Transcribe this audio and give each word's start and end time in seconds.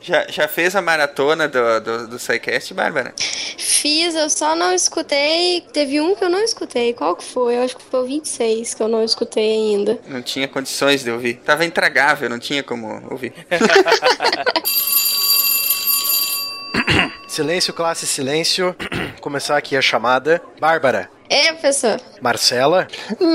Já, 0.00 0.26
já 0.28 0.48
fez 0.48 0.74
a 0.74 0.80
maratona 0.80 1.46
do, 1.46 1.80
do, 1.80 2.08
do 2.08 2.18
SciCast, 2.18 2.72
Bárbara? 2.72 3.12
Fiz, 3.58 4.14
eu 4.14 4.30
só 4.30 4.56
não 4.56 4.72
escutei. 4.72 5.60
Teve 5.72 6.00
um 6.00 6.14
que 6.14 6.24
eu 6.24 6.30
não 6.30 6.42
escutei. 6.42 6.94
Qual 6.94 7.14
que 7.14 7.24
foi? 7.24 7.56
Eu 7.56 7.64
acho 7.64 7.76
que 7.76 7.82
foi 7.82 8.00
o 8.00 8.06
26 8.06 8.74
que 8.74 8.82
eu 8.82 8.88
não 8.88 9.04
escutei 9.04 9.52
ainda. 9.52 9.98
Não 10.06 10.22
tinha 10.22 10.48
condições 10.48 11.04
de 11.04 11.10
ouvir. 11.10 11.34
Tava 11.44 11.64
intragável, 11.64 12.30
não 12.30 12.38
tinha 12.38 12.62
como 12.62 13.02
ouvir. 13.10 13.34
silêncio, 17.28 17.74
classe, 17.74 18.06
silêncio. 18.06 18.74
Começar 19.20 19.56
aqui 19.56 19.76
a 19.76 19.82
chamada. 19.82 20.40
Bárbara. 20.58 21.10
É, 21.28 21.52
professor. 21.52 22.00
Marcela. 22.20 22.88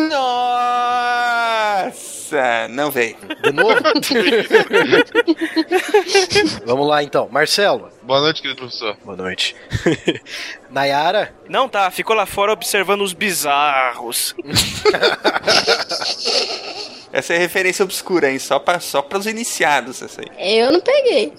Nossa! 0.09 2.14
Não 2.69 2.91
veio. 2.91 3.15
De 3.43 3.51
novo? 3.51 3.75
Vamos 6.65 6.87
lá 6.87 7.03
então. 7.03 7.27
Marcelo. 7.31 7.89
Boa 8.01 8.21
noite, 8.21 8.41
querido 8.41 8.59
professor. 8.59 8.97
Boa 9.03 9.17
noite. 9.17 9.55
Nayara. 10.69 11.33
Não 11.47 11.67
tá, 11.69 11.89
ficou 11.91 12.15
lá 12.15 12.25
fora 12.25 12.51
observando 12.51 13.01
os 13.01 13.13
bizarros. 13.13 14.35
Essa 17.15 17.33
é 17.33 17.37
referência 17.37 17.85
obscura, 17.85 18.29
hein? 18.29 18.37
Só 18.37 18.59
para 18.59 18.81
só 18.81 19.07
os 19.13 19.25
iniciados, 19.25 20.01
essa 20.01 20.19
aí. 20.19 20.27
Eu 20.59 20.69
não 20.73 20.81
peguei. 20.81 21.31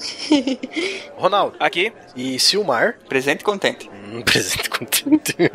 Ronaldo. 1.17 1.55
Aqui. 1.61 1.93
E 2.17 2.41
Silmar. 2.41 2.99
Presente 3.07 3.43
e 3.43 3.45
contente. 3.45 3.91
Hum, 3.91 4.06
presente 4.23 4.71
contente. 4.71 5.37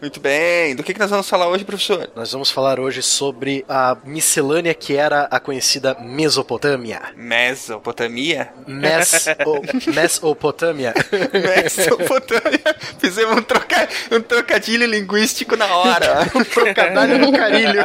Muito 0.00 0.20
bem. 0.20 0.74
Do 0.74 0.82
que, 0.82 0.94
que 0.94 1.00
nós 1.00 1.10
vamos 1.10 1.28
falar 1.28 1.48
hoje, 1.48 1.64
professor? 1.64 2.10
Nós 2.14 2.32
vamos 2.32 2.50
falar 2.50 2.80
hoje 2.80 3.02
sobre 3.02 3.64
a 3.68 3.96
miscelânea 4.04 4.72
que 4.74 4.96
era 4.96 5.28
a 5.30 5.38
conhecida 5.38 5.96
Mesopotâmia. 6.00 7.00
Mesopotamia? 7.16 8.48
Mes 8.66 9.26
o, 9.46 9.60
Mesopotâmia. 9.92 10.94
Mesopotâmia. 11.32 12.60
Fizemos 12.98 13.38
um, 13.38 13.42
troca, 13.42 13.88
um 14.12 14.20
trocadilho 14.20 14.86
linguístico 14.86 15.56
na 15.56 15.66
hora. 15.66 16.26
um 16.34 16.44
trocadilho 16.44 17.18
no 17.18 17.32
carilho. 17.32 17.80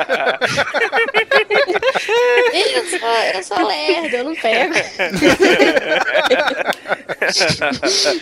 eu, 2.53 2.85
sou, 2.85 2.99
eu 3.33 3.43
sou 3.43 3.67
lerdo, 3.67 4.15
eu 4.15 4.23
não 4.23 4.35
pego. 4.35 4.73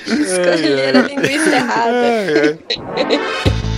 Escolheram 0.08 1.02
a 1.02 1.04
linguiça 1.04 1.56
errada. 1.56 2.60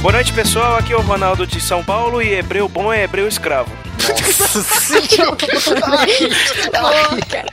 Boa 0.00 0.12
noite, 0.12 0.32
pessoal. 0.32 0.76
Aqui 0.76 0.94
é 0.94 0.96
o 0.96 1.02
Ronaldo 1.02 1.46
de 1.46 1.60
São 1.60 1.84
Paulo 1.84 2.22
e 2.22 2.32
hebreu 2.32 2.66
bom 2.66 2.90
é 2.90 3.02
hebreu 3.02 3.28
escravo. 3.28 3.70
Nossa, 4.08 5.02
que 5.06 5.20
horror! 5.20 5.36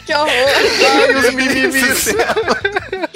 que 0.05 0.13
horror! 0.13 0.29
Ai, 0.29 1.15
os 1.15 1.33
mimimis! 1.33 2.05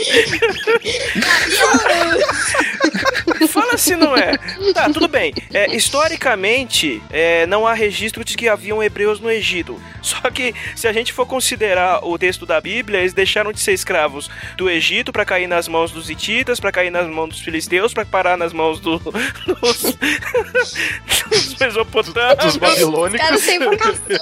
Fala 3.47 3.77
se 3.77 3.95
não 3.95 4.15
é. 4.15 4.37
Tá, 4.73 4.89
tudo 4.89 5.07
bem. 5.07 5.33
É, 5.53 5.75
historicamente, 5.75 7.01
é, 7.09 7.45
não 7.47 7.65
há 7.65 7.73
registro 7.73 8.23
de 8.23 8.35
que 8.35 8.47
haviam 8.47 8.83
hebreus 8.83 9.19
no 9.19 9.31
Egito. 9.31 9.81
Só 10.01 10.29
que, 10.29 10.53
se 10.75 10.87
a 10.87 10.93
gente 10.93 11.13
for 11.13 11.25
considerar 11.25 12.05
o 12.05 12.17
texto 12.17 12.45
da 12.45 12.59
Bíblia, 12.59 12.99
eles 12.99 13.13
deixaram 13.13 13.51
de 13.51 13.59
ser 13.59 13.73
escravos 13.73 14.29
do 14.57 14.69
Egito 14.69 15.11
para 15.11 15.25
cair 15.25 15.47
nas 15.47 15.67
mãos 15.67 15.91
dos 15.91 16.09
hititas, 16.09 16.59
para 16.59 16.71
cair 16.71 16.91
nas 16.91 17.07
mãos 17.07 17.29
dos 17.29 17.41
filisteus, 17.41 17.93
para 17.93 18.05
parar 18.05 18.37
nas 18.37 18.53
mãos 18.53 18.79
do, 18.79 19.01
dos, 19.45 19.81
dos 21.29 21.55
mesopotâmios. 21.59 22.45
Dos 22.45 22.57
babilônicos. 22.57 23.25
Cara, 23.25 23.37
sem 23.37 23.59
vocação, 23.59 23.93
né? 24.09 24.19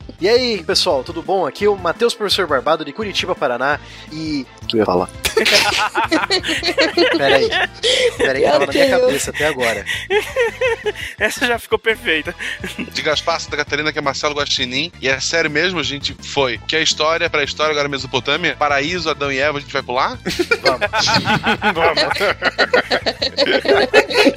E 0.20 0.28
aí, 0.28 0.62
pessoal, 0.62 1.02
tudo 1.02 1.22
bom? 1.22 1.46
Aqui 1.46 1.64
é 1.64 1.68
o 1.68 1.74
Matheus 1.74 2.12
Professor 2.12 2.46
Barbado 2.46 2.84
de 2.84 2.92
Curitiba, 2.92 3.34
Paraná. 3.34 3.80
E. 4.12 4.46
Eu 4.70 4.80
ia 4.80 4.84
falar? 4.84 5.08
Peraí. 7.16 7.48
Peraí, 8.18 8.42
tava 8.42 8.66
na 8.66 8.72
minha 8.72 8.90
cabeça 8.90 9.30
até 9.30 9.46
agora. 9.46 9.82
Essa 11.18 11.46
já 11.46 11.58
ficou 11.58 11.78
perfeita. 11.78 12.34
De 12.92 13.00
Gaspar 13.00 13.40
da 13.48 13.56
Catarina, 13.56 13.90
que 13.92 13.98
é 13.98 14.02
Marcelo 14.02 14.34
Guaxinim. 14.34 14.92
E 15.00 15.08
é 15.08 15.18
sério 15.20 15.50
mesmo, 15.50 15.80
a 15.80 15.82
gente 15.82 16.14
foi. 16.22 16.58
Que 16.68 16.76
a 16.76 16.82
história, 16.82 17.30
pra 17.30 17.42
história, 17.42 17.72
agora 17.72 17.88
Mesopotâmia, 17.88 18.54
Paraíso, 18.56 19.08
Adão 19.08 19.32
e 19.32 19.38
Eva, 19.38 19.56
a 19.56 19.60
gente 19.62 19.72
vai 19.72 19.82
pular? 19.82 20.18
Vamos. 20.60 20.90
Vamos. 21.74 22.02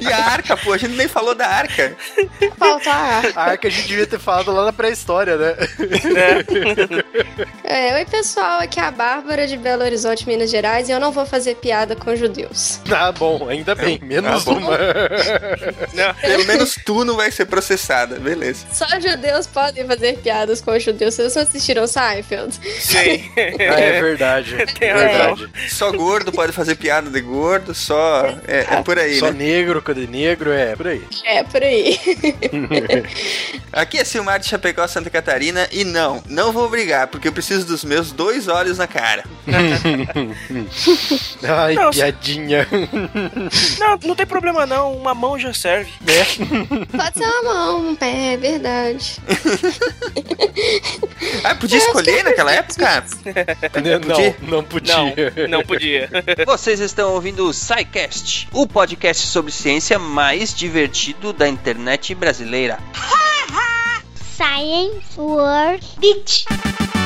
e 0.00 0.12
a 0.12 0.30
arca, 0.30 0.56
pô, 0.56 0.72
a 0.72 0.78
gente 0.78 0.94
nem 0.94 1.08
falou 1.08 1.34
da 1.34 1.46
arca. 1.46 1.94
Falta 2.58 2.90
a 2.90 2.96
arca. 2.96 3.40
A 3.40 3.44
arca 3.44 3.68
a 3.68 3.70
gente 3.70 3.86
devia 3.86 4.06
ter 4.06 4.18
falado 4.18 4.50
lá 4.50 4.64
na 4.64 4.72
pré-história, 4.72 5.36
né? 5.36 5.54
É. 7.64 7.90
é, 7.90 7.94
oi 7.96 8.04
pessoal, 8.04 8.60
aqui 8.60 8.78
é 8.78 8.82
a 8.84 8.90
Bárbara 8.90 9.46
de 9.46 9.56
Belo 9.56 9.82
Horizonte, 9.82 10.26
Minas 10.26 10.50
Gerais, 10.50 10.88
e 10.88 10.92
eu 10.92 11.00
não 11.00 11.10
vou 11.10 11.24
fazer 11.26 11.56
piada 11.56 11.96
com 11.96 12.14
judeus. 12.14 12.80
Ah, 12.90 13.10
bom, 13.10 13.48
ainda 13.48 13.74
bem, 13.74 13.98
menos 14.02 14.46
Ah, 14.46 14.50
uma. 14.50 14.78
Não. 15.94 16.14
Pelo 16.14 16.44
menos 16.44 16.76
tu 16.84 17.04
não 17.04 17.16
vai 17.16 17.30
ser 17.30 17.46
processada, 17.46 18.18
beleza. 18.18 18.66
Só 18.72 18.86
judeus 19.00 19.46
podem 19.46 19.86
fazer 19.86 20.18
piadas 20.18 20.60
com 20.60 20.78
judeus. 20.78 21.14
Vocês 21.14 21.34
não 21.34 21.42
assistiram 21.42 21.86
Seinfeld? 21.86 22.54
Sim. 22.80 23.24
Ah, 23.74 23.80
é 23.80 24.00
verdade. 24.00 24.56
É 24.80 24.92
razão. 24.92 25.34
verdade. 25.36 25.50
Só 25.70 25.90
gordo 25.92 26.30
pode 26.32 26.52
fazer 26.52 26.74
piada 26.76 27.10
de 27.10 27.20
gordo, 27.20 27.74
só. 27.74 28.26
É, 28.46 28.60
é 28.70 28.82
por 28.82 28.98
aí, 28.98 29.18
Só 29.18 29.26
né? 29.30 29.38
negro, 29.44 29.80
cadê 29.82 30.06
negro? 30.06 30.52
É, 30.52 30.76
por 30.76 30.86
aí. 30.86 31.02
É, 31.24 31.42
por 31.42 31.62
aí. 31.62 31.98
Aqui 33.72 33.98
é 33.98 34.04
Silmar 34.04 34.38
de 34.38 34.46
Chapecó, 34.46 34.86
Santa 34.86 35.10
Catarina. 35.10 35.63
E 35.72 35.84
não, 35.84 36.22
não 36.28 36.52
vou 36.52 36.68
brigar, 36.68 37.06
porque 37.08 37.28
eu 37.28 37.32
preciso 37.32 37.66
dos 37.66 37.84
meus 37.84 38.10
dois 38.12 38.48
olhos 38.48 38.78
na 38.78 38.86
cara. 38.86 39.24
Ai, 41.42 41.74
Não, 41.74 41.90
piadinha. 41.90 42.66
Não, 43.78 43.98
não 44.02 44.14
tem 44.14 44.26
problema 44.26 44.66
não. 44.66 44.96
Uma 44.96 45.14
mão 45.14 45.38
já 45.38 45.52
serve. 45.52 45.90
Pode 46.96 47.18
ser 47.18 47.24
uma 47.24 47.42
mão, 47.42 47.90
um 47.90 47.94
pé, 47.94 48.34
é 48.34 48.36
verdade. 48.36 49.18
Ah, 51.42 51.54
podia 51.54 51.78
escolher 51.78 52.24
naquela 52.24 52.52
época? 52.52 53.04
não, 53.82 54.58
não 54.60 54.64
podia. 54.64 54.94
Não, 54.96 55.48
não 55.48 55.62
podia. 55.62 56.10
Vocês 56.46 56.80
estão 56.80 57.12
ouvindo 57.12 57.46
o 57.46 57.52
SciCast, 57.52 58.48
o 58.52 58.66
podcast 58.66 59.26
sobre 59.26 59.52
ciência 59.52 59.98
mais 59.98 60.54
divertido 60.54 61.32
da 61.32 61.48
internet 61.48 62.14
brasileira. 62.14 62.78
science 64.36 65.16
World 65.16 65.80
bitch. 66.02 67.03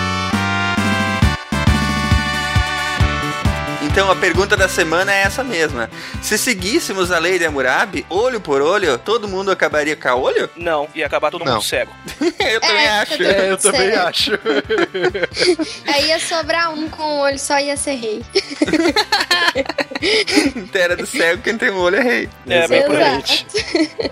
Então 3.90 4.10
a 4.10 4.16
pergunta 4.16 4.56
da 4.56 4.68
semana 4.68 5.12
é 5.12 5.22
essa 5.22 5.42
mesma. 5.42 5.90
Se 6.22 6.38
seguíssemos 6.38 7.10
a 7.10 7.18
lei 7.18 7.38
de 7.38 7.44
Hammurabi, 7.46 8.06
olho 8.08 8.40
por 8.40 8.62
olho, 8.62 8.96
todo 8.98 9.26
mundo 9.26 9.50
acabaria 9.50 9.96
com 9.96 10.08
a 10.08 10.14
olho? 10.14 10.48
Não, 10.56 10.88
ia 10.94 11.06
acabar 11.06 11.30
todo 11.30 11.44
Não. 11.44 11.54
mundo 11.54 11.64
cego. 11.64 11.92
eu 12.38 12.60
também 12.60 12.84
É, 12.84 12.88
acho. 13.00 13.22
eu 13.22 13.30
É, 13.30 13.50
eu 13.50 13.56
Tudo 13.56 13.72
também 13.72 13.90
certo. 13.90 14.06
acho. 14.08 14.32
Aí 15.92 16.08
ia 16.08 16.20
sobrar 16.20 16.72
um 16.72 16.88
com 16.88 17.02
o 17.02 17.18
olho 17.20 17.38
só 17.38 17.58
ia 17.58 17.76
ser 17.76 17.94
rei. 17.94 18.22
Terra 20.70 20.96
do 20.96 21.06
cego, 21.06 21.42
quem 21.42 21.56
tem 21.58 21.70
um 21.70 21.78
olho 21.78 21.96
é 21.96 22.02
rei. 22.02 22.28
É, 22.46 22.68
bem 22.68 22.84
por 22.84 22.96
aí. 22.96 23.22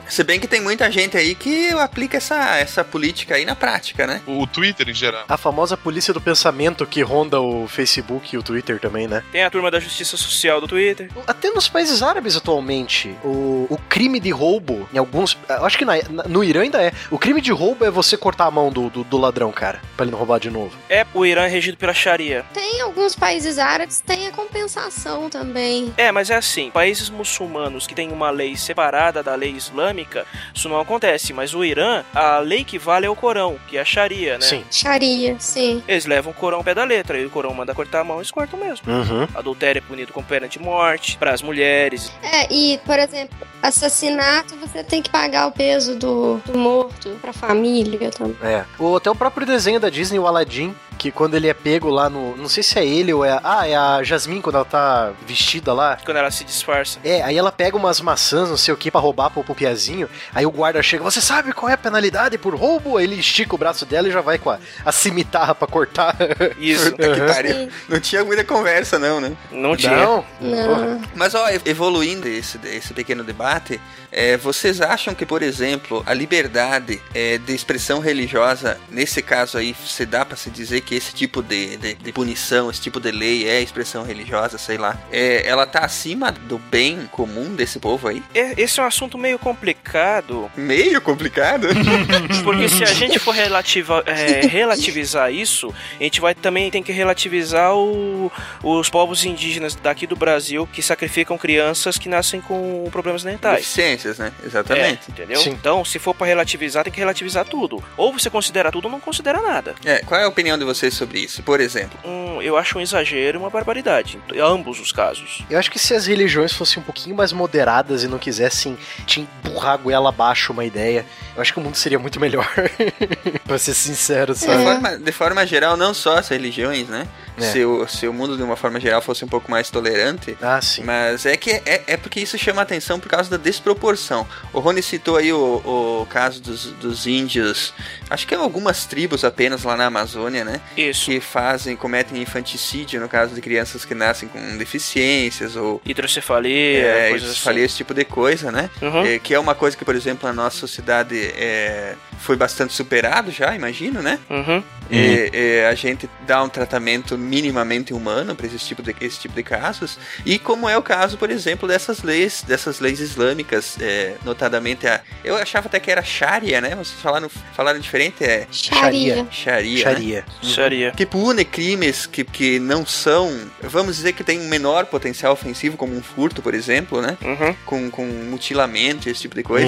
Se 0.08 0.24
bem 0.24 0.40
que 0.40 0.48
tem 0.48 0.60
muita 0.60 0.90
gente 0.90 1.16
aí 1.16 1.34
que 1.34 1.70
aplica 1.70 2.16
essa, 2.16 2.56
essa 2.56 2.82
política 2.82 3.36
aí 3.36 3.44
na 3.44 3.54
prática, 3.54 4.06
né? 4.06 4.20
O, 4.26 4.42
o 4.42 4.46
Twitter 4.46 4.88
em 4.88 4.94
geral. 4.94 5.24
A 5.28 5.36
famosa 5.36 5.76
polícia 5.76 6.12
do 6.12 6.20
pensamento 6.20 6.84
que 6.86 7.02
ronda 7.02 7.40
o 7.40 7.68
Facebook 7.68 8.34
e 8.34 8.38
o 8.38 8.42
Twitter 8.42 8.80
também, 8.80 9.06
né? 9.06 9.22
Tem 9.30 9.44
a 9.44 9.50
turma 9.50 9.65
da 9.70 9.80
Justiça 9.80 10.16
Social 10.16 10.60
do 10.60 10.68
Twitter. 10.68 11.10
Até 11.26 11.50
nos 11.50 11.68
países 11.68 12.02
árabes 12.02 12.36
atualmente, 12.36 13.14
o, 13.24 13.66
o 13.70 13.78
crime 13.88 14.20
de 14.20 14.30
roubo, 14.30 14.88
em 14.92 14.98
alguns. 14.98 15.36
eu 15.48 15.64
Acho 15.64 15.78
que 15.78 15.84
na- 15.84 15.96
no 16.28 16.42
Irã 16.44 16.62
ainda 16.62 16.82
é. 16.82 16.92
O 17.10 17.18
crime 17.18 17.40
de 17.40 17.52
roubo 17.52 17.84
é 17.84 17.90
você 17.90 18.16
cortar 18.16 18.46
a 18.46 18.50
mão 18.50 18.70
do, 18.70 18.88
do, 18.90 19.04
do 19.04 19.16
ladrão, 19.16 19.50
cara, 19.52 19.80
pra 19.96 20.04
ele 20.04 20.10
não 20.12 20.18
roubar 20.18 20.38
de 20.40 20.50
novo. 20.50 20.72
É, 20.88 21.04
o 21.14 21.24
Irã 21.24 21.44
é 21.44 21.48
regido 21.48 21.76
pela 21.76 21.92
Sharia. 21.94 22.44
Tem 22.52 22.80
alguns 22.80 23.14
países 23.14 23.58
árabes 23.58 24.00
que 24.00 24.06
tem 24.06 24.26
a 24.28 24.32
compensação 24.32 25.28
também. 25.30 25.92
É, 25.96 26.10
mas 26.12 26.30
é 26.30 26.34
assim, 26.36 26.70
países 26.70 27.08
muçulmanos 27.10 27.86
que 27.86 27.94
têm 27.94 28.10
uma 28.12 28.30
lei 28.30 28.56
separada 28.56 29.22
da 29.22 29.34
lei 29.34 29.50
islâmica, 29.52 30.26
isso 30.54 30.68
não 30.68 30.80
acontece. 30.80 31.32
Mas 31.32 31.54
o 31.54 31.64
Irã, 31.64 32.04
a 32.14 32.38
lei 32.38 32.64
que 32.64 32.78
vale 32.78 33.06
é 33.06 33.10
o 33.10 33.16
Corão, 33.16 33.56
que 33.68 33.76
é 33.76 33.80
a 33.80 33.84
Sharia, 33.84 34.34
né? 34.38 34.44
Sim. 34.44 34.64
Sharia, 34.70 35.36
sim. 35.38 35.82
Eles 35.86 36.06
levam 36.06 36.32
o 36.32 36.34
Corão 36.34 36.58
ao 36.58 36.64
pé 36.64 36.74
da 36.74 36.84
letra, 36.84 37.18
e 37.18 37.26
o 37.26 37.30
Corão 37.30 37.52
manda 37.54 37.74
cortar 37.74 38.00
a 38.00 38.04
mão, 38.04 38.16
eles 38.18 38.30
cortam 38.30 38.58
mesmo. 38.58 38.86
Uhum. 38.90 39.26
Adultério 39.34 39.55
adultério 39.56 39.78
é 39.78 39.82
punido 39.82 40.12
com 40.12 40.22
pena 40.22 40.46
de 40.46 40.58
morte 40.58 41.16
para 41.16 41.32
as 41.32 41.40
mulheres. 41.42 42.12
É, 42.22 42.52
e, 42.52 42.78
por 42.84 42.98
exemplo, 42.98 43.36
assassinato, 43.62 44.54
você 44.56 44.84
tem 44.84 45.00
que 45.02 45.08
pagar 45.10 45.46
o 45.46 45.52
peso 45.52 45.96
do, 45.96 46.36
do 46.44 46.56
morto 46.58 47.16
pra 47.22 47.32
família 47.32 48.10
também. 48.10 48.36
É. 48.42 48.64
O, 48.78 48.96
até 48.96 49.10
o 49.10 49.14
próprio 49.14 49.46
desenho 49.46 49.80
da 49.80 49.88
Disney, 49.88 50.18
o 50.18 50.26
Aladdin, 50.26 50.74
que 50.98 51.10
quando 51.10 51.34
ele 51.34 51.46
é 51.48 51.54
pego 51.54 51.88
lá 51.90 52.08
no. 52.08 52.36
Não 52.36 52.48
sei 52.48 52.62
se 52.62 52.78
é 52.78 52.86
ele 52.86 53.12
ou 53.12 53.22
é. 53.24 53.38
Ah, 53.44 53.68
é 53.68 53.74
a 53.76 54.02
Jasmine 54.02 54.40
quando 54.40 54.56
ela 54.56 54.64
tá 54.64 55.12
vestida 55.26 55.72
lá. 55.74 55.98
Quando 56.04 56.16
ela 56.16 56.30
se 56.30 56.42
disfarça. 56.44 56.98
É, 57.04 57.22
aí 57.22 57.36
ela 57.36 57.52
pega 57.52 57.76
umas 57.76 58.00
maçãs, 58.00 58.48
não 58.48 58.56
sei 58.56 58.72
o 58.72 58.76
que, 58.76 58.90
pra 58.90 59.00
roubar 59.00 59.30
pro, 59.30 59.44
pro 59.44 59.54
Piazinho. 59.54 60.08
Aí 60.34 60.46
o 60.46 60.50
guarda 60.50 60.82
chega, 60.82 61.02
você 61.04 61.20
sabe 61.20 61.52
qual 61.52 61.68
é 61.68 61.74
a 61.74 61.78
penalidade 61.78 62.38
por 62.38 62.54
roubo? 62.54 62.96
Aí 62.96 63.04
ele 63.04 63.16
estica 63.16 63.54
o 63.54 63.58
braço 63.58 63.84
dela 63.84 64.08
e 64.08 64.12
já 64.12 64.20
vai 64.22 64.38
com 64.38 64.48
a, 64.50 64.58
a 64.84 64.92
cimitarra 64.92 65.54
pra 65.54 65.68
cortar. 65.68 66.16
Isso. 66.58 66.90
Puta 66.96 67.10
que 67.14 67.20
Uhum. 67.20 67.26
pariu. 67.26 67.68
Não 67.88 68.00
tinha 68.00 68.24
muita 68.24 68.42
conversa, 68.44 68.98
não, 68.98 69.20
né? 69.20 69.32
Não 69.50 69.76
tinha. 69.76 69.96
Não? 69.96 70.24
Não. 70.40 71.02
Mas, 71.14 71.34
ó, 71.34 71.46
evoluindo 71.64 72.28
esse, 72.28 72.58
esse 72.64 72.92
pequeno 72.94 73.22
debate, 73.24 73.80
é, 74.12 74.36
vocês 74.36 74.80
acham 74.80 75.14
que, 75.14 75.26
por 75.26 75.42
exemplo, 75.42 76.02
a 76.06 76.14
liberdade 76.14 77.00
é, 77.14 77.38
de 77.38 77.54
expressão 77.54 77.98
religiosa, 78.00 78.78
nesse 78.90 79.20
caso 79.22 79.58
aí, 79.58 79.74
se 79.86 80.06
dá 80.06 80.24
pra 80.24 80.36
se 80.36 80.50
dizer 80.50 80.80
que 80.82 80.94
esse 80.94 81.12
tipo 81.14 81.42
de, 81.42 81.76
de, 81.76 81.94
de 81.94 82.12
punição, 82.12 82.70
esse 82.70 82.80
tipo 82.80 82.98
de 83.00 83.10
lei 83.10 83.48
é 83.48 83.60
expressão 83.60 84.02
religiosa, 84.04 84.58
sei 84.58 84.78
lá, 84.78 84.96
é, 85.12 85.46
ela 85.46 85.66
tá 85.66 85.80
acima 85.80 86.30
do 86.32 86.58
bem 86.58 87.08
comum 87.12 87.54
desse 87.54 87.78
povo 87.78 88.08
aí? 88.08 88.22
É- 88.34 88.54
Esse 88.60 88.80
é 88.80 88.82
um 88.82 88.86
assunto 88.86 89.18
meio 89.18 89.38
complicado, 89.38 90.50
Meio 90.56 91.00
complicado. 91.00 91.68
porque 92.44 92.68
se 92.68 92.82
a 92.82 92.86
gente 92.92 93.18
for 93.18 93.34
relativa- 93.34 94.02
é, 94.06 94.46
relativizar 94.48 95.32
isso, 95.32 95.72
a 95.98 96.02
gente 96.02 96.20
vai 96.20 96.34
também 96.34 96.70
tem 96.70 96.82
que 96.82 96.92
relativizar 96.92 97.74
o- 97.74 98.30
os 98.62 98.88
povos 98.88 99.24
indígenas 99.24 99.35
daqui 99.82 100.06
do 100.06 100.16
Brasil 100.16 100.68
que 100.72 100.82
sacrificam 100.82 101.36
crianças 101.38 101.98
que 101.98 102.08
nascem 102.08 102.40
com 102.40 102.88
problemas 102.90 103.24
mentais. 103.24 103.58
Deficiências, 103.58 104.18
né? 104.18 104.32
Exatamente. 104.44 105.00
É, 105.08 105.10
entendeu? 105.12 105.40
Sim. 105.40 105.50
Então, 105.50 105.84
se 105.84 105.98
for 105.98 106.14
pra 106.14 106.26
relativizar, 106.26 106.84
tem 106.84 106.92
que 106.92 106.98
relativizar 106.98 107.44
tudo. 107.44 107.82
Ou 107.96 108.12
você 108.12 108.30
considera 108.30 108.70
tudo 108.72 108.86
ou 108.86 108.90
não 108.90 109.00
considera 109.00 109.40
nada. 109.40 109.74
É, 109.84 109.98
qual 110.00 110.20
é 110.20 110.24
a 110.24 110.28
opinião 110.28 110.58
de 110.58 110.64
vocês 110.64 110.94
sobre 110.94 111.20
isso? 111.20 111.42
Por 111.42 111.60
exemplo, 111.60 111.98
Hum, 112.04 112.40
eu 112.42 112.56
acho 112.56 112.78
um 112.78 112.80
exagero 112.80 113.38
e 113.38 113.40
uma 113.40 113.50
barbaridade. 113.50 114.18
Em 114.32 114.40
ambos 114.40 114.80
os 114.80 114.92
casos. 114.92 115.42
Eu 115.50 115.58
acho 115.58 115.70
que 115.70 115.78
se 115.78 115.94
as 115.94 116.06
religiões 116.06 116.52
fossem 116.52 116.80
um 116.82 116.84
pouquinho 116.84 117.16
mais 117.16 117.32
moderadas 117.32 118.02
e 118.02 118.08
não 118.08 118.18
quisessem 118.18 118.76
te 119.06 119.20
empurrar 119.20 119.74
a 119.74 119.76
goela 119.76 120.08
abaixo 120.08 120.52
uma 120.52 120.64
ideia, 120.64 121.04
eu 121.34 121.42
acho 121.42 121.52
que 121.52 121.58
o 121.58 121.62
mundo 121.62 121.76
seria 121.76 121.98
muito 121.98 122.20
melhor. 122.20 122.48
pra 123.46 123.58
ser 123.58 123.74
sincero, 123.74 124.32
de 124.34 124.40
sabe? 124.40 124.62
forma, 124.62 124.98
de 124.98 125.12
forma 125.12 125.46
geral, 125.46 125.76
não 125.76 125.92
só 125.94 126.18
as 126.18 126.28
religiões, 126.28 126.88
né? 126.88 127.06
É. 127.38 127.42
Se, 127.42 127.64
o, 127.64 127.86
se 127.86 128.08
o 128.08 128.12
mundo, 128.12 128.36
de 128.36 128.42
uma 128.42 128.56
forma 128.56 128.80
geral, 128.80 129.00
fosse 129.02 129.24
um 129.24 129.28
pouco 129.28 129.50
mais 129.50 129.70
tolerante, 129.70 130.36
Ah, 130.40 130.60
sim. 130.60 130.82
Mas 130.82 131.26
é 131.26 131.36
que 131.36 131.50
é, 131.50 131.82
é 131.86 131.96
porque 131.96 132.20
isso 132.20 132.36
chama 132.38 132.62
atenção 132.62 132.98
por 132.98 133.08
causa 133.08 133.30
da 133.30 133.36
desproporção. 133.36 134.26
O 134.52 134.60
Rony 134.60 134.82
citou 134.82 135.16
aí 135.16 135.32
o, 135.32 135.38
o 135.64 136.06
caso 136.08 136.40
dos, 136.40 136.66
dos 136.72 137.06
índios, 137.06 137.74
acho 138.08 138.26
que 138.26 138.34
é 138.34 138.38
algumas 138.38 138.86
tribos 138.86 139.24
apenas 139.24 139.64
lá 139.64 139.76
na 139.76 139.86
Amazônia, 139.86 140.44
né? 140.44 140.60
Isso. 140.76 141.06
Que 141.06 141.20
fazem, 141.20 141.76
cometem 141.76 142.20
infanticídio 142.22 143.00
no 143.00 143.08
caso 143.08 143.34
de 143.34 143.40
crianças 143.40 143.84
que 143.84 143.94
nascem 143.94 144.28
com 144.28 144.56
deficiências 144.56 145.56
ou 145.56 145.80
Hidrocefalia, 145.84 146.86
é, 146.86 147.10
coisas 147.10 147.38
falia, 147.38 147.60
assim. 147.60 147.66
esse 147.66 147.76
tipo 147.76 147.94
de 147.94 148.04
coisa, 148.04 148.50
né? 148.50 148.70
Uhum. 148.80 149.04
É, 149.04 149.18
que 149.18 149.34
é 149.34 149.38
uma 149.38 149.54
coisa 149.54 149.76
que, 149.76 149.84
por 149.84 149.94
exemplo, 149.94 150.28
na 150.28 150.34
nossa 150.34 150.56
sociedade 150.56 151.16
é, 151.36 151.94
foi 152.18 152.36
bastante 152.36 152.72
superado 152.72 153.30
já, 153.30 153.54
imagino, 153.54 154.02
né? 154.02 154.18
Uhum. 154.30 154.62
É, 154.90 155.30
é, 155.32 155.68
a 155.68 155.74
gente 155.74 156.08
dá 156.26 156.42
um 156.42 156.48
tratamento 156.48 157.18
minimamente 157.26 157.92
humano 157.92 158.34
para 158.34 158.46
esse 158.46 158.58
tipo 158.58 158.82
de 158.82 158.94
esse 159.00 159.18
tipo 159.20 159.34
de 159.34 159.42
casos 159.42 159.98
e 160.24 160.38
como 160.38 160.68
é 160.68 160.76
o 160.78 160.82
caso 160.82 161.18
por 161.18 161.30
exemplo 161.30 161.68
dessas 161.68 162.02
leis 162.02 162.42
dessas 162.46 162.80
leis 162.80 163.00
islâmicas 163.00 163.76
é, 163.80 164.14
notadamente 164.24 164.86
a 164.86 165.00
eu 165.24 165.36
achava 165.36 165.66
até 165.66 165.78
que 165.80 165.90
era 165.90 166.02
Sharia 166.02 166.60
né 166.60 166.70
vocês 166.70 167.00
falaram 167.00 167.28
falaram 167.54 167.78
diferente 167.80 168.24
é 168.24 168.46
Sharia. 168.50 168.80
Sharia, 168.86 169.16
né? 169.16 169.26
Sharia. 169.32 170.24
Seria. 170.42 170.90
que 170.92 171.04
pune 171.06 171.44
crimes 171.44 172.06
que, 172.06 172.24
que 172.24 172.58
não 172.58 172.86
são 172.86 173.30
vamos 173.62 173.96
dizer 173.96 174.12
que 174.12 174.22
tem 174.24 174.40
um 174.40 174.48
menor 174.48 174.86
potencial 174.86 175.32
ofensivo 175.32 175.76
como 175.76 175.96
um 175.96 176.02
furto 176.02 176.40
por 176.40 176.54
exemplo 176.54 177.02
né 177.02 177.16
Uhum. 177.22 177.54
com, 177.66 177.90
com 177.90 178.06
mutilamento, 178.06 179.08
esse 179.08 179.22
tipo 179.22 179.34
de 179.34 179.42
coisa. 179.42 179.66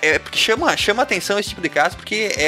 É 0.00 0.18
porque 0.18 0.38
chama, 0.38 0.76
chama 0.76 1.02
atenção 1.02 1.38
esse 1.38 1.48
tipo 1.50 1.60
de 1.60 1.68
caso, 1.68 1.96
porque 1.96 2.30
é, 2.36 2.42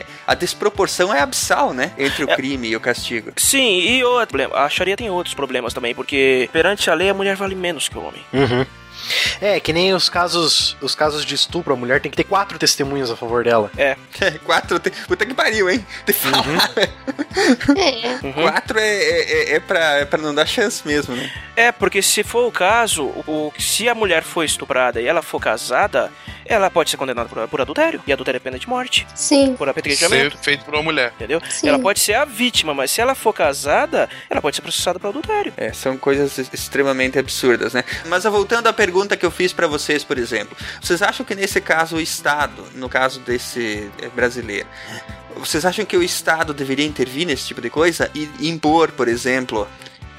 é- 0.00 0.04
a 0.26 0.34
desproporção 0.34 1.12
é 1.12 1.20
abissal, 1.20 1.72
né? 1.74 1.92
Entre 1.98 2.24
o 2.24 2.30
É. 2.30 2.36
crime 2.36 2.68
e 2.68 2.76
o 2.76 2.80
castigo. 2.80 3.32
Sim, 3.36 3.80
e 3.80 3.97
outro 4.04 4.28
problema. 4.28 4.56
A 4.56 4.68
Sharia 4.68 4.96
tem 4.96 5.10
outros 5.10 5.34
problemas 5.34 5.74
também, 5.74 5.94
porque 5.94 6.48
perante 6.52 6.90
a 6.90 6.94
lei 6.94 7.10
a 7.10 7.14
mulher 7.14 7.36
vale 7.36 7.54
menos 7.54 7.88
que 7.88 7.98
o 7.98 8.02
homem. 8.02 8.24
Uhum. 8.32 8.66
É, 9.40 9.60
que 9.60 9.72
nem 9.72 9.94
os 9.94 10.08
casos, 10.08 10.76
os 10.80 10.94
casos 10.94 11.24
de 11.24 11.34
estupro, 11.34 11.72
a 11.72 11.76
mulher 11.76 12.00
tem 12.00 12.10
que 12.10 12.16
ter 12.16 12.24
quatro 12.24 12.58
testemunhas 12.58 13.10
a 13.10 13.16
favor 13.16 13.44
dela. 13.44 13.70
É. 13.78 13.96
Quatro. 14.44 14.78
Te... 14.80 14.90
Puta 14.90 15.24
que 15.24 15.32
pariu, 15.32 15.70
hein? 15.70 15.84
Te 16.04 16.12
falar. 16.12 16.44
É. 17.76 18.26
Uhum. 18.26 18.32
Quatro 18.32 18.78
é, 18.78 18.82
é, 18.82 19.54
é, 19.54 19.60
pra, 19.60 19.78
é 19.98 20.04
pra 20.04 20.20
não 20.20 20.34
dar 20.34 20.46
chance 20.46 20.86
mesmo, 20.86 21.14
né? 21.14 21.30
É, 21.54 21.70
porque 21.70 22.02
se 22.02 22.24
for 22.24 22.48
o 22.48 22.52
caso, 22.52 23.04
o, 23.04 23.52
se 23.58 23.88
a 23.88 23.94
mulher 23.94 24.22
for 24.22 24.42
estuprada 24.42 25.00
e 25.00 25.06
ela 25.06 25.22
for 25.22 25.40
casada, 25.40 26.10
ela 26.48 26.70
pode 26.70 26.90
ser 26.90 26.96
condenada 26.96 27.28
por, 27.28 27.46
por 27.48 27.60
adultério. 27.60 28.00
E 28.06 28.12
adultério 28.12 28.38
é 28.38 28.40
pena 28.40 28.58
de 28.58 28.68
morte. 28.68 29.06
Sim. 29.14 29.54
Por 29.56 29.66
Ser 29.66 29.70
apedrejamento. 29.70 30.38
feito 30.38 30.64
por 30.64 30.74
uma 30.74 30.82
mulher. 30.82 31.12
Entendeu? 31.14 31.40
Sim. 31.50 31.68
Ela 31.68 31.78
pode 31.78 32.00
ser 32.00 32.14
a 32.14 32.24
vítima, 32.24 32.72
mas 32.74 32.90
se 32.90 33.00
ela 33.00 33.14
for 33.14 33.32
casada, 33.32 34.08
ela 34.30 34.40
pode 34.40 34.56
ser 34.56 34.62
processada 34.62 34.98
por 34.98 35.08
adultério. 35.08 35.52
É, 35.56 35.72
são 35.72 35.96
coisas 35.96 36.38
ex- 36.38 36.50
extremamente 36.52 37.18
absurdas, 37.18 37.74
né? 37.74 37.84
Mas 38.06 38.24
voltando 38.24 38.66
à 38.66 38.72
pergunta 38.72 39.16
que 39.16 39.24
eu 39.26 39.30
fiz 39.30 39.52
pra 39.52 39.66
vocês, 39.66 40.02
por 40.02 40.16
exemplo, 40.18 40.56
vocês 40.80 41.02
acham 41.02 41.24
que 41.24 41.34
nesse 41.34 41.60
caso 41.60 41.96
o 41.96 42.00
Estado, 42.00 42.64
no 42.74 42.88
caso 42.88 43.20
desse 43.20 43.90
eh, 44.00 44.08
brasileiro, 44.08 44.66
vocês 45.36 45.64
acham 45.64 45.84
que 45.84 45.96
o 45.96 46.02
Estado 46.02 46.52
deveria 46.54 46.86
intervir 46.86 47.26
nesse 47.26 47.46
tipo 47.46 47.60
de 47.60 47.70
coisa 47.70 48.10
e 48.14 48.28
impor, 48.48 48.90
por 48.92 49.06
exemplo, 49.06 49.68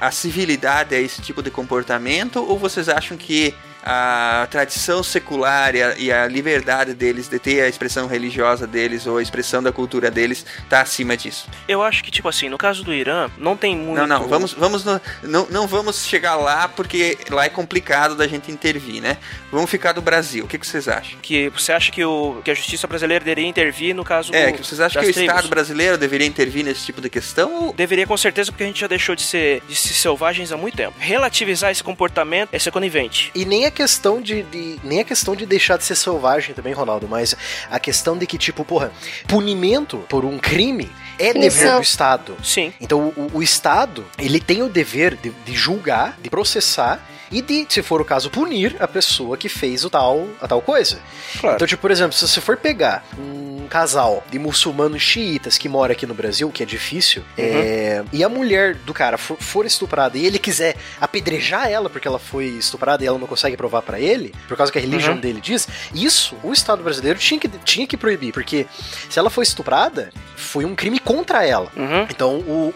a 0.00 0.10
civilidade 0.10 0.94
a 0.94 1.00
esse 1.00 1.20
tipo 1.20 1.42
de 1.42 1.50
comportamento? 1.50 2.38
Ou 2.48 2.58
vocês 2.58 2.88
acham 2.88 3.16
que 3.16 3.54
a 3.84 4.46
tradição 4.50 5.02
secular 5.02 5.74
e 5.74 5.82
a, 5.82 5.94
e 5.96 6.12
a 6.12 6.26
liberdade 6.26 6.94
deles 6.94 7.28
de 7.28 7.38
ter 7.38 7.62
a 7.62 7.68
expressão 7.68 8.06
religiosa 8.06 8.66
deles 8.66 9.06
ou 9.06 9.18
a 9.18 9.22
expressão 9.22 9.62
da 9.62 9.72
cultura 9.72 10.10
deles 10.10 10.44
tá 10.68 10.80
acima 10.80 11.16
disso? 11.16 11.48
Eu 11.68 11.82
acho 11.82 12.02
que, 12.04 12.10
tipo 12.10 12.28
assim, 12.28 12.48
no 12.48 12.58
caso 12.58 12.84
do 12.84 12.92
Irã, 12.92 13.30
não 13.38 13.56
tem 13.56 13.76
muito. 13.76 13.98
Não, 13.98 14.06
não, 14.06 14.28
vamos, 14.28 14.52
vamos 14.52 14.84
no- 14.84 15.00
não, 15.22 15.46
não 15.50 15.66
vamos 15.66 16.04
chegar 16.04 16.36
lá 16.36 16.68
porque 16.68 17.18
lá 17.30 17.44
é 17.44 17.48
complicado 17.48 18.14
da 18.14 18.26
gente 18.26 18.50
intervir, 18.50 19.00
né? 19.00 19.16
Vamos 19.50 19.70
ficar 19.70 19.92
do 19.92 20.02
Brasil. 20.02 20.44
O 20.44 20.48
que, 20.48 20.58
que 20.58 20.66
vocês 20.66 20.86
acham? 20.88 21.18
Que 21.20 21.48
você 21.50 21.72
acha 21.72 21.90
que, 21.90 22.04
o, 22.04 22.40
que 22.44 22.50
a 22.50 22.54
justiça 22.54 22.86
brasileira 22.86 23.24
deveria 23.24 23.48
intervir 23.48 23.94
no 23.94 24.04
caso 24.04 24.34
É, 24.34 24.46
do- 24.50 24.58
que 24.58 24.64
vocês 24.66 24.80
acham 24.80 25.02
que 25.02 25.08
o 25.10 25.12
tribos? 25.12 25.30
Estado 25.34 25.48
brasileiro 25.48 25.96
deveria 25.98 26.26
intervir 26.26 26.64
nesse 26.64 26.84
tipo 26.86 27.00
de 27.00 27.08
questão? 27.08 27.52
Ou... 27.66 27.72
Deveria 27.72 28.06
com 28.06 28.16
certeza, 28.16 28.50
porque 28.52 28.64
a 28.64 28.66
gente 28.66 28.80
já 28.80 28.86
deixou 28.86 29.14
de 29.16 29.22
ser, 29.22 29.62
de 29.68 29.74
ser 29.74 29.94
selvagens 29.94 30.52
há 30.52 30.56
muito 30.56 30.76
tempo. 30.76 30.94
Relativizar 30.98 31.70
esse 31.70 31.82
comportamento 31.82 32.50
é 32.52 32.58
ser 32.58 32.70
conivente. 32.70 33.30
E 33.34 33.44
nem 33.44 33.64
a 33.70 33.72
questão 33.72 34.20
de, 34.20 34.42
de- 34.42 34.78
nem 34.84 35.00
a 35.00 35.04
questão 35.04 35.34
de 35.34 35.46
deixar 35.46 35.78
de 35.78 35.84
ser 35.84 35.94
selvagem 35.96 36.54
também, 36.54 36.72
Ronaldo, 36.74 37.08
mas 37.08 37.34
a 37.70 37.78
questão 37.80 38.18
de 38.18 38.26
que, 38.26 38.36
tipo, 38.36 38.64
porra, 38.64 38.92
punimento 39.26 39.98
por 40.08 40.24
um 40.24 40.38
crime 40.38 40.90
é 41.18 41.32
dever 41.32 41.76
do 41.76 41.82
Estado. 41.82 42.36
Sim. 42.42 42.72
Então 42.80 43.12
o, 43.16 43.30
o 43.38 43.42
Estado, 43.42 44.04
ele 44.18 44.40
tem 44.40 44.62
o 44.62 44.68
dever 44.68 45.16
de, 45.16 45.30
de 45.30 45.54
julgar, 45.54 46.18
de 46.20 46.28
processar 46.28 47.00
e 47.30 47.40
de, 47.42 47.66
se 47.68 47.82
for 47.82 48.00
o 48.00 48.04
caso, 48.04 48.30
punir 48.30 48.76
a 48.80 48.88
pessoa 48.88 49.36
que 49.36 49.48
fez 49.48 49.84
o 49.84 49.90
tal, 49.90 50.26
a 50.40 50.48
tal 50.48 50.60
coisa. 50.60 50.98
Claro. 51.40 51.56
Então, 51.56 51.66
tipo, 51.66 51.80
por 51.80 51.90
exemplo, 51.90 52.12
se 52.12 52.26
você 52.26 52.40
for 52.40 52.56
pegar 52.56 53.04
um 53.18 53.66
casal 53.68 54.24
de 54.30 54.36
muçulmanos 54.38 55.00
xiitas 55.00 55.56
que 55.56 55.68
mora 55.68 55.92
aqui 55.92 56.04
no 56.04 56.14
Brasil, 56.14 56.50
que 56.50 56.62
é 56.62 56.66
difícil, 56.66 57.22
é, 57.38 58.02
e 58.12 58.24
a 58.24 58.28
mulher 58.28 58.74
do 58.74 58.92
cara 58.92 59.16
for, 59.16 59.36
for 59.38 59.64
estuprada 59.64 60.18
e 60.18 60.26
ele 60.26 60.40
quiser 60.40 60.74
apedrejar 61.00 61.68
ela 61.70 61.88
porque 61.88 62.08
ela 62.08 62.18
foi 62.18 62.46
estuprada 62.46 63.04
e 63.04 63.06
ela 63.06 63.18
não 63.18 63.28
consegue 63.28 63.56
provar 63.56 63.82
pra 63.82 64.00
ele, 64.00 64.34
por 64.48 64.56
causa 64.56 64.72
que 64.72 64.78
a 64.78 64.80
religião 64.80 65.14
Uhum. 65.14 65.20
dele 65.20 65.40
diz, 65.40 65.66
isso 65.94 66.36
o 66.42 66.52
Estado 66.52 66.82
brasileiro 66.82 67.18
tinha 67.18 67.38
que, 67.38 67.48
tinha 67.48 67.86
que 67.86 67.96
proibir, 67.96 68.32
porque 68.32 68.66
se 69.08 69.18
ela 69.18 69.30
foi 69.30 69.44
estuprada, 69.44 70.10
foi 70.36 70.64
um 70.64 70.74
crime 70.74 70.98
contra 70.98 71.44
ela. 71.46 71.70
Uhum. 71.76 72.02
Então 72.10 72.34
o, 72.38 72.74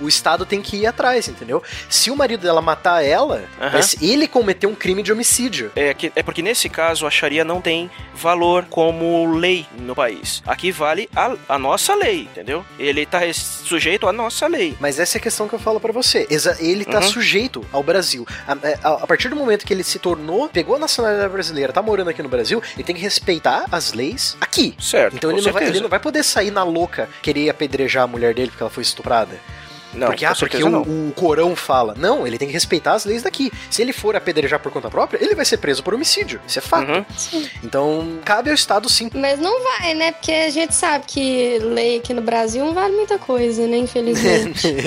o, 0.00 0.04
o 0.04 0.08
Estado 0.08 0.44
tem 0.44 0.60
que 0.60 0.78
ir 0.78 0.86
atrás, 0.86 1.28
entendeu? 1.28 1.62
Se 1.88 2.10
o 2.10 2.16
marido 2.16 2.40
dela 2.40 2.60
matar 2.60 3.04
ela, 3.04 3.44
Aham. 3.60 3.70
vai 3.70 3.82
ser- 3.84 4.04
ele 4.04 4.26
cometeu 4.26 4.68
um 4.70 4.74
crime 4.74 5.02
de 5.02 5.12
homicídio. 5.12 5.70
É, 5.76 5.92
que, 5.94 6.12
é 6.14 6.22
porque 6.22 6.42
nesse 6.42 6.68
caso 6.68 7.06
a 7.06 7.10
Sharia 7.10 7.44
não 7.44 7.60
tem 7.60 7.90
valor 8.14 8.64
como 8.70 9.34
lei 9.34 9.66
no 9.78 9.94
país. 9.94 10.42
Aqui 10.46 10.70
vale 10.72 11.08
a, 11.14 11.34
a 11.48 11.58
nossa 11.58 11.94
lei, 11.94 12.22
entendeu? 12.22 12.64
Ele 12.78 13.04
tá 13.06 13.20
sujeito 13.32 14.06
à 14.08 14.12
nossa 14.12 14.46
lei. 14.46 14.76
Mas 14.80 14.98
essa 14.98 15.16
é 15.16 15.18
a 15.18 15.22
questão 15.22 15.48
que 15.48 15.54
eu 15.54 15.58
falo 15.58 15.78
pra 15.80 15.92
você. 15.92 16.26
Ele 16.58 16.84
tá 16.84 16.98
Uhum. 17.00 17.02
sujeito 17.02 17.64
ao 17.72 17.82
Brasil. 17.82 18.26
A, 18.46 18.52
a- 18.88 18.92
a 19.02 19.06
partir 19.06 19.28
do 19.28 19.36
momento 19.36 19.64
que 19.66 19.72
ele 19.72 19.84
se 19.84 19.98
tornou, 19.98 20.48
pegou 20.48 20.76
a 20.76 20.78
nacionalidade 20.78 21.32
brasileira, 21.32 21.72
tá 21.72 21.82
morando 21.82 22.10
aqui 22.10 22.22
no 22.22 22.28
Brasil, 22.28 22.62
ele 22.74 22.84
tem 22.84 22.94
que 22.94 23.02
respeitar 23.02 23.64
as 23.70 23.92
leis 23.92 24.36
aqui. 24.40 24.74
Certo. 24.80 25.16
Então 25.16 25.30
ele 25.30 25.40
não, 25.42 25.52
vai, 25.52 25.64
ele 25.66 25.80
não 25.80 25.88
vai 25.88 25.98
poder 26.00 26.22
sair 26.22 26.50
na 26.50 26.62
louca 26.62 27.08
querer 27.22 27.50
apedrejar 27.50 28.04
a 28.04 28.06
mulher 28.06 28.34
dele 28.34 28.48
porque 28.50 28.62
ela 28.62 28.70
foi 28.70 28.82
estuprada. 28.82 29.38
Não, 29.94 30.08
porque 30.08 30.24
ah, 30.24 30.34
porque 30.38 30.62
o, 30.62 31.08
o 31.08 31.12
Corão 31.14 31.54
fala. 31.56 31.94
Não, 31.96 32.26
ele 32.26 32.38
tem 32.38 32.48
que 32.48 32.54
respeitar 32.54 32.94
as 32.94 33.04
leis 33.04 33.22
daqui. 33.22 33.52
Se 33.70 33.82
ele 33.82 33.92
for 33.92 34.16
apedrejar 34.16 34.60
por 34.60 34.72
conta 34.72 34.90
própria, 34.90 35.22
ele 35.22 35.34
vai 35.34 35.44
ser 35.44 35.58
preso 35.58 35.82
por 35.82 35.94
homicídio. 35.94 36.40
Isso 36.46 36.58
é 36.58 36.62
fato. 36.62 36.90
Uhum. 36.90 37.04
Então, 37.62 38.18
cabe 38.24 38.50
ao 38.50 38.54
Estado 38.54 38.88
sim. 38.88 39.10
Mas 39.14 39.38
não 39.38 39.62
vai, 39.62 39.94
né? 39.94 40.12
Porque 40.12 40.32
a 40.32 40.50
gente 40.50 40.74
sabe 40.74 41.04
que 41.06 41.58
lei 41.60 41.98
aqui 41.98 42.12
no 42.12 42.22
Brasil 42.22 42.64
não 42.64 42.74
vale 42.74 42.94
muita 42.94 43.18
coisa, 43.18 43.66
né? 43.66 43.76
Infelizmente. 43.78 44.74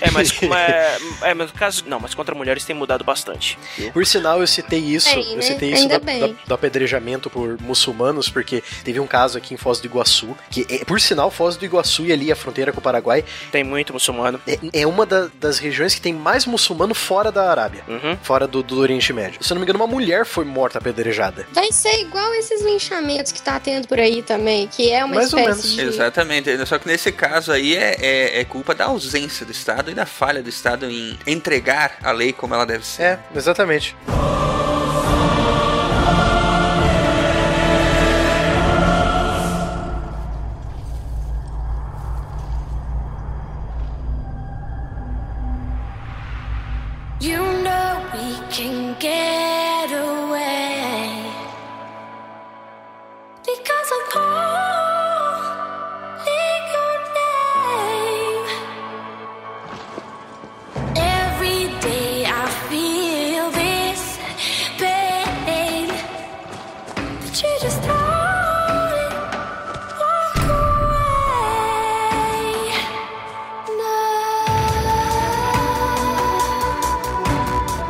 É, 0.00 0.10
mas, 0.10 0.30
é, 0.42 0.96
é, 1.30 1.34
mas 1.34 1.52
no 1.52 1.58
caso. 1.58 1.84
Não, 1.86 1.98
mas 2.00 2.14
contra 2.14 2.34
mulheres 2.34 2.64
tem 2.64 2.74
mudado 2.74 3.04
bastante. 3.04 3.58
Por 3.92 4.04
sinal, 4.06 4.40
eu 4.40 4.46
citei 4.46 4.78
isso. 4.80 5.08
Eu 5.08 5.36
né? 5.36 5.42
citei 5.42 5.72
isso 5.72 5.82
Ainda 5.82 5.98
da- 5.98 6.04
bem. 6.04 6.20
da- 6.20 6.34
do 6.46 6.54
apedrejamento 6.54 7.28
por 7.30 7.60
muçulmanos, 7.60 8.28
porque 8.28 8.62
teve 8.84 9.00
um 9.00 9.06
caso 9.06 9.38
aqui 9.38 9.54
em 9.54 9.56
Foz 9.56 9.80
do 9.80 9.86
Iguaçu, 9.86 10.36
que, 10.50 10.66
é, 10.68 10.84
por 10.84 11.00
sinal, 11.00 11.30
Foz 11.30 11.56
do 11.56 11.64
Iguaçu 11.64 12.04
e 12.06 12.12
ali 12.12 12.30
a 12.30 12.36
fronteira 12.36 12.72
com 12.72 12.78
o 12.80 12.82
Paraguai 12.82 13.24
Tem 13.50 13.64
muito 13.64 13.92
muçulmano. 13.98 14.40
é, 14.46 14.58
é 14.82 14.86
uma 14.86 15.04
da- 15.04 15.28
das 15.40 15.58
regiões 15.58 15.94
que 15.94 16.00
tem 16.00 16.12
mais 16.12 16.46
muçulmano 16.46 16.94
fora 16.94 17.30
da 17.32 17.50
Arábia. 17.50 17.82
Uhum. 17.88 18.16
Fora 18.22 18.46
do, 18.46 18.62
do 18.62 18.78
Oriente 18.78 19.12
Médio. 19.12 19.42
Se 19.42 19.52
eu 19.52 19.54
não 19.56 19.60
me 19.60 19.64
engano, 19.64 19.78
uma 19.84 19.86
mulher 19.92 20.24
foi 20.24 20.44
morta 20.44 20.78
apedrejada. 20.78 21.46
Vai 21.52 21.70
ser 21.72 22.00
igual 22.00 22.32
esses 22.34 22.62
linchamentos 22.62 23.32
que 23.32 23.42
tá 23.42 23.58
tendo 23.60 23.86
por 23.88 23.98
aí 23.98 24.22
também, 24.22 24.66
que 24.68 24.90
é 24.90 25.04
uma 25.04 25.16
Mais 25.16 25.32
ou 25.32 25.38
espécie 25.40 25.76
menos. 25.76 25.92
de. 25.92 25.96
Exatamente. 25.96 26.66
Só 26.66 26.78
que 26.78 26.86
nesse 26.86 27.10
caso 27.12 27.52
aí 27.52 27.76
é, 27.76 27.96
é, 28.00 28.40
é 28.40 28.44
culpa 28.44 28.74
da 28.74 28.86
ausência 28.86 29.44
do 29.44 29.52
Estado 29.52 29.90
e 29.90 29.94
da 29.94 30.06
falha 30.06 30.42
do 30.42 30.48
Estado 30.48 30.86
em 30.90 31.18
entregar 31.26 31.96
a 32.02 32.12
lei 32.12 32.32
como 32.32 32.54
ela 32.54 32.64
deve 32.64 32.86
ser. 32.86 33.02
É, 33.02 33.18
exatamente. 33.34 33.96
again. 48.98 49.67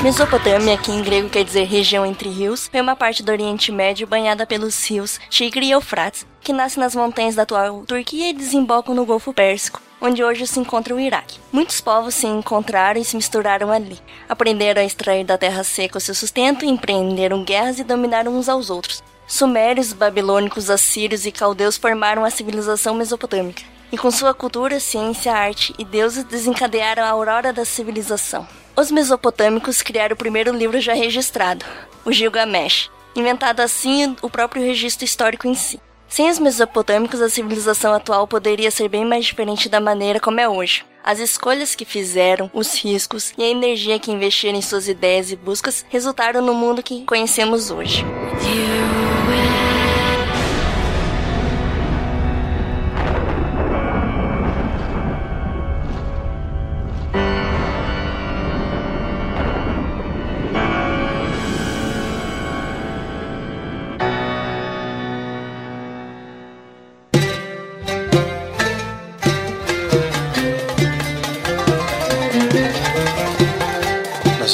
Mesopotâmia, 0.08 0.78
que 0.78 0.90
em 0.90 1.02
grego 1.02 1.28
quer 1.28 1.44
dizer 1.44 1.64
região 1.64 2.06
entre 2.06 2.30
rios, 2.30 2.66
foi 2.66 2.80
uma 2.80 2.96
parte 2.96 3.22
do 3.22 3.30
Oriente 3.30 3.70
Médio 3.70 4.06
banhada 4.06 4.46
pelos 4.46 4.82
rios 4.88 5.20
Tigre 5.28 5.66
e 5.66 5.70
Eufrates, 5.72 6.26
que 6.40 6.50
nascem 6.50 6.82
nas 6.82 6.94
montanhas 6.94 7.34
da 7.34 7.42
atual 7.42 7.84
Turquia 7.84 8.30
e 8.30 8.32
desembocam 8.32 8.94
no 8.94 9.04
Golfo 9.04 9.34
Pérsico, 9.34 9.82
onde 10.00 10.24
hoje 10.24 10.46
se 10.46 10.58
encontra 10.58 10.94
o 10.94 10.98
Iraque. 10.98 11.38
Muitos 11.52 11.82
povos 11.82 12.14
se 12.14 12.26
encontraram 12.26 12.98
e 12.98 13.04
se 13.04 13.16
misturaram 13.16 13.70
ali, 13.70 13.98
aprenderam 14.26 14.80
a 14.80 14.84
extrair 14.86 15.24
da 15.24 15.36
terra 15.36 15.62
seca 15.62 15.98
o 15.98 16.00
seu 16.00 16.14
sustento, 16.14 16.64
empreenderam 16.64 17.44
guerras 17.44 17.78
e 17.78 17.84
dominaram 17.84 18.34
uns 18.34 18.48
aos 18.48 18.70
outros. 18.70 19.04
Sumérios, 19.26 19.92
babilônicos, 19.92 20.70
assírios 20.70 21.26
e 21.26 21.30
caldeus 21.30 21.76
formaram 21.76 22.24
a 22.24 22.30
civilização 22.30 22.94
mesopotâmica. 22.94 23.62
E 23.90 23.97
com 23.97 24.11
sua 24.11 24.35
cultura, 24.35 24.78
ciência, 24.78 25.33
arte 25.33 25.75
e 25.78 25.85
deuses 25.85 26.25
desencadearam 26.25 27.02
a 27.02 27.09
aurora 27.09 27.52
da 27.52 27.64
civilização. 27.64 28.47
Os 28.76 28.90
mesopotâmicos 28.90 29.83
criaram 29.83 30.14
o 30.14 30.18
primeiro 30.18 30.54
livro 30.54 30.80
já 30.80 30.95
registrado, 30.95 31.64
o 32.04 32.12
Gilgamesh, 32.12 32.90
inventado 33.16 33.61
assim 33.61 34.14
o 34.23 34.30
próprio 34.30 34.62
registro 34.62 35.04
histórico 35.04 35.49
em 35.49 35.54
si. 35.54 35.80
Sem 36.09 36.30
os 36.30 36.38
mesopotâmicos, 36.38 37.21
a 37.21 37.28
civilização 37.28 37.92
atual 37.92 38.26
poderia 38.26 38.71
ser 38.71 38.88
bem 38.88 39.04
mais 39.04 39.26
diferente 39.26 39.68
da 39.68 39.80
maneira 39.80 40.18
como 40.18 40.40
é 40.40 40.49
hoje. 40.49 40.85
As 41.04 41.18
escolhas 41.18 41.75
que 41.75 41.85
fizeram, 41.85 42.50
os 42.52 42.75
riscos 42.75 43.33
e 43.37 43.42
a 43.42 43.49
energia 43.49 43.99
que 43.99 44.11
investiram 44.11 44.59
em 44.59 44.62
suas 44.62 44.88
ideias 44.88 45.30
e 45.30 45.37
buscas 45.37 45.85
resultaram 45.88 46.40
no 46.40 46.54
mundo 46.54 46.83
que 46.83 47.04
conhecemos 47.04 47.71
hoje. 47.71 48.04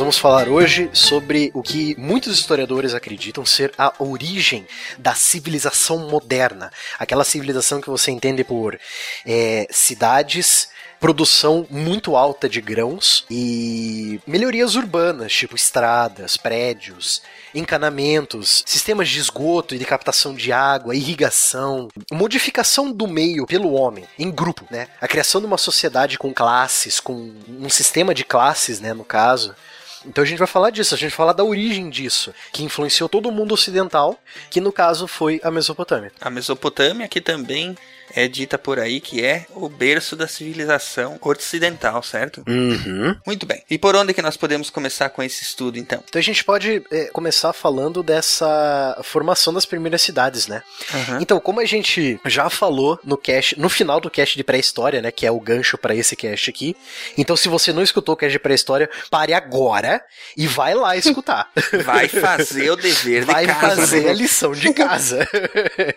Vamos 0.05 0.19
falar 0.19 0.51
hoje 0.51 0.91
sobre 0.93 1.51
o 1.55 1.63
que 1.63 1.99
muitos 1.99 2.39
historiadores 2.39 2.93
acreditam 2.93 3.47
ser 3.47 3.73
a 3.79 3.91
origem 3.99 4.67
da 4.99 5.15
civilização 5.15 6.11
moderna. 6.11 6.71
Aquela 6.99 7.25
civilização 7.25 7.81
que 7.81 7.89
você 7.89 8.11
entende 8.11 8.45
por 8.45 8.79
é, 9.25 9.67
cidades, 9.71 10.69
produção 11.01 11.67
muito 11.71 12.17
alta 12.17 12.51
de 12.51 12.61
grãos 12.61 13.25
e 13.31 14.21
melhorias 14.27 14.75
urbanas, 14.75 15.33
tipo 15.33 15.57
estradas, 15.57 16.37
prédios, 16.37 17.23
encanamentos, 17.55 18.63
sistemas 18.67 19.09
de 19.09 19.19
esgoto 19.19 19.75
e 19.75 19.79
de 19.79 19.87
captação 19.87 20.35
de 20.35 20.53
água, 20.53 20.95
irrigação, 20.95 21.89
modificação 22.13 22.93
do 22.93 23.07
meio 23.07 23.47
pelo 23.47 23.73
homem 23.73 24.05
em 24.19 24.31
grupo, 24.31 24.67
né? 24.71 24.87
A 25.01 25.09
criação 25.09 25.41
de 25.41 25.47
uma 25.47 25.57
sociedade 25.57 26.19
com 26.19 26.35
classes, 26.35 27.01
com 27.01 27.33
um 27.49 27.71
sistema 27.71 28.15
de 28.15 28.23
classes, 28.23 28.81
né, 28.81 28.93
no 28.93 29.05
caso. 29.05 29.55
Então 30.05 30.23
a 30.23 30.27
gente 30.27 30.39
vai 30.39 30.47
falar 30.47 30.71
disso, 30.71 30.95
a 30.95 30.99
gente 30.99 31.11
vai 31.11 31.17
falar 31.17 31.33
da 31.33 31.45
origem 31.45 31.89
disso, 31.89 32.35
que 32.53 32.63
influenciou 32.63 33.09
todo 33.09 33.29
o 33.29 33.33
mundo 33.33 33.53
ocidental, 33.53 34.19
que 34.51 34.61
no 34.61 34.73
caso 34.73 35.07
foi 35.07 35.41
a 35.43 35.51
Mesopotâmia. 35.51 36.13
A 36.21 36.31
Mesopotâmia, 36.31 37.09
que 37.09 37.21
também 37.21 37.77
é 38.15 38.29
dita 38.29 38.57
por 38.57 38.79
aí 38.79 39.01
que 39.01 39.25
é 39.25 39.47
o 39.55 39.69
berço 39.69 40.15
da 40.15 40.29
civilização 40.29 41.19
ocidental, 41.21 42.03
certo? 42.03 42.45
Uhum. 42.47 43.17
Muito 43.27 43.45
bem. 43.45 43.63
E 43.69 43.77
por 43.79 43.97
onde 43.97 44.15
que 44.15 44.23
nós 44.23 44.37
podemos 44.37 44.71
começar 44.71 45.09
com 45.11 45.23
esse 45.23 45.43
estudo, 45.43 45.79
então? 45.79 46.03
Então 46.09 46.19
a 46.19 46.23
gente 46.23 46.45
pode 46.45 46.83
é, 46.91 47.07
começar 47.07 47.53
falando 47.53 48.03
dessa 48.03 49.01
formação 49.03 49.53
das 49.53 49.67
primeiras 49.67 50.03
cidades, 50.03 50.47
né? 50.47 50.63
Aham. 50.93 51.19
Então, 51.21 51.41
como 51.41 51.61
a 51.61 51.65
gente 51.65 52.21
já 52.25 52.49
falou 52.49 52.99
no 53.05 53.17
cast, 53.17 53.59
no 53.59 53.69
final 53.69 54.01
do 54.01 54.11
cast 54.11 54.37
de 54.37 54.45
pré-história, 54.45 55.03
né, 55.03 55.11
que 55.11 55.27
é 55.27 55.31
o 55.31 55.41
gancho 55.41 55.77
pra 55.77 55.95
esse 55.95 56.15
cast 56.15 56.51
aqui. 56.51 56.77
Então, 57.19 57.37
se 57.37 57.49
você 57.49 57.73
não 57.73 57.83
escutou 57.83 58.15
o 58.15 58.17
cast 58.17 58.33
de 58.33 58.39
pré-história, 58.39 58.89
pare 59.11 59.35
agora 59.35 60.03
e 60.37 60.47
vai 60.47 60.75
lá 60.75 60.97
escutar. 60.97 61.51
Vai 61.85 62.09
fazer 62.09 62.71
o 62.71 62.77
dever 62.77 63.25
de 63.25 63.33
vai 63.33 63.47
casa. 63.47 63.77
fazer 63.77 64.05
né? 64.05 64.11
a 64.11 64.15
lição 64.15 64.53
de 64.53 64.73
casa. 64.73 65.29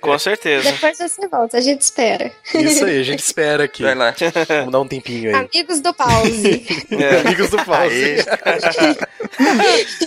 Com 0.01 0.17
certeza. 0.17 0.71
Depois 0.71 0.97
você 0.97 1.27
volta, 1.27 1.57
a 1.57 1.61
gente 1.61 1.81
espera. 1.81 2.06
Isso 2.53 2.85
aí, 2.85 2.99
a 2.99 3.03
gente 3.03 3.19
espera 3.19 3.63
aqui. 3.63 3.83
Vai 3.83 3.95
lá. 3.95 4.13
Vamos 4.47 4.71
dar 4.71 4.79
um 4.79 4.87
tempinho 4.87 5.29
aí. 5.29 5.47
Amigos 5.53 5.81
do 5.81 5.93
pause. 5.93 6.65
Amigos 7.25 7.49
do 7.49 7.57
pause. 7.63 8.25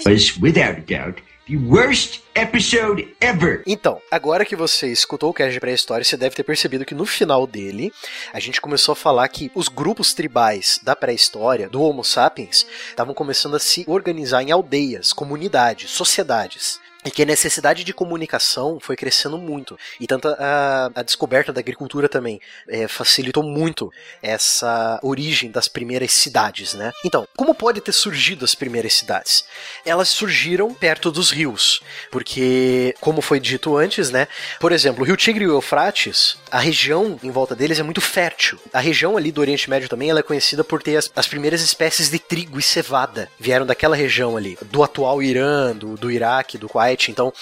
was 0.07 0.37
without 0.40 0.80
doubt 0.87 1.23
the 1.50 1.57
worst 1.57 2.21
episode 2.37 3.09
ever. 3.21 3.64
Então, 3.66 4.00
agora 4.09 4.45
que 4.45 4.54
você 4.54 4.87
escutou 4.87 5.30
o 5.30 5.35
cast 5.35 5.52
de 5.52 5.59
pré-história, 5.59 6.04
você 6.04 6.16
deve 6.16 6.37
ter 6.37 6.45
percebido 6.45 6.85
que 6.85 6.95
no 6.95 7.04
final 7.04 7.45
dele, 7.45 7.92
a 8.33 8.38
gente 8.38 8.61
começou 8.61 8.92
a 8.92 8.97
falar 8.97 9.26
que 9.28 9.50
os 9.52 9.66
grupos 9.66 10.14
tribais 10.14 10.78
da 10.80 10.95
pré-história, 10.95 11.69
do 11.69 11.83
Homo 11.83 12.04
sapiens, 12.04 12.64
estavam 12.88 13.12
começando 13.12 13.57
a 13.57 13.59
se 13.59 13.85
organizar 13.88 14.45
em 14.45 14.52
aldeias, 14.52 15.12
comunidades, 15.12 15.90
sociedades. 15.90 16.78
E 17.04 17.11
que 17.11 17.23
a 17.23 17.26
necessidade 17.26 17.83
de 17.83 17.95
comunicação 17.95 18.78
foi 18.78 18.95
crescendo 18.95 19.38
muito. 19.38 19.78
E 19.99 20.07
tanto 20.07 20.28
a, 20.28 20.90
a 20.95 21.02
descoberta 21.02 21.50
da 21.52 21.61
agricultura 21.61 22.09
também 22.09 22.40
é, 22.69 22.87
facilitou 22.87 23.42
muito 23.42 23.90
essa 24.23 25.00
origem 25.02 25.50
das 25.50 25.66
primeiras 25.66 26.12
cidades, 26.12 26.75
né? 26.75 26.92
Então, 27.04 27.26
como 27.35 27.54
pode 27.54 27.80
ter 27.80 27.92
surgido 27.92 28.45
as 28.45 28.54
primeiras 28.54 28.92
cidades? 28.92 29.45
Elas 29.85 30.11
surgiram 30.11 30.75
perto 30.75 31.11
dos 31.11 31.30
rios, 31.30 31.83
porque, 32.11 32.95
como 33.00 33.23
foi 33.23 33.40
dito 33.40 33.76
antes, 33.78 34.11
né? 34.11 34.28
Por 34.59 34.71
exemplo, 34.71 35.02
o 35.02 35.07
Rio 35.07 35.16
Tigre 35.16 35.45
e 35.45 35.49
o 35.49 35.52
Eufrates, 35.52 36.37
a 36.50 36.59
região 36.59 37.19
em 37.23 37.30
volta 37.30 37.57
deles 37.57 37.78
é 37.78 37.83
muito 37.83 38.02
fértil. 38.02 38.59
A 38.75 38.80
região 38.80 39.16
ali 39.16 39.33
do 39.33 39.40
Oriente 39.40 39.71
Médio 39.71 39.88
também 39.88 40.11
ela 40.11 40.21
é 40.21 40.23
conhecida 40.23 40.62
por 40.62 40.83
ter 40.83 40.97
as, 40.97 41.11
as 41.16 41.26
primeiras 41.26 41.62
espécies 41.62 42.11
de 42.11 42.19
trigo 42.19 42.59
e 42.59 42.62
cevada. 42.62 43.30
Vieram 43.38 43.64
daquela 43.64 43.97
região 43.97 44.37
ali, 44.37 44.59
do 44.66 44.83
atual 44.83 45.23
Irã, 45.23 45.75
do, 45.75 45.97
do 45.97 46.11
Iraque, 46.11 46.59
do 46.59 46.69
Kuwait 46.69 46.90
Então, 47.11 47.33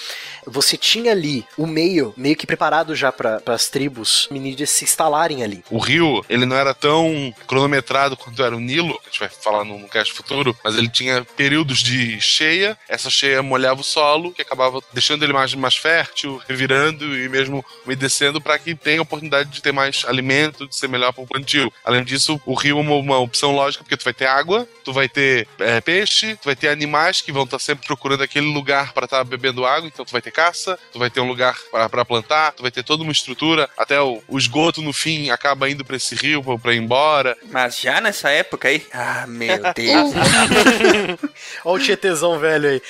você 0.45 0.77
tinha 0.77 1.11
ali 1.11 1.45
o 1.57 1.65
meio, 1.65 2.13
meio 2.17 2.35
que 2.35 2.47
preparado 2.47 2.95
já 2.95 3.11
para 3.11 3.41
as 3.47 3.69
tribos 3.69 4.27
minídeas 4.31 4.69
se 4.69 4.83
instalarem 4.83 5.43
ali. 5.43 5.63
O 5.69 5.77
rio, 5.77 6.23
ele 6.29 6.45
não 6.45 6.55
era 6.55 6.73
tão 6.73 7.33
cronometrado 7.47 8.17
quanto 8.17 8.43
era 8.43 8.55
o 8.55 8.59
Nilo, 8.59 8.99
a 9.03 9.09
gente 9.09 9.19
vai 9.19 9.29
falar 9.29 9.63
no, 9.63 9.79
no 9.79 9.87
cast 9.87 10.13
futuro, 10.13 10.57
mas 10.63 10.75
ele 10.75 10.89
tinha 10.89 11.25
períodos 11.35 11.79
de 11.79 12.19
cheia, 12.19 12.77
essa 12.87 13.09
cheia 13.09 13.41
molhava 13.41 13.81
o 13.81 13.83
solo, 13.83 14.31
que 14.31 14.41
acabava 14.41 14.81
deixando 14.93 15.23
ele 15.23 15.33
mais, 15.33 15.53
mais 15.55 15.75
fértil, 15.75 16.41
revirando 16.47 17.17
e 17.17 17.29
mesmo 17.29 17.63
umedecendo 17.85 18.41
para 18.41 18.57
que 18.57 18.75
tenha 18.75 18.99
a 18.99 19.03
oportunidade 19.03 19.49
de 19.49 19.61
ter 19.61 19.71
mais 19.71 20.03
alimento, 20.05 20.67
de 20.67 20.75
ser 20.75 20.87
melhor 20.87 21.11
para 21.13 21.23
o 21.23 21.27
plantio. 21.27 21.71
Além 21.83 22.03
disso, 22.03 22.39
o 22.45 22.53
rio 22.53 22.77
é 22.77 22.81
uma, 22.81 22.95
uma 22.95 23.17
opção 23.19 23.53
lógica, 23.53 23.83
porque 23.83 23.97
tu 23.97 24.03
vai 24.03 24.13
ter 24.13 24.25
água, 24.25 24.67
tu 24.83 24.93
vai 24.93 25.07
ter 25.07 25.47
é, 25.59 25.81
peixe, 25.81 26.35
tu 26.35 26.45
vai 26.45 26.55
ter 26.55 26.69
animais 26.69 27.21
que 27.21 27.31
vão 27.31 27.43
estar 27.43 27.59
sempre 27.59 27.85
procurando 27.85 28.23
aquele 28.23 28.47
lugar 28.47 28.93
para 28.93 29.05
estar 29.05 29.23
bebendo 29.23 29.38
água, 29.65 29.87
então 29.87 30.05
tu 30.05 30.11
vai 30.11 30.21
ter 30.21 30.31
caça, 30.31 30.77
tu 30.91 30.99
vai 30.99 31.09
ter 31.09 31.19
um 31.19 31.27
lugar 31.27 31.55
para 31.71 32.05
plantar, 32.05 32.51
tu 32.53 32.61
vai 32.61 32.71
ter 32.71 32.83
toda 32.83 33.03
uma 33.03 33.11
estrutura, 33.11 33.69
até 33.77 33.99
o, 34.01 34.21
o 34.27 34.37
esgoto 34.37 34.81
no 34.81 34.93
fim 34.93 35.29
acaba 35.29 35.69
indo 35.69 35.83
para 35.85 35.95
esse 35.95 36.15
rio 36.15 36.43
para 36.59 36.73
ir 36.73 36.77
embora. 36.77 37.37
Mas 37.51 37.79
já 37.79 37.99
nessa 38.01 38.29
época 38.29 38.67
aí, 38.67 38.85
ah, 38.93 39.25
meu 39.27 39.59
Deus. 39.75 40.13
Olha 41.65 41.81
o 41.81 41.85
tietezão 41.85 42.39
velho 42.39 42.69
aí. 42.69 42.81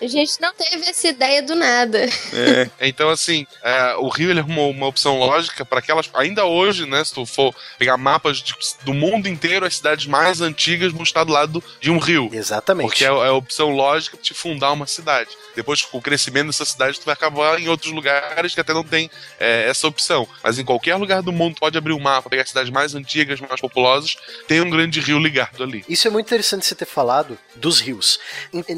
A 0.00 0.06
gente 0.06 0.40
não 0.40 0.52
teve 0.54 0.84
essa 0.88 1.08
ideia 1.08 1.42
do 1.42 1.54
nada. 1.54 2.06
Então, 2.80 3.08
assim, 3.10 3.46
é, 3.62 3.94
o 3.96 4.08
Rio 4.08 4.30
ele 4.30 4.40
é 4.40 4.42
uma, 4.42 4.62
uma 4.62 4.86
opção 4.86 5.18
lógica 5.18 5.64
para 5.64 5.78
aquelas. 5.78 6.08
Ainda 6.14 6.44
hoje, 6.44 6.86
né? 6.86 7.02
Se 7.04 7.14
tu 7.14 7.26
for 7.26 7.54
pegar 7.78 7.96
mapas 7.96 8.38
de- 8.38 8.54
do 8.82 8.92
mundo 8.94 9.28
inteiro, 9.28 9.66
as 9.66 9.76
cidades 9.76 10.06
mais 10.06 10.40
antigas 10.40 10.92
vão 10.92 11.02
estar 11.02 11.24
do 11.24 11.32
lado 11.32 11.62
de 11.80 11.90
um 11.90 11.98
rio. 11.98 12.30
Exatamente. 12.32 12.88
Porque 12.88 13.04
é, 13.04 13.08
é 13.08 13.28
a 13.28 13.32
opção 13.32 13.70
lógica 13.70 14.18
de 14.20 14.34
fundar 14.34 14.72
uma 14.72 14.86
cidade. 14.86 15.09
Depois, 15.54 15.82
com 15.82 15.98
o 15.98 16.02
crescimento 16.02 16.46
dessa 16.46 16.64
cidade, 16.64 16.98
tu 17.00 17.04
vai 17.04 17.14
acabar 17.14 17.60
em 17.60 17.68
outros 17.68 17.92
lugares 17.92 18.54
que 18.54 18.60
até 18.60 18.72
não 18.72 18.84
tem 18.84 19.10
é, 19.38 19.68
essa 19.68 19.86
opção. 19.86 20.26
Mas 20.42 20.58
em 20.58 20.64
qualquer 20.64 20.96
lugar 20.96 21.22
do 21.22 21.32
mundo, 21.32 21.56
pode 21.58 21.76
abrir 21.76 21.92
um 21.92 22.00
mapa, 22.00 22.30
pegar 22.30 22.46
cidades 22.46 22.70
mais 22.70 22.94
antigas, 22.94 23.40
mais 23.40 23.60
populosas, 23.60 24.16
tem 24.46 24.60
um 24.60 24.70
grande 24.70 25.00
rio 25.00 25.18
ligado 25.18 25.62
ali. 25.62 25.84
Isso 25.88 26.06
é 26.06 26.10
muito 26.10 26.26
interessante 26.26 26.66
você 26.66 26.74
ter 26.74 26.86
falado 26.86 27.38
dos 27.56 27.80
rios. 27.80 28.18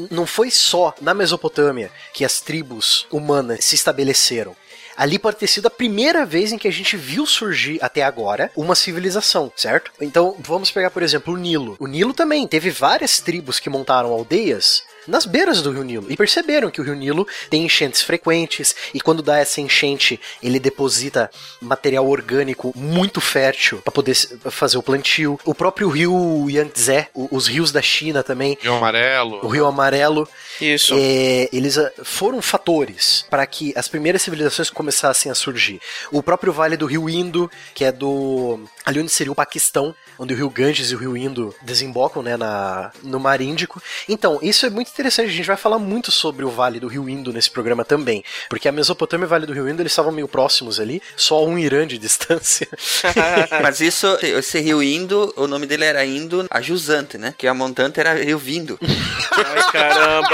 Não 0.09 0.25
foi 0.25 0.49
só 0.51 0.93
na 1.01 1.13
Mesopotâmia 1.13 1.91
que 2.13 2.25
as 2.25 2.41
tribos 2.41 3.07
humanas 3.11 3.63
se 3.65 3.75
estabeleceram. 3.75 4.55
Ali 4.95 5.17
pode 5.17 5.37
ter 5.37 5.47
sido 5.47 5.65
a 5.65 5.71
primeira 5.71 6.25
vez 6.25 6.51
em 6.51 6.57
que 6.57 6.67
a 6.67 6.71
gente 6.71 6.95
viu 6.95 7.25
surgir 7.25 7.79
até 7.81 8.03
agora 8.03 8.51
uma 8.55 8.75
civilização, 8.75 9.51
certo? 9.55 9.91
Então 9.99 10.35
vamos 10.39 10.69
pegar, 10.69 10.91
por 10.91 11.01
exemplo, 11.01 11.33
o 11.33 11.37
Nilo. 11.37 11.75
O 11.79 11.87
Nilo 11.87 12.13
também 12.13 12.47
teve 12.47 12.69
várias 12.69 13.19
tribos 13.19 13.59
que 13.59 13.69
montaram 13.69 14.11
aldeias 14.11 14.83
nas 15.07 15.25
beiras 15.25 15.61
do 15.61 15.71
Rio 15.71 15.83
Nilo 15.83 16.05
e 16.09 16.17
perceberam 16.17 16.69
que 16.69 16.81
o 16.81 16.83
Rio 16.83 16.95
Nilo 16.95 17.27
tem 17.49 17.65
enchentes 17.65 18.01
frequentes 18.01 18.75
e 18.93 19.01
quando 19.01 19.21
dá 19.21 19.37
essa 19.37 19.61
enchente 19.61 20.19
ele 20.41 20.59
deposita 20.59 21.29
material 21.61 22.07
orgânico 22.07 22.73
muito 22.75 23.19
fértil 23.21 23.79
para 23.79 23.91
poder 23.91 24.15
fazer 24.15 24.77
o 24.77 24.83
plantio. 24.83 25.39
O 25.45 25.53
próprio 25.53 25.89
rio 25.89 26.47
Yangtze, 26.49 27.07
os 27.13 27.47
rios 27.47 27.71
da 27.71 27.81
China 27.81 28.23
também, 28.23 28.57
Rio 28.61 28.75
Amarelo. 28.75 29.39
o 29.43 29.47
Rio 29.47 29.65
Amarelo, 29.65 30.27
Isso. 30.59 30.93
é, 30.97 31.49
eles 31.51 31.77
ah, 31.77 31.91
foram 32.03 32.41
fatores 32.41 33.25
para 33.29 33.45
que 33.45 33.73
as 33.75 33.87
primeiras 33.87 34.21
civilizações 34.21 34.69
começassem 34.69 35.31
a 35.31 35.35
surgir. 35.35 35.81
O 36.11 36.21
próprio 36.21 36.53
Vale 36.53 36.77
do 36.77 36.85
Rio 36.85 37.09
Indo, 37.09 37.49
que 37.73 37.83
é 37.83 37.91
do 37.91 38.59
ali 38.85 38.99
onde 38.99 39.11
seria 39.11 39.31
o 39.31 39.35
Paquistão, 39.35 39.95
onde 40.17 40.33
o 40.33 40.37
Rio 40.37 40.49
Ganges 40.49 40.91
e 40.91 40.95
o 40.95 40.97
Rio 40.97 41.17
Indo 41.17 41.53
desembocam, 41.61 42.21
né, 42.21 42.37
na, 42.37 42.91
no 43.03 43.19
Mar 43.19 43.41
Índico. 43.41 43.81
Então, 44.07 44.39
isso 44.41 44.65
é 44.65 44.69
muito 44.69 44.89
interessante. 44.89 45.29
A 45.29 45.33
gente 45.33 45.45
vai 45.45 45.57
falar 45.57 45.79
muito 45.79 46.11
sobre 46.11 46.45
o 46.45 46.49
Vale 46.49 46.79
do 46.79 46.87
Rio 46.87 47.09
Indo 47.09 47.33
nesse 47.33 47.49
programa 47.49 47.83
também, 47.83 48.23
porque 48.49 48.67
a 48.67 48.71
Mesopotâmia 48.71 49.25
e 49.25 49.27
o 49.27 49.29
Vale 49.29 49.45
do 49.45 49.53
Rio 49.53 49.67
Indo 49.69 49.81
eles 49.81 49.91
estavam 49.91 50.11
meio 50.11 50.27
próximos 50.27 50.79
ali, 50.79 51.01
só 51.15 51.45
um 51.45 51.57
Irã 51.57 51.85
de 51.87 51.97
distância. 52.03 52.67
Mas 53.61 53.79
isso, 53.79 54.07
esse 54.21 54.59
rio 54.59 54.81
Indo, 54.83 55.33
o 55.35 55.47
nome 55.47 55.65
dele 55.65 55.85
era 55.85 56.05
Indo 56.05 56.45
a 56.49 56.61
Jusante, 56.61 57.17
né? 57.17 57.33
Que 57.37 57.47
a 57.47 57.53
montante 57.53 57.99
era 57.99 58.13
Rio 58.13 58.37
Vindo. 58.37 58.79
Ai, 58.83 59.71
caramba. 59.71 60.29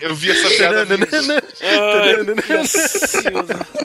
Eu 0.00 0.14
vi 0.14 0.30
essa 0.30 0.48
piada. 0.50 0.86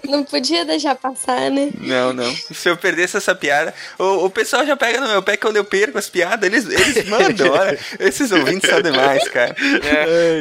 Não 0.08 0.24
podia 0.24 0.66
deixar 0.66 0.96
passar, 0.96 1.50
né? 1.50 1.72
Não, 1.80 2.14
não. 2.14 2.36
Se 2.36 2.70
eu 2.70 2.78
essa 3.14 3.36
piada, 3.36 3.74
o, 3.98 4.26
o 4.26 4.30
pessoal 4.30 4.66
já 4.66 4.76
pega 4.76 5.00
no 5.00 5.08
meu 5.08 5.22
pé 5.22 5.38
quando 5.38 5.58
eu 5.58 5.64
perco 5.64 5.98
as 5.98 6.10
piadas, 6.10 6.48
eles, 6.48 6.66
eles 6.68 7.08
mandam, 7.08 7.52
olha. 7.52 7.78
Esses 8.00 8.32
ouvintes 8.32 8.70
são 8.70 8.82
demais, 8.82 9.28
cara. 9.30 9.56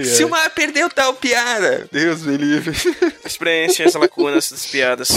Se 0.05 0.25
o 0.25 0.29
Mar 0.29 0.51
perdeu 0.51 0.89
tal 0.89 1.15
piada, 1.15 1.87
Deus 1.91 2.23
me 2.23 2.37
livre. 2.37 2.75
Preenche 3.39 3.83
as 3.83 3.95
lacunas 3.95 4.51
das 4.51 4.67
piadas. 4.67 5.09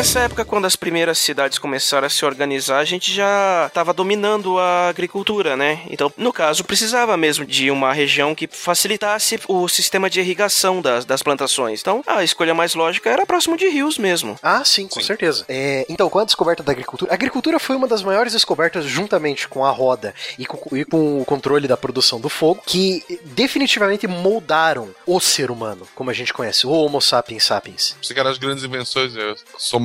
Nessa 0.00 0.20
época, 0.20 0.46
quando 0.46 0.64
as 0.64 0.76
primeiras 0.76 1.18
cidades 1.18 1.58
começaram 1.58 2.06
a 2.06 2.08
se 2.08 2.24
organizar, 2.24 2.78
a 2.78 2.86
gente 2.86 3.12
já 3.12 3.66
estava 3.66 3.92
dominando 3.92 4.58
a 4.58 4.88
agricultura, 4.88 5.58
né? 5.58 5.82
Então, 5.90 6.10
no 6.16 6.32
caso, 6.32 6.64
precisava 6.64 7.18
mesmo 7.18 7.44
de 7.44 7.70
uma 7.70 7.92
região 7.92 8.34
que 8.34 8.46
facilitasse 8.46 9.38
o 9.46 9.68
sistema 9.68 10.08
de 10.08 10.18
irrigação 10.18 10.80
das, 10.80 11.04
das 11.04 11.22
plantações. 11.22 11.82
Então, 11.82 12.02
a 12.06 12.24
escolha 12.24 12.54
mais 12.54 12.74
lógica 12.74 13.10
era 13.10 13.26
próximo 13.26 13.58
de 13.58 13.68
rios 13.68 13.98
mesmo. 13.98 14.38
Ah, 14.42 14.64
sim, 14.64 14.88
com 14.88 15.02
certeza. 15.02 15.44
É, 15.46 15.84
então, 15.86 16.08
com 16.08 16.18
a 16.18 16.24
descoberta 16.24 16.62
da 16.62 16.72
agricultura, 16.72 17.12
a 17.12 17.14
agricultura 17.14 17.58
foi 17.58 17.76
uma 17.76 17.86
das 17.86 18.02
maiores 18.02 18.32
descobertas 18.32 18.86
juntamente 18.86 19.48
com 19.48 19.66
a 19.66 19.70
roda 19.70 20.14
e 20.38 20.46
com, 20.46 20.74
e 20.78 20.82
com 20.82 21.20
o 21.20 21.26
controle 21.26 21.68
da 21.68 21.76
produção 21.76 22.18
do 22.18 22.30
fogo, 22.30 22.62
que 22.64 23.04
definitivamente 23.22 24.06
moldaram 24.06 24.94
o 25.04 25.20
ser 25.20 25.50
humano, 25.50 25.86
como 25.94 26.08
a 26.08 26.14
gente 26.14 26.32
conhece, 26.32 26.66
o 26.66 26.70
Homo 26.70 27.02
sapiens 27.02 27.44
sapiens. 27.44 27.94
Você 28.02 28.14
que 28.14 28.20
era 28.20 28.30
as 28.30 28.38
grandes 28.38 28.64
invenções, 28.64 29.14
eu 29.14 29.36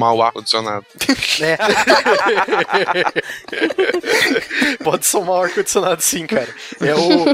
somar 0.05 0.13
o 0.13 0.21
ar-condicionado. 0.23 0.85
É. 1.41 1.57
Pode 4.83 5.05
somar 5.05 5.37
o 5.39 5.43
ar-condicionado 5.43 6.01
sim, 6.01 6.25
cara. 6.27 6.53
É 6.81 6.93
o, 6.95 7.25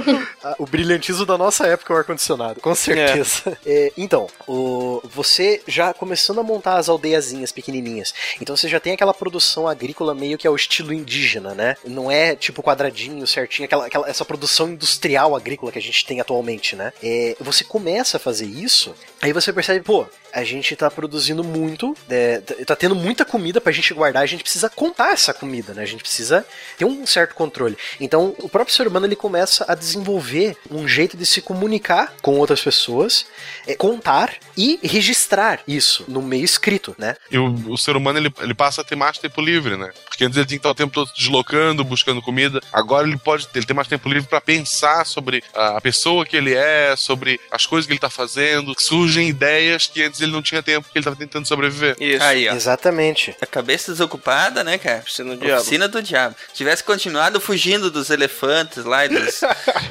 a- 0.43 0.55
o 0.59 0.65
brilhantismo 0.65 1.25
da 1.25 1.37
nossa 1.37 1.67
época, 1.67 1.93
o 1.93 1.97
ar-condicionado, 1.97 2.59
com 2.61 2.73
certeza. 2.75 3.57
É, 3.65 3.91
então, 3.97 4.27
o- 4.47 5.01
você 5.03 5.61
já 5.67 5.93
começando 5.93 6.39
a 6.39 6.43
montar 6.43 6.77
as 6.77 6.89
aldeiazinhas 6.89 7.51
pequenininhas, 7.51 8.13
então 8.41 8.55
você 8.55 8.67
já 8.69 8.79
tem 8.79 8.93
aquela 8.93 9.13
produção 9.13 9.67
agrícola 9.67 10.13
meio 10.15 10.37
que 10.37 10.47
ao 10.47 10.55
estilo 10.55 10.93
indígena, 10.93 11.53
né? 11.53 11.75
Não 11.85 12.09
é 12.11 12.35
tipo 12.35 12.63
quadradinho, 12.63 13.25
certinho, 13.27 13.65
aquela, 13.65 13.87
aquela- 13.87 14.09
essa 14.09 14.25
produção 14.25 14.69
industrial 14.69 15.35
agrícola 15.35 15.71
que 15.71 15.79
a 15.79 15.81
gente 15.81 16.05
tem 16.05 16.19
atualmente, 16.19 16.75
né? 16.75 16.93
É, 17.03 17.35
você 17.39 17.63
começa 17.63 18.17
a 18.17 18.19
fazer 18.19 18.45
isso, 18.45 18.93
aí 19.21 19.33
você 19.33 19.51
percebe, 19.53 19.81
pô, 19.83 20.05
a 20.33 20.43
gente 20.43 20.75
tá 20.75 20.89
produzindo 20.89 21.43
muito, 21.43 21.95
é, 22.09 22.41
tá- 22.53 22.65
tá 22.65 22.75
tendo 22.75 22.95
muita 22.95 23.25
comida 23.25 23.59
pra 23.61 23.71
gente 23.71 23.93
guardar, 23.93 24.23
a 24.23 24.25
gente 24.25 24.43
precisa 24.43 24.69
contar 24.69 25.13
essa 25.13 25.33
comida, 25.33 25.73
né? 25.73 25.83
A 25.83 25.85
gente 25.85 26.01
precisa 26.01 26.45
ter 26.77 26.85
um 26.85 27.05
certo 27.05 27.35
controle. 27.35 27.77
Então, 27.99 28.35
o 28.39 28.49
próprio 28.49 28.75
ser 28.75 28.87
humano 28.87 29.05
ele 29.05 29.15
começa 29.15 29.65
a 29.67 29.75
desenvolver 29.75 30.55
um 30.69 30.87
jeito 30.87 31.15
de 31.17 31.25
se 31.25 31.41
comunicar 31.41 32.13
com 32.21 32.37
outras 32.37 32.61
pessoas, 32.61 33.25
é, 33.67 33.75
contar 33.75 34.33
e 34.57 34.79
registrar 34.83 35.59
isso 35.67 36.05
no 36.07 36.21
meio 36.21 36.43
escrito, 36.45 36.95
né? 36.97 37.15
E 37.29 37.37
o, 37.37 37.53
o 37.71 37.77
ser 37.77 37.95
humano 37.95 38.19
ele, 38.19 38.33
ele 38.39 38.53
passa 38.53 38.81
a 38.81 38.83
ter 38.83 38.95
mais 38.95 39.17
tempo 39.17 39.41
livre, 39.41 39.77
né? 39.77 39.89
Porque 40.05 40.23
antes 40.23 40.37
ele 40.37 40.45
tinha 40.45 40.57
que 40.57 40.59
estar 40.59 40.69
o 40.69 40.75
tempo 40.75 40.93
todo 40.93 41.11
deslocando, 41.15 41.83
buscando 41.83 42.21
comida. 42.21 42.61
Agora 42.71 43.07
ele 43.07 43.17
pode 43.17 43.47
ele 43.55 43.65
tem 43.65 43.75
mais 43.75 43.87
tempo 43.87 44.07
livre 44.09 44.27
para 44.29 44.41
pensar 44.41 45.05
sobre 45.05 45.43
a, 45.53 45.77
a 45.77 45.81
pessoa 45.81 46.25
que 46.25 46.35
ele 46.37 46.53
é, 46.53 46.95
sobre 46.95 47.39
as 47.49 47.65
coisas 47.65 47.85
que 47.87 47.93
ele 47.93 47.99
tá 47.99 48.09
fazendo. 48.09 48.73
Surgem 48.77 49.27
ideias 49.29 49.87
que 49.87 50.01
antes 50.03 50.21
ele 50.21 50.31
não 50.31 50.41
tinha 50.41 50.61
tempo, 50.63 50.83
porque 50.83 50.97
ele 50.99 51.05
tava 51.05 51.15
tentando 51.15 51.47
sobreviver. 51.47 51.95
Isso. 51.99 52.23
Aí, 52.23 52.40
ó. 52.49 52.53
Exatamente. 52.53 53.35
A 53.41 53.45
cabeça 53.45 53.91
desocupada, 53.91 54.63
né, 54.63 54.77
cara? 54.77 54.99
Oficina 54.99 55.35
do 55.35 55.45
diabo. 55.45 55.61
Oficina 55.61 55.87
do 55.87 56.01
diabo. 56.01 56.35
Se 56.49 56.55
tivesse 56.55 56.83
continuado 56.83 57.39
fugindo 57.39 57.89
dos 57.91 58.09
elefantes 58.09 58.83
lá 58.85 59.05
e 59.05 59.09
dos, 59.09 59.41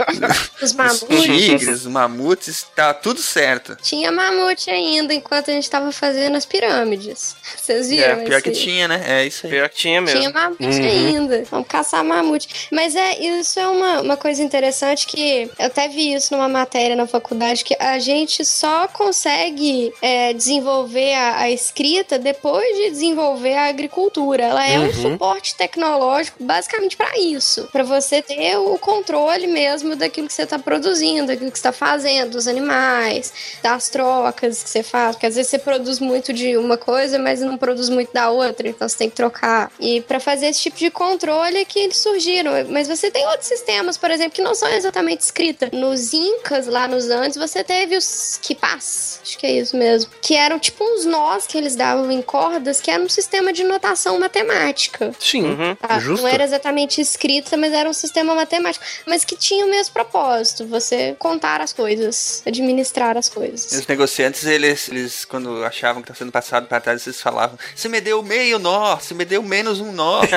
Os 0.63 0.73
mamutes. 0.73 1.23
tigres, 1.25 1.87
mamutes, 1.87 2.67
tá 2.75 2.93
tudo 2.95 3.21
certo. 3.21 3.77
Tinha 3.83 4.13
mamute 4.13 4.71
ainda 4.71 5.15
enquanto 5.15 5.51
a 5.51 5.55
gente 5.55 5.69
tava 5.69 5.93
fazendo 5.93 6.37
as 6.37 6.45
pirâmides. 6.45 7.37
Vocês 7.57 7.89
viram? 7.89 8.21
É, 8.21 8.25
pior 8.25 8.43
que 8.43 8.51
tinha, 8.51 8.89
né? 8.89 9.03
É 9.07 9.27
isso 9.27 9.47
aí. 9.47 9.53
Pior 9.53 9.69
que 9.69 9.77
tinha 9.77 10.01
mesmo. 10.01 10.21
Tinha 10.21 10.33
mamute 10.33 10.65
ainda. 10.81 11.45
Vamos 11.51 11.69
caçar 11.69 12.05
mamute. 12.05 12.69
Mas 12.71 12.95
é, 12.95 13.19
isso 13.21 13.59
é 13.59 13.67
uma, 13.69 14.01
uma 14.01 14.17
coisa 14.17 14.43
interessante 14.43 15.07
que 15.07 15.51
eu 15.59 15.67
até 15.67 15.89
vi 15.89 16.15
isso 16.15 16.35
numa 16.35 16.49
matéria 16.49 16.97
na 16.97 17.07
faculdade, 17.07 17.65
que 17.65 17.77
a 17.79 17.99
gente 17.99 18.45
só 18.45 18.89
consegue 18.89 19.93
é, 20.03 20.33
desenvolver 20.33 21.15
a, 21.15 21.39
a 21.41 21.51
escrita 21.51 22.19
depois 22.19 22.40
de 22.75 22.91
desenvolver 22.91 23.55
a 23.55 23.69
agricultura. 23.69 24.45
Ela 24.45 24.67
é 24.67 24.79
um 24.79 24.93
suporte 24.93 25.55
tecnológico 25.55 26.43
basicamente 26.43 26.97
para 26.97 27.19
isso, 27.19 27.69
Pra 27.73 27.83
você 27.83 28.23
ter 28.23 28.57
o 28.57 28.79
controle 28.79 29.47
mesmo 29.47 29.97
daquilo 29.97 30.27
que 30.27 30.33
você 30.33 30.47
tá 30.47 30.59
produzindo, 30.59 31.29
daquilo 31.29 31.51
que 31.51 31.59
você 31.59 31.63
tá 31.63 31.73
fazendo, 31.73 32.31
dos 32.31 32.49
animais, 32.49 33.33
das 33.63 33.89
trocas 33.89 34.63
que 34.63 34.71
você 34.71 34.83
faz, 34.83 35.17
porque 35.17 35.27
às 35.27 35.35
vezes 35.35 35.51
você 35.51 35.59
produz 35.59 36.01
muito 36.01 36.33
de 36.33 36.57
uma 36.57 36.77
coisa, 36.77 37.19
mas 37.19 37.41
não 37.41 37.57
produz 37.57 37.89
muito 37.89 38.13
da 38.13 38.31
outra, 38.31 38.69
então 38.69 38.89
você 38.89 38.99
tem 38.99 39.11
que 39.11 39.17
trocar. 39.17 39.71
E 39.79 40.01
pra 40.03 40.21
fazer 40.21 40.47
esse 40.47 40.61
tipo 40.61 40.79
de 40.79 40.91
controle 40.91 41.59
é 41.59 41.65
que 41.65 41.79
eles 41.79 41.97
surgiram. 41.97 42.53
Mas 42.69 42.89
você 42.89 43.11
tem 43.11 43.27
outros 43.27 43.49
sistemas, 43.49 43.97
por 43.97 44.11
exemplo, 44.11 44.33
que 44.33 44.43
não 44.43 44.55
são 44.55 44.69
exatamente 44.69 45.21
escritas. 45.21 45.71
Nos 45.73 46.13
Incas, 46.13 46.67
lá 46.67 46.89
nos 46.89 47.09
Andes, 47.11 47.37
você 47.37 47.63
teve 47.63 47.97
os 47.97 48.39
Kipás, 48.43 49.21
acho 49.23 49.39
que 49.39 49.47
é 49.47 49.53
isso 49.53 49.77
mesmo, 49.77 50.11
que 50.21 50.35
eram 50.35 50.59
tipo 50.59 50.83
uns 50.85 51.05
nós 51.05 51.47
que 51.47 51.57
eles 51.57 51.77
davam 51.77 52.11
em 52.11 52.23
cordas, 52.31 52.81
que 52.81 52.89
era 52.93 53.03
um 53.03 53.09
sistema 53.09 53.53
de 53.53 53.65
notação 53.65 54.17
matemática. 54.21 55.13
Sim, 55.19 55.57
Tá? 55.81 55.99
justo. 55.99 56.23
Não 56.23 56.29
era 56.29 56.45
exatamente 56.45 57.01
escrita, 57.01 57.57
mas 57.57 57.73
era 57.73 57.89
um 57.91 57.93
sistema 57.93 58.37
matemático. 58.37 58.85
Mas 59.05 59.25
que 59.25 59.35
tinha 59.35 59.67
o 59.67 59.69
mesmo 59.69 59.93
propósito: 59.93 60.65
você 60.65 61.17
contar 61.19 61.61
as 61.61 61.73
coisas, 61.73 62.41
administrar 62.47 63.17
as 63.17 63.27
E 63.27 63.33
coisas. 63.33 63.73
os 63.73 63.85
negociantes, 63.87 64.45
eles, 64.47 64.89
eles 64.89 65.25
quando 65.25 65.65
achavam 65.65 66.03
que 66.03 66.09
tá 66.09 66.15
sendo 66.15 66.31
passado 66.31 66.69
para 66.69 66.81
trás, 66.81 67.05
eles 67.05 67.21
falavam: 67.21 67.59
Você 67.75 67.89
me 67.89 68.01
deu 68.01 68.23
meio 68.23 68.61
nó, 68.61 68.95
você 68.97 69.13
me 69.13 69.25
deu 69.25 69.43
menos 69.43 69.81
um 69.81 69.91
nó. 69.91 70.21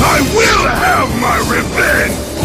I 0.00 0.20
will 0.34 0.66
have 0.66 1.08
my 1.20 1.38
revenge! 1.54 2.37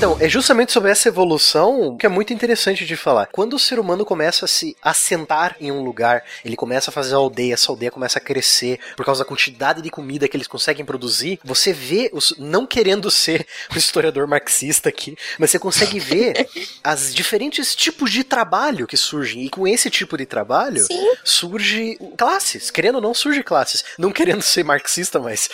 Então, 0.00 0.16
é 0.18 0.30
justamente 0.30 0.72
sobre 0.72 0.90
essa 0.90 1.08
evolução 1.08 1.94
que 1.98 2.06
é 2.06 2.08
muito 2.08 2.32
interessante 2.32 2.86
de 2.86 2.96
falar. 2.96 3.26
Quando 3.26 3.52
o 3.52 3.58
ser 3.58 3.78
humano 3.78 4.02
começa 4.02 4.46
a 4.46 4.48
se 4.48 4.74
assentar 4.80 5.54
em 5.60 5.70
um 5.70 5.84
lugar, 5.84 6.24
ele 6.42 6.56
começa 6.56 6.88
a 6.88 6.92
fazer 6.92 7.14
aldeia, 7.14 7.52
essa 7.52 7.70
aldeia 7.70 7.90
começa 7.90 8.18
a 8.18 8.22
crescer 8.22 8.80
por 8.96 9.04
causa 9.04 9.22
da 9.22 9.28
quantidade 9.28 9.82
de 9.82 9.90
comida 9.90 10.26
que 10.26 10.34
eles 10.38 10.46
conseguem 10.46 10.86
produzir, 10.86 11.38
você 11.44 11.70
vê, 11.70 12.08
os, 12.14 12.34
não 12.38 12.64
querendo 12.64 13.10
ser 13.10 13.46
um 13.74 13.76
historiador 13.76 14.26
marxista 14.26 14.88
aqui, 14.88 15.18
mas 15.38 15.50
você 15.50 15.58
consegue 15.58 16.00
ver 16.00 16.48
as 16.82 17.14
diferentes 17.14 17.74
tipos 17.74 18.10
de 18.10 18.24
trabalho 18.24 18.86
que 18.86 18.96
surgem. 18.96 19.44
E 19.44 19.50
com 19.50 19.68
esse 19.68 19.90
tipo 19.90 20.16
de 20.16 20.24
trabalho, 20.24 20.82
Sim. 20.82 21.12
surge 21.22 21.98
classes. 22.16 22.70
Querendo 22.70 22.94
ou 22.94 23.02
não, 23.02 23.12
surge 23.12 23.42
classes. 23.42 23.84
Não 23.98 24.10
querendo 24.10 24.40
ser 24.40 24.64
marxista, 24.64 25.18
mas 25.18 25.50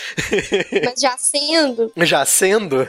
Mas 0.85 1.01
já 1.01 1.19
sendo. 1.19 1.93
já 2.07 2.25
sendo. 2.25 2.89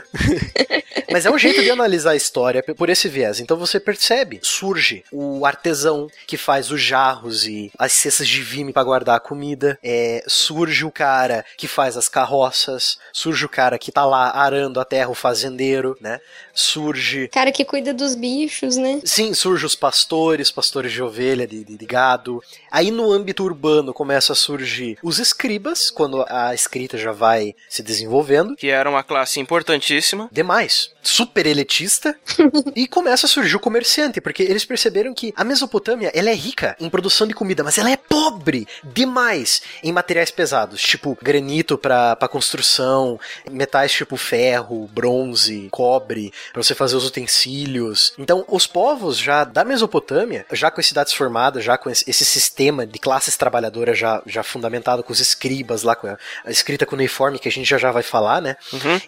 Mas 1.10 1.26
é 1.26 1.30
um 1.32 1.38
jeito 1.38 1.47
de 1.54 1.70
analisar 1.70 2.10
a 2.12 2.16
história 2.16 2.62
por 2.62 2.88
esse 2.88 3.08
viés. 3.08 3.40
Então 3.40 3.56
você 3.56 3.78
percebe, 3.80 4.40
surge 4.42 5.04
o 5.12 5.44
artesão 5.46 6.08
que 6.26 6.36
faz 6.36 6.70
os 6.70 6.80
jarros 6.80 7.46
e 7.46 7.70
as 7.78 7.92
cestas 7.92 8.28
de 8.28 8.42
vime 8.42 8.72
para 8.72 8.84
guardar 8.84 9.16
a 9.16 9.20
comida. 9.20 9.78
É, 9.82 10.22
surge 10.26 10.84
o 10.84 10.90
cara 10.90 11.44
que 11.56 11.66
faz 11.68 11.96
as 11.96 12.08
carroças. 12.08 12.98
Surge 13.12 13.44
o 13.44 13.48
cara 13.48 13.78
que 13.78 13.92
tá 13.92 14.04
lá 14.04 14.30
arando 14.30 14.80
a 14.80 14.84
terra, 14.84 15.10
o 15.10 15.14
fazendeiro, 15.14 15.96
né? 16.00 16.20
Surge 16.52 17.28
Cara 17.28 17.52
que 17.52 17.64
cuida 17.64 17.94
dos 17.94 18.14
bichos, 18.14 18.76
né? 18.76 19.00
Sim, 19.04 19.32
surge 19.32 19.64
os 19.64 19.74
pastores, 19.74 20.50
pastores 20.50 20.92
de 20.92 21.02
ovelha, 21.02 21.46
de, 21.46 21.64
de- 21.64 21.76
de 21.76 21.86
gado. 21.86 22.42
Aí 22.70 22.90
no 22.90 23.10
âmbito 23.10 23.44
urbano 23.44 23.94
começa 23.94 24.32
a 24.32 24.36
surgir 24.36 24.98
os 25.02 25.18
escribas, 25.18 25.90
quando 25.90 26.24
a 26.28 26.52
escrita 26.54 26.98
já 26.98 27.12
vai 27.12 27.54
se 27.68 27.82
desenvolvendo. 27.82 28.56
Que 28.56 28.68
era 28.68 28.90
uma 28.90 29.02
classe 29.04 29.38
importantíssima. 29.40 30.28
Demais. 30.32 30.90
Super 31.02 31.37
elitista. 31.46 32.16
e 32.74 32.86
começa 32.86 33.26
a 33.26 33.28
surgir 33.28 33.56
o 33.56 33.60
comerciante, 33.60 34.20
porque 34.20 34.42
eles 34.42 34.64
perceberam 34.64 35.14
que 35.14 35.32
a 35.36 35.44
Mesopotâmia 35.44 36.10
ela 36.14 36.30
é 36.30 36.34
rica 36.34 36.76
em 36.80 36.88
produção 36.88 37.26
de 37.26 37.34
comida, 37.34 37.64
mas 37.64 37.78
ela 37.78 37.90
é 37.90 37.96
pobre 37.96 38.66
demais 38.82 39.62
em 39.82 39.92
materiais 39.92 40.30
pesados, 40.30 40.80
tipo 40.80 41.16
granito 41.22 41.76
para 41.76 42.16
construção, 42.30 43.18
metais 43.50 43.92
tipo 43.92 44.16
ferro, 44.16 44.88
bronze, 44.92 45.68
cobre, 45.70 46.32
para 46.52 46.62
você 46.62 46.74
fazer 46.74 46.96
os 46.96 47.06
utensílios. 47.06 48.12
Então, 48.18 48.44
os 48.48 48.66
povos 48.66 49.18
já 49.18 49.44
da 49.44 49.64
Mesopotâmia, 49.64 50.46
já 50.52 50.70
com 50.70 50.80
as 50.80 50.86
cidades 50.86 51.12
formadas, 51.12 51.64
já 51.64 51.76
com 51.78 51.90
esse 51.90 52.24
sistema 52.24 52.86
de 52.86 52.98
classes 52.98 53.36
trabalhadoras 53.36 53.98
já, 53.98 54.22
já 54.26 54.42
fundamentado 54.42 55.02
com 55.02 55.12
os 55.12 55.20
escribas 55.20 55.82
lá, 55.82 55.94
com 55.94 56.06
a, 56.06 56.18
a 56.44 56.50
escrita 56.50 56.86
cuneiforme, 56.86 57.38
que 57.38 57.48
a 57.48 57.52
gente 57.52 57.68
já 57.68 57.78
já 57.78 57.90
vai 57.90 58.02
falar, 58.02 58.40
né? 58.40 58.56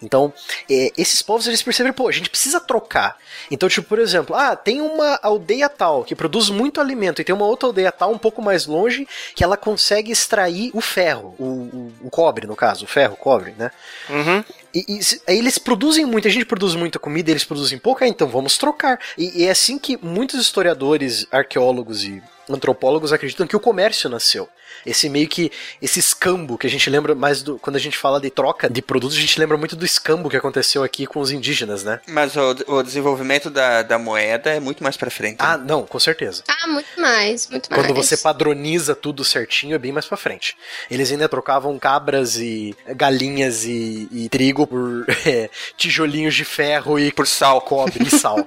Então, 0.02 0.32
é, 0.70 0.92
esses 0.96 1.22
povos 1.22 1.46
eles 1.46 1.62
perceberam, 1.62 1.94
pô, 1.94 2.08
a 2.08 2.12
gente 2.20 2.30
precisa 2.30 2.60
trocar. 2.60 3.16
Então, 3.50 3.68
tipo, 3.68 3.88
por 3.88 3.98
exemplo, 3.98 4.34
ah, 4.36 4.54
tem 4.54 4.80
uma 4.80 5.18
aldeia 5.22 5.68
tal 5.68 6.04
que 6.04 6.14
produz 6.14 6.48
muito 6.48 6.80
alimento 6.80 7.20
e 7.20 7.24
tem 7.24 7.34
uma 7.34 7.46
outra 7.46 7.68
aldeia 7.68 7.90
tal 7.90 8.12
um 8.12 8.18
pouco 8.18 8.40
mais 8.40 8.66
longe 8.66 9.06
que 9.34 9.42
ela 9.42 9.56
consegue 9.56 10.12
extrair 10.12 10.70
o 10.74 10.80
ferro, 10.80 11.34
o, 11.38 11.44
o, 11.44 11.92
o 12.04 12.10
cobre, 12.10 12.46
no 12.46 12.56
caso, 12.56 12.84
o 12.84 12.88
ferro, 12.88 13.14
o 13.14 13.16
cobre, 13.16 13.54
né? 13.58 13.70
Uhum. 14.08 14.44
E, 14.74 14.84
e 14.88 15.00
aí 15.26 15.38
eles 15.38 15.58
produzem 15.58 16.04
muito, 16.04 16.28
a 16.28 16.30
gente 16.30 16.44
produz 16.44 16.74
muita 16.74 16.98
comida, 16.98 17.30
eles 17.30 17.44
produzem 17.44 17.78
pouca, 17.78 18.06
então 18.06 18.28
vamos 18.28 18.56
trocar. 18.56 19.00
E, 19.18 19.42
e 19.42 19.46
é 19.46 19.50
assim 19.50 19.78
que 19.78 19.98
muitos 20.02 20.40
historiadores, 20.40 21.26
arqueólogos 21.30 22.04
e 22.04 22.22
antropólogos 22.48 23.12
acreditam 23.12 23.46
que 23.46 23.56
o 23.56 23.60
comércio 23.60 24.08
nasceu. 24.08 24.48
Esse 24.84 25.08
meio 25.08 25.28
que 25.28 25.50
esse 25.80 25.98
escambo 25.98 26.58
que 26.58 26.66
a 26.66 26.70
gente 26.70 26.88
lembra 26.88 27.14
mais 27.14 27.42
do 27.42 27.58
quando 27.58 27.76
a 27.76 27.80
gente 27.80 27.96
fala 27.96 28.20
de 28.20 28.30
troca 28.30 28.68
de 28.68 28.82
produtos, 28.82 29.16
a 29.16 29.20
gente 29.20 29.38
lembra 29.38 29.56
muito 29.56 29.76
do 29.76 29.84
escambo 29.84 30.30
que 30.30 30.36
aconteceu 30.36 30.82
aqui 30.82 31.06
com 31.06 31.20
os 31.20 31.30
indígenas, 31.30 31.84
né? 31.84 32.00
Mas 32.08 32.36
o, 32.36 32.56
o 32.66 32.82
desenvolvimento 32.82 33.50
da, 33.50 33.82
da 33.82 33.98
moeda 33.98 34.50
é 34.50 34.60
muito 34.60 34.82
mais 34.82 34.96
pra 34.96 35.10
frente. 35.10 35.36
Ah, 35.38 35.56
não, 35.56 35.84
com 35.84 35.98
certeza. 35.98 36.42
Ah, 36.48 36.66
muito 36.66 37.00
mais, 37.00 37.48
muito 37.48 37.70
mais. 37.70 37.82
Quando 37.82 37.94
você 37.94 38.16
padroniza 38.16 38.94
tudo 38.94 39.24
certinho, 39.24 39.74
é 39.74 39.78
bem 39.78 39.92
mais 39.92 40.06
pra 40.06 40.16
frente. 40.16 40.56
Eles 40.90 41.10
ainda 41.10 41.28
trocavam 41.28 41.78
cabras 41.78 42.36
e 42.36 42.74
galinhas 42.96 43.64
e, 43.64 44.08
e 44.10 44.28
trigo 44.28 44.66
por 44.66 45.06
é, 45.26 45.50
tijolinhos 45.76 46.34
de 46.34 46.44
ferro 46.44 46.98
e 46.98 47.12
por 47.12 47.26
sal, 47.26 47.60
cobre 47.60 48.06
e 48.06 48.10
sal. 48.10 48.38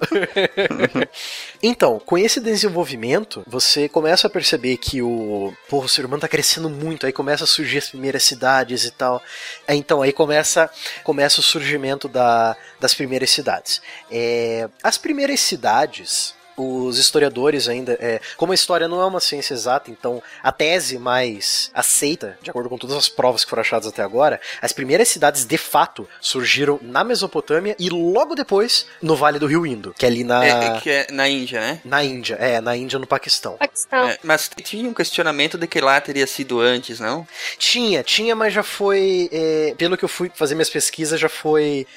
então, 1.62 2.00
com 2.00 2.18
esse 2.18 2.40
desenvolvimento, 2.40 3.44
você 3.48 3.88
começa 3.88 4.28
a 4.28 4.30
perceber 4.30 4.78
que 4.78 5.02
o, 5.02 5.54
pô, 5.70 5.80
o 5.80 5.90
ser 5.90 6.06
humano 6.06 6.22
tá 6.24 6.28
crescendo 6.28 6.70
muito, 6.70 7.06
aí 7.06 7.12
começa 7.12 7.44
a 7.44 7.48
surgir 7.48 7.80
as 7.80 7.90
primeiras 7.90 8.24
cidades 8.24 8.86
e 8.86 8.92
tal. 8.92 9.22
Aí, 9.68 9.78
então, 9.78 10.02
aí 10.02 10.14
começa, 10.14 10.70
começa 11.04 11.40
o 11.40 11.44
surgimento 11.44 12.08
da, 12.08 12.56
das 12.80 12.94
primeiras 12.94 13.30
cidades. 13.30 13.82
É, 14.10 14.70
as 14.82 14.98
primeiras 14.98 15.40
cidades 15.40 16.34
os 16.56 16.98
historiadores 16.98 17.68
ainda, 17.68 17.98
é, 18.00 18.20
como 18.38 18.52
a 18.52 18.56
história 18.56 18.88
não 18.88 19.02
é 19.02 19.06
uma 19.06 19.20
ciência 19.20 19.54
exata, 19.54 19.90
então 19.90 20.22
a 20.42 20.52
tese 20.52 20.98
mais 20.98 21.72
aceita, 21.74 22.38
de 22.42 22.50
acordo 22.50 22.70
com 22.70 22.78
todas 22.78 22.96
as 22.96 23.10
provas 23.10 23.44
que 23.44 23.50
foram 23.50 23.62
achadas 23.62 23.88
até 23.88 24.02
agora, 24.02 24.40
as 24.62 24.72
primeiras 24.72 25.08
cidades 25.08 25.46
de 25.46 25.58
fato 25.58 26.08
surgiram 26.20 26.80
na 26.82 27.04
Mesopotâmia 27.04 27.76
e 27.80 27.90
logo 27.90 28.36
depois 28.36 28.86
no 29.02 29.16
Vale 29.16 29.40
do 29.40 29.48
Rio 29.48 29.66
Indo, 29.66 29.94
que 29.98 30.06
é 30.06 30.10
ali 30.10 30.24
na 30.24 30.46
É, 30.46 30.50
é 30.50 30.80
que 30.82 30.90
é 30.90 31.08
na 31.12 31.28
Índia, 31.28 31.60
né? 31.60 31.82
na 31.84 32.04
Índia, 32.04 32.36
é, 32.36 32.62
na 32.62 32.76
Índia 32.76 33.00
no 33.00 33.08
Paquistão. 33.08 33.58
Paquistão. 33.58 34.10
É, 34.10 34.18
mas 34.24 34.50
tinha 34.64 34.90
um 34.90 34.94
questionamento 34.94 35.58
de 35.58 35.68
que 35.68 35.82
lá 35.82 36.00
teria 36.00 36.28
sido 36.28 36.60
antes, 36.60 37.00
não? 37.00 37.28
Tinha, 37.58 38.04
tinha, 38.04 38.36
mas 38.36 38.54
já 38.54 38.64
foi, 38.64 39.30
é, 39.32 39.74
pelo 39.78 39.98
que 39.98 40.06
eu 40.06 40.10
fui 40.10 40.32
fazer 40.34 40.56
minhas 40.56 40.70
pesquisas, 40.70 41.20
já 41.20 41.30
foi 41.30 41.88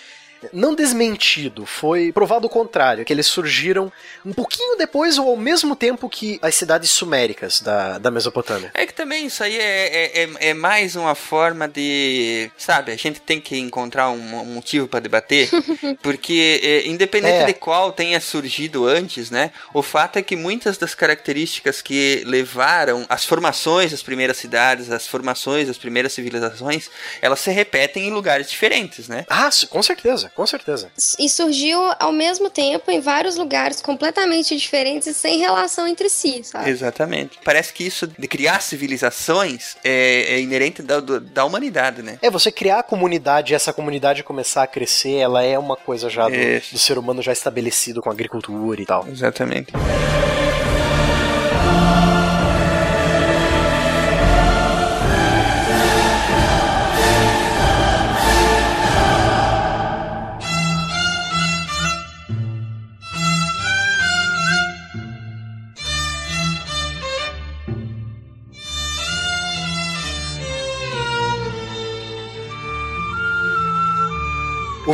não 0.53 0.75
desmentido, 0.75 1.65
foi 1.67 2.13
provado 2.13 2.47
o 2.47 2.51
contrário, 2.51 3.05
que 3.05 3.13
eles 3.13 3.27
surgiram 3.27 3.93
um 4.25 4.33
pouquinho 4.33 4.77
depois 4.77 5.19
ou 5.19 5.29
ao 5.31 5.37
mesmo 5.37 5.75
tempo 5.77 6.09
que 6.09 6.39
as 6.43 6.55
cidades 6.55 6.91
suméricas 6.91 7.61
da, 7.61 7.99
da 7.99 8.11
Mesopotâmia. 8.11 8.71
É 8.75 8.87
que 8.87 8.93
também 8.95 9.27
isso 9.27 9.43
aí 9.43 9.57
é, 9.57 9.87
é, 9.87 10.23
é- 10.25 10.49
é 10.51 10.55
mais 10.55 10.97
uma 10.97 11.15
forma 11.15 11.67
de. 11.69 12.51
Sabe, 12.57 12.93
a 12.93 12.97
gente 12.97 13.21
tem 13.21 13.41
que 13.41 13.57
encontrar 13.59 14.11
um, 14.11 14.41
um 14.41 14.55
motivo 14.55 14.87
para 14.89 15.01
debater, 15.01 15.49
porque 16.03 16.61
é, 16.63 16.87
independente 16.89 17.43
É. 17.43 17.47
de 17.47 17.55
qual 17.55 17.93
tenha 17.93 18.21
surgido 18.21 18.87
antes, 18.87 19.31
né? 19.31 19.51
O 19.73 19.83
fato 19.83 20.19
é 20.19 20.23
que 20.23 20.37
muitas 20.37 20.77
das 20.79 20.95
características 20.95 21.81
que 21.83 22.23
levaram 22.27 23.05
as 23.09 23.25
formações 23.25 23.91
das 23.91 24.03
primeiras 24.03 24.37
cidades, 24.37 24.91
as 24.91 25.07
formações 25.07 25.67
das 25.69 25.79
primeiras 25.79 26.13
civilizações, 26.13 26.91
elas 27.21 27.41
se 27.41 27.51
repetem 27.51 28.09
em 28.09 28.11
lugares 28.11 28.51
diferentes, 28.51 29.09
né? 29.09 29.25
Ah, 29.29 29.51
com 29.71 29.83
certeza, 29.83 30.26
com 30.35 30.47
certeza. 30.47 30.91
E 31.19 31.29
surgiu 31.29 31.81
ao 31.99 32.13
mesmo 32.13 32.51
tempo 32.51 32.91
em 32.91 33.01
vários 33.01 33.37
lugares 33.37 33.81
completamente 33.81 34.57
diferentes 34.57 35.07
e 35.07 35.15
sem 35.15 35.39
relação 35.39 35.87
entre 35.87 36.09
si, 36.09 36.43
sabe? 36.45 36.71
Exatamente. 36.71 37.39
Parece 37.45 37.73
que 37.73 37.85
isso 37.85 38.07
de 38.07 38.29
criar 38.29 38.61
civilizações 38.61 39.77
é, 39.85 40.35
é 40.35 40.41
inerente 40.41 40.83
da, 40.83 41.01
da 41.01 41.45
humanidade, 41.45 42.03
né? 42.03 42.19
É, 42.23 42.31
você 42.31 42.51
criar 42.51 42.81
a 42.81 42.83
comunidade 42.83 43.53
e 43.53 43.57
essa 43.57 43.73
comunidade 43.73 44.23
começar 44.23 44.63
a 44.63 44.67
crescer, 44.67 45.17
ela 45.17 45.43
é 45.43 45.59
uma 45.59 45.77
coisa 45.77 46.09
já 46.11 46.29
do, 46.29 46.73
do 46.73 46.79
ser 46.79 46.99
humano 46.99 47.23
já 47.23 47.33
estabelecido 47.33 48.01
com 48.01 48.09
a 48.09 48.13
agricultura 48.13 48.81
e 48.81 48.87
tal. 48.87 49.07
Exatamente. 49.09 49.73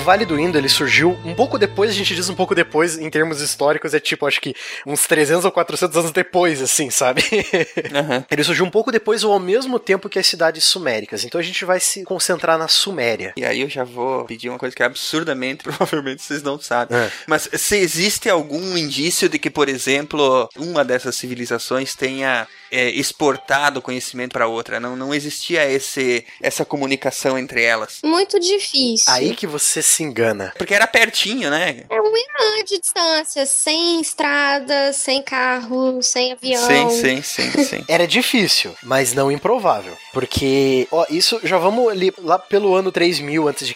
Vale 0.02 0.24
do 0.24 0.38
Indo, 0.38 0.58
ele 0.58 0.68
surgiu 0.68 1.16
um 1.24 1.34
pouco 1.34 1.58
depois, 1.58 1.90
a 1.90 1.94
gente 1.94 2.14
diz 2.14 2.28
um 2.28 2.34
pouco 2.34 2.54
depois, 2.54 2.98
em 2.98 3.08
termos 3.08 3.40
históricos, 3.40 3.94
é 3.94 4.00
tipo, 4.00 4.26
acho 4.26 4.40
que 4.40 4.54
uns 4.86 5.06
300 5.06 5.44
ou 5.44 5.52
400 5.52 5.96
anos 5.96 6.10
depois, 6.10 6.60
assim, 6.60 6.90
sabe? 6.90 7.22
Aham. 7.94 8.24
ele 8.30 8.44
surgiu 8.44 8.64
um 8.64 8.70
pouco 8.70 8.90
depois 8.90 9.22
ou 9.22 9.32
ao 9.32 9.38
mesmo 9.38 9.78
tempo 9.78 10.08
que 10.08 10.18
as 10.18 10.26
cidades 10.26 10.64
suméricas. 10.64 11.24
Então 11.24 11.40
a 11.40 11.44
gente 11.44 11.64
vai 11.64 11.78
se 11.78 12.02
concentrar 12.02 12.58
na 12.58 12.68
Suméria. 12.68 13.32
E 13.36 13.44
aí 13.44 13.60
eu 13.60 13.68
já 13.68 13.84
vou 13.84 14.24
pedir 14.24 14.48
uma 14.48 14.58
coisa 14.58 14.74
que 14.74 14.82
absurdamente, 14.82 15.62
provavelmente 15.64 16.22
vocês 16.22 16.42
não 16.42 16.60
sabem. 16.60 16.98
É. 16.98 17.10
Mas 17.26 17.48
se 17.52 17.76
existe 17.76 18.28
algum 18.28 18.76
indício 18.76 19.28
de 19.28 19.38
que, 19.38 19.50
por 19.50 19.68
exemplo, 19.68 20.48
uma 20.56 20.84
dessas 20.84 21.14
civilizações 21.14 21.94
tenha 21.94 22.48
é, 22.72 22.88
exportado 22.90 23.82
conhecimento 23.82 24.32
para 24.32 24.46
outra, 24.46 24.80
não, 24.80 24.96
não 24.96 25.14
existia 25.14 25.70
esse, 25.70 26.24
essa 26.40 26.64
comunicação 26.64 27.38
entre 27.38 27.62
elas. 27.62 28.00
Muito 28.02 28.40
difícil. 28.40 29.12
Aí 29.12 29.36
que 29.36 29.46
você 29.46 29.82
se 29.82 30.02
engana. 30.02 30.54
Porque 30.56 30.74
era 30.74 30.86
pertinho, 30.86 31.50
né? 31.50 31.84
É 31.90 32.00
um 32.00 32.16
Irã 32.16 32.64
de 32.64 32.78
distância, 32.78 33.44
sem 33.44 34.00
estrada, 34.00 34.92
sem 34.92 35.22
carro, 35.22 36.02
sem 36.02 36.32
avião. 36.32 36.66
Sim, 36.66 36.90
sim, 36.90 37.22
sim, 37.22 37.64
sim. 37.64 37.84
Era 37.86 38.06
difícil, 38.06 38.74
mas 38.82 39.12
não 39.12 39.30
improvável. 39.30 39.96
Porque, 40.12 40.86
ó, 40.90 41.04
isso 41.10 41.40
já 41.42 41.58
vamos 41.58 41.90
ali 41.90 42.12
lá 42.18 42.38
pelo 42.38 42.74
ano 42.74 42.90
3000 42.90 43.48
a.C., 43.48 43.74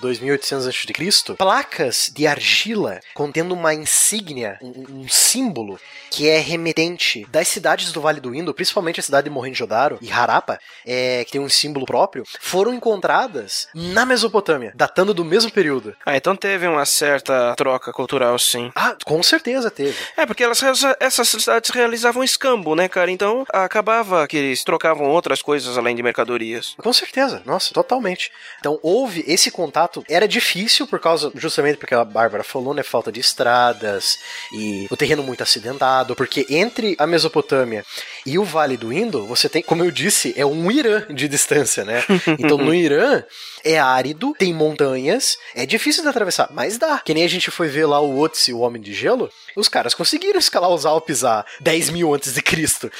2800 0.00 0.66
a.C., 0.68 1.34
placas 1.36 2.10
de 2.14 2.26
argila 2.26 3.00
contendo 3.14 3.54
uma 3.54 3.74
insígnia, 3.74 4.58
um, 4.62 5.00
um 5.00 5.08
símbolo 5.08 5.78
que 6.12 6.28
é 6.28 6.38
remetente 6.38 7.26
das 7.30 7.48
cidades 7.48 7.90
do 7.90 8.00
Vale 8.02 8.20
do 8.20 8.34
Indo, 8.34 8.52
principalmente 8.52 9.00
a 9.00 9.02
cidade 9.02 9.24
de 9.24 9.30
Mohenjo-Daro 9.30 9.98
e 10.02 10.12
Harappa, 10.12 10.60
é, 10.86 11.24
que 11.24 11.32
tem 11.32 11.40
um 11.40 11.48
símbolo 11.48 11.86
próprio, 11.86 12.24
foram 12.38 12.74
encontradas 12.74 13.66
na 13.74 14.04
Mesopotâmia, 14.04 14.72
datando 14.74 15.14
do 15.14 15.24
mesmo 15.24 15.50
período. 15.50 15.96
Ah, 16.04 16.14
então 16.14 16.36
teve 16.36 16.66
uma 16.66 16.84
certa 16.84 17.54
troca 17.56 17.92
cultural, 17.92 18.38
sim. 18.38 18.70
Ah, 18.74 18.94
com 19.04 19.22
certeza 19.22 19.70
teve. 19.70 19.96
É, 20.14 20.26
porque 20.26 20.44
elas, 20.44 20.60
essas 21.00 21.28
cidades 21.28 21.70
realizavam 21.70 22.22
escambo, 22.22 22.74
né, 22.74 22.88
cara? 22.88 23.10
Então 23.10 23.44
acabava 23.50 24.26
que 24.28 24.36
eles 24.36 24.62
trocavam 24.62 25.08
outras 25.08 25.40
coisas 25.40 25.78
além 25.78 25.96
de 25.96 26.02
mercadorias. 26.02 26.74
Com 26.76 26.92
certeza, 26.92 27.42
nossa, 27.46 27.72
totalmente. 27.72 28.30
Então 28.60 28.78
houve 28.82 29.24
esse 29.26 29.50
contato, 29.50 30.04
era 30.10 30.28
difícil 30.28 30.86
por 30.86 31.00
causa, 31.00 31.32
justamente 31.34 31.78
porque 31.78 31.94
a 31.94 32.04
Bárbara 32.04 32.44
falou, 32.44 32.74
né, 32.74 32.82
falta 32.82 33.10
de 33.10 33.20
estradas 33.20 34.18
e 34.52 34.86
o 34.90 34.96
terreno 34.96 35.22
muito 35.22 35.42
acidentado, 35.42 36.01
porque 36.04 36.46
entre 36.50 36.94
a 36.98 37.06
Mesopotâmia 37.06 37.84
e 38.26 38.38
o 38.38 38.44
Vale 38.44 38.76
do 38.76 38.92
Indo, 38.92 39.26
você 39.26 39.48
tem, 39.48 39.62
como 39.62 39.84
eu 39.84 39.90
disse, 39.90 40.34
é 40.36 40.44
um 40.44 40.70
Irã 40.70 41.04
de 41.08 41.28
distância, 41.28 41.84
né? 41.84 42.02
Então 42.38 42.58
no 42.58 42.74
Irã 42.74 43.22
é 43.64 43.78
árido, 43.78 44.34
tem 44.38 44.52
montanhas, 44.52 45.38
é 45.54 45.66
difícil 45.66 46.02
de 46.02 46.08
atravessar, 46.08 46.48
mas 46.52 46.78
dá. 46.78 46.98
Que 46.98 47.14
nem 47.14 47.24
a 47.24 47.28
gente 47.28 47.50
foi 47.50 47.68
ver 47.68 47.86
lá 47.86 48.00
o 48.00 48.20
Otzi, 48.20 48.52
o 48.52 48.60
Homem 48.60 48.80
de 48.80 48.92
Gelo, 48.92 49.30
os 49.56 49.68
caras 49.68 49.94
conseguiram 49.94 50.38
escalar 50.38 50.70
os 50.70 50.86
Alpes 50.86 51.24
a 51.24 51.44
10 51.60 51.90
mil 51.90 52.14
antes 52.14 52.32
de 52.34 52.42
Cristo. 52.42 52.90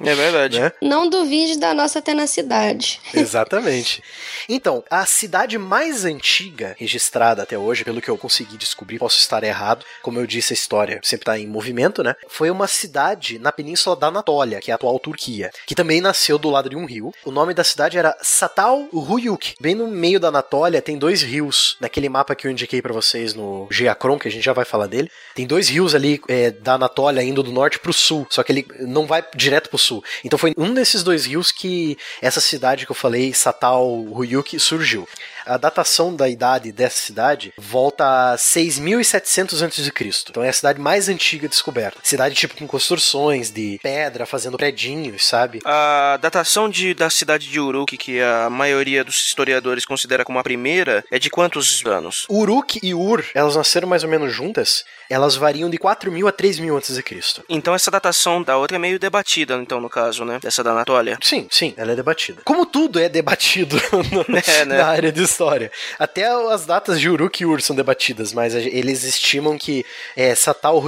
É 0.00 0.14
verdade. 0.14 0.46
Né? 0.56 0.72
Não 0.80 1.08
duvide 1.08 1.58
da 1.58 1.74
nossa 1.74 2.00
tenacidade. 2.00 3.00
Exatamente. 3.12 4.02
Então, 4.48 4.82
a 4.88 5.04
cidade 5.04 5.58
mais 5.58 6.04
antiga 6.04 6.74
registrada 6.78 7.42
até 7.42 7.58
hoje, 7.58 7.84
pelo 7.84 8.00
que 8.00 8.08
eu 8.08 8.16
consegui 8.16 8.56
descobrir, 8.56 8.98
posso 8.98 9.18
estar 9.18 9.42
errado, 9.42 9.84
como 10.02 10.18
eu 10.18 10.26
disse, 10.26 10.52
a 10.52 10.54
história 10.54 11.00
sempre 11.02 11.22
está 11.22 11.38
em 11.38 11.46
movimento, 11.46 12.02
né? 12.02 12.14
Foi 12.28 12.48
uma 12.50 12.66
cidade 12.66 13.38
na 13.38 13.52
península 13.52 13.96
da 13.96 14.06
Anatólia, 14.06 14.60
que 14.60 14.70
é 14.70 14.72
a 14.72 14.76
atual 14.76 14.98
Turquia, 14.98 15.50
que 15.66 15.74
também 15.74 16.00
nasceu 16.00 16.38
do 16.38 16.48
lado 16.48 16.70
de 16.70 16.76
um 16.76 16.86
rio. 16.86 17.12
O 17.24 17.30
nome 17.30 17.52
da 17.52 17.64
cidade 17.64 17.98
era 17.98 18.16
Satal 18.22 18.88
Ruyuk. 18.92 19.55
Bem 19.58 19.74
no 19.74 19.88
meio 19.88 20.20
da 20.20 20.28
Anatólia 20.28 20.82
tem 20.82 20.98
dois 20.98 21.22
rios, 21.22 21.78
naquele 21.80 22.10
mapa 22.10 22.34
que 22.34 22.46
eu 22.46 22.50
indiquei 22.50 22.82
para 22.82 22.92
vocês 22.92 23.32
no 23.32 23.66
Geacron, 23.70 24.18
que 24.18 24.28
a 24.28 24.30
gente 24.30 24.44
já 24.44 24.52
vai 24.52 24.66
falar 24.66 24.86
dele. 24.86 25.10
Tem 25.34 25.46
dois 25.46 25.70
rios 25.70 25.94
ali 25.94 26.20
é, 26.28 26.50
da 26.50 26.74
Anatólia 26.74 27.22
indo 27.22 27.42
do 27.42 27.50
norte 27.50 27.78
pro 27.78 27.90
sul, 27.90 28.26
só 28.28 28.42
que 28.42 28.52
ele 28.52 28.66
não 28.80 29.06
vai 29.06 29.24
direto 29.34 29.70
pro 29.70 29.78
sul. 29.78 30.04
Então 30.22 30.38
foi 30.38 30.52
um 30.58 30.74
desses 30.74 31.02
dois 31.02 31.24
rios 31.24 31.50
que 31.50 31.96
essa 32.20 32.38
cidade 32.38 32.84
que 32.84 32.92
eu 32.92 32.96
falei, 32.96 33.32
Satal 33.32 33.86
Ruyuk, 34.02 34.60
surgiu. 34.60 35.08
A 35.46 35.56
datação 35.56 36.14
da 36.14 36.28
idade 36.28 36.72
dessa 36.72 36.96
cidade 37.00 37.52
volta 37.56 38.32
a 38.32 38.36
6.700 38.36 39.64
a.C. 39.64 40.26
Então 40.30 40.42
é 40.42 40.48
a 40.48 40.52
cidade 40.52 40.80
mais 40.80 41.08
antiga 41.08 41.48
descoberta. 41.48 41.98
Cidade 42.02 42.34
tipo 42.34 42.56
com 42.56 42.66
construções 42.66 43.50
de 43.50 43.78
pedra, 43.82 44.26
fazendo 44.26 44.56
predinhos, 44.56 45.24
sabe? 45.26 45.60
A 45.64 46.18
datação 46.20 46.68
de, 46.68 46.94
da 46.94 47.08
cidade 47.10 47.48
de 47.48 47.60
Uruk, 47.60 47.96
que 47.96 48.20
a 48.20 48.50
maioria 48.50 49.04
dos 49.04 49.16
historiadores 49.26 49.84
considera 49.84 50.24
como 50.24 50.38
a 50.38 50.42
primeira, 50.42 51.04
é 51.10 51.18
de 51.18 51.30
quantos 51.30 51.84
anos? 51.86 52.26
Uruk 52.28 52.80
e 52.82 52.94
Ur, 52.94 53.24
elas 53.34 53.56
nasceram 53.56 53.88
mais 53.88 54.02
ou 54.02 54.10
menos 54.10 54.32
juntas. 54.32 54.84
Elas 55.08 55.36
variam 55.36 55.70
de 55.70 55.78
4.000 55.78 56.28
a 56.28 56.32
3.000 56.32 56.76
a.C. 56.78 57.42
Então 57.48 57.74
essa 57.74 57.90
datação 57.90 58.42
da 58.42 58.56
outra 58.56 58.76
é 58.76 58.80
meio 58.80 58.98
debatida, 58.98 59.54
então, 59.54 59.80
no 59.80 59.88
caso, 59.88 60.24
né? 60.24 60.38
Dessa 60.42 60.64
da 60.64 60.72
Anatólia. 60.72 61.18
Sim, 61.22 61.46
sim, 61.50 61.72
ela 61.76 61.92
é 61.92 61.96
debatida. 61.96 62.42
Como 62.44 62.66
tudo 62.66 62.98
é 62.98 63.08
debatido 63.08 63.76
no- 64.10 64.26
É, 64.46 64.64
né? 64.64 64.78
na 64.78 64.86
área 64.86 65.12
de 65.12 65.20
história. 65.36 65.70
Até 65.98 66.26
as 66.26 66.64
datas 66.64 66.98
de 66.98 67.10
Uruk 67.10 67.42
e 67.42 67.46
Ur 67.46 67.60
são 67.60 67.76
debatidas, 67.76 68.32
mas 68.32 68.54
eles 68.54 69.04
estimam 69.04 69.58
que 69.58 69.84
é, 70.16 70.34
Satal 70.34 70.82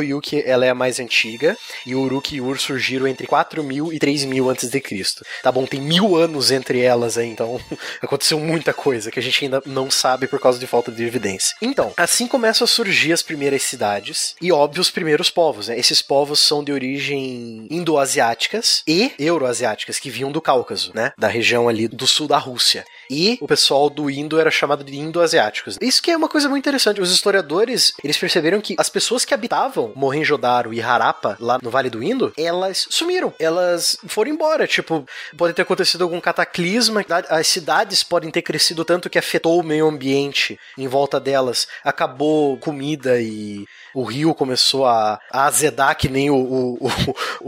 ela 0.44 0.64
é 0.64 0.70
a 0.70 0.74
mais 0.74 0.98
antiga 0.98 1.56
e 1.84 1.94
Uruk 1.94 2.34
e 2.34 2.40
Ur 2.40 2.58
surgiram 2.58 3.06
entre 3.06 3.26
4.000 3.26 3.92
e 3.92 3.98
3.000 3.98 4.50
antes 4.50 4.70
de 4.70 4.80
Cristo. 4.80 5.24
Tá 5.42 5.52
bom, 5.52 5.66
tem 5.66 5.80
mil 5.80 6.16
anos 6.16 6.50
entre 6.50 6.80
elas 6.80 7.18
aí, 7.18 7.28
então 7.28 7.60
aconteceu 8.00 8.38
muita 8.38 8.72
coisa 8.72 9.10
que 9.10 9.18
a 9.18 9.22
gente 9.22 9.44
ainda 9.44 9.62
não 9.66 9.90
sabe 9.90 10.26
por 10.26 10.40
causa 10.40 10.58
de 10.58 10.66
falta 10.66 10.90
de 10.90 11.04
evidência. 11.04 11.54
Então, 11.60 11.92
assim 11.96 12.26
começam 12.26 12.64
a 12.64 12.68
surgir 12.68 13.12
as 13.12 13.22
primeiras 13.22 13.62
cidades 13.62 14.34
e, 14.40 14.50
óbvio, 14.50 14.80
os 14.80 14.90
primeiros 14.90 15.28
povos. 15.28 15.68
Né? 15.68 15.78
Esses 15.78 16.00
povos 16.00 16.40
são 16.40 16.64
de 16.64 16.72
origem 16.72 17.66
indo-asiáticas 17.70 18.82
e 18.86 19.12
euroasiáticas, 19.18 19.98
que 19.98 20.10
vinham 20.10 20.32
do 20.32 20.40
Cáucaso, 20.40 20.92
né? 20.94 21.12
Da 21.18 21.28
região 21.28 21.68
ali 21.68 21.88
do 21.88 22.06
sul 22.06 22.28
da 22.28 22.38
Rússia. 22.38 22.84
E 23.10 23.38
o 23.40 23.46
pessoal 23.46 23.88
do 23.88 24.10
Indo 24.10 24.38
era 24.38 24.50
chamado 24.50 24.84
de 24.84 24.96
indo-asiáticos. 24.96 25.78
Isso 25.80 26.02
que 26.02 26.10
é 26.10 26.16
uma 26.16 26.28
coisa 26.28 26.48
muito 26.48 26.62
interessante. 26.62 27.00
Os 27.00 27.12
historiadores, 27.12 27.92
eles 28.02 28.18
perceberam 28.18 28.60
que 28.60 28.74
as 28.78 28.88
pessoas 28.88 29.24
que 29.24 29.34
habitavam 29.34 29.92
Mohenjo-Daro 29.94 30.72
e 30.74 30.80
Harappa, 30.80 31.36
lá 31.40 31.58
no 31.62 31.70
Vale 31.70 31.90
do 31.90 32.02
Indo, 32.02 32.32
elas 32.36 32.86
sumiram. 32.90 33.32
Elas 33.38 33.96
foram 34.06 34.30
embora. 34.30 34.66
Tipo, 34.66 35.06
pode 35.36 35.54
ter 35.54 35.62
acontecido 35.62 36.02
algum 36.02 36.20
cataclisma. 36.20 37.04
As 37.28 37.46
cidades 37.46 38.02
podem 38.02 38.30
ter 38.30 38.42
crescido 38.42 38.84
tanto 38.84 39.10
que 39.10 39.18
afetou 39.18 39.58
o 39.58 39.64
meio 39.64 39.86
ambiente 39.86 40.58
em 40.76 40.86
volta 40.86 41.18
delas. 41.18 41.66
Acabou 41.84 42.56
comida 42.58 43.20
e 43.20 43.64
o 43.94 44.04
rio 44.04 44.34
começou 44.34 44.86
a, 44.86 45.18
a 45.32 45.46
azedar 45.46 45.96
que 45.96 46.08
nem 46.08 46.30
o, 46.30 46.36
o, 46.36 46.86
o, 46.86 46.90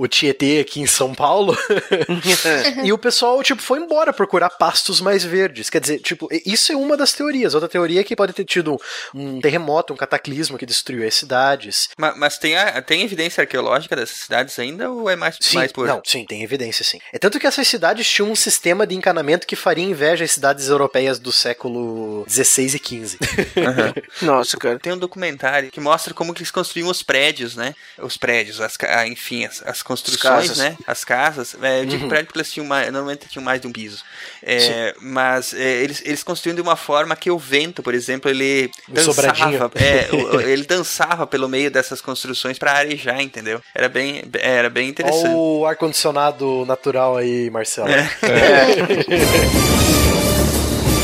o 0.03 0.09
Tietê 0.09 0.61
aqui 0.61 0.81
em 0.81 0.87
São 0.87 1.15
Paulo. 1.15 1.57
e 2.83 2.93
o 2.93 2.99
pessoal, 2.99 3.43
tipo, 3.43 3.63
foi 3.63 3.79
embora 3.79 4.13
procurar 4.13 4.51
pastos 4.51 5.01
mais 5.01 5.23
verdes. 5.25 5.50
Quer 5.71 5.81
dizer, 5.81 5.99
tipo, 6.01 6.29
isso 6.47 6.71
é 6.73 6.77
uma 6.77 6.97
das 6.97 7.13
teorias. 7.13 7.55
Outra 7.55 7.69
teoria 7.69 8.01
é 8.01 8.05
que 8.05 8.15
pode 8.15 8.33
ter 8.33 8.45
tido 8.45 8.81
um 9.15 9.41
terremoto, 9.41 9.93
um 9.93 9.97
cataclismo 9.97 10.57
que 10.59 10.67
destruiu 10.67 11.07
as 11.07 11.15
cidades. 11.15 11.89
Ma- 11.99 12.15
Mas, 12.17 12.39
tem, 12.39 12.57
a- 12.57 12.81
tem 12.83 13.03
evidência 13.03 13.43
arqueológica 13.43 13.97
dessas 13.97 14.17
cidades 14.17 14.59
ainda 14.59 14.91
ou 14.91 15.09
é 15.11 15.17
mais, 15.17 15.37
Sim, 15.41 15.57
mais 15.57 15.73
por. 15.73 15.87
não, 15.87 16.01
sim, 16.05 16.25
tem 16.25 16.43
evidência 16.43 16.85
sim. 16.85 16.99
É 17.13 17.19
tanto 17.19 17.39
que 17.41 17.47
essas 17.47 17.67
cidades 17.67 18.09
tinham 18.09 18.31
um 18.31 18.37
sistema 18.37 18.87
de 18.87 18.95
encanamento 18.95 19.47
que 19.47 19.57
faria 19.57 19.85
inveja 19.85 20.25
às 20.25 20.31
cidades 20.33 20.69
europeias 20.69 21.19
do 21.19 21.33
século 21.33 22.25
16 22.27 22.75
e 22.75 22.79
15. 22.79 23.19
Nossa, 24.23 24.57
cara. 24.57 24.79
Tem 24.79 24.93
um 24.93 24.99
documentário 24.99 25.71
que 25.71 25.81
mostra 25.81 26.13
como 26.15 26.33
que 26.35 26.41
eles 26.41 26.51
construíam 26.51 26.89
os 26.91 27.03
prédios, 27.03 27.57
né? 27.57 27.75
Os 27.99 28.17
prédios, 28.17 28.61
as, 28.61 28.77
ah, 28.83 29.07
enfim, 29.07 29.45
as, 29.45 29.63
as 29.67 29.83
construções, 29.83 30.23
casas. 30.49 30.59
né? 30.59 30.77
As 30.87 31.05
casas. 31.05 31.57
É, 31.63 31.81
eu 31.81 31.87
digo 31.87 32.01
Uhum. 32.05 32.09
prédio 32.09 32.27
porque 32.27 32.39
eles 32.39 32.53
tinham 32.53 32.67
mais, 32.67 32.87
normalmente 32.93 33.29
tinham 33.29 33.45
mais 33.45 33.61
de 33.61 33.67
um 33.67 33.73
piso. 33.73 34.03
É, 34.43 34.95
mas 35.01 35.40
é, 35.55 35.83
eles, 35.83 36.03
eles 36.05 36.23
construíam 36.23 36.55
de 36.55 36.63
uma 36.63 36.77
forma 36.77 37.15
que 37.17 37.31
o 37.31 37.39
vento, 37.39 37.83
por 37.83 37.95
exemplo, 37.95 38.31
ele 38.31 38.71
Um 38.89 38.97
sobradinho. 38.97 39.53
dançava. 39.53 39.71
É, 39.81 40.09
o- 40.13 40.37
o- 40.37 40.41
ele 40.41 40.65
dançava 40.65 41.27
pelo 41.27 41.49
meio 41.49 41.71
dessas 41.71 42.01
construções 42.01 42.59
para 42.59 42.73
arejar, 42.73 43.21
entendeu? 43.21 43.61
Era 43.75 43.89
bem, 43.89 44.23
era 44.41 44.69
bem 44.71 44.89
interessante. 44.89 45.27
Olha 45.27 45.37
o 45.37 45.67
ar-condicionado 45.67 46.65
natural 46.67 47.17
aí, 47.17 47.51
Marcelo. 47.51 47.89
É. 47.91 48.09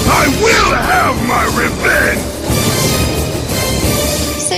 I 0.08 0.28
will 0.42 0.74
have 0.74 1.16
my 1.26 1.44
revenge! 1.60 2.45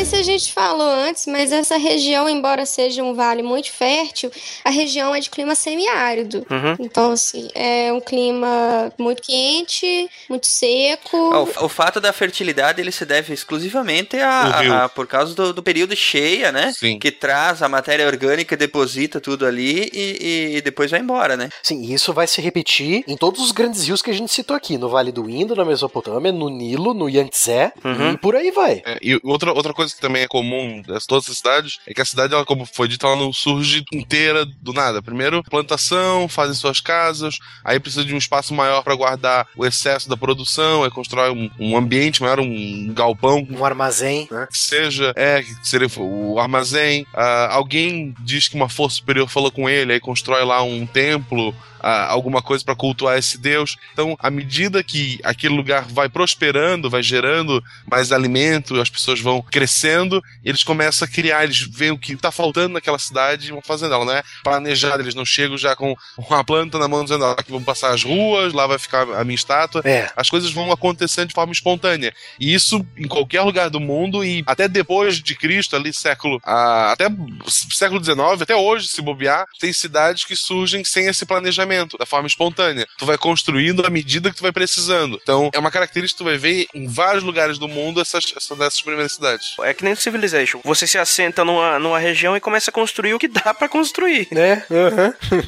Se 0.08 0.16
a 0.16 0.22
gente 0.22 0.52
falou 0.54 0.88
antes, 0.88 1.26
mas 1.26 1.52
essa 1.52 1.76
região, 1.76 2.28
embora 2.30 2.64
seja 2.64 3.02
um 3.04 3.12
vale 3.12 3.42
muito 3.42 3.70
fértil, 3.70 4.30
a 4.64 4.70
região 4.70 5.14
é 5.14 5.20
de 5.20 5.28
clima 5.28 5.54
semiárido. 5.54 6.46
Uhum. 6.50 6.76
Então, 6.80 7.12
assim, 7.12 7.48
é 7.54 7.92
um 7.92 8.00
clima 8.00 8.90
muito 8.98 9.22
quente, 9.22 10.08
muito 10.28 10.46
seco. 10.46 11.30
Ah, 11.32 11.40
o, 11.42 11.66
o 11.66 11.68
fato 11.68 12.00
da 12.00 12.10
fertilidade 12.12 12.80
ele 12.80 12.90
se 12.90 13.04
deve 13.04 13.34
exclusivamente 13.34 14.16
a, 14.16 14.84
a- 14.84 14.88
por 14.88 15.06
causa 15.06 15.34
do, 15.34 15.52
do 15.52 15.62
período 15.62 15.94
cheia, 15.94 16.50
né? 16.50 16.72
Sim. 16.74 16.98
Que 16.98 17.10
traz 17.12 17.62
a 17.62 17.68
matéria 17.68 18.06
orgânica, 18.06 18.56
deposita 18.56 19.20
tudo 19.20 19.44
ali 19.44 19.90
e, 19.92 20.56
e 20.56 20.60
depois 20.62 20.90
vai 20.90 21.00
embora, 21.00 21.36
né? 21.36 21.50
Sim, 21.62 21.82
e 21.82 21.92
isso 21.92 22.14
vai 22.14 22.26
se 22.26 22.40
repetir 22.40 23.04
em 23.06 23.16
todos 23.16 23.42
os 23.42 23.52
grandes 23.52 23.86
rios 23.86 24.00
que 24.00 24.10
a 24.10 24.14
gente 24.14 24.32
citou 24.32 24.56
aqui, 24.56 24.78
no 24.78 24.88
Vale 24.88 25.12
do 25.12 25.28
Indo, 25.28 25.54
na 25.54 25.66
Mesopotâmia, 25.66 26.32
no 26.32 26.48
Nilo, 26.48 26.94
no 26.94 27.08
Yangtze, 27.10 27.72
Uhum. 27.84 28.12
e 28.12 28.16
por 28.16 28.34
aí 28.34 28.50
vai. 28.50 28.82
É, 28.86 28.98
e 29.02 29.20
outra, 29.22 29.52
outra 29.52 29.74
coisa 29.74 29.97
que 29.98 30.02
também 30.02 30.22
é 30.22 30.28
comum 30.28 30.78
em 30.78 30.82
todas 31.06 31.28
as 31.28 31.37
cidades 31.37 31.78
é 31.87 31.92
que 31.92 32.00
a 32.00 32.04
cidade, 32.04 32.32
ela, 32.32 32.44
como 32.44 32.64
foi 32.64 32.88
dito, 32.88 33.06
ela 33.06 33.16
não 33.16 33.32
surge 33.32 33.84
inteira 33.92 34.46
do 34.46 34.72
nada. 34.72 35.02
Primeiro, 35.02 35.42
plantação, 35.42 36.28
fazem 36.28 36.54
suas 36.54 36.80
casas, 36.80 37.38
aí 37.64 37.80
precisa 37.80 38.04
de 38.04 38.14
um 38.14 38.18
espaço 38.18 38.54
maior 38.54 38.82
para 38.82 38.94
guardar 38.94 39.46
o 39.56 39.66
excesso 39.66 40.08
da 40.08 40.16
produção, 40.16 40.84
aí 40.84 40.90
constrói 40.90 41.30
um, 41.30 41.50
um 41.58 41.76
ambiente 41.76 42.22
maior, 42.22 42.38
um 42.40 42.92
galpão 42.94 43.46
Um 43.50 43.64
armazém, 43.64 44.28
né? 44.30 44.46
que 44.50 44.58
seja, 44.58 45.12
é, 45.16 45.42
que 45.42 45.68
seria 45.68 45.88
o 45.98 46.38
armazém. 46.38 47.06
Ah, 47.14 47.48
alguém 47.52 48.14
diz 48.20 48.48
que 48.48 48.56
uma 48.56 48.68
força 48.68 48.96
superior 48.96 49.28
falou 49.28 49.50
com 49.50 49.68
ele, 49.68 49.92
aí 49.92 50.00
constrói 50.00 50.44
lá 50.44 50.62
um 50.62 50.87
templo, 50.87 51.54
ah, 51.88 52.07
alguma 52.11 52.42
coisa 52.42 52.64
para 52.64 52.74
cultuar 52.74 53.18
esse 53.18 53.38
deus. 53.38 53.77
Então, 53.92 54.16
à 54.18 54.31
medida 54.31 54.83
que 54.83 55.18
aquele 55.24 55.55
lugar 55.55 55.87
vai 55.88 56.09
prosperando, 56.09 56.90
vai 56.90 57.03
gerando 57.03 57.62
mais 57.90 58.12
alimento, 58.12 58.81
as 58.81 58.90
pessoas 58.90 59.20
vão 59.20 59.40
crescendo, 59.40 60.22
eles 60.44 60.62
começam 60.62 61.07
a 61.07 61.11
criar, 61.11 61.44
eles 61.44 61.61
veem 61.61 61.92
o 61.92 61.98
que 61.98 62.12
está 62.12 62.31
faltando 62.31 62.74
naquela 62.74 62.98
cidade 62.98 63.48
e 63.48 63.51
vão 63.51 63.62
fazendo. 63.62 63.94
Ela 63.94 64.05
não 64.05 64.12
é 64.12 64.22
planejada, 64.44 65.03
eles 65.03 65.14
não 65.14 65.24
chegam 65.24 65.57
já 65.57 65.74
com 65.74 65.94
uma 66.16 66.44
planta 66.44 66.79
na 66.79 66.88
mão 66.88 67.03
dizendo, 67.05 67.24
"Ah, 67.24 67.33
aqui 67.33 67.51
vão 67.51 67.62
passar 67.62 67.94
as 67.94 68.03
ruas, 68.03 68.53
lá 68.53 68.66
vai 68.66 68.79
ficar 68.79 69.03
a 69.03 69.24
minha 69.24 69.35
estátua. 69.35 69.83
É. 69.85 70.11
As 70.16 70.29
coisas 70.29 70.51
vão 70.51 70.70
acontecendo 70.70 71.29
de 71.29 71.35
forma 71.35 71.53
espontânea. 71.53 72.12
E 72.38 72.53
isso 72.53 72.85
em 72.96 73.09
qualquer 73.09 73.42
lugar 73.42 73.70
do 73.70 73.81
mundo 73.81 74.24
e 74.24 74.42
até 74.46 74.68
depois 74.68 75.22
de 75.22 75.35
Cristo, 75.35 75.77
ali 75.77 75.92
século, 75.92 76.40
ah, 76.44 76.92
até 76.92 77.07
século 77.48 78.03
XIX, 78.03 78.42
até 78.42 78.57
hoje, 78.57 78.88
se 78.88 79.01
bobear, 79.01 79.46
tem 79.59 79.72
cidades 79.72 80.24
que 80.24 80.37
surgem 80.37 80.85
sem 80.85 81.07
esse 81.07 81.24
planejamento, 81.24 81.77
da 81.98 82.06
forma 82.06 82.26
espontânea. 82.26 82.86
Tu 82.98 83.06
vai 83.06 83.18
construindo 83.18 83.86
à 83.86 83.90
medida 83.90 84.30
que 84.30 84.36
tu 84.36 84.42
vai 84.42 84.52
precisando. 84.52 85.18
Então, 85.22 85.50
é 85.52 85.58
uma 85.58 85.70
característica 85.70 86.18
que 86.18 86.24
tu 86.24 86.28
vai 86.28 86.38
ver 86.38 86.66
em 86.74 86.86
vários 86.86 87.22
lugares 87.22 87.58
do 87.58 87.68
mundo 87.68 88.00
essas, 88.00 88.24
essas 88.36 88.56
dessas 88.56 88.80
primeiras 88.80 89.12
cidades. 89.12 89.54
É 89.60 89.74
que 89.74 89.84
nem 89.84 89.94
Civilization. 89.94 90.60
Você 90.64 90.86
se 90.86 90.96
assenta 90.96 91.44
numa, 91.44 91.78
numa 91.78 91.98
região 91.98 92.36
e 92.36 92.40
começa 92.40 92.70
a 92.70 92.72
construir 92.72 93.14
o 93.14 93.18
que 93.18 93.28
dá 93.28 93.52
pra 93.52 93.68
construir. 93.68 94.28
Né? 94.30 94.64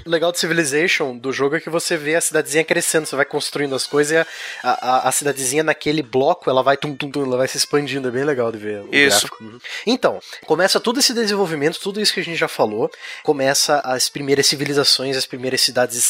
O 0.04 0.08
legal 0.10 0.32
do 0.32 0.38
Civilization 0.38 1.16
do 1.16 1.32
jogo 1.32 1.56
é 1.56 1.60
que 1.60 1.70
você 1.70 1.96
vê 1.96 2.14
a 2.14 2.20
cidadezinha 2.20 2.64
crescendo, 2.64 3.06
você 3.06 3.16
vai 3.16 3.24
construindo 3.24 3.74
as 3.74 3.86
coisas 3.86 4.12
e 4.12 4.16
a, 4.16 4.26
a, 4.62 5.08
a 5.08 5.12
cidadezinha 5.12 5.62
naquele 5.62 6.02
bloco 6.02 6.50
ela 6.50 6.62
vai 6.62 6.76
tum, 6.76 6.94
tum, 6.94 7.10
tum, 7.10 7.24
ela 7.24 7.36
vai 7.36 7.48
se 7.48 7.56
expandindo, 7.56 8.08
é 8.08 8.10
bem 8.10 8.24
legal 8.24 8.50
de 8.52 8.58
ver 8.58 8.82
o 8.82 8.94
Isso. 8.94 9.26
gráfico. 9.26 9.44
Uhum. 9.44 9.58
Então, 9.86 10.20
começa 10.46 10.80
todo 10.80 10.98
esse 10.98 11.14
desenvolvimento, 11.14 11.80
tudo 11.80 12.00
isso 12.00 12.12
que 12.12 12.20
a 12.20 12.24
gente 12.24 12.38
já 12.38 12.48
falou, 12.48 12.90
começa 13.22 13.80
as 13.80 14.08
primeiras 14.08 14.46
civilizações, 14.46 15.16
as 15.16 15.26
primeiras 15.26 15.60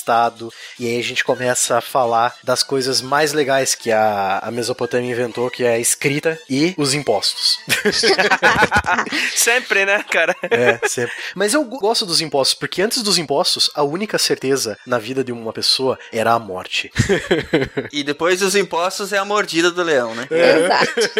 cidades-estado, 0.00 0.52
e 0.78 0.86
aí 0.86 0.98
a 0.98 1.02
gente 1.02 1.22
começa 1.22 1.78
a 1.78 1.80
falar 1.80 2.34
das 2.42 2.62
coisas 2.62 3.00
mais 3.00 3.32
legais 3.32 3.74
que 3.74 3.92
a, 3.92 4.38
a 4.38 4.50
Mesopotâmia 4.50 5.10
inventou, 5.10 5.50
que 5.50 5.64
é 5.64 5.74
a 5.74 5.78
escrita 5.78 6.38
e 6.48 6.74
os 6.76 6.94
impostos. 6.94 7.58
Sempre, 9.34 9.84
né, 9.84 10.02
cara? 10.10 10.34
É, 10.42 10.80
sempre. 10.88 11.14
Mas 11.34 11.54
eu 11.54 11.64
gosto 11.64 12.06
dos 12.06 12.20
impostos, 12.20 12.54
porque 12.54 12.82
antes 12.82 13.02
dos 13.02 13.18
impostos, 13.18 13.70
a 13.74 13.82
única 13.82 14.18
certeza 14.18 14.78
na 14.86 14.98
vida 14.98 15.22
de 15.22 15.32
uma 15.32 15.52
pessoa 15.52 15.98
era 16.12 16.32
a 16.32 16.38
morte. 16.38 16.90
E 17.92 18.02
depois 18.02 18.40
dos 18.40 18.54
impostos 18.54 19.12
é 19.12 19.18
a 19.18 19.24
mordida 19.24 19.70
do 19.70 19.82
leão, 19.82 20.14
né? 20.14 20.26
Exato. 20.30 21.10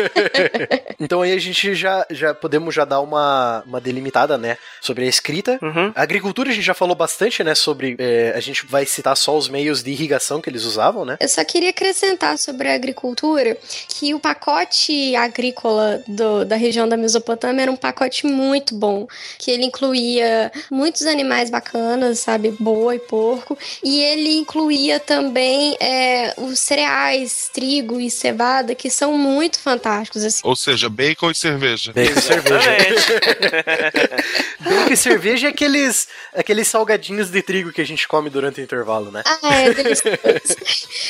Então 1.00 1.22
aí 1.22 1.32
a 1.32 1.38
gente 1.38 1.74
já, 1.74 2.06
já 2.10 2.34
podemos 2.34 2.74
já 2.74 2.84
dar 2.84 3.00
uma, 3.00 3.62
uma 3.66 3.80
delimitada, 3.80 4.36
né, 4.36 4.58
sobre 4.80 5.04
a 5.04 5.08
escrita. 5.08 5.58
Uhum. 5.62 5.92
A 5.94 6.02
agricultura 6.02 6.50
a 6.50 6.52
gente 6.52 6.64
já 6.64 6.74
falou 6.74 6.94
bastante, 6.94 7.42
né, 7.42 7.54
sobre... 7.54 7.96
é, 7.98 8.32
a 8.34 8.40
gente 8.40 8.66
vai 8.70 8.86
citar 8.86 9.16
só 9.16 9.36
os 9.36 9.48
meios 9.48 9.82
de 9.82 9.90
irrigação 9.90 10.40
que 10.40 10.48
eles 10.48 10.64
usavam, 10.64 11.04
né? 11.04 11.16
Eu 11.20 11.28
só 11.28 11.44
queria 11.44 11.70
acrescentar 11.70 12.38
sobre 12.38 12.68
a 12.68 12.74
agricultura 12.74 13.56
que 13.88 14.14
o 14.14 14.20
pacote 14.20 15.14
agrícola 15.16 16.02
do- 16.06 16.44
da 16.44 16.56
região 16.56 16.88
da 16.88 16.96
Mesopotâmia 16.96 17.62
era 17.62 17.72
um 17.72 17.76
pacote 17.76 18.26
muito 18.26 18.74
bom, 18.74 19.06
que 19.38 19.50
ele 19.50 19.64
incluía 19.64 20.52
muitos 20.70 21.02
animais 21.06 21.50
bacanas, 21.50 22.20
sabe, 22.20 22.54
boi, 22.60 22.98
porco, 22.98 23.58
e 23.82 24.00
ele 24.02 24.36
incluía 24.36 25.00
também 25.00 25.76
é, 25.80 26.32
os 26.36 26.60
cereais, 26.60 27.50
trigo 27.52 28.00
e 28.00 28.08
cevada, 28.10 28.74
que 28.74 28.88
são 28.88 29.18
muito 29.18 29.58
fantásticos, 29.58 30.22
assim. 30.24 30.40
Ou 30.44 30.54
seja, 30.54 30.88
bacon 30.88 31.30
e 31.30 31.34
cerveja. 31.34 31.92
Bacon 31.92 32.18
e 32.18 32.22
cerveja. 32.22 32.70
Bacon 34.60 34.92
e 34.92 34.96
cerveja 34.96 35.46
é 35.48 35.50
aqueles, 35.50 36.08
aqueles 36.34 36.68
salgadinhos 36.68 37.30
de 37.30 37.42
trigo 37.42 37.72
que 37.72 37.80
a 37.80 37.86
gente 37.86 38.06
come 38.06 38.28
durante 38.30 38.59
o 38.60 38.64
intervalo, 38.64 39.10
né? 39.10 39.22
Ah, 39.24 39.56
é 39.56 39.72
delicioso. 39.74 40.18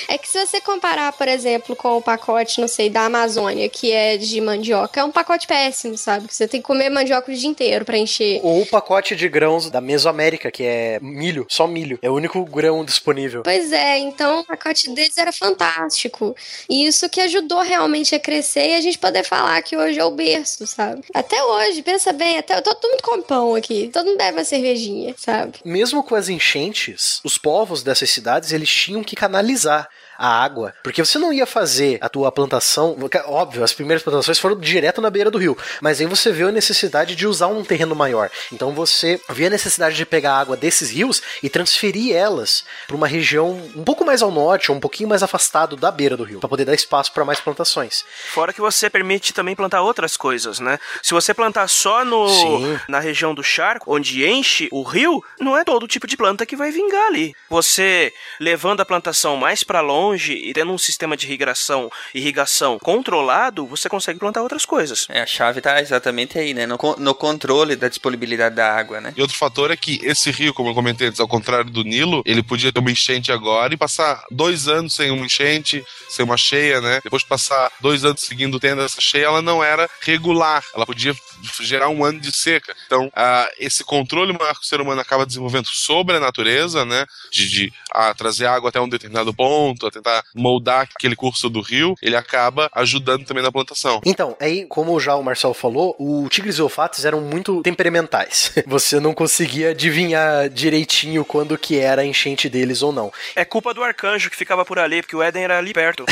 é 0.08 0.18
que 0.18 0.28
se 0.28 0.46
você 0.46 0.60
comparar, 0.60 1.12
por 1.12 1.28
exemplo, 1.28 1.74
com 1.76 1.96
o 1.96 2.02
pacote, 2.02 2.60
não 2.60 2.68
sei, 2.68 2.88
da 2.90 3.06
Amazônia, 3.06 3.68
que 3.68 3.92
é 3.92 4.16
de 4.16 4.40
mandioca, 4.40 5.00
é 5.00 5.04
um 5.04 5.10
pacote 5.10 5.46
péssimo, 5.46 5.96
sabe? 5.96 6.28
Que 6.28 6.34
você 6.34 6.46
tem 6.46 6.60
que 6.60 6.66
comer 6.66 6.90
mandioca 6.90 7.30
o 7.30 7.34
dia 7.34 7.48
inteiro 7.48 7.84
pra 7.84 7.98
encher. 7.98 8.40
Ou 8.42 8.62
o 8.62 8.66
pacote 8.66 9.14
de 9.16 9.28
grãos 9.28 9.70
da 9.70 9.80
Mesoamérica, 9.80 10.50
que 10.50 10.62
é 10.64 10.98
milho, 11.00 11.46
só 11.48 11.66
milho. 11.66 11.98
É 12.02 12.10
o 12.10 12.14
único 12.14 12.44
grão 12.44 12.84
disponível. 12.84 13.42
Pois 13.42 13.72
é, 13.72 13.98
então 13.98 14.40
o 14.40 14.44
pacote 14.44 14.90
deles 14.90 15.16
era 15.16 15.32
fantástico. 15.32 16.34
E 16.68 16.86
isso 16.86 17.08
que 17.08 17.20
ajudou 17.20 17.60
realmente 17.60 18.14
a 18.14 18.20
crescer 18.20 18.70
e 18.70 18.74
a 18.74 18.80
gente 18.80 18.98
poder 18.98 19.24
falar 19.24 19.60
que 19.62 19.76
hoje 19.76 19.98
é 19.98 20.04
o 20.04 20.10
berço, 20.10 20.66
sabe? 20.66 21.02
Até 21.14 21.42
hoje, 21.42 21.82
pensa 21.82 22.12
bem, 22.12 22.38
até 22.38 22.60
todo 22.60 22.88
mundo 22.88 23.02
come 23.02 23.22
pão 23.22 23.54
aqui, 23.54 23.90
todo 23.92 24.06
mundo 24.06 24.18
bebe 24.18 24.38
uma 24.38 24.44
cervejinha, 24.44 25.14
sabe? 25.16 25.58
Mesmo 25.64 26.02
com 26.02 26.14
as 26.14 26.28
enchentes, 26.28 27.20
os 27.24 27.38
povos 27.42 27.82
dessas 27.82 28.10
cidades 28.10 28.52
eles 28.52 28.72
tinham 28.72 29.02
que 29.02 29.16
canalizar 29.16 29.88
a 30.20 30.28
água, 30.44 30.74
porque 30.82 31.02
você 31.02 31.18
não 31.18 31.32
ia 31.32 31.46
fazer 31.46 31.96
a 32.02 32.08
tua 32.08 32.30
plantação, 32.30 32.94
óbvio, 33.24 33.64
as 33.64 33.72
primeiras 33.72 34.02
plantações 34.02 34.38
foram 34.38 34.60
direto 34.60 35.00
na 35.00 35.08
beira 35.08 35.30
do 35.30 35.38
rio, 35.38 35.56
mas 35.80 35.98
aí 35.98 36.06
você 36.06 36.30
vê 36.30 36.42
a 36.42 36.52
necessidade 36.52 37.16
de 37.16 37.26
usar 37.26 37.46
um 37.46 37.64
terreno 37.64 37.94
maior. 37.94 38.30
Então 38.52 38.72
você 38.72 39.18
vê 39.30 39.46
a 39.46 39.50
necessidade 39.50 39.96
de 39.96 40.04
pegar 40.04 40.34
a 40.34 40.38
água 40.38 40.58
desses 40.58 40.90
rios 40.90 41.22
e 41.42 41.48
transferir 41.48 42.14
elas 42.14 42.64
para 42.86 42.94
uma 42.96 43.08
região 43.08 43.52
um 43.74 43.82
pouco 43.82 44.04
mais 44.04 44.20
ao 44.20 44.30
norte, 44.30 44.70
ou 44.70 44.76
um 44.76 44.80
pouquinho 44.80 45.08
mais 45.08 45.22
afastado 45.22 45.74
da 45.74 45.90
beira 45.90 46.18
do 46.18 46.24
rio, 46.24 46.38
para 46.38 46.48
poder 46.50 46.66
dar 46.66 46.74
espaço 46.74 47.12
para 47.12 47.24
mais 47.24 47.40
plantações. 47.40 48.04
Fora 48.34 48.52
que 48.52 48.60
você 48.60 48.90
permite 48.90 49.32
também 49.32 49.56
plantar 49.56 49.80
outras 49.80 50.18
coisas, 50.18 50.60
né? 50.60 50.78
Se 51.02 51.14
você 51.14 51.32
plantar 51.32 51.66
só 51.66 52.04
no 52.04 52.28
Sim. 52.28 52.78
na 52.88 53.00
região 53.00 53.34
do 53.34 53.42
charco, 53.42 53.94
onde 53.94 54.26
enche 54.26 54.68
o 54.70 54.82
rio, 54.82 55.24
não 55.40 55.56
é 55.56 55.64
todo 55.64 55.88
tipo 55.88 56.06
de 56.06 56.16
planta 56.16 56.44
que 56.44 56.56
vai 56.56 56.70
vingar 56.70 57.06
ali. 57.06 57.34
Você 57.48 58.12
levando 58.38 58.80
a 58.80 58.84
plantação 58.84 59.36
mais 59.36 59.64
pra 59.64 59.80
longe 59.80 60.09
e 60.14 60.52
tendo 60.52 60.72
um 60.72 60.78
sistema 60.78 61.16
de 61.16 61.26
irrigação, 61.26 61.90
irrigação 62.14 62.78
controlado, 62.78 63.66
você 63.66 63.88
consegue 63.88 64.18
plantar 64.18 64.42
outras 64.42 64.64
coisas. 64.64 65.06
É, 65.08 65.22
a 65.22 65.26
chave 65.26 65.60
tá 65.60 65.80
exatamente 65.80 66.38
aí, 66.38 66.54
né? 66.54 66.66
No, 66.66 66.78
no 66.98 67.14
controle 67.14 67.76
da 67.76 67.88
disponibilidade 67.88 68.54
da 68.54 68.72
água, 68.72 69.00
né? 69.00 69.12
E 69.16 69.22
outro 69.22 69.36
fator 69.36 69.70
é 69.70 69.76
que 69.76 70.00
esse 70.02 70.30
rio, 70.30 70.54
como 70.54 70.70
eu 70.70 70.74
comentei 70.74 71.08
antes, 71.08 71.20
ao 71.20 71.28
contrário 71.28 71.70
do 71.70 71.84
Nilo, 71.84 72.22
ele 72.24 72.42
podia 72.42 72.72
ter 72.72 72.80
uma 72.80 72.90
enchente 72.90 73.32
agora 73.32 73.72
e 73.72 73.76
passar 73.76 74.24
dois 74.30 74.68
anos 74.68 74.94
sem 74.94 75.10
uma 75.10 75.26
enchente, 75.26 75.84
sem 76.08 76.24
uma 76.24 76.36
cheia, 76.36 76.80
né? 76.80 77.00
Depois 77.02 77.22
de 77.22 77.28
passar 77.28 77.70
dois 77.80 78.04
anos 78.04 78.20
seguindo 78.20 78.58
tendo 78.58 78.82
essa 78.82 79.00
cheia, 79.00 79.26
ela 79.26 79.42
não 79.42 79.62
era 79.62 79.88
regular. 80.02 80.64
Ela 80.74 80.86
podia 80.86 81.14
gerar 81.60 81.88
um 81.88 82.04
ano 82.04 82.20
de 82.20 82.32
seca. 82.32 82.74
Então, 82.86 83.10
ah, 83.14 83.48
esse 83.58 83.84
controle 83.84 84.32
maior 84.32 84.54
que 84.54 84.64
o 84.64 84.66
ser 84.66 84.80
humano 84.80 85.00
acaba 85.00 85.26
desenvolvendo 85.26 85.66
sobre 85.66 86.16
a 86.16 86.20
natureza, 86.20 86.84
né? 86.84 87.06
De, 87.30 87.48
de 87.48 87.72
trazer 88.16 88.46
água 88.46 88.70
até 88.70 88.80
um 88.80 88.88
determinado 88.88 89.32
ponto, 89.34 89.86
a 89.86 89.90
tentar 89.90 90.24
moldar 90.34 90.88
aquele 90.96 91.16
curso 91.16 91.48
do 91.48 91.60
rio, 91.60 91.94
ele 92.02 92.16
acaba 92.16 92.68
ajudando 92.72 93.24
também 93.24 93.42
na 93.42 93.52
plantação. 93.52 94.00
Então, 94.04 94.36
aí, 94.40 94.66
como 94.66 94.98
já 95.00 95.16
o 95.16 95.22
Marcel 95.22 95.54
falou, 95.54 95.96
o 95.98 96.28
Tigres 96.28 96.58
e 96.58 96.62
Olfatos 96.62 97.04
eram 97.04 97.20
muito 97.20 97.62
temperamentais. 97.62 98.52
Você 98.66 99.00
não 99.00 99.14
conseguia 99.14 99.70
adivinhar 99.70 100.48
direitinho 100.48 101.24
quando 101.24 101.58
que 101.58 101.78
era 101.78 102.02
a 102.02 102.06
enchente 102.06 102.48
deles 102.48 102.82
ou 102.82 102.92
não. 102.92 103.12
É 103.34 103.44
culpa 103.44 103.74
do 103.74 103.82
arcanjo 103.82 104.30
que 104.30 104.36
ficava 104.36 104.64
por 104.64 104.78
ali, 104.78 105.02
porque 105.02 105.16
o 105.16 105.22
Éden 105.22 105.44
era 105.44 105.58
ali 105.58 105.72
perto. 105.72 106.04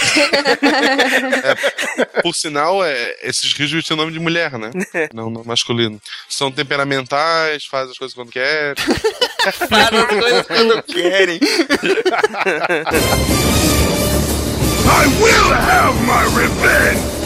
Por 2.23 2.35
sinal, 2.35 2.85
é, 2.85 3.17
esses 3.23 3.53
rios 3.53 3.87
têm 3.87 3.97
nome 3.97 4.13
de 4.13 4.21
mulher, 4.21 4.59
né? 4.59 4.71
Não, 5.19 5.29
não 5.29 5.43
masculino. 5.43 6.01
São 6.29 6.53
temperamentais, 6.53 7.65
fazem 7.65 7.91
as 7.91 7.99
coisas 7.99 8.15
quando 8.15 8.31
querem. 8.31 8.77
Para 9.69 10.03
as 10.03 10.07
coisas 10.07 10.47
quando 10.47 10.83
querem. 10.85 11.41
I 14.91 15.07
will 15.21 15.53
have 15.53 16.01
my 16.07 16.23
revenge! 16.41 17.18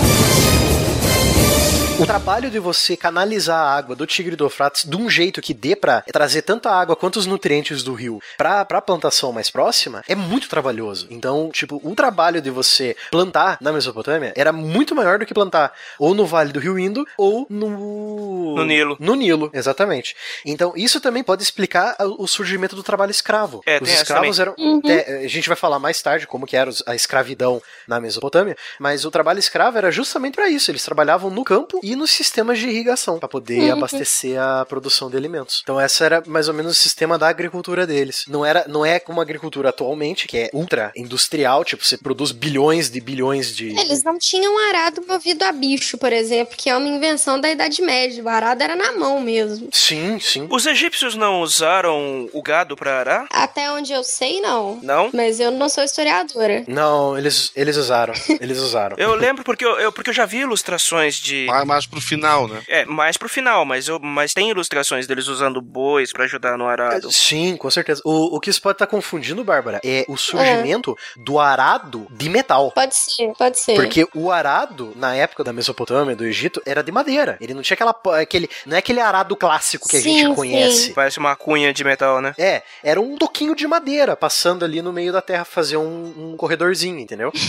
O 2.01 2.07
trabalho 2.07 2.51
de 2.51 2.59
você 2.59 2.97
canalizar 2.97 3.59
a 3.61 3.77
água 3.77 3.95
do 3.95 4.07
Tigre 4.07 4.35
do 4.35 4.45
Eufrates 4.45 4.85
de 4.85 4.97
um 4.97 5.09
jeito 5.09 5.41
que 5.41 5.55
dê 5.55 5.77
pra 5.77 6.01
trazer 6.01 6.43
tanto 6.43 6.69
a 6.69 6.75
água 6.75 6.97
quanto 6.97 7.17
os 7.17 7.27
nutrientes 7.27 7.85
do 7.85 7.95
rio 7.95 8.21
pra, 8.37 8.65
pra 8.65 8.81
plantação 8.83 9.31
mais 9.31 9.51
próxima 9.51 10.03
é 10.09 10.15
muito 10.17 10.49
trabalhoso. 10.49 11.07
Então, 11.11 11.49
tipo, 11.53 11.81
o 11.85 11.95
trabalho 11.95 12.41
de 12.43 12.51
você 12.51 12.97
plantar 13.11 13.57
na 13.61 13.73
Mesopotâmia 13.73 14.33
era 14.37 14.53
muito 14.53 14.97
maior 14.97 15.19
do 15.19 15.27
que 15.27 15.33
plantar 15.35 15.73
ou 15.97 16.13
no 16.13 16.27
Vale 16.27 16.51
do 16.53 16.59
Rio 16.59 16.77
Indo 16.79 17.07
ou 17.17 17.47
no. 17.49 18.57
No 18.57 18.65
Nilo. 18.65 18.97
No 18.99 19.15
Nilo, 19.15 19.51
exatamente. 19.55 20.17
Então, 20.45 20.73
isso 20.75 21.01
também 21.01 21.23
pode 21.23 21.43
explicar 21.45 21.95
a- 21.99 22.05
o 22.07 22.27
surgimento 22.27 22.75
do 22.75 22.83
trabalho 22.83 23.11
escravo. 23.13 23.63
É, 23.65 23.79
Os 23.81 23.89
escravos 23.91 24.41
eram. 24.41 24.55
é, 24.87 25.25
a 25.25 25.29
gente 25.29 25.47
vai 25.49 25.57
falar 25.57 25.79
mais 25.79 26.03
tarde 26.03 26.27
como 26.27 26.47
que 26.47 26.57
era 26.57 26.71
a 26.87 26.97
escravidão 26.97 27.63
na 27.87 28.01
Mesopotâmia, 28.01 28.57
mas 28.81 29.05
o 29.05 29.11
trabalho 29.11 29.39
escravo 29.39 29.79
era 29.79 29.91
justamente 29.93 30.35
para 30.35 30.49
isso. 30.49 30.69
Eles 30.71 30.85
trabalhavam 30.85 31.31
no 31.31 31.45
campo 31.45 31.79
e 31.83 31.97
nos 31.97 32.11
sistemas 32.11 32.59
de 32.59 32.69
irrigação 32.69 33.19
para 33.19 33.29
poder 33.29 33.61
Uhum. 33.61 33.73
abastecer 33.73 34.41
a 34.41 34.65
produção 34.65 35.11
de 35.11 35.17
alimentos. 35.17 35.61
Então 35.63 35.79
essa 35.81 36.05
era 36.05 36.23
mais 36.27 36.49
ou 36.49 36.55
menos 36.55 36.73
o 36.73 36.81
sistema 36.81 37.19
da 37.19 37.29
agricultura 37.29 37.87
deles. 37.87 38.25
Não 38.29 38.45
era, 38.45 38.65
não 38.69 38.85
é 38.87 38.99
como 39.01 39.21
a 39.21 39.23
agricultura 39.23 39.71
atualmente, 39.71 40.27
que 40.29 40.39
é 40.39 40.51
ultra 40.53 40.93
industrial, 40.97 41.65
tipo 41.65 41.85
você 41.85 41.97
produz 41.99 42.33
bilhões 42.33 42.91
de 42.91 43.01
bilhões 43.01 43.55
de 43.55 43.69
Eles 43.79 44.03
não 44.05 44.19
tinham 44.19 44.57
arado 44.69 45.03
movido 45.07 45.45
a 45.45 45.53
bicho, 45.53 45.99
por 45.99 46.13
exemplo, 46.13 46.57
que 46.57 46.71
é 46.71 46.77
uma 46.77 46.89
invenção 46.89 47.41
da 47.41 47.51
Idade 47.51 47.83
Média. 47.83 48.23
O 48.23 48.29
arado 48.29 48.63
era 48.63 48.77
na 48.77 48.93
mão 48.93 49.21
mesmo. 49.21 49.69
Sim, 49.73 50.19
sim. 50.21 50.47
Os 50.51 50.67
egípcios 50.67 51.15
não 51.17 51.41
usaram 51.41 52.29
o 52.33 52.43
gado 52.43 52.77
pra 52.77 52.99
arar? 53.01 53.27
Até 53.31 53.71
onde 53.73 53.93
eu 53.93 54.05
sei, 54.05 54.41
não. 54.41 54.79
Não? 54.83 55.11
Mas 55.13 55.41
eu 55.41 55.51
não 55.51 55.69
sou 55.69 55.83
historiadora. 55.85 56.65
Não, 56.69 57.17
eles, 57.19 57.51
eles 57.57 57.77
usaram. 57.77 58.15
Eles 58.41 58.59
usaram. 58.59 58.97
Eu 58.99 59.15
lembro 59.15 59.43
porque 59.45 59.65
eu, 59.65 59.79
eu- 59.81 59.93
porque 59.93 60.11
eu 60.11 60.15
já 60.15 60.25
vi 60.27 60.39
ilustrações 60.39 61.17
de. 61.17 61.47
Mais, 61.47 61.67
mais 61.73 61.87
pro 61.87 62.01
final, 62.01 62.49
né? 62.49 62.63
É, 62.69 62.85
mais 62.85 63.17
pro 63.17 63.29
final, 63.29 63.65
mas, 63.65 63.89
eu, 63.89 63.99
mas 63.99 64.33
tem 64.33 64.51
ilustrações 64.51 65.07
deles 65.07 65.27
usando 65.29 65.61
bois 65.61 66.13
pra 66.13 66.25
ajudar 66.25 66.57
no 66.57 66.67
arado. 66.67 67.11
Sim, 67.11 67.57
com 67.57 67.71
certeza. 67.71 68.01
O, 68.05 68.37
o 68.37 68.41
que 68.41 68.51
isso 68.51 68.61
pode 68.61 68.77
estar 68.77 68.87
confundindo, 68.87 69.45
Bárbara, 69.45 69.81
é 69.85 70.05
o 70.09 70.17
surgimento 70.17 70.97
do 71.17 71.39
arado 71.39 72.07
de 72.11 72.29
metal. 72.29 72.71
Pode 72.73 72.95
ser, 72.95 73.33
pode 73.37 73.59
ser. 73.59 73.75
Porque 73.75 74.07
o 74.15 74.31
arado, 74.31 74.93
na 74.97 75.15
época 75.15 75.45
da 75.45 75.53
Mesopotâmia, 75.53 76.15
do 76.17 76.25
Egito, 76.25 76.63
era 76.67 76.83
de 76.83 76.93
madeira. 76.93 77.37
Ele 77.41 77.55
não 77.55 77.63
tinha 77.63 77.75
aquela. 77.75 77.95
aquele. 78.21 78.49
Não 78.67 78.77
é 78.77 78.79
aquele 78.79 79.01
arado 79.01 79.37
clássico 79.37 79.89
que 79.89 79.97
a 79.97 80.01
Sim, 80.01 80.19
gente 80.19 80.35
conhece. 80.35 80.87
sim. 80.87 80.93
Parece 80.93 81.19
uma 81.19 81.35
cunha 81.37 81.73
de 81.73 81.85
metal, 81.85 82.21
né? 82.21 82.35
É, 82.39 82.63
era 82.83 83.01
um 83.01 83.17
toquinho 83.17 83.55
de 83.55 83.67
madeira 83.67 84.17
passando 84.17 84.65
ali 84.65 84.83
no 84.83 84.93
meio 84.93 85.13
da 85.13 85.23
terra 85.23 85.45
fazer 85.45 85.77
um, 85.77 86.13
um 86.17 86.37
corredorzinho, 86.37 86.99
entendeu? 86.99 87.33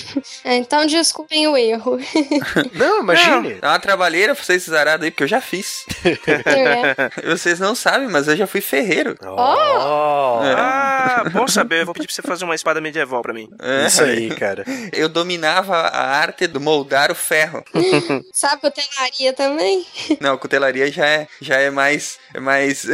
É, 0.44 0.56
então 0.56 0.86
desculpem 0.86 1.48
o 1.48 1.56
erro. 1.56 1.98
Não, 2.74 3.02
imagine. 3.02 3.56
Dá 3.56 3.70
uma 3.70 3.80
trabalheira 4.14 4.36
pra 4.36 4.44
vocês 4.44 4.72
arados 4.72 5.06
aí, 5.06 5.12
porque 5.12 5.24
eu 5.24 5.28
já 5.28 5.42
fiz. 5.42 5.86
É. 6.06 7.26
Vocês 7.34 7.60
não 7.60 7.74
sabem, 7.74 8.08
mas 8.08 8.28
eu 8.28 8.36
já 8.36 8.46
fui 8.46 8.62
ferreiro. 8.62 9.16
Oh, 9.24 10.40
Ah, 10.44 11.24
bom 11.32 11.48
saber. 11.48 11.82
Eu 11.82 11.86
vou 11.86 11.94
pedir 11.94 12.08
pra 12.08 12.14
você 12.16 12.22
fazer 12.22 12.46
uma 12.46 12.56
espada 12.56 12.80
medieval 12.80 13.22
pra 13.22 13.34
mim. 13.34 13.50
É, 13.60 13.88
Isso 13.88 14.04
aí, 14.04 14.30
cara. 14.36 14.64
Eu 14.94 15.10
dominava 15.10 15.76
a 15.76 16.06
arte 16.18 16.46
do 16.48 16.62
moldar 16.62 17.12
o 17.12 17.16
ferro. 17.16 17.64
Sabe 18.32 18.62
cutelaria 18.62 19.34
também? 19.34 19.86
Não, 20.20 20.38
cutelaria 20.38 20.92
já 20.92 21.06
é, 21.08 21.28
já 21.42 21.56
é 21.58 21.70
mais. 21.70 22.20
É 22.34 22.40
mais. 22.40 22.86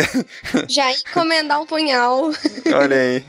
Já 0.67 0.91
encomendar 0.91 1.61
um 1.61 1.65
punhal. 1.65 2.31
Olha 2.73 2.95
aí. 2.97 3.23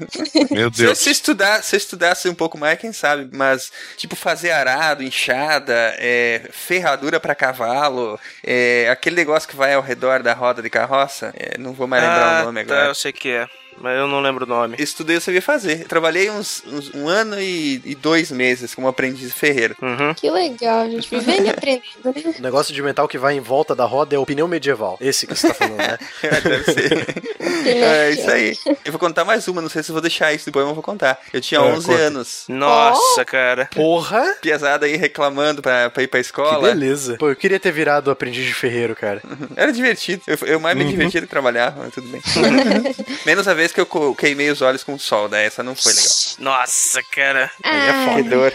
Meu 0.51 0.73
Se 0.73 0.83
eu 0.83 0.87
Deus. 0.89 0.99
se 0.99 1.11
estudar, 1.11 1.63
se 1.63 1.75
eu 1.75 1.79
estudasse 1.79 2.29
um 2.29 2.35
pouco 2.35 2.57
mais, 2.59 2.79
quem 2.79 2.93
sabe? 2.93 3.29
Mas, 3.37 3.71
tipo, 3.97 4.15
fazer 4.15 4.51
arado, 4.53 5.03
enxada, 5.03 5.75
é, 5.99 6.43
ferradura 6.53 7.19
pra 7.19 7.35
cavalo, 7.35 7.80
é, 8.45 8.89
aquele 8.91 9.17
negócio 9.17 9.49
que 9.49 9.57
vai 9.57 9.75
ao 9.75 9.83
redor 9.83 10.23
da 10.23 10.33
roda 10.33 10.63
de 10.63 10.71
carroça, 10.71 11.33
é, 11.37 11.57
não 11.59 11.73
vou 11.73 11.87
mais 11.87 12.03
lembrar 12.03 12.39
ah, 12.39 12.43
o 12.43 12.45
nome 12.47 12.65
tá, 12.65 12.75
agora. 12.75 12.91
eu 12.91 12.95
sei 12.95 13.13
que 13.13 13.31
é. 13.31 13.49
Mas 13.79 13.99
eu 13.99 14.07
não 14.07 14.21
lembro 14.21 14.45
o 14.45 14.49
nome. 14.49 14.77
Estudei, 14.79 15.17
eu 15.17 15.21
sabia 15.21 15.41
fazer. 15.43 15.85
Trabalhei 15.87 16.31
uns, 16.31 16.63
uns- 16.67 16.95
um 16.95 17.09
ano 17.09 17.41
e, 17.41 17.81
e 17.85 17.95
dois 17.95 18.31
meses 18.31 18.75
como 18.75 18.89
aprendiz 18.89 19.33
ferreiro. 19.33 19.75
Uhum. 19.81 20.15
Que 20.15 20.31
legal, 20.31 20.89
gente. 20.91 21.09
Vivendo 21.11 21.47
e 21.47 21.51
aprendendo. 21.51 21.83
né? 22.05 22.35
O 22.39 22.43
negócio 22.43 22.75
de 22.75 22.83
metal 22.83 23.09
que 23.09 23.19
vai 23.19 23.35
em 23.35 23.41
volta 23.41 23.75
da 23.75 23.85
roda 23.85 24.15
é 24.15 24.19
o 24.19 24.27
pneu 24.27 24.47
medieval. 24.49 24.99
Esse 25.01 25.27
que 25.27 25.35
você 25.35 25.49
tá 25.49 25.55
falando, 25.55 25.77
né? 25.77 25.99
É, 26.23 26.41
deve 26.41 26.65
ser. 26.73 27.07
é 27.67 28.11
isso 28.11 28.31
aí. 28.31 28.57
Eu 28.85 28.93
vou 28.93 28.99
contar 28.99 29.25
mais 29.25 29.47
uma, 29.49 29.61
não 29.63 29.69
sei 29.69 29.83
se 29.83 29.91
eu 29.91 29.95
vou 29.95 30.03
deixar 30.03 30.33
isso 30.33 30.45
depois, 30.47 30.65
mas 30.65 30.71
eu 30.71 30.75
vou 30.75 30.83
contar. 30.85 31.19
Eu 31.33 31.41
tinha 31.41 31.61
É, 31.61 31.65
11 31.65 31.87
conta. 31.87 31.99
anos. 31.99 32.45
Nossa, 32.49 33.25
cara. 33.25 33.69
Porra! 33.75 34.35
Piazada 34.41 34.87
aí 34.87 34.97
reclamando 34.97 35.63
pra, 35.63 35.91
pra 35.91 36.03
ir 36.03 36.09
pra 36.09 36.21
Que 36.21 36.27
escola. 36.27 36.69
beleza. 36.69 37.17
Pô, 37.19 37.29
eu 37.29 37.37
queria 37.37 37.59
ter 37.59 37.73
virado 37.73 38.11
aprendiz 38.11 38.45
de 38.47 38.55
ferreiro, 38.55 38.95
cara. 38.95 39.23
Era 39.57 39.73
divertido. 39.73 40.23
Eu, 40.27 40.39
eu 40.47 40.61
mais 40.61 40.77
me 40.77 40.85
Uhum. 40.85 40.91
divertia 40.91 41.21
do 41.21 41.27
que 41.27 41.31
trabalhar, 41.31 41.75
mas 41.77 41.93
tudo 41.93 42.09
bem. 42.09 42.21
Menos 43.27 43.47
a 43.49 43.55
vez 43.55 43.70
que 43.75 43.81
eu 43.81 44.15
queimei 44.15 44.51
os 44.51 44.63
olhos 44.63 44.83
com 44.83 44.95
o 44.95 44.99
sol, 44.99 45.29
daí 45.29 45.47
essa 45.47 45.63
não 45.63 45.75
foi 45.75 45.93
legal. 45.93 46.11
Nossa, 46.39 47.03
cara. 47.03 47.51
Ah, 47.63 48.15
Que 48.17 48.23
dor. 48.23 48.53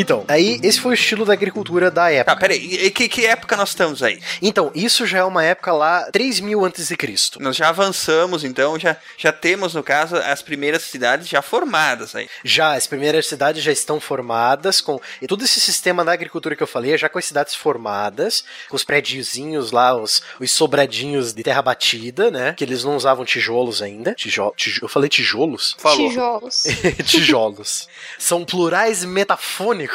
Então, 0.00 0.24
aí 0.28 0.60
esse 0.62 0.80
foi 0.80 0.92
o 0.92 0.94
estilo 0.94 1.24
da 1.24 1.32
agricultura 1.32 1.90
da 1.90 2.10
época. 2.10 2.34
Tá, 2.34 2.40
peraí. 2.40 2.86
E 2.86 2.90
que, 2.90 3.08
que 3.08 3.26
época 3.26 3.56
nós 3.56 3.70
estamos 3.70 4.02
aí? 4.02 4.20
Então, 4.40 4.70
isso 4.74 5.04
já 5.06 5.18
é 5.18 5.24
uma 5.24 5.42
época 5.44 5.72
lá 5.72 6.08
3000 6.12 6.64
antes 6.64 6.88
de 6.88 6.96
Cristo. 6.96 7.42
Nós 7.42 7.56
já 7.56 7.68
avançamos, 7.68 8.44
então, 8.44 8.78
já, 8.78 8.96
já 9.16 9.32
temos, 9.32 9.74
no 9.74 9.82
caso, 9.82 10.16
as 10.16 10.40
primeiras 10.42 10.82
cidades 10.82 11.26
já 11.28 11.42
formadas 11.42 12.14
aí. 12.14 12.28
Já, 12.44 12.74
as 12.74 12.86
primeiras 12.86 13.26
cidades 13.26 13.62
já 13.62 13.72
estão 13.72 13.98
formadas 14.00 14.80
com 14.80 15.00
e 15.20 15.26
todo 15.26 15.44
esse 15.44 15.60
sistema 15.60 16.04
da 16.04 16.12
agricultura 16.12 16.54
que 16.54 16.62
eu 16.62 16.66
falei, 16.66 16.94
é 16.94 16.98
já 16.98 17.08
com 17.08 17.18
as 17.18 17.24
cidades 17.24 17.54
formadas, 17.54 18.44
com 18.68 18.76
os 18.76 18.84
prédiozinhos 18.84 19.72
lá, 19.72 19.96
os, 19.96 20.22
os 20.38 20.50
sobradinhos 20.50 21.32
de 21.32 21.42
terra 21.42 21.62
batida, 21.62 22.30
né? 22.30 22.52
Que 22.52 22.64
eles 22.64 22.84
não 22.84 22.96
usavam 22.96 23.24
tijolos 23.24 23.82
ainda. 23.82 24.14
Tijo, 24.14 24.52
tijo- 24.56 24.84
eu 24.84 24.88
falei 24.88 25.08
tijolos? 25.08 25.74
Falou. 25.78 26.08
Tijolos. 26.08 26.62
tijolos. 27.04 27.88
São 28.18 28.44
plurais 28.44 29.04
metafônicos. 29.04 29.87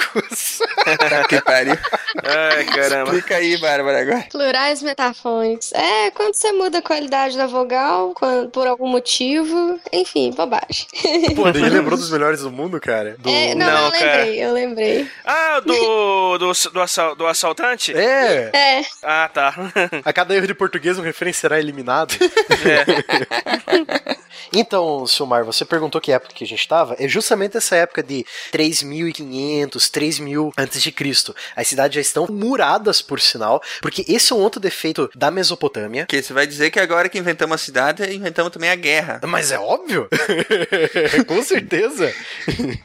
Tá, 1.09 1.23
que 1.29 1.41
pariu. 1.41 1.77
Ai, 2.23 2.65
caramba. 2.65 3.03
Explica 3.11 3.37
aí, 3.37 3.57
Bárbara, 3.57 4.01
agora. 4.01 4.25
Plurais 4.29 4.81
metafônicos. 4.81 5.71
É, 5.73 6.11
quando 6.11 6.33
você 6.35 6.51
muda 6.51 6.79
a 6.79 6.81
qualidade 6.81 7.37
da 7.37 7.47
vogal, 7.47 8.13
quando- 8.13 8.49
por 8.49 8.67
algum 8.67 8.87
motivo. 8.87 9.79
Enfim, 9.91 10.31
bobagem. 10.31 10.87
Pô, 11.35 11.49
daí 11.51 11.69
lembrou 11.69 11.97
dos 11.97 12.09
melhores 12.11 12.41
do 12.41 12.51
mundo, 12.51 12.79
cara? 12.79 13.15
Do... 13.19 13.29
É, 13.29 13.55
não, 13.55 13.65
Não, 13.67 13.85
eu 13.85 13.91
lembrei, 13.91 14.43
eu 14.45 14.53
lembrei. 14.53 15.07
Ah, 15.25 15.59
do, 15.59 16.37
do, 16.37 16.53
do, 16.71 16.81
assal- 16.81 17.15
do 17.15 17.25
assaltante? 17.27 17.93
É, 17.95 18.51
É, 18.53 18.81
Ah, 19.01 19.29
tá. 19.33 19.53
a 20.03 20.13
cada 20.13 20.35
erro 20.35 20.47
de 20.47 20.53
português 20.53 20.97
um 20.97 21.01
referente 21.03 21.37
será 21.37 21.59
eliminado. 21.59 22.13
Então, 24.51 25.05
Silmar, 25.07 25.43
você 25.45 25.63
perguntou 25.65 26.01
que 26.01 26.11
época 26.11 26.33
que 26.33 26.43
a 26.43 26.47
gente 26.47 26.67
tava. 26.67 26.95
É 26.99 27.07
justamente 27.07 27.57
essa 27.57 27.75
época 27.75 28.01
de 28.03 28.25
3.500, 28.51 29.75
3.000 29.91 30.51
antes 30.57 30.81
de 30.81 30.91
Cristo. 30.91 31.35
As 31.55 31.67
cidades 31.67 31.95
já 31.95 32.01
estão 32.01 32.27
muradas, 32.29 33.01
por 33.01 33.19
sinal, 33.19 33.61
porque 33.81 34.05
esse 34.07 34.31
é 34.33 34.35
um 34.35 34.39
outro 34.39 34.59
defeito 34.59 35.09
da 35.15 35.29
Mesopotâmia. 35.31 36.05
Porque 36.05 36.21
você 36.21 36.33
vai 36.33 36.45
dizer 36.47 36.71
que 36.71 36.79
agora 36.79 37.09
que 37.09 37.17
inventamos 37.17 37.55
a 37.55 37.57
cidade, 37.57 38.03
inventamos 38.15 38.51
também 38.51 38.69
a 38.69 38.75
guerra. 38.75 39.19
Mas 39.27 39.51
é 39.51 39.59
óbvio. 39.59 40.07
Com 41.27 41.41
certeza. 41.43 42.13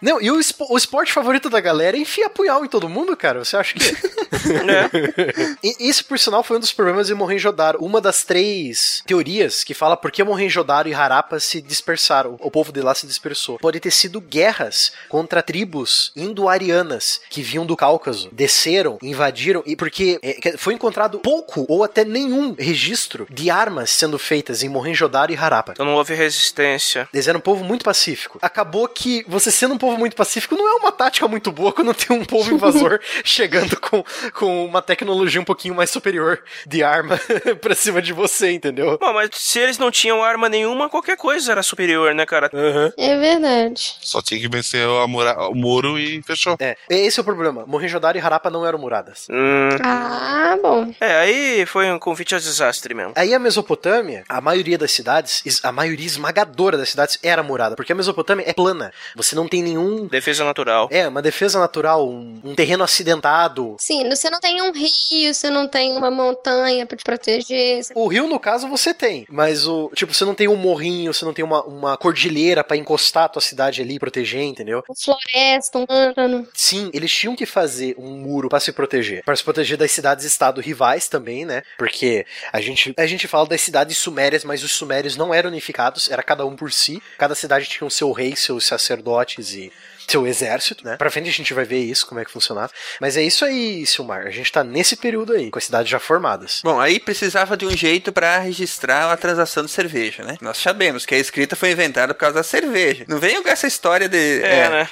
Não, 0.01 0.21
e 0.21 0.31
o, 0.31 0.39
espo- 0.41 0.67
o 0.71 0.77
esporte 0.77 1.13
favorito 1.13 1.49
da 1.51 1.61
galera 1.61 1.97
é 1.97 2.01
enfiar 2.01 2.31
punhal 2.31 2.65
em 2.65 2.69
todo 2.69 2.89
mundo, 2.89 3.17
cara. 3.17 3.45
Você 3.45 3.57
acha 3.57 3.75
que. 3.75 3.89
É. 3.89 5.59
E 5.63 5.89
Isso, 5.89 6.05
por 6.05 6.19
sinal, 6.19 6.43
foi 6.43 6.57
um 6.57 6.61
dos 6.61 6.73
problemas 6.73 7.07
de 7.09 7.15
Mohenjo-Daro. 7.15 7.79
Uma 7.85 8.01
das 8.01 8.23
três 8.25 9.03
teorias 9.07 9.65
que 9.65 9.75
fala 9.75 9.97
por 9.97 10.11
que 10.11 10.23
Mohenjo-Daro 10.23 10.89
e 10.89 10.95
Harappa 10.95 11.41
se 11.49 11.61
dispersaram, 11.61 12.37
o 12.41 12.51
povo 12.51 12.73
de 12.73 12.81
lá 12.81 12.95
se 12.95 13.07
dispersou. 13.07 13.59
Pode 13.59 13.81
ter 13.81 13.91
sido 13.91 14.21
guerras 14.21 14.93
contra 15.09 15.43
tribos 15.43 16.13
indo-arianas 16.15 17.21
que 17.31 17.43
vinham 17.43 17.67
do 17.67 17.77
Cáucaso, 17.77 18.29
desceram, 18.33 18.99
invadiram, 19.03 19.63
e 19.67 19.75
porque 19.75 20.19
é, 20.23 20.57
foi 20.57 20.75
encontrado 20.75 21.19
pouco 21.21 21.65
ou 21.69 21.83
até 21.85 22.05
nenhum 22.05 22.55
registro 22.59 23.27
de 23.31 23.51
armas 23.51 23.91
sendo 23.91 24.19
feitas 24.19 24.63
em 24.63 24.69
Mohenjo-Daro 24.69 25.33
e 25.33 25.37
Harappa. 25.37 25.73
Então 25.73 25.87
não 25.87 25.95
houve 25.95 26.15
resistência. 26.15 27.09
Eles 27.13 27.29
eram 27.29 27.39
um 27.39 27.43
povo 27.43 27.65
muito 27.65 27.85
pacífico. 27.85 28.39
Acabou 28.43 28.87
que 28.89 29.25
você 29.27 29.51
sendo 29.51 29.75
um 29.75 29.79
povo 29.79 29.97
muito 29.99 30.17
pacífico 30.17 30.55
não 30.55 30.69
é 30.69 30.75
uma 30.75 30.93
tática 30.93 31.27
muito 31.27 31.51
boa 31.51 31.73
quando 31.73 31.95
tem 31.95 32.17
um 32.17 32.25
povo 32.25 32.53
invasor 32.55 33.01
chegando 33.25 33.79
com, 33.81 34.05
com 34.35 34.65
uma 34.67 34.83
tecnologia 34.83 35.41
um 35.41 35.45
pouquinho 35.45 35.75
mais 35.75 35.91
superior 35.91 36.43
de 36.67 36.83
arma 36.83 37.19
pra 37.61 37.75
cima 37.75 38.03
de 38.03 38.13
você, 38.13 38.51
entendeu? 38.53 38.99
Bom, 38.99 39.13
mas 39.13 39.31
se 39.33 39.59
eles 39.59 39.79
não 39.79 39.91
tinham 39.91 40.23
arma 40.23 40.49
nenhuma, 40.49 40.89
qualquer 40.89 41.17
coisa 41.17 41.38
era 41.47 41.63
superior, 41.63 42.15
né, 42.15 42.25
cara? 42.25 42.51
É 42.97 43.17
verdade. 43.19 43.97
Só 44.01 44.23
tinha 44.23 44.41
que 44.41 44.49
vencer 44.49 44.87
a 44.89 45.07
mura- 45.07 45.49
o 45.51 45.55
muro 45.55 45.99
e 45.99 46.23
fechou. 46.23 46.57
É, 46.59 46.77
esse 46.89 47.21
é 47.21 47.23
o 47.23 47.25
problema. 47.25 47.65
Mohenjo-Daro 47.67 48.17
e 48.17 48.21
Harappa 48.21 48.49
não 48.51 48.67
eram 48.67 48.79
muradas. 48.79 49.27
Hum. 49.31 49.69
Ah, 49.85 50.57
bom. 50.63 50.93
É, 51.01 51.17
aí 51.21 51.67
foi 51.67 51.91
um 51.91 51.99
convite 51.99 52.35
ao 52.35 52.41
desastre 52.41 52.95
mesmo. 52.95 53.13
Aí 53.15 53.35
a 53.35 53.39
Mesopotâmia, 53.39 54.25
a 54.29 54.41
maioria 54.41 54.79
das 54.79 54.91
cidades, 54.93 55.43
es- 55.45 55.65
a 55.65 55.71
maioria 55.71 56.07
esmagadora 56.07 56.77
das 56.79 56.89
cidades 56.89 57.19
era 57.23 57.43
murada, 57.43 57.77
porque 57.77 57.93
a 57.93 57.95
Mesopotâmia 57.95 58.45
é 58.49 58.53
plana. 58.53 58.93
Você 59.15 59.35
não 59.37 59.47
tem 59.47 59.63
nenhum. 59.63 60.07
Defesa 60.07 60.45
natural. 60.45 60.89
É, 60.91 61.07
uma 61.07 61.21
defesa 61.23 61.59
natural, 61.59 62.09
um, 62.09 62.41
um 62.43 62.55
terreno 62.55 62.83
acidentado. 62.85 63.77
Sim, 63.79 64.09
você 64.09 64.31
não 64.31 64.41
tem 64.41 64.63
um 64.63 64.73
rio, 64.73 65.35
você 65.35 65.51
não 65.51 65.67
tem 65.69 65.97
uma 65.97 66.11
montanha 66.11 66.87
pra 66.87 66.97
te 66.97 67.05
proteger. 67.05 67.83
você- 67.83 67.93
O 67.95 68.07
rio, 68.09 68.27
no 68.29 68.39
caso, 68.39 68.69
você 68.69 68.95
tem, 68.95 69.27
mas 69.29 69.67
o. 69.67 69.91
Tipo, 69.95 70.15
você 70.15 70.25
não 70.25 70.35
tem 70.35 70.49
um 70.49 70.57
morrinho, 70.57 71.13
você 71.13 71.25
não 71.25 71.28
tem 71.33 71.45
uma, 71.45 71.63
uma 71.65 71.97
cordilheira 71.97 72.63
pra 72.65 72.77
encostar 72.77 73.25
a 73.25 73.29
tua 73.29 73.43
cidade 73.43 73.83
ali 73.83 73.95
e 73.95 73.99
proteger, 73.99 74.43
entendeu? 74.43 74.83
Uma 74.89 74.97
floresta, 74.97 75.79
um 75.79 75.87
pântano. 75.87 76.49
Sim, 76.55 76.91
eles 76.93 77.13
tinham 77.13 77.37
que 77.37 77.47
fazer 77.47 77.95
um 77.99 78.11
muro 78.11 78.49
pra 78.49 78.61
se 78.61 78.73
proteger. 78.73 79.25
Pra 79.25 79.37
se 79.37 79.45
proteger 79.45 79.77
das 79.77 79.91
cidades-estado 79.91 80.61
rivais 80.61 81.09
também, 81.09 81.45
né? 81.45 81.63
Porque 81.77 82.27
a 82.53 82.61
gente, 82.61 82.95
a 82.97 83.07
gente 83.07 83.27
fala 83.27 83.47
das 83.47 83.61
cidades 83.61 83.97
sumérias, 83.99 84.45
mas 84.45 84.63
os 84.63 84.73
sumérios 84.73 85.17
não 85.17 85.33
eram 85.33 85.51
unificados, 85.51 86.11
era 86.11 86.23
cada 86.23 86.45
um 86.47 86.57
por 86.57 86.73
si. 86.73 87.03
Cada 87.17 87.35
cidade 87.35 87.67
tinha 87.67 87.87
o 87.87 87.91
seu 87.91 88.13
rei, 88.13 88.35
seus 88.37 88.65
sacerdotes 88.65 89.53
e 89.55 89.73
seu 90.09 90.27
exército, 90.27 90.85
né? 90.85 90.97
Pra 90.97 91.11
frente 91.11 91.29
a 91.29 91.33
gente 91.33 91.53
vai 91.55 91.65
ver 91.65 91.79
isso, 91.79 92.07
como 92.07 92.21
é 92.21 92.25
que 92.25 92.31
funcionava. 92.31 92.73
Mas 93.01 93.17
é 93.17 93.23
isso 93.23 93.45
aí, 93.45 93.85
Silmar. 93.87 94.27
A 94.27 94.31
gente 94.31 94.51
tá 94.51 94.65
nesse 94.65 94.97
período 94.97 95.33
aí, 95.33 95.51
com 95.51 95.59
as 95.59 95.65
cidades 95.65 95.91
já 95.91 95.99
formadas. 95.99 96.61
Bom, 96.65 96.81
aí 96.81 96.99
precisava 96.99 97.57
de 97.57 97.67
um 97.67 97.77
jeito 97.77 98.13
pra 98.13 98.39
registrar 98.39 99.11
a 99.13 99.17
transação 99.17 99.65
de 99.65 99.71
cerveja, 99.71 100.23
né? 100.25 100.37
Nós 100.41 100.59
sabemos 100.59 101.05
que 101.07 101.15
a 101.15 101.19
escrita 101.19 101.55
foi 101.57 101.71
inventada 101.73 102.15
por 102.15 102.21
causa 102.21 102.37
da 102.37 102.43
cerveja. 102.43 103.05
Não 103.09 103.19
venham 103.19 103.43
com 103.43 103.49
essa 103.49 103.67
história 103.67 104.09
de. 104.09 104.41
É, 104.43 104.69
né? 104.69 104.89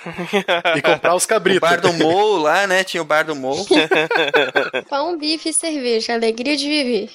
E 0.76 0.82
comprar 0.82 1.14
os 1.14 1.24
O 1.24 1.28
cabritos. 1.28 1.60
bar 1.60 1.80
do 1.80 1.92
Mou 1.92 2.36
lá, 2.38 2.66
né? 2.66 2.84
Tinha 2.84 3.02
o 3.02 3.04
bar 3.06 3.24
do 3.24 3.34
Mou. 3.34 3.66
Pão, 4.88 5.16
bife 5.18 5.48
e 5.48 5.52
cerveja. 5.52 6.14
Alegria 6.14 6.56
de 6.56 6.68
viver. 6.68 7.10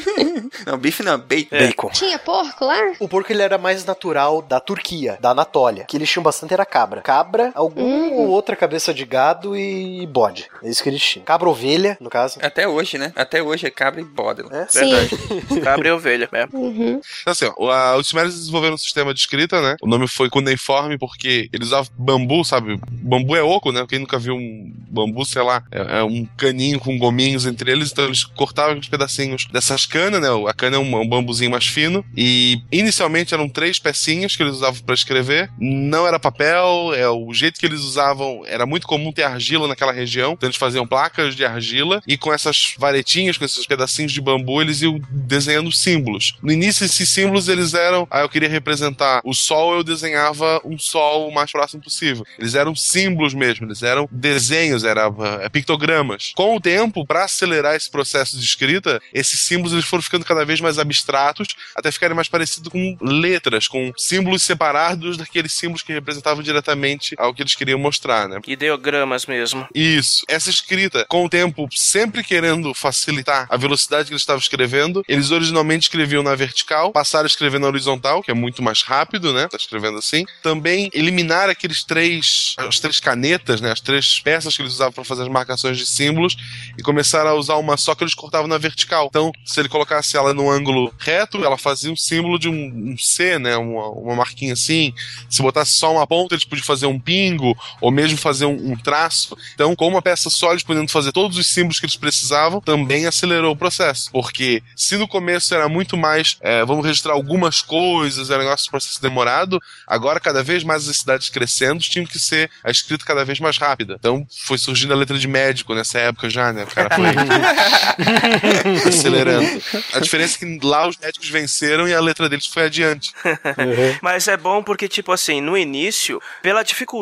Não, 0.66 0.76
bife 0.78 1.02
não, 1.02 1.18
bacon. 1.18 1.56
Bacon. 1.56 1.90
Tinha 1.90 2.18
porco 2.18 2.64
lá? 2.64 2.76
O 2.98 3.08
porco 3.08 3.30
ele 3.32 3.42
era 3.42 3.58
mais 3.58 3.84
natural 3.84 4.42
da 4.42 4.58
Turquia, 4.58 5.16
da 5.20 5.30
Anatólia. 5.30 5.84
Que 5.84 5.96
eles 5.96 6.10
tinham 6.10 6.22
bastante 6.22 6.52
era 6.54 6.64
cabra. 6.66 7.00
Cabra, 7.02 7.35
alguma 7.54 7.86
ou 8.14 8.28
outra 8.28 8.56
cabeça 8.56 8.92
de 8.94 9.04
gado 9.04 9.56
e 9.56 10.06
bode. 10.06 10.46
É 10.62 10.68
isso 10.68 10.82
que 10.82 10.88
eles 10.88 11.02
tinham. 11.02 11.24
Cabra 11.24 11.48
ovelha, 11.48 11.96
no 12.00 12.10
caso. 12.10 12.38
Até 12.42 12.66
hoje, 12.68 12.98
né? 12.98 13.12
Até 13.16 13.42
hoje 13.42 13.66
é 13.66 13.70
cabra 13.70 14.00
e 14.00 14.04
bode. 14.04 14.42
É? 14.50 14.66
Sim. 14.68 14.90
Cabra 15.62 15.88
e 15.88 15.92
ovelha, 15.92 16.28
é. 16.32 16.46
Uhum. 16.52 17.00
Então, 17.20 17.32
assim, 17.32 17.50
ó, 17.58 17.70
a- 17.70 17.96
os 17.96 18.06
sumérios 18.08 18.34
desenvolveram 18.34 18.74
um 18.74 18.78
sistema 18.78 19.12
de 19.14 19.20
escrita, 19.20 19.60
né? 19.60 19.76
O 19.82 19.86
nome 19.86 20.06
foi 20.08 20.28
cuneiforme 20.28 20.98
porque 20.98 21.48
eles 21.52 21.68
usavam 21.68 21.90
bambu, 21.96 22.44
sabe? 22.44 22.78
Bambu 22.90 23.34
é 23.36 23.42
oco, 23.42 23.72
né? 23.72 23.84
Quem 23.88 23.98
nunca 23.98 24.18
viu 24.18 24.34
um 24.34 24.72
bambu, 24.88 25.24
sei 25.24 25.42
lá, 25.42 25.62
é, 25.70 25.98
é 25.98 26.02
um 26.04 26.26
caninho 26.36 26.78
com 26.80 26.96
gominhos 26.98 27.46
entre 27.46 27.70
eles, 27.70 27.92
então 27.92 28.04
eles 28.06 28.24
cortavam 28.24 28.78
os 28.78 28.88
pedacinhos 28.88 29.46
dessas 29.46 29.86
canas, 29.86 30.20
né? 30.20 30.28
A 30.48 30.52
cana 30.54 30.76
é 30.76 30.78
um, 30.78 31.00
um 31.00 31.08
bambuzinho 31.08 31.50
mais 31.50 31.66
fino 31.66 32.04
e 32.16 32.60
inicialmente 32.70 33.34
eram 33.34 33.48
três 33.48 33.78
pecinhas 33.78 34.36
que 34.36 34.42
eles 34.42 34.54
usavam 34.56 34.80
para 34.82 34.94
escrever. 34.94 35.50
Não 35.58 36.06
era 36.06 36.18
papel, 36.18 36.92
é 36.94 37.08
o 37.08 37.25
jeito 37.32 37.58
que 37.58 37.66
eles 37.66 37.80
usavam 37.80 38.42
era 38.46 38.66
muito 38.66 38.86
comum 38.86 39.12
ter 39.12 39.22
argila 39.22 39.68
naquela 39.68 39.92
região, 39.92 40.32
então 40.32 40.46
eles 40.46 40.56
faziam 40.56 40.86
placas 40.86 41.34
de 41.34 41.44
argila 41.44 42.02
e 42.06 42.16
com 42.16 42.32
essas 42.32 42.74
varetinhas, 42.78 43.38
com 43.38 43.44
esses 43.44 43.66
pedacinhos 43.66 44.12
de 44.12 44.20
bambu, 44.20 44.60
eles 44.60 44.82
iam 44.82 45.00
desenhando 45.10 45.70
símbolos. 45.72 46.34
No 46.42 46.52
início, 46.52 46.84
esses 46.84 47.08
símbolos 47.08 47.48
eles 47.48 47.74
eram, 47.74 48.06
ah, 48.10 48.20
eu 48.20 48.28
queria 48.28 48.48
representar 48.48 49.20
o 49.24 49.34
sol, 49.34 49.74
eu 49.74 49.84
desenhava 49.84 50.60
um 50.64 50.78
sol 50.78 51.28
o 51.28 51.34
mais 51.34 51.50
próximo 51.50 51.82
possível. 51.82 52.24
Eles 52.38 52.54
eram 52.54 52.74
símbolos 52.74 53.34
mesmo, 53.34 53.66
eles 53.66 53.82
eram 53.82 54.08
desenhos, 54.10 54.84
eram 54.84 55.16
ah, 55.20 55.50
pictogramas. 55.50 56.32
Com 56.34 56.56
o 56.56 56.60
tempo, 56.60 57.06
para 57.06 57.24
acelerar 57.24 57.74
esse 57.74 57.90
processo 57.90 58.38
de 58.38 58.44
escrita, 58.44 59.00
esses 59.12 59.40
símbolos 59.40 59.72
eles 59.72 59.84
foram 59.84 60.02
ficando 60.02 60.24
cada 60.24 60.44
vez 60.44 60.60
mais 60.60 60.78
abstratos, 60.78 61.48
até 61.74 61.90
ficarem 61.90 62.14
mais 62.14 62.28
parecidos 62.28 62.70
com 62.70 62.96
letras, 63.00 63.68
com 63.68 63.92
símbolos 63.96 64.42
separados 64.42 65.16
daqueles 65.16 65.52
símbolos 65.52 65.82
que 65.82 65.92
representavam 65.92 66.42
diretamente 66.42 67.14
ao 67.18 67.34
que 67.34 67.42
eles 67.42 67.54
queriam 67.54 67.78
mostrar, 67.78 68.28
né? 68.28 68.40
Ideogramas 68.46 69.26
mesmo. 69.26 69.66
Isso. 69.74 70.24
Essa 70.28 70.50
escrita, 70.50 71.04
com 71.08 71.24
o 71.24 71.28
tempo, 71.28 71.68
sempre 71.72 72.22
querendo 72.22 72.72
facilitar 72.74 73.46
a 73.50 73.56
velocidade 73.56 74.06
que 74.06 74.12
eles 74.12 74.22
estavam 74.22 74.40
escrevendo, 74.40 75.02
eles 75.08 75.30
originalmente 75.30 75.84
escreviam 75.84 76.22
na 76.22 76.34
vertical, 76.34 76.92
passaram 76.92 77.24
a 77.24 77.26
escrever 77.26 77.58
na 77.58 77.66
horizontal, 77.66 78.22
que 78.22 78.30
é 78.30 78.34
muito 78.34 78.62
mais 78.62 78.82
rápido, 78.82 79.32
né? 79.32 79.48
Tá 79.48 79.56
escrevendo 79.56 79.98
assim. 79.98 80.24
Também 80.42 80.90
eliminar 80.92 81.48
aqueles 81.48 81.84
três, 81.84 82.54
as 82.56 82.78
três 82.80 83.00
canetas, 83.00 83.60
né? 83.60 83.72
As 83.72 83.80
três 83.80 84.20
peças 84.20 84.56
que 84.56 84.62
eles 84.62 84.74
usavam 84.74 84.92
para 84.92 85.04
fazer 85.04 85.22
as 85.22 85.28
marcações 85.28 85.78
de 85.78 85.86
símbolos 85.86 86.36
e 86.78 86.82
começaram 86.82 87.30
a 87.30 87.34
usar 87.34 87.56
uma 87.56 87.76
só 87.76 87.94
que 87.94 88.04
eles 88.04 88.14
cortavam 88.14 88.48
na 88.48 88.58
vertical. 88.58 89.06
Então, 89.08 89.32
se 89.44 89.60
ele 89.60 89.68
colocasse 89.68 90.16
ela 90.16 90.32
num 90.34 90.50
ângulo 90.50 90.92
reto, 90.98 91.44
ela 91.44 91.56
fazia 91.56 91.90
um 91.90 91.96
símbolo 91.96 92.38
de 92.38 92.48
um, 92.48 92.92
um 92.92 92.98
C, 92.98 93.38
né? 93.38 93.56
Uma, 93.56 93.88
uma 93.90 94.14
marquinha 94.16 94.52
assim. 94.52 94.92
Se 95.28 95.42
botasse 95.42 95.72
só 95.72 95.92
uma 95.92 96.06
ponta, 96.06 96.34
eles 96.34 96.44
podiam 96.44 96.64
fazer 96.64 96.86
um 96.86 96.98
pingo 97.06 97.56
ou 97.80 97.92
mesmo 97.92 98.18
fazer 98.18 98.44
um, 98.44 98.72
um 98.72 98.76
traço. 98.76 99.38
Então, 99.54 99.74
com 99.76 99.86
uma 99.86 100.02
peça 100.02 100.28
só, 100.28 100.50
eles 100.50 100.64
podendo 100.64 100.90
fazer 100.90 101.12
todos 101.12 101.38
os 101.38 101.46
símbolos 101.46 101.78
que 101.78 101.86
eles 101.86 101.96
precisavam, 101.96 102.60
também 102.60 103.06
acelerou 103.06 103.52
o 103.52 103.56
processo. 103.56 104.10
Porque 104.10 104.62
se 104.74 104.96
no 104.96 105.06
começo 105.06 105.54
era 105.54 105.68
muito 105.68 105.96
mais, 105.96 106.36
é, 106.40 106.64
vamos 106.64 106.84
registrar 106.84 107.12
algumas 107.12 107.62
coisas, 107.62 108.28
era 108.28 108.40
um 108.40 108.44
negócio 108.44 108.64
de 108.64 108.70
processo 108.70 109.00
demorado, 109.00 109.60
agora 109.86 110.18
cada 110.18 110.42
vez 110.42 110.64
mais 110.64 110.88
as 110.88 110.96
cidades 110.98 111.28
crescendo, 111.28 111.80
tinham 111.80 112.06
que 112.06 112.18
ser 112.18 112.50
a 112.64 112.70
escrita 112.70 113.04
cada 113.04 113.24
vez 113.24 113.38
mais 113.38 113.56
rápida. 113.56 113.96
Então, 113.98 114.26
foi 114.44 114.58
surgindo 114.58 114.92
a 114.92 114.96
letra 114.96 115.16
de 115.16 115.28
médico 115.28 115.74
nessa 115.74 116.00
época 116.00 116.28
já, 116.28 116.52
né? 116.52 116.64
O 116.64 116.66
cara 116.66 116.90
foi 116.96 117.06
acelerando. 118.88 119.62
A 119.92 120.00
diferença 120.00 120.36
é 120.36 120.38
que 120.40 120.66
lá 120.66 120.88
os 120.88 120.96
médicos 120.96 121.28
venceram 121.28 121.86
e 121.86 121.94
a 121.94 122.00
letra 122.00 122.28
deles 122.28 122.46
foi 122.46 122.64
adiante. 122.64 123.12
Mas 124.02 124.26
é 124.26 124.36
bom 124.36 124.62
porque, 124.62 124.88
tipo 124.88 125.12
assim, 125.12 125.40
no 125.40 125.56
início, 125.56 126.20
pela 126.42 126.62
dificuldade 126.62 126.95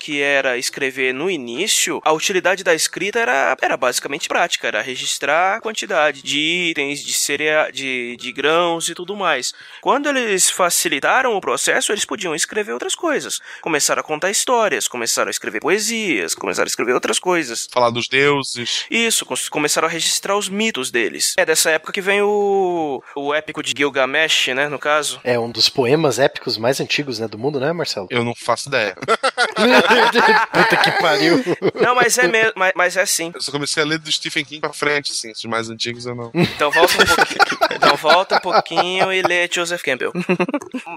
que 0.00 0.20
era 0.20 0.56
escrever 0.58 1.12
no 1.12 1.30
início, 1.30 2.00
a 2.04 2.12
utilidade 2.12 2.64
da 2.64 2.74
escrita 2.74 3.18
era, 3.18 3.56
era 3.60 3.76
basicamente 3.76 4.28
prática, 4.28 4.66
era 4.66 4.82
registrar 4.82 5.56
a 5.56 5.60
quantidade 5.60 6.22
de 6.22 6.38
itens, 6.70 7.04
de, 7.04 7.12
cereal, 7.12 7.70
de, 7.70 8.16
de 8.16 8.32
grãos 8.32 8.88
e 8.88 8.94
tudo 8.94 9.14
mais. 9.14 9.52
Quando 9.80 10.08
eles 10.08 10.50
facilitaram 10.50 11.36
o 11.36 11.40
processo, 11.40 11.92
eles 11.92 12.04
podiam 12.04 12.34
escrever 12.34 12.72
outras 12.72 12.94
coisas. 12.94 13.40
Começaram 13.60 14.00
a 14.00 14.04
contar 14.04 14.30
histórias, 14.30 14.88
começaram 14.88 15.28
a 15.28 15.30
escrever 15.30 15.60
poesias, 15.60 16.34
começaram 16.34 16.66
a 16.66 16.68
escrever 16.68 16.92
outras 16.92 17.18
coisas. 17.18 17.68
Falar 17.70 17.90
dos 17.90 18.08
deuses. 18.08 18.86
Isso, 18.90 19.26
começaram 19.50 19.88
a 19.88 19.90
registrar 19.90 20.36
os 20.36 20.48
mitos 20.48 20.90
deles. 20.90 21.34
É 21.36 21.44
dessa 21.44 21.70
época 21.70 21.92
que 21.92 22.00
vem 22.00 22.22
o, 22.22 23.02
o 23.14 23.34
épico 23.34 23.62
de 23.62 23.74
Gilgamesh, 23.76 24.48
né, 24.48 24.68
no 24.68 24.78
caso. 24.78 25.20
É 25.22 25.38
um 25.38 25.50
dos 25.50 25.68
poemas 25.68 26.18
épicos 26.18 26.58
mais 26.58 26.80
antigos, 26.80 27.18
né, 27.18 27.28
do 27.28 27.38
mundo, 27.38 27.60
né, 27.60 27.72
Marcelo? 27.72 28.06
Eu 28.10 28.24
não 28.24 28.34
faço 28.34 28.68
ideia. 28.68 28.96
Puta 30.52 30.76
que 30.76 30.90
pariu. 31.00 31.42
Não, 31.74 31.94
mas 31.94 32.16
é 32.18 32.26
mesmo, 32.26 32.52
mas, 32.56 32.72
mas 32.74 32.96
é 32.96 33.06
sim. 33.06 33.30
Eu 33.34 33.40
só 33.40 33.50
comecei 33.52 33.82
a 33.82 33.86
ler 33.86 33.98
do 33.98 34.10
Stephen 34.10 34.44
King 34.44 34.60
pra 34.60 34.72
frente, 34.72 35.12
assim. 35.12 35.30
Esses 35.30 35.44
mais 35.44 35.68
antigos 35.70 36.06
eu 36.06 36.14
não. 36.14 36.30
Então 36.34 36.70
volta 36.70 36.94
um 36.94 37.06
pouquinho. 37.06 37.38
Então 37.76 37.96
volta 37.96 38.36
um 38.36 38.40
pouquinho 38.40 39.12
e 39.12 39.22
lê 39.22 39.48
Joseph 39.52 39.82
Campbell. 39.82 40.12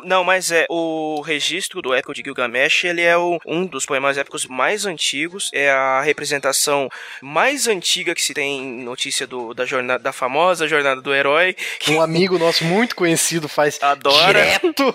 Não, 0.04 0.24
mas 0.24 0.52
é 0.52 0.66
o 0.70 1.22
registro 1.22 1.82
do 1.82 1.94
épico 1.94 2.14
de 2.14 2.22
Gilgamesh, 2.24 2.84
ele 2.86 3.02
é 3.02 3.18
o- 3.18 3.40
um 3.46 3.66
dos 3.66 3.86
poemas 3.86 4.18
épicos 4.18 4.46
mais 4.46 4.86
antigos, 4.86 5.50
é 5.54 5.72
a 5.72 6.02
representação 6.02 6.90
mais 7.22 7.68
antiga 7.68 8.14
que 8.16 8.22
se 8.22 8.34
tem 8.34 8.62
notícia 8.84 9.26
do, 9.28 9.54
da 9.54 9.66
jornada 9.66 10.00
da 10.04 10.14
famosa 10.14 10.68
jornada 10.68 11.02
do 11.02 11.14
herói. 11.14 11.56
Um 11.90 12.02
amigo 12.02 12.38
nosso 12.38 12.64
muito 12.64 12.96
conhecido 12.96 13.48
faz 13.50 13.78
Adora. 13.82 14.28
direto. 14.28 14.94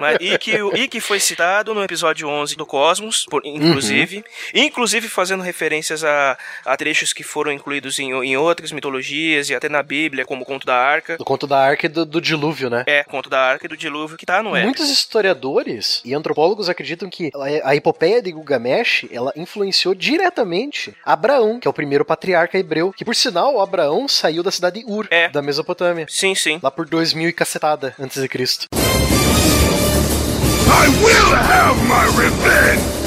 Mas, 0.00 0.18
e, 0.20 0.36
que, 0.38 0.52
e 0.74 0.88
que 0.88 1.00
foi 1.00 1.20
citado 1.20 1.74
no 1.74 1.82
episódio 1.82 2.28
11 2.28 2.55
do 2.56 2.66
Cosmos, 2.66 3.24
por- 3.30 3.42
inclusive. 3.44 4.24
Inclusive 4.54 5.08
fazendo 5.08 5.42
referências 5.42 6.02
a, 6.04 6.36
a 6.64 6.76
trechos 6.76 7.12
que 7.12 7.22
foram 7.22 7.52
incluídos 7.52 7.98
em, 7.98 8.10
em 8.12 8.36
outras 8.36 8.72
mitologias 8.72 9.50
e 9.50 9.54
até 9.54 9.68
na 9.68 9.82
Bíblia, 9.82 10.24
como 10.24 10.42
o 10.42 10.46
Conto 10.46 10.66
da 10.66 10.76
Arca. 10.76 11.16
Do 11.16 11.24
conto 11.24 11.46
da 11.46 11.58
Arca 11.58 11.86
e 11.86 11.88
do, 11.88 12.04
do 12.04 12.20
dilúvio, 12.20 12.68
né? 12.70 12.84
É, 12.86 13.04
Conto 13.04 13.28
da 13.30 13.40
Arca 13.40 13.66
e 13.66 13.68
do 13.68 13.76
Dilúvio, 13.76 14.16
que 14.16 14.26
tá 14.26 14.42
no 14.42 14.50
épico. 14.50 14.64
Muitos 14.66 14.88
historiadores 14.90 16.00
e 16.04 16.14
antropólogos 16.14 16.68
acreditam 16.68 17.08
que 17.10 17.30
a, 17.62 17.70
a 17.70 17.76
epopeia 17.76 18.22
de 18.22 18.30
Gilgamesh 18.30 19.06
ela 19.10 19.32
influenciou 19.36 19.94
diretamente 19.94 20.94
Abraão, 21.04 21.58
que 21.60 21.66
é 21.66 21.70
o 21.70 21.74
primeiro 21.74 22.04
patriarca 22.04 22.58
hebreu, 22.58 22.92
que 22.96 23.04
por 23.04 23.14
sinal 23.14 23.60
Abraão 23.60 24.06
saiu 24.08 24.42
da 24.42 24.50
cidade 24.50 24.80
de 24.80 24.90
Ur, 24.90 25.06
É. 25.10 25.28
da 25.28 25.42
Mesopotâmia, 25.42 26.06
Sim, 26.08 26.34
sim. 26.34 26.58
lá 26.62 26.70
por 26.70 26.86
2000 26.88 27.28
e 27.28 27.32
cacetada 27.32 27.94
antes 27.98 28.20
de 28.20 28.28
Cristo. 28.28 28.66
I 30.78 30.88
will 31.02 31.34
have 31.36 31.76
my 31.88 32.04
revenge! 32.22 33.05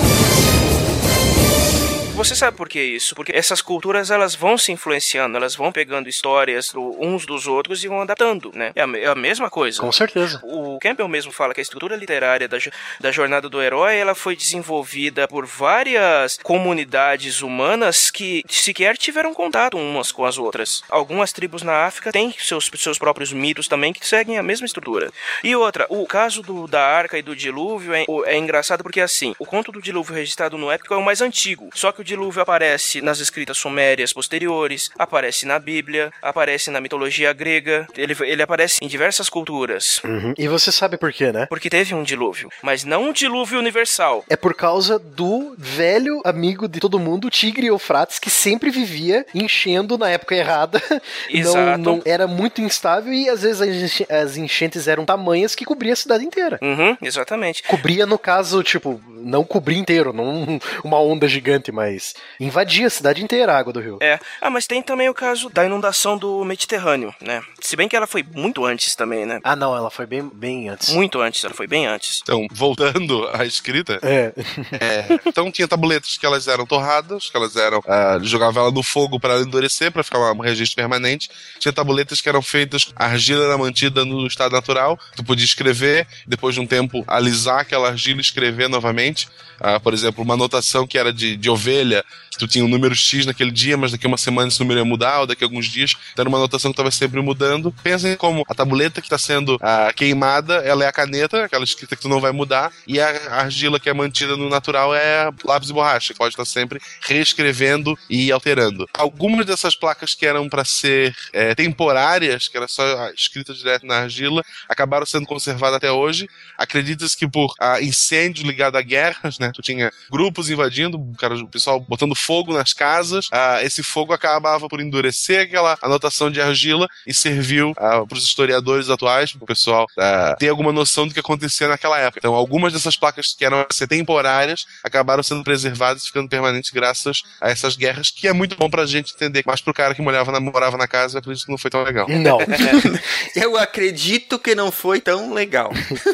Você 2.20 2.36
sabe 2.36 2.58
por 2.58 2.68
que 2.68 2.82
isso? 2.82 3.16
Porque 3.16 3.32
essas 3.34 3.62
culturas 3.62 4.12
elas 4.12 4.36
vão 4.36 4.58
se 4.58 4.74
influenciando, 4.74 5.38
elas 5.38 5.56
vão 5.56 5.72
pegando 5.72 6.10
histórias 6.10 6.68
do, 6.68 6.98
uns 7.00 7.26
dos 7.26 7.48
outros 7.48 7.82
e 7.82 7.88
vão 7.88 8.02
adaptando, 8.02 8.52
né? 8.54 8.74
É 8.76 8.82
a, 8.82 8.88
é 8.98 9.08
a 9.08 9.16
mesma 9.16 9.50
coisa. 9.50 9.80
Com 9.80 9.90
certeza. 9.90 10.38
O 10.44 10.78
Campbell 10.80 11.08
mesmo 11.08 11.32
fala 11.32 11.54
que 11.54 11.62
a 11.62 11.64
estrutura 11.64 11.96
literária 11.96 12.46
da, 12.46 12.58
da 13.00 13.10
jornada 13.10 13.48
do 13.48 13.62
herói 13.62 13.96
ela 13.96 14.14
foi 14.14 14.36
desenvolvida 14.36 15.30
por 15.30 15.46
várias 15.46 16.38
comunidades 16.44 17.42
humanas 17.42 18.12
que 18.12 18.44
sequer 18.50 18.98
tiveram 18.98 19.34
contato 19.34 19.78
umas 19.78 20.12
com 20.12 20.26
as 20.26 20.38
outras. 20.38 20.84
Algumas 20.90 21.32
tribos 21.32 21.64
na 21.64 21.86
África 21.86 22.12
têm 22.12 22.36
seus, 22.38 22.70
seus 22.76 23.00
próprios 23.00 23.32
mitos 23.32 23.70
também 23.70 23.94
que 23.94 24.06
seguem 24.06 24.38
a 24.38 24.44
mesma 24.44 24.66
estrutura. 24.66 25.10
E 25.42 25.56
outra, 25.56 25.86
o 25.88 26.06
caso 26.06 26.42
do, 26.42 26.68
da 26.68 26.86
Arca 26.86 27.18
e 27.18 27.22
do 27.22 27.34
Dilúvio 27.34 27.94
é, 27.94 28.06
é 28.26 28.38
engraçado 28.38 28.84
porque 28.84 29.00
assim, 29.00 29.34
o 29.40 29.46
conto 29.46 29.72
do 29.72 29.82
Dilúvio 29.82 30.14
registrado 30.14 30.58
no 30.58 30.70
épico 30.70 30.94
é 30.94 30.98
o 30.98 31.02
mais 31.02 31.22
antigo. 31.22 31.70
Só 31.74 31.94
que 31.94 32.02
o 32.02 32.09
Dilúvio 32.10 32.42
aparece 32.42 33.02
nas 33.02 33.20
escritas 33.20 33.58
sumérias 33.58 34.12
posteriores, 34.12 34.90
aparece 34.98 35.46
na 35.46 35.60
Bíblia, 35.60 36.12
aparece 36.22 36.72
na 36.72 36.82
mitologia 36.82 37.32
grega, 37.34 37.88
ele, 37.96 38.16
ele 38.22 38.42
aparece 38.42 38.80
em 38.82 38.88
diversas 38.88 39.30
culturas. 39.30 40.02
Uhum. 40.04 40.34
E 40.38 40.48
você 40.48 40.72
sabe 40.72 40.98
por 40.98 41.14
quê, 41.14 41.32
né? 41.32 41.46
Porque 41.46 41.70
teve 41.70 41.94
um 41.94 42.02
dilúvio, 42.04 42.50
mas 42.64 42.84
não 42.84 43.10
um 43.10 43.14
dilúvio 43.14 43.60
universal. 43.60 44.24
É 44.30 44.36
por 44.36 44.54
causa 44.56 44.98
do 44.98 45.54
velho 45.58 46.22
amigo 46.26 46.68
de 46.68 46.80
todo 46.80 46.98
mundo, 47.00 47.30
Tigre 47.30 47.68
Eufrates, 47.68 48.18
que 48.18 48.30
sempre 48.30 48.70
vivia 48.72 49.26
enchendo 49.36 49.98
na 49.98 50.10
época 50.10 50.36
errada. 50.36 50.82
Exato. 51.30 51.78
Não, 51.82 51.96
não 51.98 52.02
era 52.06 52.26
muito 52.28 52.62
instável 52.62 53.14
e 53.14 53.30
às 53.30 53.44
vezes 53.44 53.62
as 53.62 53.70
enche- 53.70 54.08
as 54.10 54.38
enchentes 54.38 54.88
eram 54.88 55.06
tamanhas 55.06 55.54
que 55.56 55.64
cobria 55.66 55.94
a 55.94 55.96
cidade 55.96 56.26
inteira. 56.26 56.58
Uhum, 56.62 56.98
exatamente. 57.02 57.62
Cobria, 57.64 58.06
no 58.06 58.18
caso, 58.18 58.64
tipo, 58.64 59.00
não 59.08 59.44
cobria 59.44 59.78
inteiro, 59.78 60.12
não 60.14 60.60
uma 60.84 61.00
onda 61.00 61.28
gigante, 61.28 61.72
mas 61.72 61.99
invadia 62.40 62.88
a 62.88 62.90
cidade 62.90 63.24
inteira 63.24 63.54
a 63.54 63.58
água 63.58 63.74
do 63.74 63.80
rio. 63.80 63.98
É. 64.02 64.20
Ah, 64.42 64.50
mas 64.50 64.66
tem 64.68 64.82
também 64.82 65.10
o 65.10 65.14
caso 65.14 65.50
da 65.50 65.66
inundação 65.66 66.18
do 66.18 66.44
Mediterrâneo, 66.44 67.14
né? 67.22 67.42
Se 67.62 67.76
bem 67.76 67.88
que 67.88 67.96
ela 67.96 68.08
foi 68.08 68.24
muito 68.36 68.66
antes 68.66 68.96
também, 68.96 69.26
né? 69.26 69.40
Ah, 69.44 69.56
não, 69.56 69.76
ela 69.76 69.90
foi 69.90 70.06
bem, 70.06 70.30
bem 70.34 70.70
antes. 70.70 70.90
Muito 70.90 71.22
antes, 71.22 71.44
ela 71.44 71.54
foi 71.54 71.68
bem 71.68 71.86
antes. 71.88 72.20
Então, 72.24 72.48
voltando 72.52 73.28
à 73.34 73.46
escrita, 73.46 74.00
É. 74.02 74.34
é, 74.80 75.20
então 75.26 75.52
tinha 75.52 75.68
tabuletas 75.68 76.18
que 76.18 76.26
elas 76.26 76.48
eram 76.48 76.66
torradas, 76.66 77.30
que 77.30 77.38
elas 77.38 77.56
eram. 77.56 77.82
ah, 77.88 78.18
jogava 78.22 78.60
ela 78.60 78.72
no 78.72 78.84
fogo 78.84 79.20
para 79.20 79.34
ela 79.34 79.44
endurecer, 79.44 79.92
para 79.92 80.04
ficar 80.04 80.20
um 80.32 80.40
registro 80.42 80.76
permanente. 80.76 81.30
Tinha 81.60 81.74
tabuletas 81.74 82.22
que 82.22 82.30
eram 82.30 82.42
feitas, 82.42 82.92
a 82.96 83.06
argila 83.06 83.46
era 83.46 83.58
mantida 83.58 84.06
no 84.06 84.26
estado 84.28 84.52
natural, 84.52 85.00
tu 85.16 85.24
podia 85.24 85.46
escrever, 85.46 86.08
depois 86.28 86.56
de 86.56 86.62
um 86.62 86.68
tempo 86.68 87.04
alisar 87.08 87.60
aquela 87.62 87.90
argila 87.90 88.20
e 88.20 88.22
escrever 88.22 88.70
novamente. 88.70 89.28
Ah, 89.60 89.80
por 89.80 89.94
exemplo, 89.94 90.24
uma 90.24 90.36
anotação 90.36 90.88
que 90.88 90.98
era 90.98 91.12
de, 91.12 91.36
de 91.36 91.50
ovelha, 91.50 91.89
que 92.30 92.38
tu 92.38 92.48
tinha 92.48 92.64
um 92.64 92.68
número 92.68 92.96
X 92.96 93.26
naquele 93.26 93.52
dia, 93.52 93.78
mas 93.78 93.92
daqui 93.92 94.06
a 94.06 94.08
uma 94.08 94.18
semana 94.18 94.48
esse 94.48 94.60
número 94.60 94.80
ia 94.80 94.86
mudar, 94.86 95.22
ou 95.22 95.28
daqui 95.28 95.44
a 95.44 95.48
alguns 95.48 95.68
dias. 95.68 95.96
Então 96.14 96.24
era 96.24 96.30
uma 96.30 96.38
anotação 96.38 96.72
que 96.72 96.74
estava 96.74 96.92
sempre 96.92 97.22
mudando. 97.22 97.74
Pensem 97.84 98.16
como 98.16 98.44
a 98.48 98.54
tabuleta 98.54 99.02
que 99.02 99.08
está 99.08 99.18
sendo 99.18 99.58
ah, 99.62 99.92
queimada, 99.96 100.56
ela 100.56 100.84
é 100.84 100.88
a 100.88 100.92
caneta, 100.92 101.46
aquela 101.46 101.64
escrita 101.64 101.96
que 101.96 102.02
tu 102.02 102.10
não 102.10 102.20
vai 102.20 102.32
mudar, 102.32 102.72
e 102.88 103.00
a 103.00 103.10
argila 103.36 103.80
que 103.80 103.90
é 103.90 103.94
mantida 103.94 104.38
no 104.38 104.50
natural 104.50 104.94
é 104.96 105.30
lápis 105.44 105.70
e 105.70 105.74
borracha, 105.74 106.14
que 106.14 106.20
pode 106.20 106.34
estar 106.34 106.46
sempre 106.46 106.80
reescrevendo 107.02 107.98
e 108.10 108.32
alterando. 108.32 108.88
Algumas 108.94 109.46
dessas 109.46 109.76
placas 109.76 110.14
que 110.14 110.26
eram 110.26 110.48
para 110.50 110.64
ser 110.66 111.16
eh, 111.34 111.56
temporárias, 111.56 112.48
que 112.48 112.58
era 112.58 112.68
só 112.68 113.10
escrita 113.12 113.54
direto 113.54 113.86
na 113.86 114.00
argila, 114.00 114.44
acabaram 114.68 115.06
sendo 115.06 115.26
conservadas 115.26 115.78
até 115.78 115.92
hoje. 115.92 116.28
Acredita-se 116.58 117.18
que 117.18 117.28
por 117.28 117.54
ah, 117.60 117.82
incêndios 117.82 118.46
ligados 118.46 118.80
a 118.80 118.82
guerras, 118.82 119.40
né? 119.40 119.52
Tu 119.54 119.62
tinha 119.62 119.92
grupos 120.12 120.50
invadindo, 120.50 120.98
o 120.98 121.48
pessoal 121.48 121.79
botando 121.88 122.16
fogo 122.16 122.54
nas 122.54 122.74
casas. 122.74 123.28
ah, 123.32 123.64
esse 123.64 123.84
fogo 123.84 124.14
acabava 124.14 124.68
por 124.68 124.82
endurecer 124.82 125.42
aquela 125.42 125.78
anotação 125.82 126.30
de 126.32 126.42
argila 126.42 126.88
e 127.06 127.14
serviu 127.14 127.74
para 127.74 128.06
os 128.12 128.24
historiadores 128.24 128.90
atuais, 128.90 129.32
para 129.32 129.44
o 129.44 129.48
pessoal 129.48 129.88
ah, 129.98 130.36
ter 130.40 130.50
alguma 130.50 130.72
noção 130.72 131.08
do 131.08 131.14
que 131.14 131.20
acontecia 131.20 131.68
naquela 131.68 131.98
época. 131.98 132.20
Então, 132.20 132.36
algumas 132.36 132.74
dessas 132.74 132.96
placas 132.96 133.34
que 133.38 133.46
eram 133.46 133.66
ser 133.72 133.88
temporárias 133.88 134.66
acabaram 134.84 135.24
sendo 135.24 135.44
preservadas 135.44 136.04
e 136.04 136.08
ficando 136.08 136.30
permanentes 136.30 136.72
graças 136.72 137.24
a 137.42 137.50
essas 137.50 137.76
guerras, 137.76 138.10
que 138.10 138.28
é 138.28 138.34
muito 138.34 138.56
bom 138.56 138.70
pra 138.70 138.86
gente 138.86 139.14
entender. 139.14 139.44
Mas 139.46 139.62
pro 139.62 139.74
cara 139.74 139.96
que 139.96 140.02
morava 140.02 140.32
na, 140.32 140.40
morava 140.40 140.78
na 140.78 140.88
casa, 140.88 141.18
eu 141.18 141.20
acredito 141.20 141.46
que 141.46 141.52
não 141.52 141.58
foi 141.58 141.72
tão 141.72 141.84
legal. 141.84 142.08
Não. 142.10 142.40
Eu 143.36 143.58
acredito 143.58 144.40
que 144.40 144.56
não 144.56 144.72
foi 144.72 145.00
tão 145.00 145.34
legal. 145.34 145.72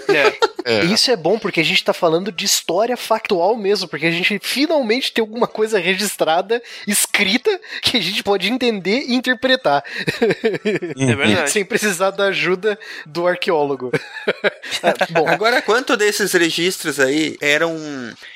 É. 0.07 0.83
E 0.83 0.93
Isso 0.93 1.11
é 1.11 1.15
bom 1.15 1.37
porque 1.37 1.59
a 1.59 1.63
gente 1.63 1.83
tá 1.83 1.93
falando 1.93 2.31
de 2.31 2.43
história 2.43 2.97
factual 2.97 3.55
mesmo, 3.55 3.87
porque 3.87 4.07
a 4.07 4.11
gente 4.11 4.39
finalmente 4.41 5.13
tem 5.13 5.21
alguma 5.21 5.47
coisa 5.55 5.79
registrada, 5.79 6.61
escrita, 6.85 7.49
que 7.81 7.95
a 7.95 8.01
gente 8.01 8.21
pode 8.21 8.51
entender 8.51 9.05
e 9.07 9.15
interpretar. 9.15 9.81
É 10.99 11.15
verdade. 11.15 11.49
Sem 11.49 11.63
precisar 11.63 12.11
da 12.11 12.25
ajuda 12.25 12.77
do 13.05 13.25
arqueólogo. 13.25 13.89
Ah, 14.83 14.93
bom, 15.11 15.25
Agora, 15.29 15.61
quanto 15.61 15.95
desses 15.95 16.33
registros 16.33 16.99
aí 16.99 17.37
eram. 17.39 17.73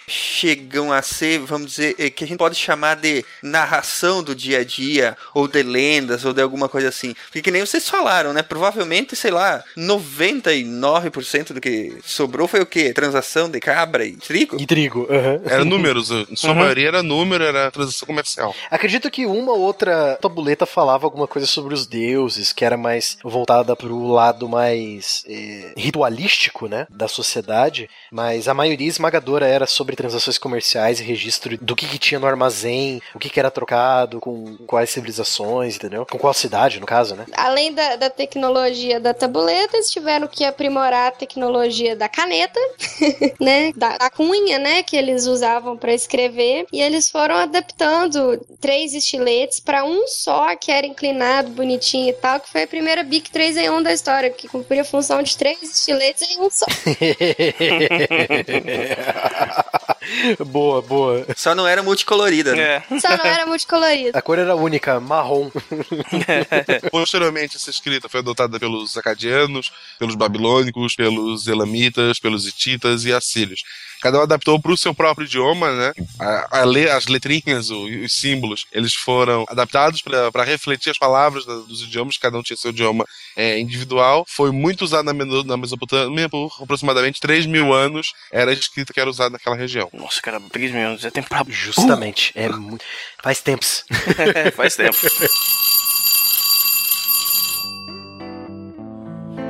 chegam 0.08 0.94
a 0.94 1.02
ser, 1.02 1.40
vamos 1.40 1.72
dizer, 1.72 1.96
eh, 2.00 2.10
que 2.10 2.24
a 2.24 2.28
gente 2.28 2.38
pode 2.38 2.56
chamar 2.56 2.96
de 2.96 3.26
narração 3.44 4.24
do 4.24 4.34
dia 4.34 4.60
a 4.60 4.64
dia, 4.64 5.18
ou 5.34 5.46
de 5.46 5.62
lendas, 5.62 6.24
ou 6.24 6.32
de 6.32 6.42
alguma 6.42 6.70
coisa 6.70 6.88
assim? 6.88 7.14
Porque 7.26 7.42
que 7.42 7.52
nem 7.52 7.66
vocês 7.66 7.90
falaram, 7.90 8.32
né? 8.32 8.42
Provavelmente, 8.42 9.14
sei 9.14 9.32
lá, 9.32 9.62
99% 9.78 11.54
do 11.54 11.60
que 11.60 11.98
sobrou 12.04 12.48
foi 12.48 12.62
o 12.62 12.66
quê? 12.66 12.94
Transação 12.94 13.50
de 13.50 13.60
cabra 13.60 14.06
e 14.06 14.14
trigo? 14.14 14.56
e 14.58 14.66
trigo. 14.66 15.06
aham. 15.10 15.42
Era 15.46 15.66
números, 15.66 16.12
em 16.12 16.36
sua 16.36 16.54
maioria 16.54 16.88
era 16.88 17.04
número, 17.10 17.44
era 17.44 17.72
transação 17.72 18.06
comercial. 18.06 18.56
Acredito 18.70 19.10
que 19.10 19.26
uma 19.26 19.52
ou 19.52 19.60
outra 19.60 20.18
tabuleta 20.22 20.66
falava 20.66 21.06
alguma 21.06 21.28
coisa 21.28 21.48
sobre 21.48 21.74
os 21.74 21.86
deuses, 21.88 22.54
que 22.54 22.64
era 22.64 22.78
mais 22.78 23.18
voltada 23.24 23.76
pro 23.76 24.08
lado 24.08 24.48
mais 24.48 25.24
eh, 25.28 25.74
ritualístico, 25.76 26.68
né, 26.68 26.86
da 26.90 27.08
sociedade, 27.08 27.90
mas 28.12 28.48
a 28.48 28.54
maioria 28.54 28.88
esmagadora 28.88 29.48
era 29.48 29.66
sobre 29.66 29.96
transações 29.96 30.38
comerciais 30.38 31.00
e 31.00 31.04
registro 31.04 31.58
do 31.58 31.76
que, 31.76 31.88
que 31.88 31.98
tinha 31.98 32.20
no 32.20 32.28
armazém, 32.28 33.02
o 33.16 33.20
que, 33.20 33.30
que 33.30 33.40
era 33.40 33.50
trocado, 33.50 34.20
com 34.20 34.58
quais 34.68 34.90
civilizações, 34.90 35.76
entendeu? 35.76 36.06
Com 36.06 36.18
qual 36.18 36.34
cidade, 36.34 36.80
no 36.80 36.86
caso, 36.86 37.16
né? 37.16 37.26
Além 37.34 37.74
da, 37.74 37.96
da 37.96 38.10
tecnologia 38.10 39.00
da 39.00 39.14
tabuleta, 39.14 39.78
eles 39.78 39.90
tiveram 39.90 40.28
que 40.28 40.44
aprimorar 40.44 41.08
a 41.08 41.12
tecnologia 41.12 41.96
da 41.96 42.10
caneta, 42.10 42.60
né? 43.40 43.72
Da, 43.76 43.98
da 43.98 44.10
cunha, 44.10 44.60
né? 44.60 44.84
Que 44.84 44.96
eles 44.96 45.26
usavam 45.26 45.78
para 45.78 45.94
escrever. 45.94 46.66
E 46.72 46.82
eles 46.82 46.99
foram 47.08 47.36
adaptando 47.36 48.44
três 48.60 48.96
estiletes 48.96 49.60
para 49.60 49.86
um 49.86 50.08
só, 50.08 50.56
que 50.56 50.72
era 50.72 50.88
inclinado, 50.88 51.52
bonitinho 51.52 52.10
e 52.10 52.14
tal, 52.14 52.40
que 52.40 52.50
foi 52.50 52.64
a 52.64 52.68
primeira 52.68 53.04
Bic 53.04 53.30
3 53.30 53.58
em 53.58 53.70
1 53.70 53.84
da 53.84 53.94
história, 53.94 54.32
que 54.32 54.48
cumpria 54.48 54.82
a 54.82 54.86
função 54.86 55.22
de 55.22 55.38
três 55.38 55.62
estiletes 55.62 56.24
em 56.24 56.40
um 56.40 56.50
só. 56.50 56.66
boa, 60.48 60.82
boa. 60.82 61.26
Só 61.36 61.54
não 61.56 61.68
era 61.68 61.82
multicolorida, 61.84 62.56
né? 62.56 62.84
É. 62.90 63.00
Só 63.00 63.16
não 63.18 63.26
era 63.26 63.46
multicolorido. 63.46 64.18
A 64.18 64.22
cor 64.22 64.40
era 64.40 64.56
única, 64.56 65.00
marrom. 65.00 65.50
Posteriormente, 66.92 67.56
essa 67.58 67.70
escrita 67.70 68.10
foi 68.10 68.20
adotada 68.20 68.60
pelos 68.60 68.98
acadianos, 68.98 69.72
pelos 69.98 70.16
babilônicos, 70.16 70.96
pelos 70.96 71.48
elamitas, 71.48 72.20
pelos 72.20 72.48
hititas 72.48 73.06
e 73.06 73.14
assírios. 73.14 73.62
Cada 74.02 74.18
um 74.20 74.22
adaptou 74.22 74.58
para 74.62 74.72
o 74.72 74.78
seu 74.78 74.94
próprio 74.94 75.26
idioma, 75.26 75.72
né? 75.76 75.92
A, 76.20 76.62
a 76.62 76.66
le- 76.66 76.90
as 76.90 77.08
letrinhas, 77.08 77.70
o- 77.70 77.84
os 77.86 78.14
símbolos, 78.14 78.66
eles 78.72 78.94
foram 78.94 79.44
adaptados 79.50 80.02
para 80.02 80.44
refletir 80.44 80.90
as 80.90 80.98
palavras 80.98 81.46
da- 81.46 81.56
dos 81.56 81.82
idiomas, 81.82 82.18
cada 82.18 82.38
um 82.38 82.42
tinha 82.42 82.56
seu 82.56 82.72
idioma 82.72 83.06
é, 83.40 83.58
individual. 83.58 84.26
Foi 84.28 84.52
muito 84.52 84.84
usado 84.84 85.06
na, 85.06 85.58
Mesopotâmia 85.58 86.28
por 86.28 86.52
aproximadamente 86.62 87.22
3 87.22 87.46
mil 87.46 87.74
anos. 87.74 88.14
Era 88.34 88.52
a 88.52 88.54
escrita 88.54 88.92
que 88.92 89.00
era 89.00 89.10
usada 89.10 89.30
naquela 89.30 89.56
região. 89.56 89.90
Nossa, 89.94 90.22
cara, 90.22 90.42
3 90.52 90.72
mil 90.74 90.88
anos, 90.88 91.06
é 91.06 91.10
tempo 91.10 91.30
pra... 91.30 91.46
Justamente. 91.48 92.34
É 92.36 92.50
muito... 92.50 92.84
Faz 93.24 93.40
tempos. 93.40 93.86
Faz 94.56 94.76
tempo. 94.76 94.98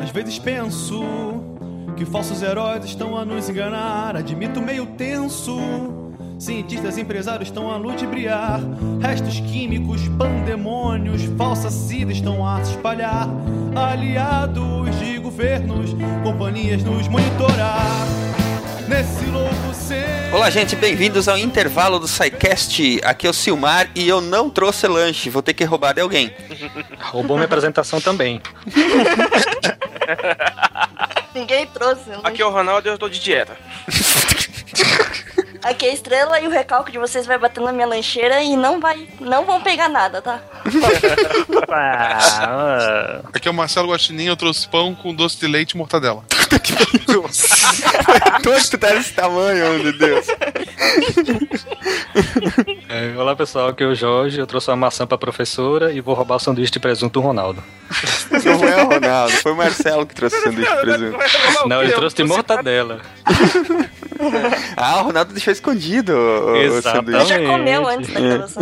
Às 0.04 0.12
vezes 0.12 0.38
penso 0.38 1.02
que 1.98 2.06
falsos 2.06 2.44
heróis 2.44 2.86
estão 2.86 3.18
a 3.18 3.26
nos 3.26 3.50
enganar. 3.50 4.16
Admito 4.16 4.62
meio 4.62 4.86
tenso. 4.86 6.09
Cientistas 6.40 6.98
e 6.98 7.02
empresários 7.02 7.50
estão 7.50 7.70
a 7.70 7.76
ludibriar. 7.76 8.62
Restos 9.02 9.42
químicos, 9.42 10.08
pandemônios, 10.18 11.24
falsa 11.38 11.70
sida 11.70 12.14
estão 12.14 12.48
a 12.48 12.64
se 12.64 12.72
espalhar. 12.72 13.28
Aliados 13.76 14.98
de 15.00 15.18
governos, 15.18 15.90
companhias 16.24 16.82
nos 16.82 17.10
monitorar. 17.10 17.84
Nesse 18.88 19.26
louco 19.26 19.74
ser. 19.74 20.34
Olá, 20.34 20.50
gente, 20.50 20.78
bem-vindos 20.78 21.28
ao 21.28 21.38
intervalo 21.38 22.00
do 22.00 22.08
SciCast. 22.08 23.02
Aqui 23.04 23.28
é 23.28 23.30
o 23.30 23.34
Silmar 23.34 23.90
e 23.94 24.08
eu 24.08 24.22
não 24.22 24.50
trouxe 24.50 24.88
lanche, 24.88 25.30
vou 25.30 25.42
ter 25.42 25.54
que 25.54 25.66
roubar 25.66 25.94
de 25.94 26.00
alguém. 26.00 26.34
Roubou 27.12 27.36
minha 27.36 27.48
apresentação 27.48 28.00
também. 28.00 28.42
Ninguém 31.36 31.68
trouxe. 31.68 32.12
Aqui 32.24 32.42
é 32.42 32.46
o 32.46 32.50
Ronaldo 32.50 32.88
e 32.88 32.92
eu 32.92 32.98
tô 32.98 33.10
de 33.10 33.20
dieta. 33.20 33.58
Aqui 35.62 35.86
é 35.86 35.89
a 35.89 35.93
estrela 35.93 36.39
e 36.39 36.47
o 36.47 36.49
recalque 36.49 36.91
de 36.91 36.97
vocês 36.97 37.26
vai 37.26 37.38
bater 37.38 37.62
na 37.62 37.74
minha 37.74 37.86
lancheira 37.86 38.41
e 38.41 38.55
não 38.55 38.80
vai. 38.80 39.07
Não 39.20 39.45
vão 39.45 39.62
pegar 39.62 39.89
nada, 39.89 40.22
tá? 40.22 40.39
Aqui 43.34 43.47
é 43.47 43.51
o 43.51 43.53
Marcelo 43.53 43.91
Guaxinim, 43.91 44.26
eu 44.26 44.38
trouxe 44.38 44.68
pão 44.68 44.95
com 44.95 45.14
doce 45.14 45.38
de 45.38 45.47
leite 45.47 45.72
e 45.72 45.78
mortadela. 45.78 46.24
Todos 48.41 48.70
tá 48.80 48.89
desse 48.89 49.14
tamanho, 49.14 49.84
meu 49.84 49.97
Deus. 49.97 50.28
é, 52.88 53.14
olá 53.18 53.36
pessoal, 53.36 53.68
aqui 53.68 53.84
é 53.84 53.88
o 53.88 53.93
Jorge. 53.93 54.39
Eu 54.39 54.47
trouxe 54.47 54.70
uma 54.70 54.78
maçã 54.78 55.05
pra 55.05 55.18
professora 55.18 55.91
e 55.91 56.01
vou 56.01 56.16
roubar 56.16 56.38
o 56.38 56.39
sanduíche 56.39 56.72
de 56.72 56.80
presunto 56.80 57.20
do 57.20 57.26
Ronaldo. 57.26 57.64
Não 58.32 58.68
é 58.68 58.84
o 58.84 58.88
Ronaldo, 58.88 59.34
foi 59.34 59.51
o 59.51 59.55
Marcelo 59.55 60.05
que 60.05 60.16
trouxe 60.16 60.38
o 60.38 60.41
sanduíche 60.41 60.74
de 60.74 60.82
presunto. 60.82 61.18
Não, 61.68 61.84
ele 61.84 61.93
trouxe 61.93 62.16
de 62.16 62.24
mortadela. 62.24 63.01
Ah, 64.76 65.01
o 65.01 65.05
Ronaldo 65.05 65.34
deixou 65.34 65.51
escondido 65.51 66.13
o, 66.13 66.78
o 66.78 66.82
sanduíche. 66.82 67.26
Já 67.28 67.39
comeu 67.39 67.88
antes 67.88 68.13
da 68.13 68.20
gravação. 68.20 68.61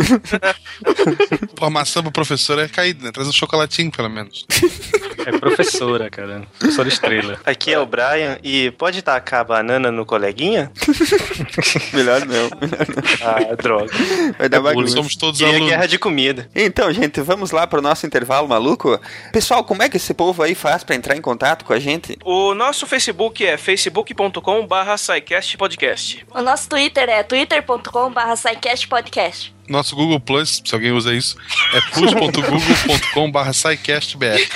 Pô, 1.54 1.64
a 1.66 1.70
maçã 1.70 2.02
pro 2.02 2.10
professor 2.10 2.58
é 2.58 2.66
caída, 2.68 3.04
né? 3.04 3.12
Traz 3.12 3.28
um 3.28 3.32
chocolatinho, 3.32 3.90
pelo 3.90 4.08
menos. 4.08 4.46
É 5.26 5.38
professora, 5.38 6.10
cara. 6.10 6.42
Professora 6.58 6.88
estrela. 6.88 7.38
Aqui 7.44 7.72
é 7.72 7.78
o 7.78 7.86
Brian 7.86 8.38
e 8.42 8.70
pode 8.72 9.02
tacar 9.02 9.40
a 9.40 9.44
banana 9.44 9.92
no 9.92 10.04
coleguinha? 10.06 10.72
Melhor 11.92 12.24
não. 12.24 12.48
Ah, 13.22 13.54
droga. 13.54 13.92
Vai 14.38 14.48
dar 14.48 14.60
bagunça. 14.60 14.94
Somos 14.94 15.14
todos 15.16 15.38
Queria 15.38 15.54
alunos. 15.54 15.70
guerra 15.70 15.86
de 15.86 15.98
comida. 15.98 16.48
Então, 16.54 16.92
gente, 16.92 17.20
vamos 17.20 17.50
lá 17.50 17.66
pro 17.66 17.82
nosso 17.82 18.06
intervalo 18.06 18.48
maluco. 18.48 18.98
Pessoal, 19.32 19.62
como 19.62 19.82
é 19.82 19.88
que 19.88 19.96
esse 19.96 20.14
povo 20.14 20.42
aí 20.42 20.54
faz 20.54 20.82
pra 20.82 20.96
entrar 20.96 21.16
em 21.16 21.20
contato 21.20 21.64
com 21.64 21.72
a 21.72 21.78
gente? 21.78 22.16
O 22.24 22.54
nosso 22.54 22.86
Facebook 22.86 23.44
é 23.46 23.56
facebook.com 23.56 24.66
barra 24.66 24.96
podcast. 25.56 26.26
O 26.34 26.42
nosso 26.42 26.68
Twitter 26.68 27.08
é 27.08 27.22
twitter.com.br 27.22 28.20
podcast. 28.88 29.54
Nosso 29.68 29.94
Google 29.94 30.18
Plus, 30.18 30.60
se 30.64 30.74
alguém 30.74 30.90
usa 30.92 31.14
isso, 31.14 31.36
é 31.74 31.80
plus.google.com.br 31.92 33.52
SciCastBR. 33.52 34.48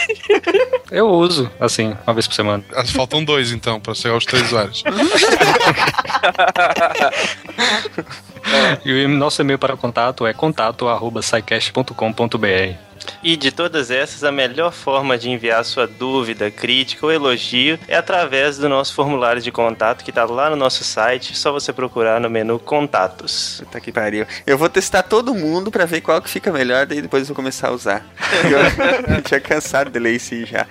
Eu 0.90 1.09
uso, 1.09 1.49
assim, 1.61 1.95
uma 2.07 2.14
vez 2.14 2.26
por 2.26 2.34
semana. 2.34 2.64
Ah, 2.74 2.84
Faltam 2.84 3.22
dois, 3.24 3.53
então, 3.53 3.78
pra 3.78 3.95
chegar 3.95 4.14
aos 4.14 4.24
três 4.24 4.47
usuários. 4.47 4.82
E 8.84 9.05
o 9.05 9.09
nosso 9.09 9.40
e-mail 9.40 9.59
para 9.59 9.76
contato 9.76 10.26
é 10.26 10.32
contato.sicast.com.br. 10.32 12.76
E 13.22 13.36
de 13.36 13.53
todas 13.53 13.90
essas, 13.90 14.24
a 14.24 14.32
melhor 14.32 14.72
forma 14.72 15.16
de 15.16 15.30
enviar 15.30 15.64
sua 15.64 15.86
dúvida, 15.86 16.50
crítica 16.50 17.07
ou 17.07 17.12
elogio 17.12 17.78
é 17.86 17.96
através 17.96 18.59
do 18.59 18.68
nosso 18.68 18.94
formulário 18.94 19.40
de 19.40 19.53
contato 19.53 20.03
que 20.03 20.11
está 20.11 20.24
lá 20.24 20.50
no 20.50 20.57
nosso 20.57 20.82
site. 20.84 21.36
Só 21.36 21.53
você 21.53 21.72
procurar 21.72 22.20
no 22.20 22.28
menu 22.28 22.59
Contatos. 22.59 23.62
Puta 23.64 23.80
que 23.80 23.92
pariu. 23.92 24.26
Eu 24.46 24.59
vou 24.59 24.68
testar 24.68 25.03
todo 25.03 25.34
mundo 25.34 25.70
pra 25.70 25.84
ver 25.84 26.00
qual 26.00 26.20
que 26.20 26.28
fica 26.28 26.53
melhor, 26.53 26.86
daí 26.86 27.00
depois 27.00 27.22
eu 27.22 27.28
vou 27.28 27.36
começar 27.36 27.68
a 27.68 27.72
usar. 27.72 28.07
Eu 28.42 29.22
tinha 29.22 29.40
cansado 29.40 29.90
de 29.90 29.98
ler 29.98 30.16
isso 30.16 30.34
já. 30.46 30.66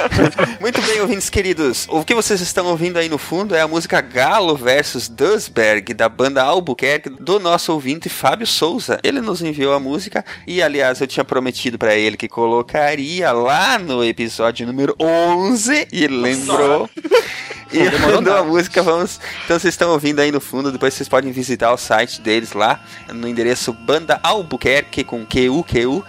Muito 0.60 0.80
bem, 0.82 1.00
ouvintes 1.00 1.30
queridos. 1.30 1.86
O 1.88 2.04
que 2.04 2.14
vocês 2.14 2.40
estão 2.40 2.66
ouvindo 2.66 2.98
aí 2.98 3.08
no 3.08 3.18
fundo 3.18 3.54
é 3.54 3.60
a 3.60 3.68
música 3.68 4.00
Galo 4.00 4.56
versus 4.56 5.08
Dusberg, 5.08 5.94
da 5.94 6.08
banda 6.08 6.42
Albuquerque, 6.42 7.10
do 7.10 7.38
nosso 7.38 7.72
ouvinte 7.72 8.08
Fábio 8.08 8.46
Souza. 8.46 8.98
Ele 9.02 9.20
nos 9.20 9.42
enviou 9.42 9.72
a 9.72 9.80
música 9.80 10.24
e, 10.46 10.62
aliás, 10.62 11.00
eu 11.00 11.06
tinha 11.06 11.24
prometido 11.24 11.75
pra 11.76 11.94
ele 11.94 12.16
que 12.16 12.28
colocaria 12.28 13.32
lá 13.32 13.78
no 13.78 14.04
episódio 14.04 14.66
número 14.66 14.94
11 15.00 15.88
e 15.92 16.06
lembrou. 16.06 16.88
E 17.72 17.90
mandou 17.98 18.34
a 18.34 18.44
música, 18.44 18.80
vamos. 18.80 19.20
Então 19.44 19.58
vocês 19.58 19.74
estão 19.74 19.90
ouvindo 19.90 20.20
aí 20.20 20.30
no 20.30 20.40
fundo, 20.40 20.70
depois 20.70 20.94
vocês 20.94 21.08
podem 21.08 21.32
visitar 21.32 21.72
o 21.72 21.76
site 21.76 22.20
deles 22.20 22.52
lá, 22.52 22.80
no 23.12 23.26
endereço 23.26 23.72
Banda 23.72 24.20
Albuquerque 24.22 25.02
com 25.02 25.26
QUQU. 25.26 26.04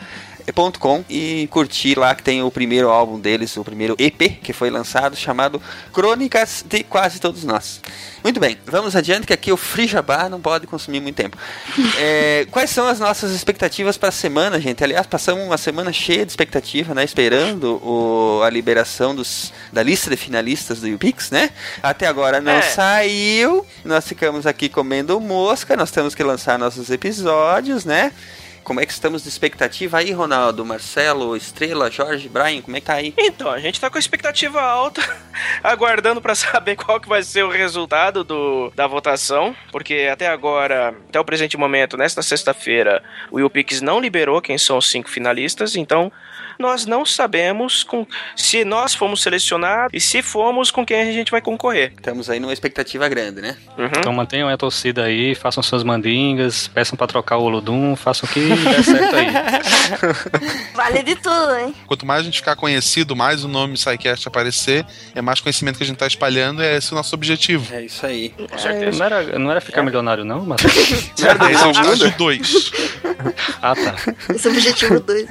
.com 0.53 1.03
e 1.09 1.47
curtir 1.51 1.97
lá 1.97 2.15
que 2.15 2.23
tem 2.23 2.41
o 2.41 2.49
primeiro 2.51 2.89
álbum 2.89 3.19
deles, 3.19 3.55
o 3.57 3.63
primeiro 3.63 3.95
EP 3.99 4.39
que 4.41 4.53
foi 4.53 4.69
lançado, 4.69 5.15
chamado 5.15 5.61
Crônicas 5.93 6.63
de 6.67 6.83
Quase 6.83 7.19
Todos 7.19 7.43
Nós. 7.43 7.81
Muito 8.23 8.39
bem, 8.39 8.57
vamos 8.65 8.95
adiante 8.95 9.25
que 9.27 9.33
aqui 9.33 9.51
o 9.51 9.57
Free 9.57 9.87
Jabá 9.87 10.27
não 10.29 10.41
pode 10.41 10.67
consumir 10.67 10.99
muito 10.99 11.15
tempo. 11.15 11.37
É, 11.99 12.45
quais 12.51 12.69
são 12.69 12.87
as 12.87 12.99
nossas 12.99 13.31
expectativas 13.31 13.97
para 13.97 14.09
a 14.09 14.11
semana, 14.11 14.59
gente? 14.59 14.83
Aliás, 14.83 15.07
passamos 15.07 15.43
uma 15.43 15.57
semana 15.57 15.91
cheia 15.91 16.23
de 16.25 16.31
expectativa, 16.31 16.93
né? 16.93 17.03
Esperando 17.03 17.81
o, 17.83 18.41
a 18.43 18.49
liberação 18.49 19.15
dos, 19.15 19.51
da 19.73 19.81
lista 19.81 20.09
de 20.09 20.15
finalistas 20.17 20.79
do 20.79 20.87
YouPix, 20.87 21.31
né? 21.31 21.49
Até 21.81 22.05
agora 22.05 22.39
não 22.39 22.51
É. 22.51 22.61
saiu, 22.61 23.65
nós 23.83 24.07
ficamos 24.07 24.45
aqui 24.45 24.69
comendo 24.69 25.19
mosca, 25.19 25.75
nós 25.75 25.89
temos 25.89 26.13
que 26.13 26.23
lançar 26.23 26.59
nossos 26.59 26.89
episódios, 26.91 27.83
né? 27.83 28.11
Como 28.67 28.81
é 28.81 28.85
que 28.85 28.91
estamos 28.91 29.23
de 29.23 29.29
expectativa 29.29 29.99
aí, 29.99 30.11
Ronaldo, 30.11 30.65
Marcelo, 30.65 31.37
Estrela, 31.37 31.89
Jorge, 31.89 32.27
Brian? 32.27 32.61
Como 32.61 32.75
é 32.75 32.81
que 32.81 32.85
tá 32.85 32.95
aí? 32.95 33.13
Então, 33.17 33.49
a 33.49 33.59
gente 33.59 33.79
tá 33.79 33.89
com 33.89 33.97
expectativa 33.97 34.61
alta, 34.61 35.01
aguardando 35.63 36.21
pra 36.21 36.35
saber 36.35 36.75
qual 36.75 36.99
que 36.99 37.07
vai 37.07 37.23
ser 37.23 37.43
o 37.43 37.49
resultado 37.49 38.25
do, 38.25 38.69
da 38.75 38.85
votação, 38.85 39.55
porque 39.71 40.09
até 40.11 40.27
agora, 40.27 40.89
até 41.07 41.17
o 41.17 41.23
presente 41.23 41.55
momento, 41.55 41.95
nesta 41.95 42.21
sexta-feira, 42.21 43.01
o 43.31 43.39
YouPix 43.39 43.79
não 43.79 44.01
liberou 44.01 44.41
quem 44.41 44.57
são 44.57 44.77
os 44.77 44.91
cinco 44.91 45.09
finalistas, 45.09 45.77
então 45.77 46.11
nós 46.57 46.85
não 46.85 47.05
sabemos 47.05 47.83
com, 47.83 48.05
se 48.35 48.63
nós 48.63 48.93
fomos 48.93 49.21
selecionados 49.21 49.91
e 49.93 49.99
se 49.99 50.21
fomos 50.21 50.71
com 50.71 50.85
quem 50.85 51.01
a 51.01 51.11
gente 51.11 51.31
vai 51.31 51.41
concorrer. 51.41 51.93
Estamos 51.95 52.29
aí 52.29 52.39
numa 52.39 52.53
expectativa 52.53 53.07
grande, 53.07 53.41
né? 53.41 53.57
Então 53.97 54.13
mantenham 54.13 54.49
a 54.49 54.57
torcida 54.57 55.03
aí, 55.03 55.35
façam 55.35 55.61
suas 55.61 55.83
mandingas, 55.83 56.67
peçam 56.67 56.97
pra 56.97 57.07
trocar 57.07 57.37
o 57.37 57.43
Olodum, 57.43 57.95
façam 57.95 58.27
o 58.29 58.33
que 58.33 58.39
der 58.47 58.83
certo 58.83 59.15
aí. 59.15 59.27
Vale 60.73 61.03
de 61.03 61.15
tudo, 61.15 61.55
hein? 61.55 61.73
Quanto 61.85 62.05
mais 62.05 62.21
a 62.21 62.23
gente 62.23 62.39
ficar 62.39 62.55
conhecido, 62.55 63.15
mais 63.15 63.43
o 63.43 63.47
nome 63.47 63.77
SciCast 63.77 64.27
aparecer, 64.27 64.85
é 65.13 65.21
mais 65.21 65.39
conhecimento 65.39 65.77
que 65.77 65.83
a 65.83 65.87
gente 65.87 65.97
tá 65.97 66.07
espalhando, 66.07 66.61
é 66.61 66.77
esse 66.77 66.91
o 66.91 66.95
nosso 66.95 67.15
objetivo. 67.15 67.73
É 67.73 67.85
isso 67.85 68.05
aí. 68.05 68.29
Com 68.29 68.57
certeza. 68.57 68.97
Não 68.97 69.05
era, 69.05 69.39
não 69.39 69.51
era 69.51 69.61
ficar 69.61 69.83
milionário, 69.83 70.23
não, 70.23 70.45
mas. 70.45 70.61
Esse 71.17 71.25
é 71.25 71.67
o 71.67 71.71
estágio 71.71 72.13
2. 72.17 72.71
Ah, 73.61 73.75
tá. 73.75 73.95
Esse 74.33 74.47
é 74.47 74.51
o 74.51 74.53
objetivo 74.53 74.99
2. 74.99 75.27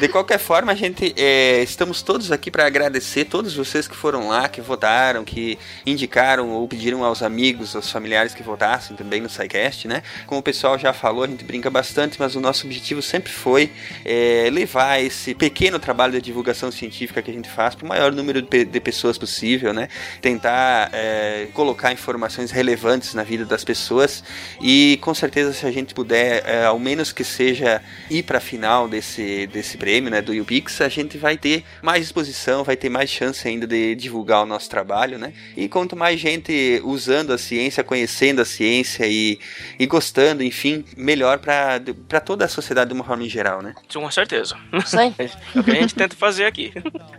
De 0.00 0.08
qualquer 0.08 0.38
forma, 0.38 0.69
a 0.70 0.74
gente 0.74 1.12
é, 1.16 1.62
estamos 1.62 2.00
todos 2.00 2.30
aqui 2.30 2.50
para 2.50 2.64
agradecer 2.64 3.24
todos 3.24 3.54
vocês 3.54 3.88
que 3.88 3.96
foram 3.96 4.28
lá, 4.28 4.48
que 4.48 4.60
votaram, 4.60 5.24
que 5.24 5.58
indicaram 5.84 6.50
ou 6.50 6.68
pediram 6.68 7.04
aos 7.04 7.22
amigos, 7.22 7.74
aos 7.74 7.90
familiares 7.90 8.32
que 8.34 8.42
votassem 8.42 8.96
também 8.96 9.20
no 9.20 9.28
SciCast, 9.28 9.88
né? 9.88 10.02
Como 10.26 10.40
o 10.40 10.42
pessoal 10.42 10.78
já 10.78 10.92
falou, 10.92 11.24
a 11.24 11.26
gente 11.26 11.44
brinca 11.44 11.68
bastante, 11.68 12.16
mas 12.20 12.36
o 12.36 12.40
nosso 12.40 12.66
objetivo 12.66 13.02
sempre 13.02 13.32
foi 13.32 13.70
é, 14.04 14.48
levar 14.52 15.00
esse 15.02 15.34
pequeno 15.34 15.78
trabalho 15.78 16.12
de 16.12 16.20
divulgação 16.20 16.70
científica 16.70 17.20
que 17.20 17.30
a 17.30 17.34
gente 17.34 17.48
faz 17.48 17.74
para 17.74 17.84
o 17.84 17.88
maior 17.88 18.12
número 18.12 18.40
de, 18.40 18.48
pe- 18.48 18.64
de 18.64 18.80
pessoas 18.80 19.18
possível, 19.18 19.74
né? 19.74 19.88
Tentar 20.22 20.90
é, 20.92 21.48
colocar 21.52 21.92
informações 21.92 22.52
relevantes 22.52 23.12
na 23.12 23.24
vida 23.24 23.44
das 23.44 23.64
pessoas 23.64 24.22
e 24.60 24.98
com 25.00 25.14
certeza 25.14 25.52
se 25.52 25.66
a 25.66 25.72
gente 25.72 25.94
puder, 25.94 26.44
é, 26.46 26.64
ao 26.64 26.78
menos 26.78 27.12
que 27.12 27.24
seja 27.24 27.82
ir 28.08 28.22
para 28.22 28.38
a 28.38 28.40
final 28.40 28.88
desse, 28.88 29.48
desse 29.48 29.76
prêmio, 29.76 30.10
né, 30.10 30.22
do 30.22 30.32
UBix, 30.60 30.80
a 30.80 30.88
gente 30.88 31.16
vai 31.16 31.36
ter 31.36 31.64
mais 31.82 32.04
exposição, 32.04 32.62
vai 32.62 32.76
ter 32.76 32.88
mais 32.88 33.10
chance 33.10 33.46
ainda 33.46 33.66
de 33.66 33.94
divulgar 33.94 34.42
o 34.42 34.46
nosso 34.46 34.68
trabalho, 34.68 35.18
né? 35.18 35.32
E 35.56 35.68
quanto 35.68 35.96
mais 35.96 36.20
gente 36.20 36.80
usando 36.84 37.32
a 37.32 37.38
ciência, 37.38 37.82
conhecendo 37.82 38.42
a 38.42 38.44
ciência 38.44 39.06
e, 39.06 39.38
e 39.78 39.86
gostando, 39.86 40.42
enfim, 40.42 40.84
melhor 40.96 41.38
para 41.38 42.20
toda 42.20 42.44
a 42.44 42.48
sociedade 42.48 42.88
de 42.88 42.94
uma 42.94 43.04
forma 43.04 43.24
em 43.24 43.28
geral, 43.28 43.62
né? 43.62 43.74
Com 43.92 44.10
certeza. 44.10 44.56
Aí. 44.96 45.14
É 45.54 45.58
o 45.60 45.64
que 45.64 45.70
a 45.70 45.74
gente 45.74 45.94
tenta 45.94 46.14
fazer 46.14 46.44
aqui. 46.44 46.72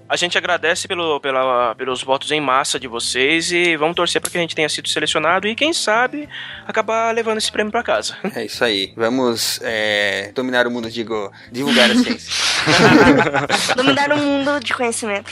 A 0.08 0.16
gente 0.16 0.38
agradece 0.38 0.88
pelo, 0.88 1.20
pela, 1.20 1.76
pelos 1.76 2.04
votos 2.04 2.32
em 2.32 2.40
massa 2.40 2.80
de 2.80 2.88
vocês 2.88 3.52
e 3.52 3.76
vamos 3.76 3.96
torcer 3.96 4.22
para 4.22 4.30
que 4.30 4.38
a 4.38 4.42
gente 4.42 4.56
tenha 4.56 4.70
sido 4.70 4.88
selecionado 4.88 5.48
e, 5.48 5.56
quem 5.56 5.74
sabe, 5.74 6.30
acabar 6.68 7.14
levando 7.14 7.38
esse 7.38 7.52
prêmio 7.52 7.72
para 7.72 7.84
casa. 7.84 8.16
É 8.36 8.46
isso 8.46 8.64
aí. 8.64 8.94
Vamos 8.96 9.60
é, 9.64 10.32
dominar 10.34 10.68
o 10.68 10.72
mundo, 10.72 10.90
digo, 10.90 11.32
divulgar 11.52 11.92
a 11.92 11.96
ciência. 11.96 12.32
Dominar 13.76 14.12
o 14.14 14.18
mundo 14.18 14.60
de 14.60 14.74
conhecimento. 14.74 15.32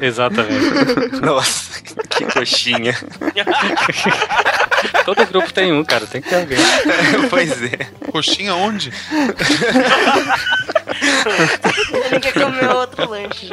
Exatamente. 0.00 1.20
Nossa, 1.20 1.82
que 1.82 2.24
coxinha. 2.26 2.96
Todo 5.04 5.26
grupo 5.26 5.52
tem 5.52 5.72
um, 5.72 5.84
cara, 5.84 6.06
tem 6.06 6.20
que 6.20 6.28
ter 6.28 6.36
alguém. 6.36 6.58
pois 7.30 7.62
é. 7.62 7.76
Coxinha 8.10 8.54
onde? 8.54 8.92
Ele 12.10 12.20
quer 12.20 12.32
comer 12.32 12.68
outro 12.70 13.08
lanche. 13.08 13.50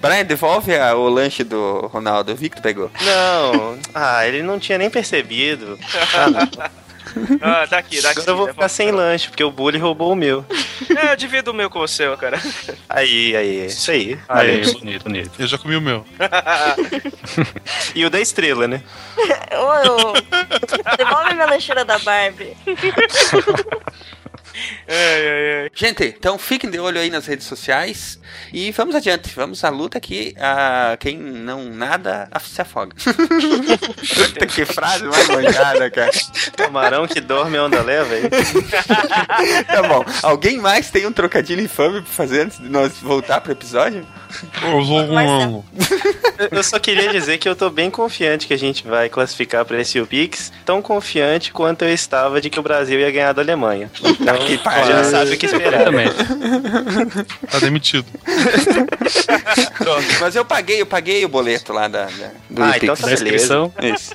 Brian, 0.00 0.24
devolve 0.24 0.74
a- 0.76 0.94
o 0.94 1.08
lanche 1.08 1.44
do 1.44 1.86
Ronaldo. 1.92 2.32
Eu 2.32 2.36
vi 2.36 2.48
que 2.48 2.56
tu 2.56 2.62
pegou. 2.62 2.90
Não, 3.02 3.78
ah, 3.94 4.26
ele 4.26 4.42
não 4.42 4.58
tinha 4.58 4.78
nem 4.78 4.90
percebido. 4.90 5.78
Ah, 7.40 7.66
daqui, 7.66 8.00
daqui. 8.02 8.20
Agora 8.20 8.30
eu 8.30 8.36
vou 8.36 8.48
ficar 8.48 8.68
sem 8.68 8.90
lanche, 8.90 9.28
porque 9.28 9.42
o 9.42 9.50
bully 9.50 9.78
roubou 9.78 10.12
o 10.12 10.16
meu. 10.16 10.44
É, 10.94 11.12
eu 11.12 11.16
divido 11.16 11.50
o 11.50 11.54
meu 11.54 11.68
com 11.68 11.80
o 11.80 11.88
seu, 11.88 12.16
cara. 12.16 12.38
Aí, 12.88 13.34
aí, 13.36 13.66
isso 13.66 13.90
aí. 13.90 14.18
Aí, 14.28 14.60
Valeu. 14.62 14.78
bonito, 14.78 15.02
bonito. 15.02 15.30
Eu 15.38 15.46
já 15.46 15.58
comi 15.58 15.76
o 15.76 15.80
meu. 15.80 16.06
E 17.94 18.04
o 18.04 18.10
da 18.10 18.20
estrela, 18.20 18.68
né? 18.68 18.82
Ô, 19.52 20.10
ô, 20.10 20.12
Devolve 20.96 21.34
minha 21.34 21.46
lancheira 21.46 21.84
da 21.84 21.98
Barbie. 21.98 22.56
Gente, 25.74 26.04
então 26.04 26.38
fiquem 26.38 26.70
de 26.70 26.78
olho 26.78 26.98
aí 27.00 27.10
nas 27.10 27.26
redes 27.26 27.46
sociais 27.46 28.18
e 28.52 28.70
vamos 28.72 28.94
adiante. 28.94 29.30
Vamos 29.34 29.62
à 29.64 29.68
luta 29.68 30.00
que 30.00 30.34
a 30.38 30.96
quem 30.98 31.16
não 31.18 31.64
nada 31.64 32.28
af- 32.30 32.46
se 32.48 32.60
afoga. 32.62 32.94
Puta 34.14 34.46
que 34.46 34.64
frase 34.64 35.04
mais 35.04 35.28
manjada, 35.28 35.90
cara. 35.90 36.10
Camarão 36.56 37.06
que 37.06 37.20
dorme 37.20 37.58
onda 37.58 37.82
leva, 37.82 38.16
hein? 38.16 38.24
Tá 39.66 39.82
bom. 39.82 40.04
Alguém 40.22 40.58
mais 40.58 40.90
tem 40.90 41.06
um 41.06 41.12
trocadilho 41.12 41.60
infame 41.60 42.02
pra 42.02 42.10
fazer 42.12 42.42
antes 42.42 42.58
de 42.58 42.68
nós 42.68 42.92
voltar 43.00 43.40
pro 43.40 43.52
episódio? 43.52 44.06
Eu 44.62 44.84
vou 44.84 45.06
com 45.06 45.64
Eu 46.50 46.62
só 46.62 46.78
queria 46.78 47.08
dizer 47.10 47.38
que 47.38 47.48
eu 47.48 47.54
tô 47.56 47.70
bem 47.70 47.90
confiante 47.90 48.46
que 48.46 48.54
a 48.54 48.58
gente 48.58 48.86
vai 48.86 49.08
classificar 49.08 49.64
pra 49.64 49.80
esse 49.80 49.96
Pix, 50.06 50.52
tão 50.64 50.82
confiante 50.82 51.52
quanto 51.52 51.82
eu 51.84 51.92
estava 51.92 52.40
de 52.40 52.50
que 52.50 52.60
o 52.60 52.62
Brasil 52.62 53.00
ia 53.00 53.10
ganhar 53.10 53.32
da 53.32 53.42
Alemanha. 53.42 53.90
Então, 54.04 54.34
que 54.46 54.68
a 54.68 54.78
gente 54.78 54.88
já 54.88 55.04
sabe 55.04 55.34
o 55.34 55.38
que 55.38 55.46
esperar. 55.46 55.84
Também. 55.84 56.06
Tá 57.50 57.58
demitido. 57.60 58.06
Mas 60.20 60.36
eu 60.36 60.44
paguei, 60.44 60.80
eu 60.80 60.86
paguei 60.86 61.24
o 61.24 61.28
boleto 61.28 61.72
lá 61.72 61.88
da, 61.88 62.06
da 62.06 62.30
do 62.50 62.62
Ah, 62.62 62.76
então 62.76 62.96
tá 62.96 63.06
Da 63.06 63.12
inscrição. 63.12 63.72
Isso. 63.82 64.14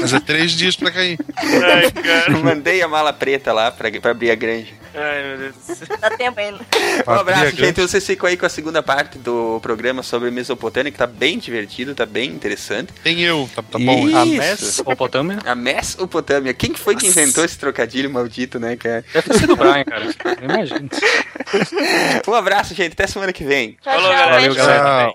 Mas 0.00 0.12
é 0.12 0.20
três 0.20 0.52
dias 0.52 0.76
pra 0.76 0.90
cair. 0.90 1.18
Ai, 1.36 1.90
cara. 1.90 2.38
Mandei 2.38 2.82
a 2.82 2.88
mala 2.88 3.12
preta 3.12 3.52
lá 3.52 3.70
pra, 3.70 3.90
pra 4.00 4.10
abrir 4.10 4.30
a 4.30 4.34
granja. 4.34 4.82
Ai, 4.94 5.22
meu 5.22 5.38
Deus 5.38 5.54
do 5.54 5.74
céu. 5.74 5.96
Dá 6.00 6.10
tempo 6.10 6.38
ainda. 6.38 6.60
Um 7.06 7.12
abraço, 7.12 7.56
gente. 7.56 7.80
Vocês 7.80 8.06
ficam 8.06 8.28
aí 8.28 8.36
com 8.36 8.44
a 8.44 8.48
segunda 8.48 8.82
parte 8.82 9.18
do 9.18 9.58
programa 9.60 10.02
sobre 10.02 10.30
Mesopotâmia, 10.30 10.92
que 10.92 10.98
tá 10.98 11.06
bem 11.06 11.38
divertido, 11.38 11.94
tá 11.94 12.04
bem 12.04 12.30
interessante. 12.30 12.92
Tem 13.02 13.20
eu, 13.20 13.48
tá, 13.54 13.62
tá 13.62 13.78
bom. 13.78 14.08
Isso. 14.08 14.16
A 14.18 14.24
Mesopotâmia? 14.26 15.38
A 15.44 15.54
Mesopotâmia. 15.54 16.52
Quem 16.52 16.72
que 16.72 16.80
foi 16.80 16.94
que 16.94 17.06
inventou 17.06 17.44
esse 17.44 17.58
trocadilho 17.58 18.10
maldito, 18.10 18.58
né, 18.58 18.76
cara? 18.76 19.04
Deve 19.12 19.28
ter 19.28 19.38
sido 19.38 19.54
o 19.54 19.56
Cara. 19.84 20.06
Imagina. 20.42 20.88
Um 22.26 22.34
abraço, 22.34 22.74
gente. 22.74 22.92
Até 22.92 23.06
semana 23.06 23.32
que 23.32 23.44
vem. 23.44 23.76
Tchau, 23.82 23.92
Falou, 23.94 24.10
tchau. 24.10 24.18
galera. 24.18 24.32
Valeu, 24.40 24.54
galera. 24.54 24.82
Tchau. 25.06 25.14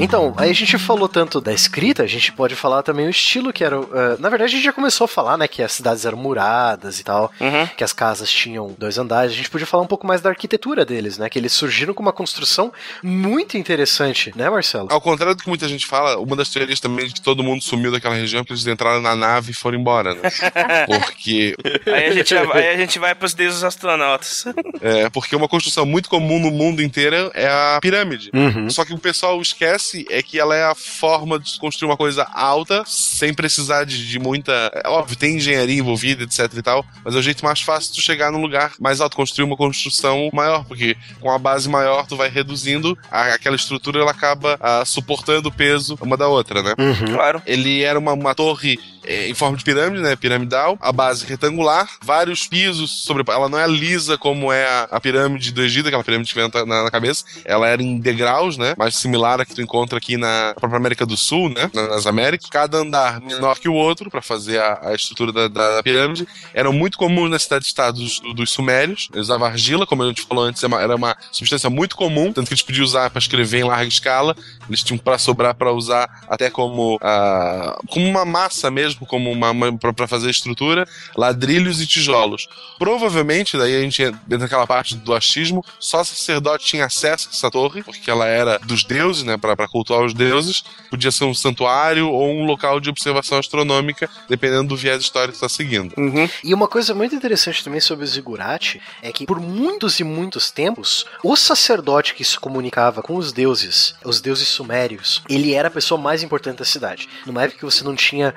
Então, 0.00 0.32
aí 0.36 0.50
a 0.50 0.54
gente 0.54 0.78
falou 0.78 1.08
tanto 1.08 1.40
da 1.40 1.52
escrita, 1.52 2.04
a 2.04 2.06
gente 2.06 2.30
pode 2.32 2.54
falar 2.54 2.82
também 2.84 3.06
o 3.06 3.10
estilo 3.10 3.52
que 3.52 3.64
era. 3.64 3.76
eh, 3.76 4.16
na 4.20 4.28
verdade, 4.28 4.52
a 4.52 4.56
gente 4.56 4.64
já 4.64 4.72
começou 4.72 5.06
a 5.06 5.08
falar, 5.08 5.36
né, 5.36 5.48
que 5.48 5.60
as 5.60 5.72
cidades 5.72 6.04
eram 6.04 6.16
muradas 6.16 7.00
e 7.00 7.04
tal, 7.04 7.32
Uhum. 7.40 7.66
que 7.76 7.82
as 7.82 7.92
casas 7.92 8.30
tinham 8.30 8.74
dois 8.78 8.96
andares. 8.96 9.32
A 9.32 9.34
gente 9.34 9.50
podia 9.50 9.66
falar 9.66 9.82
um 9.82 9.86
pouco 9.88 10.06
mais 10.06 10.20
da 10.20 10.30
arquitetura 10.30 10.84
deles, 10.84 11.18
né, 11.18 11.28
que 11.28 11.36
eles 11.38 11.52
surgiram 11.52 11.92
com 11.92 12.00
uma 12.02 12.12
construção 12.12 12.72
muito 13.02 13.56
interessante, 13.58 14.32
né, 14.36 14.48
Marcelo? 14.48 14.88
Ao 14.90 15.00
contrário 15.00 15.34
do 15.34 15.42
que 15.42 15.48
muita 15.48 15.68
gente 15.68 15.84
fala, 15.84 16.16
uma 16.18 16.36
das 16.36 16.48
teorias 16.48 16.78
também 16.78 17.04
é 17.04 17.08
de 17.08 17.14
que 17.14 17.20
todo 17.20 17.42
mundo 17.42 17.62
sumiu 17.62 17.90
daquela 17.90 18.14
região 18.14 18.42
porque 18.44 18.52
eles 18.52 18.66
entraram 18.66 19.00
na 19.02 19.16
nave 19.16 19.50
e 19.50 19.54
foram 19.54 19.78
embora, 19.78 20.14
né? 20.14 20.20
Porque, 20.86 21.54
Aí 21.86 22.06
a 22.06 22.12
gente, 22.12 22.34
aí 22.36 22.68
a 22.68 22.76
gente 22.76 22.98
vai 22.98 23.14
pros 23.14 23.34
deuses 23.34 23.62
astronautas. 23.64 24.44
é, 24.80 25.08
porque 25.10 25.34
uma 25.34 25.48
construção 25.48 25.84
muito 25.84 26.08
comum 26.08 26.38
no 26.38 26.50
mundo 26.50 26.82
inteiro 26.82 27.30
é 27.34 27.46
a 27.46 27.78
pirâmide. 27.80 28.30
Uhum. 28.34 28.70
Só 28.70 28.84
que 28.84 28.92
o 28.94 28.98
pessoal 28.98 29.40
esquece 29.40 29.87
é 30.10 30.22
que 30.22 30.38
ela 30.38 30.54
é 30.54 30.64
a 30.64 30.74
forma 30.74 31.38
de 31.38 31.58
construir 31.58 31.88
uma 31.90 31.96
coisa 31.96 32.24
alta 32.32 32.82
sem 32.86 33.32
precisar 33.34 33.84
de, 33.84 34.06
de 34.08 34.18
muita. 34.18 34.52
É 34.84 34.88
óbvio, 34.88 35.16
tem 35.16 35.36
engenharia 35.36 35.78
envolvida, 35.78 36.24
etc 36.24 36.52
e 36.56 36.62
tal, 36.62 36.84
mas 37.04 37.14
é 37.14 37.18
o 37.18 37.22
jeito 37.22 37.44
mais 37.44 37.60
fácil 37.60 37.90
de 37.92 37.98
tu 37.98 38.02
chegar 38.04 38.30
num 38.32 38.40
lugar 38.40 38.72
mais 38.80 39.00
alto, 39.00 39.16
construir 39.16 39.44
uma 39.44 39.56
construção 39.56 40.30
maior, 40.32 40.64
porque 40.64 40.96
com 41.20 41.30
a 41.30 41.38
base 41.38 41.68
maior 41.68 42.06
tu 42.06 42.16
vai 42.16 42.28
reduzindo, 42.28 42.96
a- 43.10 43.34
aquela 43.34 43.56
estrutura 43.56 44.00
ela 44.00 44.10
acaba 44.10 44.56
ah, 44.60 44.84
suportando 44.84 45.48
o 45.48 45.52
peso 45.52 45.98
uma 46.00 46.16
da 46.16 46.28
outra, 46.28 46.62
né? 46.62 46.74
Uhum. 46.78 47.14
Claro. 47.14 47.42
Ele 47.46 47.82
era 47.82 47.98
uma, 47.98 48.12
uma 48.12 48.34
torre 48.34 48.78
eh, 49.08 49.28
em 49.28 49.34
forma 49.34 49.56
de 49.56 49.64
pirâmide, 49.64 50.02
né? 50.02 50.14
Piramidal, 50.16 50.76
a 50.80 50.92
base 50.92 51.24
retangular, 51.26 51.88
vários 52.02 52.46
pisos 52.46 53.02
sobre. 53.02 53.24
Ela 53.32 53.48
não 53.48 53.58
é 53.58 53.66
lisa 53.66 54.16
como 54.18 54.52
é 54.52 54.66
a, 54.66 54.82
a 54.92 55.00
pirâmide 55.00 55.50
do 55.52 55.62
Egito, 55.62 55.88
aquela 55.88 56.04
pirâmide 56.04 56.28
que 56.32 56.38
vem 56.38 56.48
na, 56.52 56.64
na- 56.66 56.82
na 56.84 56.90
cabeça. 56.90 57.24
Ela 57.44 57.68
era 57.68 57.82
em 57.82 57.98
degraus, 57.98 58.56
né? 58.56 58.74
Mais 58.78 58.94
similar 58.96 59.40
a 59.40 59.44
que 59.46 59.54
tu 59.54 59.62
encontra 59.62 59.98
aqui 59.98 60.16
na 60.16 60.54
própria 60.58 60.78
América 60.78 61.04
do 61.06 61.16
Sul, 61.16 61.48
né? 61.48 61.70
na- 61.74 61.88
Nas 61.88 62.06
Américas. 62.06 62.48
Cada 62.50 62.78
andar 62.78 63.20
menor 63.20 63.58
que 63.58 63.68
o 63.68 63.74
outro 63.74 64.10
para 64.10 64.20
fazer 64.22 64.58
a, 64.60 64.90
a 64.90 64.94
estrutura 64.94 65.32
da, 65.32 65.48
da 65.48 65.82
pirâmide. 65.82 66.26
Eram 66.52 66.72
muito 66.72 66.98
comuns 66.98 67.30
nas 67.30 67.42
cidades-estados 67.42 68.20
do- 68.20 68.34
dos 68.34 68.50
Sumérios. 68.50 69.08
Eles 69.12 69.26
usavam 69.26 69.46
argila, 69.46 69.86
como 69.86 70.02
a 70.02 70.06
gente 70.08 70.22
falou 70.22 70.44
antes, 70.44 70.62
é 70.62 70.68
era 70.78 70.94
uma 70.94 71.16
substância 71.32 71.68
muito 71.70 71.96
comum, 71.96 72.32
tanto 72.32 72.46
que 72.48 72.54
eles 72.54 72.62
podiam 72.62 72.84
usar 72.84 73.08
para 73.10 73.18
escrever 73.18 73.60
em 73.60 73.64
larga 73.64 73.88
escala. 73.88 74.36
Eles 74.68 74.82
tinham 74.82 74.98
para 74.98 75.18
sobrar 75.18 75.54
para 75.54 75.72
usar 75.72 76.08
até 76.28 76.50
como, 76.50 76.98
ah, 77.02 77.76
como 77.88 78.06
uma 78.06 78.24
massa 78.24 78.70
mesmo, 78.70 78.97
como 79.06 79.30
uma, 79.30 79.50
uma 79.50 79.78
para 79.78 80.06
fazer 80.06 80.30
estrutura, 80.30 80.86
ladrilhos 81.16 81.80
e 81.80 81.86
tijolos. 81.86 82.48
Provavelmente, 82.78 83.56
daí 83.56 83.76
a 83.76 83.80
gente 83.80 84.02
entra 84.02 84.38
naquela 84.38 84.66
parte 84.66 84.96
do 84.96 85.14
achismo, 85.14 85.64
só 85.78 86.02
sacerdote 86.04 86.66
tinha 86.66 86.84
acesso 86.84 87.28
a 87.28 87.34
essa 87.34 87.50
torre, 87.50 87.82
porque 87.82 88.10
ela 88.10 88.26
era 88.26 88.58
dos 88.58 88.84
deuses, 88.84 89.22
né, 89.22 89.36
para 89.36 89.68
cultuar 89.68 90.04
os 90.04 90.14
deuses. 90.14 90.62
Podia 90.90 91.10
ser 91.10 91.24
um 91.24 91.34
santuário 91.34 92.08
ou 92.08 92.30
um 92.30 92.44
local 92.44 92.80
de 92.80 92.88
observação 92.90 93.38
astronômica, 93.38 94.08
dependendo 94.28 94.68
do 94.68 94.76
viés 94.76 95.02
histórico 95.02 95.38
que 95.38 95.44
está 95.44 95.48
seguindo. 95.48 95.94
E 96.42 96.54
uma 96.54 96.68
coisa 96.68 96.94
muito 96.94 97.14
interessante 97.14 97.62
também 97.62 97.80
sobre 97.80 98.04
o 98.04 98.08
Zigurate 98.08 98.80
é 99.02 99.12
que 99.12 99.26
por 99.26 99.40
muitos 99.40 100.00
e 100.00 100.04
muitos 100.04 100.50
tempos, 100.50 101.04
o 101.22 101.36
sacerdote 101.36 102.14
que 102.14 102.24
se 102.24 102.38
comunicava 102.38 103.02
com 103.02 103.16
os 103.16 103.32
deuses, 103.32 103.94
os 104.04 104.20
deuses 104.20 104.48
sumérios, 104.48 105.22
ele 105.28 105.54
era 105.54 105.68
a 105.68 105.70
pessoa 105.70 106.00
mais 106.00 106.22
importante 106.22 106.58
da 106.58 106.64
cidade. 106.64 107.08
Numa 107.26 107.42
época 107.42 107.58
que 107.58 107.64
você 107.64 107.84
não 107.84 107.94
tinha 107.94 108.34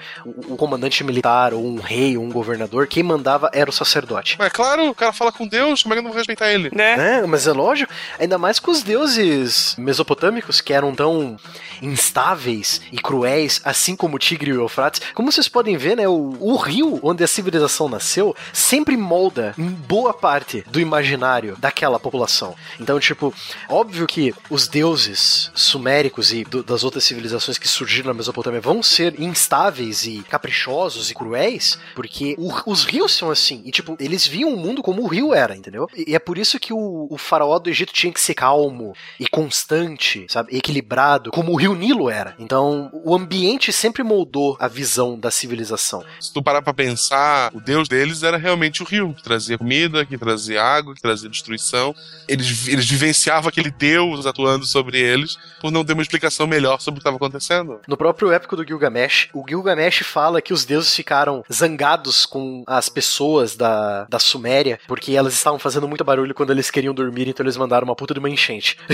o, 0.52 0.54
o 0.54 0.58
comandante 0.58 1.04
militar, 1.04 1.54
ou 1.54 1.66
um 1.66 1.80
rei, 1.80 2.18
ou 2.18 2.24
um 2.24 2.30
governador, 2.32 2.88
quem 2.88 3.04
mandava 3.04 3.50
era 3.54 3.70
o 3.70 3.74
sacerdote. 3.74 4.36
Mas 4.40 4.52
claro, 4.52 4.90
o 4.90 4.96
cara 4.96 5.12
fala 5.14 5.32
com 5.32 5.48
Deus, 5.48 5.84
como 5.84 5.94
é 5.94 5.96
que 5.96 6.00
eu 6.00 6.04
não 6.04 6.12
vou 6.12 6.18
respeitar 6.18 6.52
ele? 6.52 6.70
Né? 6.74 7.20
É, 7.20 7.26
mas 7.26 7.48
é 7.48 7.52
lógico, 7.52 7.92
ainda 8.20 8.38
mais 8.38 8.60
com 8.60 8.72
os 8.72 8.84
deuses 8.84 9.76
mesopotâmicos 9.78 10.62
que 10.62 10.74
eram 10.74 10.94
tão 10.96 11.38
instáveis 11.82 12.82
e 12.92 12.98
cruéis, 12.98 13.60
assim 13.64 13.96
como 13.96 14.16
o 14.16 14.20
Tigre 14.20 14.52
e 14.52 14.54
o 14.54 14.62
Eufrates. 14.62 15.02
Como 15.14 15.32
vocês 15.32 15.48
podem 15.48 15.78
ver, 15.78 15.96
né, 15.98 16.08
o, 16.08 16.36
o 16.40 16.56
rio 16.56 17.00
onde 17.04 17.24
a 17.24 17.28
civilização 17.28 17.90
nasceu 17.90 18.36
sempre 18.54 18.96
molda 18.96 19.54
em 19.58 19.68
boa 19.70 20.14
parte 20.14 20.64
do 20.68 20.80
imaginário 20.80 21.56
daquela 21.60 22.00
população. 22.00 22.56
Então, 22.80 23.00
tipo, 23.00 23.34
óbvio 23.68 24.08
que 24.08 24.34
os 24.50 24.68
deuses 24.68 25.52
suméricos 25.54 26.32
e 26.32 26.44
do- 26.44 26.64
das 26.64 26.84
outras 26.84 27.04
civilizações 27.04 27.58
que 27.58 27.68
surgiram 27.68 28.08
na 28.10 28.14
Mesopotâmia 28.14 28.62
vão 28.62 28.82
ser 28.82 29.20
instáveis 29.20 30.06
e 30.06 30.24
caprichosos 30.42 31.12
e 31.12 31.14
cruéis, 31.14 31.78
porque 31.96 32.36
o- 32.38 32.52
os 32.72 32.84
rios 32.84 33.12
são 33.14 33.30
assim. 33.30 33.62
E, 33.64 33.72
tipo, 33.72 33.96
eles 34.00 34.26
viam 34.26 34.52
o 34.54 34.58
mundo 34.58 34.82
como 34.82 35.04
o 35.04 35.08
rio 35.08 35.34
era, 35.34 35.56
entendeu? 35.56 35.88
E, 35.96 36.12
e 36.12 36.16
é 36.16 36.20
por 36.20 36.38
isso 36.38 36.60
que 36.60 36.74
o, 36.74 37.08
o 37.10 37.18
faraó 37.18 37.60
do 37.60 37.70
Egito 37.70 37.94
tinha 37.94 38.12
que 38.12 38.20
ser 38.20 38.34
calmo 38.34 38.94
e 39.20 39.28
constante, 39.28 40.26
sabe? 40.28 40.56
Equilibrado, 40.58 41.30
como 41.32 41.52
o 41.52 41.56
rio 41.56 41.76
Nilo 41.76 42.10
era. 42.10 42.34
Então, 42.40 42.90
o 43.06 43.16
ambiente 43.16 43.72
sempre 43.72 44.02
moldou 44.04 44.58
a 44.60 44.68
visão 44.68 45.18
da 45.20 45.30
civilização. 45.30 46.04
Se 46.20 46.34
tu 46.34 46.42
parar 46.42 46.62
pra 46.62 46.74
pensar, 46.74 47.52
o 47.54 47.62
deus 47.62 47.88
deles 47.88 48.24
era 48.24 48.38
realmente 48.38 48.82
o 48.82 48.86
rio, 48.86 49.14
que 49.14 49.22
trazia 49.24 49.58
comida, 49.58 50.06
que 50.06 50.18
trazia 50.18 50.64
água, 50.64 50.96
que 50.96 51.02
trazia 51.02 51.30
destruição. 51.30 51.94
Eles, 52.28 52.68
eles 52.68 52.90
vivenciavam 52.90 53.50
aquele 53.50 53.70
deus 53.70 54.26
atuando 54.26 54.66
sobre 54.66 55.00
eles 55.00 55.38
por 55.60 55.72
não 55.72 55.86
ter 55.86 55.94
uma 55.94 56.02
explicação 56.02 56.48
melhor 56.48 56.80
sobre 56.82 56.98
o 56.98 57.02
que 57.02 57.08
estava 57.08 57.18
acontecendo. 57.18 57.80
No 57.88 57.96
próprio 57.98 58.32
épico 58.32 58.56
do 58.56 58.66
Gilgamesh, 58.66 59.30
o 59.34 59.44
Gilgamesh 59.48 60.00
fala 60.04 60.21
que 60.42 60.54
os 60.54 60.66
deuses 60.66 60.94
ficaram 60.94 61.44
zangados 61.52 62.26
com 62.26 62.64
as 62.68 62.90
pessoas 62.90 63.56
da, 63.56 64.06
da 64.10 64.20
Suméria, 64.20 64.80
porque 64.88 65.14
elas 65.14 65.34
estavam 65.34 65.58
fazendo 65.60 65.88
muito 65.88 66.04
barulho 66.04 66.34
quando 66.36 66.52
eles 66.52 66.70
queriam 66.70 66.94
dormir, 66.94 67.28
então 67.28 67.44
eles 67.44 67.58
mandaram 67.58 67.86
uma 67.86 67.96
puta 67.96 68.14
de 68.14 68.20
uma 68.20 68.30
enchente. 68.30 68.78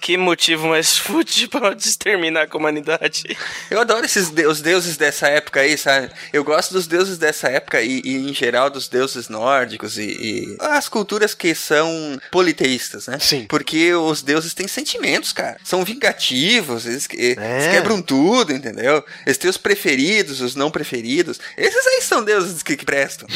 que 0.00 0.16
motivo 0.16 0.68
mais 0.68 0.96
fútil 0.96 1.48
pra 1.48 1.72
exterminar 1.72 2.48
a 2.50 2.56
humanidade. 2.56 3.24
Eu 3.70 3.80
adoro 3.80 4.04
esses 4.04 4.30
de- 4.30 4.46
os 4.46 4.60
deuses 4.60 4.96
dessa 4.96 5.28
época 5.28 5.60
aí, 5.60 5.76
sabe? 5.76 6.10
Eu 6.32 6.44
gosto 6.44 6.72
dos 6.72 6.86
deuses 6.86 7.18
dessa 7.18 7.48
época 7.48 7.80
e, 7.82 8.00
e, 8.04 8.30
em 8.30 8.34
geral 8.34 8.70
dos 8.70 8.88
deuses 8.88 9.28
nórdicos 9.28 9.98
e, 9.98 10.02
e 10.04 10.56
as 10.60 10.88
culturas 10.88 11.34
que 11.34 11.54
são 11.54 12.18
politeístas, 12.30 13.06
né? 13.06 13.18
Sim. 13.20 13.46
Porque 13.48 13.92
os 13.94 14.22
deuses 14.22 14.54
têm 14.54 14.68
sentimentos, 14.68 15.32
cara. 15.32 15.58
São 15.64 15.84
vingativos, 15.84 16.86
eles, 16.86 17.06
que- 17.06 17.16
eles 17.16 17.38
É. 17.38 17.70
quebram 17.72 18.00
tudo, 18.02 18.52
entendeu? 18.52 19.04
Eles 19.28 19.36
têm 19.36 19.50
os 19.50 19.58
preferidos, 19.58 20.40
os 20.40 20.56
não 20.56 20.70
preferidos. 20.70 21.38
Esses 21.54 21.86
aí 21.86 22.00
são 22.00 22.24
deuses 22.24 22.62
que, 22.62 22.74
que 22.78 22.84
prestam. 22.86 23.28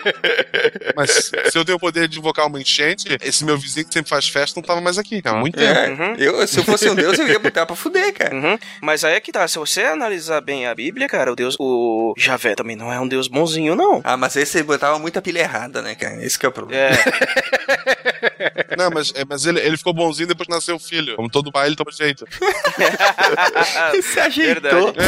Mas 0.96 1.30
se 1.50 1.58
eu 1.58 1.66
tenho 1.66 1.76
o 1.76 1.80
poder 1.80 2.08
de 2.08 2.18
invocar 2.18 2.46
uma 2.46 2.58
enchente, 2.58 3.18
esse 3.22 3.44
meu 3.44 3.58
vizinho 3.58 3.86
que 3.86 3.92
sempre 3.92 4.08
faz 4.08 4.26
festa 4.26 4.58
não 4.58 4.66
tava 4.66 4.80
mais 4.80 4.96
aqui, 4.96 5.20
há 5.22 5.34
muito 5.34 5.58
tempo. 5.58 6.02
É, 6.02 6.14
eu, 6.16 6.48
se 6.48 6.58
eu 6.58 6.64
fosse 6.64 6.88
um 6.88 6.94
deus, 6.94 7.18
eu 7.18 7.28
ia 7.28 7.38
botar 7.38 7.66
pra 7.66 7.76
fuder, 7.76 8.14
cara. 8.14 8.34
Uhum. 8.34 8.58
Mas 8.80 9.04
aí 9.04 9.16
é 9.16 9.20
que 9.20 9.30
tá, 9.30 9.46
se 9.46 9.58
você 9.58 9.82
analisar 9.82 10.40
bem 10.40 10.66
a 10.66 10.74
Bíblia, 10.74 11.06
cara, 11.06 11.30
o 11.30 11.36
Deus, 11.36 11.56
o 11.58 12.14
Javé 12.16 12.54
também 12.54 12.74
não 12.74 12.90
é 12.90 12.98
um 12.98 13.06
Deus 13.06 13.28
bonzinho, 13.28 13.74
não. 13.74 14.00
Ah, 14.04 14.16
mas 14.16 14.34
esse 14.34 14.52
você 14.52 14.62
botava 14.62 14.98
muita 14.98 15.20
pilha 15.20 15.40
errada, 15.40 15.82
né, 15.82 15.94
cara? 15.94 16.24
Esse 16.24 16.38
que 16.38 16.46
é 16.46 16.48
o 16.48 16.52
problema. 16.52 16.82
É. 16.86 17.52
Não, 18.76 18.90
mas, 18.90 19.12
é, 19.14 19.24
mas 19.24 19.44
ele, 19.46 19.60
ele 19.60 19.76
ficou 19.76 19.92
bonzinho 19.92 20.28
depois 20.28 20.46
que 20.46 20.54
nasceu 20.54 20.76
o 20.76 20.80
filho. 20.80 21.16
Como 21.16 21.30
todo 21.30 21.52
pai, 21.52 21.66
ele 21.66 21.76
toma 21.76 21.90
jeito. 21.92 22.26
Se 24.02 24.20
ajeitou. 24.20 24.92
Verdade. 24.92 24.98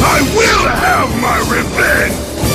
I 0.00 0.20
will 0.36 0.68
have 0.68 1.10
my 1.20 1.38
revenge! 1.50 2.47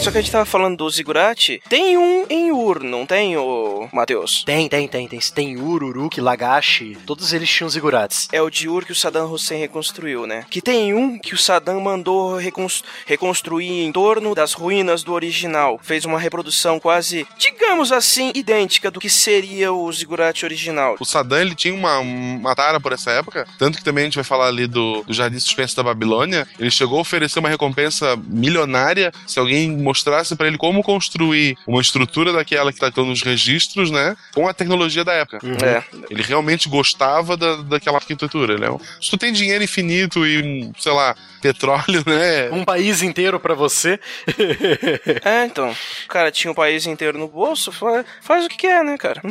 Só 0.00 0.12
que 0.12 0.18
a 0.18 0.20
gente 0.22 0.30
tava 0.30 0.46
falando 0.46 0.76
do 0.78 0.88
Zigurate. 0.88 1.60
Tem 1.68 1.98
um 1.98 2.24
em 2.30 2.50
Ur, 2.52 2.82
não 2.82 3.04
tem, 3.04 3.36
o 3.36 3.88
Matheus? 3.92 4.42
Tem, 4.44 4.68
tem, 4.68 4.86
tem, 4.88 5.06
tem. 5.08 5.18
Tem 5.18 5.56
Ur, 5.60 5.82
Uruk, 5.82 6.20
Lagash, 6.20 6.82
todos 7.04 7.32
eles 7.32 7.50
tinham 7.50 7.68
zigurates. 7.68 8.28
É 8.32 8.40
o 8.40 8.48
de 8.48 8.68
Ur 8.68 8.84
que 8.86 8.92
o 8.92 8.94
Saddam 8.94 9.30
Hussein 9.30 9.58
reconstruiu, 9.58 10.26
né? 10.26 10.46
Que 10.48 10.62
tem 10.62 10.94
um 10.94 11.18
que 11.18 11.34
o 11.34 11.38
Saddam 11.38 11.80
mandou 11.80 12.36
recons- 12.36 12.82
reconstruir 13.06 13.84
em 13.84 13.92
torno 13.92 14.34
das 14.34 14.52
ruínas 14.54 15.02
do 15.02 15.12
original. 15.12 15.78
Fez 15.82 16.04
uma 16.06 16.18
reprodução 16.18 16.78
quase, 16.80 17.26
digamos 17.36 17.90
assim, 17.92 18.30
idêntica 18.34 18.90
do 18.90 19.00
que 19.00 19.10
seria 19.10 19.72
o 19.72 19.92
Zigurate 19.92 20.44
original. 20.44 20.96
O 21.00 21.04
Saddam, 21.04 21.40
ele 21.40 21.54
tinha 21.54 21.74
uma, 21.74 21.98
uma 21.98 22.54
tara 22.54 22.80
por 22.80 22.92
essa 22.92 23.10
época, 23.10 23.46
tanto 23.58 23.76
que 23.78 23.84
também 23.84 24.02
a 24.02 24.04
gente 24.06 24.14
vai 24.14 24.24
falar 24.24 24.46
ali 24.46 24.66
do, 24.66 25.02
do 25.02 25.12
Jardim 25.12 25.40
Suspenso 25.40 25.76
da 25.76 25.82
Babilônia. 25.82 26.46
Ele 26.58 26.70
chegou 26.70 26.98
a 26.98 27.02
oferecer 27.02 27.40
uma 27.40 27.48
recompensa 27.48 28.16
milionária 28.26 29.12
se 29.26 29.38
alguém 29.38 29.87
mostrasse 29.88 30.36
pra 30.36 30.46
ele 30.46 30.58
como 30.58 30.82
construir 30.82 31.56
uma 31.66 31.80
estrutura 31.80 32.32
daquela 32.32 32.72
que 32.72 32.78
tá 32.78 32.90
tendo 32.90 33.06
nos 33.06 33.22
registros, 33.22 33.90
né? 33.90 34.16
Com 34.34 34.46
a 34.46 34.52
tecnologia 34.54 35.04
da 35.04 35.12
época. 35.12 35.38
É. 35.64 35.82
Ele 36.10 36.22
realmente 36.22 36.68
gostava 36.68 37.36
da, 37.36 37.56
daquela 37.56 37.96
arquitetura. 37.96 38.54
É 38.64 38.70
um, 38.70 38.78
se 39.00 39.10
tu 39.10 39.16
tem 39.16 39.32
dinheiro 39.32 39.64
infinito 39.64 40.26
e, 40.26 40.70
sei 40.78 40.92
lá, 40.92 41.14
petróleo, 41.40 42.02
né? 42.06 42.50
Um 42.50 42.64
país 42.64 43.02
inteiro 43.02 43.38
pra 43.40 43.54
você. 43.54 43.98
É, 45.24 45.44
então. 45.44 45.70
O 46.04 46.08
cara 46.08 46.30
tinha 46.30 46.50
o 46.50 46.54
país 46.54 46.86
inteiro 46.86 47.18
no 47.18 47.28
bolso, 47.28 47.70
fa- 47.72 48.04
faz 48.20 48.44
o 48.44 48.48
que 48.48 48.56
quer, 48.56 48.84
né, 48.84 48.96
cara? 48.98 49.22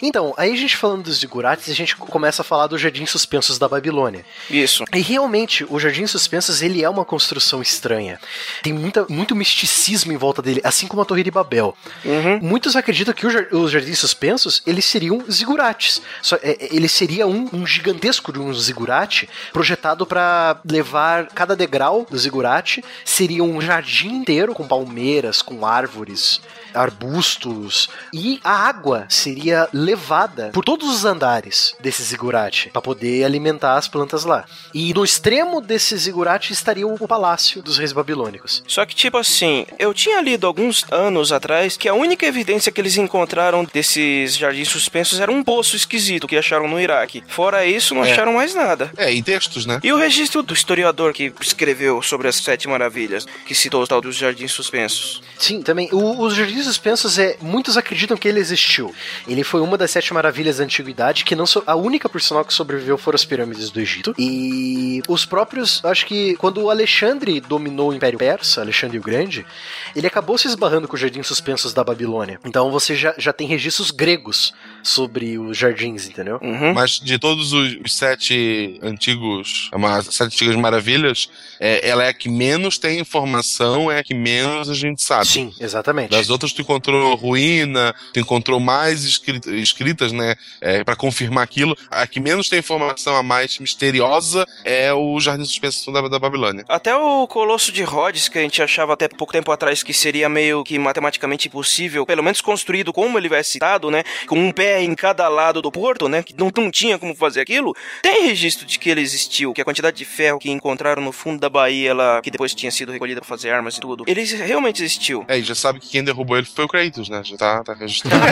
Então, 0.00 0.34
aí 0.36 0.52
a 0.52 0.56
gente 0.56 0.76
falando 0.76 1.02
dos 1.04 1.18
zigurates, 1.18 1.68
a 1.70 1.74
gente 1.74 1.96
começa 1.96 2.42
a 2.42 2.44
falar 2.44 2.66
dos 2.66 2.80
Jardins 2.80 3.10
Suspensos 3.10 3.58
da 3.58 3.68
Babilônia. 3.68 4.24
Isso. 4.50 4.84
E 4.94 5.00
realmente, 5.00 5.66
o 5.68 5.78
Jardim 5.78 6.06
Suspensos, 6.06 6.62
ele 6.62 6.82
é 6.82 6.88
uma 6.88 7.04
construção 7.04 7.60
estranha. 7.60 8.18
Tem 8.62 8.72
muita, 8.72 9.06
muito 9.08 9.34
misticismo 9.34 9.97
em 10.06 10.16
volta 10.16 10.42
dele, 10.42 10.60
assim 10.64 10.86
como 10.86 11.02
a 11.02 11.04
Torre 11.04 11.22
de 11.22 11.30
Babel. 11.30 11.76
Uhum. 12.04 12.38
Muitos 12.40 12.76
acreditam 12.76 13.14
que 13.14 13.26
os 13.26 13.70
Jardins 13.70 13.98
Suspensos, 13.98 14.62
eles 14.66 14.84
seriam 14.84 15.24
zigurates. 15.30 16.00
Só, 16.22 16.36
é, 16.36 16.50
é, 16.50 16.68
ele 16.74 16.88
seria 16.88 17.26
um, 17.26 17.48
um 17.52 17.66
gigantesco 17.66 18.32
de 18.32 18.38
um 18.38 18.52
zigurate 18.54 19.28
projetado 19.52 20.06
para 20.06 20.60
levar 20.68 21.28
cada 21.28 21.56
degrau 21.56 22.06
do 22.08 22.18
zigurate 22.18 22.84
seria 23.04 23.42
um 23.42 23.60
jardim 23.60 24.08
inteiro 24.08 24.54
com 24.54 24.66
palmeiras, 24.66 25.42
com 25.42 25.64
árvores, 25.64 26.40
arbustos 26.74 27.88
e 28.12 28.40
a 28.44 28.52
água 28.68 29.06
seria 29.08 29.68
levada 29.72 30.50
por 30.52 30.64
todos 30.64 30.88
os 30.88 31.04
andares 31.04 31.74
desse 31.80 32.02
zigurate 32.02 32.70
para 32.70 32.82
poder 32.82 33.24
alimentar 33.24 33.76
as 33.76 33.88
plantas 33.88 34.24
lá. 34.24 34.44
E 34.74 34.92
no 34.94 35.04
extremo 35.04 35.60
desse 35.60 35.96
zigurate 35.96 36.52
estaria 36.52 36.86
o 36.86 37.08
palácio 37.08 37.62
dos 37.62 37.78
reis 37.78 37.92
babilônicos. 37.92 38.62
Só 38.66 38.84
que, 38.84 38.94
tipo 38.94 39.16
assim, 39.16 39.66
eu 39.78 39.94
tinha 39.94 40.20
lido 40.20 40.46
alguns 40.46 40.84
anos 40.90 41.32
atrás 41.32 41.76
que 41.76 41.88
a 41.88 41.94
única 41.94 42.26
evidência 42.26 42.70
que 42.72 42.80
eles 42.80 42.96
encontraram 42.96 43.64
desses 43.72 44.36
jardins 44.36 44.68
suspensos 44.68 45.20
era 45.20 45.30
um 45.32 45.42
poço 45.42 45.76
esquisito 45.76 46.26
que 46.26 46.36
acharam 46.36 46.68
no 46.68 46.80
Iraque. 46.80 47.22
Fora 47.28 47.64
isso, 47.64 47.94
não 47.94 48.04
É. 48.04 48.12
acharam 48.12 48.34
mais 48.34 48.54
nada. 48.54 48.90
É, 48.96 49.12
em 49.12 49.22
textos, 49.22 49.66
né? 49.66 49.80
E 49.82 49.92
o 49.92 49.96
registro 49.96 50.42
do 50.42 50.52
historiador 50.54 51.12
que 51.12 51.32
escreveu 51.40 52.02
sobre 52.02 52.28
as 52.28 52.36
Sete 52.36 52.68
Maravilhas, 52.68 53.26
que 53.46 53.54
citou 53.54 53.82
o 53.82 53.86
tal 53.86 54.00
dos 54.00 54.16
jardins 54.16 54.52
suspensos? 54.52 55.22
Sim, 55.38 55.62
também. 55.62 55.88
O, 55.92 56.20
os 56.22 56.34
Jardins 56.34 56.66
Suspensos, 56.68 57.18
é, 57.18 57.36
muitos 57.40 57.76
acreditam 57.76 58.16
que 58.16 58.28
ele 58.28 58.40
existiu. 58.40 58.94
Ele 59.26 59.42
foi 59.42 59.60
uma 59.60 59.76
das 59.76 59.90
sete 59.90 60.12
maravilhas 60.12 60.58
da 60.58 60.64
antiguidade, 60.64 61.24
que 61.24 61.34
não 61.34 61.46
so, 61.46 61.62
a 61.66 61.74
única 61.74 62.08
por 62.08 62.20
sinal 62.20 62.44
que 62.44 62.52
sobreviveu 62.52 62.98
foram 62.98 63.16
as 63.16 63.24
pirâmides 63.24 63.70
do 63.70 63.80
Egito. 63.80 64.14
E 64.18 65.02
os 65.08 65.24
próprios, 65.24 65.84
acho 65.84 66.06
que 66.06 66.36
quando 66.36 66.62
o 66.62 66.70
Alexandre 66.70 67.40
dominou 67.40 67.90
o 67.90 67.94
Império 67.94 68.18
Persa, 68.18 68.60
Alexandre 68.60 68.98
o 68.98 69.02
Grande, 69.02 69.46
ele 69.94 70.06
acabou 70.06 70.36
se 70.38 70.46
esbarrando 70.46 70.86
com 70.86 70.94
os 70.94 71.00
Jardins 71.00 71.26
Suspensos 71.26 71.72
da 71.72 71.82
Babilônia. 71.82 72.40
Então 72.44 72.70
você 72.70 72.94
já, 72.94 73.14
já 73.18 73.32
tem 73.32 73.46
registros 73.46 73.90
gregos 73.90 74.52
sobre 74.82 75.38
os 75.38 75.56
jardins, 75.56 76.06
entendeu? 76.08 76.38
Uhum. 76.42 76.72
Mas 76.72 76.98
de 76.98 77.18
todos 77.18 77.52
os, 77.52 77.76
os 77.84 77.94
sete 77.96 78.78
antigos, 78.82 79.70
as 79.72 80.06
sete 80.06 80.34
antigas 80.34 80.56
maravilhas, 80.56 81.28
é, 81.60 81.88
ela 81.88 82.04
é 82.04 82.08
a 82.08 82.14
que 82.14 82.28
menos 82.28 82.78
tem 82.78 82.98
informação, 83.00 83.90
é 83.90 83.98
a 83.98 84.04
que 84.04 84.14
menos 84.14 84.68
a 84.68 84.74
gente 84.74 85.02
sabe. 85.02 85.26
Sim, 85.26 85.52
exatamente. 85.60 86.10
Das 86.10 86.30
outras 86.30 86.52
tu 86.52 86.62
encontrou 86.62 87.14
ruína, 87.14 87.94
tu 88.12 88.20
encontrou 88.20 88.60
mais 88.60 89.04
escrita- 89.04 89.50
escritas, 89.54 90.12
né, 90.12 90.36
é, 90.60 90.84
para 90.84 90.96
confirmar 90.96 91.44
aquilo. 91.44 91.76
A 91.90 92.06
que 92.06 92.20
menos 92.20 92.48
tem 92.48 92.58
informação, 92.58 93.16
a 93.16 93.22
mais 93.22 93.58
misteriosa, 93.58 94.46
é 94.64 94.92
o 94.92 95.18
Jardim 95.20 95.44
Suspenso 95.44 95.90
da, 95.92 96.02
da 96.08 96.18
Babilônia. 96.18 96.64
Até 96.68 96.94
o 96.94 97.26
Colosso 97.26 97.72
de 97.72 97.82
Rhodes, 97.82 98.28
que 98.28 98.38
a 98.38 98.42
gente 98.42 98.62
achava 98.62 98.92
até 98.92 99.08
pouco 99.08 99.32
tempo 99.32 99.50
atrás 99.50 99.82
que 99.82 99.92
seria 99.92 100.28
meio 100.28 100.62
que 100.64 100.78
matematicamente 100.78 101.48
impossível, 101.48 102.06
pelo 102.06 102.22
menos 102.22 102.40
construído 102.40 102.92
como 102.92 103.18
ele 103.18 103.28
vai 103.28 103.42
citado, 103.42 103.90
né? 103.90 104.02
Com 104.26 104.38
um 104.38 104.52
pé 104.52 104.67
em 104.80 104.94
cada 104.94 105.28
lado 105.28 105.60
do 105.62 105.70
porto, 105.70 106.08
né? 106.08 106.22
Que 106.22 106.34
não, 106.36 106.50
não 106.56 106.70
tinha 106.70 106.98
como 106.98 107.14
fazer 107.14 107.40
aquilo. 107.40 107.74
Tem 108.02 108.26
registro 108.26 108.66
de 108.66 108.78
que 108.78 108.90
ele 108.90 109.00
existiu, 109.00 109.52
que 109.52 109.60
a 109.60 109.64
quantidade 109.64 109.96
de 109.96 110.04
ferro 110.04 110.38
que 110.38 110.50
encontraram 110.50 111.02
no 111.02 111.12
fundo 111.12 111.40
da 111.40 111.48
Bahia, 111.48 111.90
ela, 111.90 112.20
que 112.22 112.30
depois 112.30 112.54
tinha 112.54 112.70
sido 112.70 112.92
recolhida 112.92 113.20
pra 113.20 113.28
fazer 113.28 113.50
armas 113.50 113.76
e 113.76 113.80
tudo, 113.80 114.04
ele 114.06 114.22
realmente 114.24 114.82
existiu. 114.82 115.24
É, 115.28 115.38
e 115.38 115.42
já 115.42 115.54
sabe 115.54 115.80
que 115.80 115.88
quem 115.88 116.04
derrubou 116.04 116.36
ele 116.36 116.46
foi 116.46 116.64
o 116.64 116.68
Kratos, 116.68 117.08
né? 117.08 117.22
Já 117.24 117.36
tá, 117.36 117.64
tá 117.64 117.74
registrado. 117.74 118.24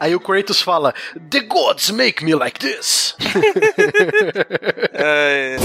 Aí 0.00 0.14
o 0.14 0.20
Kratos 0.20 0.62
fala: 0.62 0.94
The 1.30 1.40
gods 1.40 1.90
make 1.90 2.24
me 2.24 2.34
like 2.34 2.58
this. 2.58 3.14
É, 4.94 5.56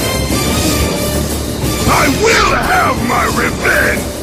I 1.89 2.07
will 2.23 2.55
have 2.55 2.97
my 3.07 3.25
revenge! 3.37 4.16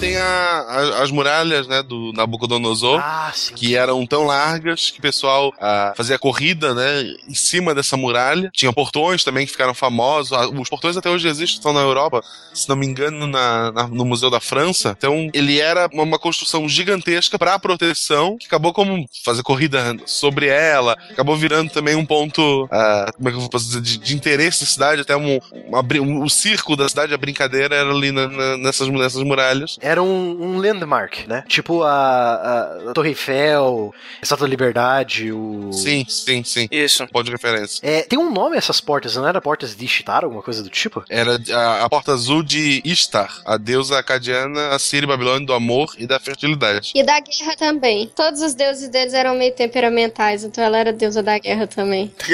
Tem 0.00 0.16
a- 0.16 0.22
a- 0.68 1.02
as 1.02 1.10
muralhas, 1.10 1.66
né, 1.66 1.82
do 1.82 2.12
Nabucodonosor, 2.14 3.00
Ah, 3.02 3.32
que 3.56 3.74
eram 3.74 4.06
tão 4.06 4.24
largas 4.26 4.90
que 4.92 5.00
o 5.00 5.02
pessoal 5.02 5.52
ah, 5.60 5.92
fazia 5.96 6.16
corrida, 6.16 6.72
né, 6.72 7.02
em 7.28 7.34
cima 7.34 7.74
dessa 7.74 7.96
muralha. 7.96 8.48
Tinha 8.54 8.72
portões 8.72 9.24
também 9.24 9.44
que 9.44 9.50
ficaram 9.50 9.74
famosos. 9.74 10.32
Ah, 10.32 10.46
Os 10.48 10.68
portões 10.68 10.96
até 10.96 11.10
hoje 11.10 11.26
existem, 11.26 11.56
estão 11.58 11.72
na 11.72 11.80
Europa, 11.80 12.22
se 12.54 12.68
não 12.68 12.76
me 12.76 12.86
engano, 12.86 13.26
na- 13.26 13.72
na- 13.72 13.88
no 13.88 14.04
Museu 14.04 14.30
da 14.30 14.38
França. 14.38 14.94
Então, 14.96 15.28
ele 15.34 15.58
era 15.60 15.88
uma, 15.92 16.04
uma 16.04 16.18
construção 16.18 16.68
gigantesca 16.68 17.36
para 17.36 17.58
proteção, 17.58 18.36
que 18.38 18.46
acabou 18.46 18.72
como 18.72 19.04
fazer 19.24 19.42
corrida 19.42 19.96
sobre 20.06 20.46
ela, 20.46 20.96
acabou 21.10 21.36
virando 21.36 21.70
também 21.72 21.96
um 21.96 22.06
ponto, 22.06 22.68
ah, 22.70 23.10
como 23.16 23.28
é 23.28 23.32
que 23.32 23.38
eu 23.38 23.48
posso 23.48 23.66
dizer, 23.66 23.80
de, 23.80 23.98
de 23.98 24.14
interesse 24.14 24.60
da 24.60 24.66
cidade, 24.70 25.02
até 25.02 25.16
um, 25.16 25.40
uma 25.66 25.80
um- 26.00 26.22
o 26.22 26.30
circo 26.30 26.76
da 26.76 26.88
cidade, 26.88 27.12
a 27.12 27.18
brincadeira 27.18 27.74
era 27.74 27.90
ali 27.90 28.12
na- 28.12 28.28
na- 28.28 28.56
nessas, 28.58 28.86
nessas 28.88 29.24
muralhas. 29.24 29.76
Era 29.88 30.02
um, 30.02 30.36
um 30.38 30.58
landmark, 30.58 31.26
né? 31.26 31.42
Tipo 31.48 31.82
a, 31.82 31.90
a, 31.90 32.90
a 32.90 32.92
Torre 32.92 33.08
Eiffel, 33.08 33.94
a 34.18 34.22
Estátua 34.22 34.46
da 34.46 34.50
Liberdade, 34.50 35.32
o. 35.32 35.72
Sim, 35.72 36.04
sim, 36.06 36.44
sim. 36.44 36.68
Isso. 36.70 37.06
Ponto 37.08 37.24
de 37.24 37.32
referência. 37.32 37.80
É, 37.82 38.02
tem 38.02 38.18
um 38.18 38.30
nome 38.30 38.58
essas 38.58 38.82
portas, 38.82 39.16
não 39.16 39.26
era 39.26 39.40
portas 39.40 39.74
de 39.74 39.86
Ishtar, 39.86 40.24
alguma 40.24 40.42
coisa 40.42 40.62
do 40.62 40.68
tipo? 40.68 41.02
Era 41.08 41.40
a, 41.50 41.84
a 41.84 41.88
porta 41.88 42.12
azul 42.12 42.42
de 42.42 42.82
Ishtar, 42.84 43.40
a 43.46 43.56
deusa 43.56 43.98
acadiana, 43.98 44.74
Assíria 44.74 45.06
e 45.06 45.08
Babilônia 45.08 45.46
do 45.46 45.54
amor 45.54 45.94
e 45.96 46.06
da 46.06 46.20
fertilidade. 46.20 46.92
E 46.94 47.02
da 47.02 47.18
guerra 47.18 47.56
também. 47.56 48.12
Todos 48.14 48.42
os 48.42 48.52
deuses 48.52 48.90
deles 48.90 49.14
eram 49.14 49.36
meio 49.36 49.54
temperamentais, 49.54 50.44
então 50.44 50.62
ela 50.62 50.76
era 50.76 50.92
deusa 50.92 51.22
da 51.22 51.38
guerra 51.38 51.66
também. 51.66 52.12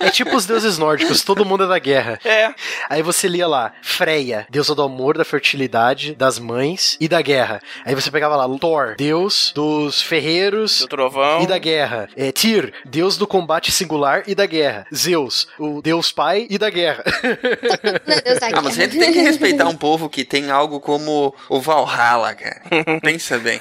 É 0.00 0.10
tipo 0.10 0.36
os 0.36 0.46
deuses 0.46 0.78
nórdicos, 0.78 1.22
todo 1.22 1.44
mundo 1.44 1.64
é 1.64 1.66
da 1.66 1.78
guerra. 1.78 2.18
É. 2.24 2.52
Aí 2.88 3.02
você 3.02 3.28
lia 3.28 3.46
lá, 3.46 3.72
Freya, 3.82 4.46
deusa 4.50 4.74
do 4.74 4.82
amor, 4.82 5.16
da 5.16 5.24
fertilidade, 5.24 6.14
das 6.14 6.38
mães 6.46 6.96
e 7.00 7.08
da 7.08 7.20
guerra. 7.20 7.60
Aí 7.84 7.94
você 7.94 8.10
pegava 8.10 8.36
lá 8.36 8.46
Thor, 8.58 8.94
deus 8.96 9.52
dos 9.54 10.00
ferreiros 10.00 10.80
Do 10.80 10.88
trovão. 10.88 11.42
e 11.42 11.46
da 11.46 11.58
guerra. 11.58 12.08
É, 12.16 12.30
Tyr, 12.32 12.72
deus 12.84 13.16
do 13.16 13.26
combate 13.26 13.70
singular 13.72 14.22
e 14.26 14.34
da 14.34 14.46
guerra. 14.46 14.86
Zeus, 14.94 15.48
o 15.58 15.82
deus 15.82 16.12
pai 16.12 16.46
e 16.48 16.56
da 16.58 16.70
guerra. 16.70 17.04
Ah, 18.54 18.60
mas 18.62 18.78
a 18.78 18.82
gente 18.82 18.98
tem 18.98 19.12
que 19.12 19.20
respeitar 19.20 19.66
um 19.68 19.74
povo 19.76 20.08
que 20.08 20.24
tem 20.24 20.50
algo 20.50 20.80
como 20.80 21.34
o 21.48 21.60
Valhalla, 21.60 22.34
cara. 22.34 22.62
Pensa 23.02 23.38
bem. 23.38 23.60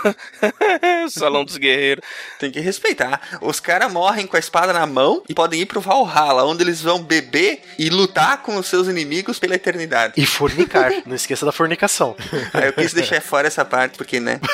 o 1.05 1.09
Salão 1.09 1.43
dos 1.43 1.57
Guerreiros. 1.57 2.03
Tem 2.39 2.51
que 2.51 2.59
respeitar. 2.59 3.19
Os 3.41 3.59
caras 3.59 3.91
morrem 3.91 4.27
com 4.27 4.35
a 4.35 4.39
espada 4.39 4.71
na 4.73 4.85
mão 4.85 5.23
e 5.27 5.33
podem 5.33 5.61
ir 5.61 5.65
pro 5.65 5.81
Valhalla, 5.81 6.45
onde 6.45 6.63
eles 6.63 6.81
vão 6.81 7.01
beber 7.01 7.61
e 7.77 7.89
lutar 7.89 8.41
com 8.43 8.55
os 8.57 8.67
seus 8.67 8.87
inimigos 8.87 9.39
pela 9.39 9.55
eternidade. 9.55 10.13
e 10.17 10.25
fornicar. 10.25 10.91
Não 11.05 11.15
esqueça 11.15 11.45
da 11.45 11.51
fornicação. 11.51 12.15
Aí 12.53 12.67
eu 12.67 12.73
quis 12.75 12.93
deixar 12.93 13.21
fora 13.21 13.47
essa 13.47 13.65
parte, 13.65 13.97
porque, 13.97 14.19
né? 14.19 14.39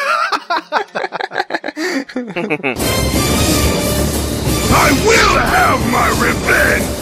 I 4.74 4.92
will 5.06 5.38
have 5.38 5.80
my 5.92 6.10
revenge! 6.22 7.01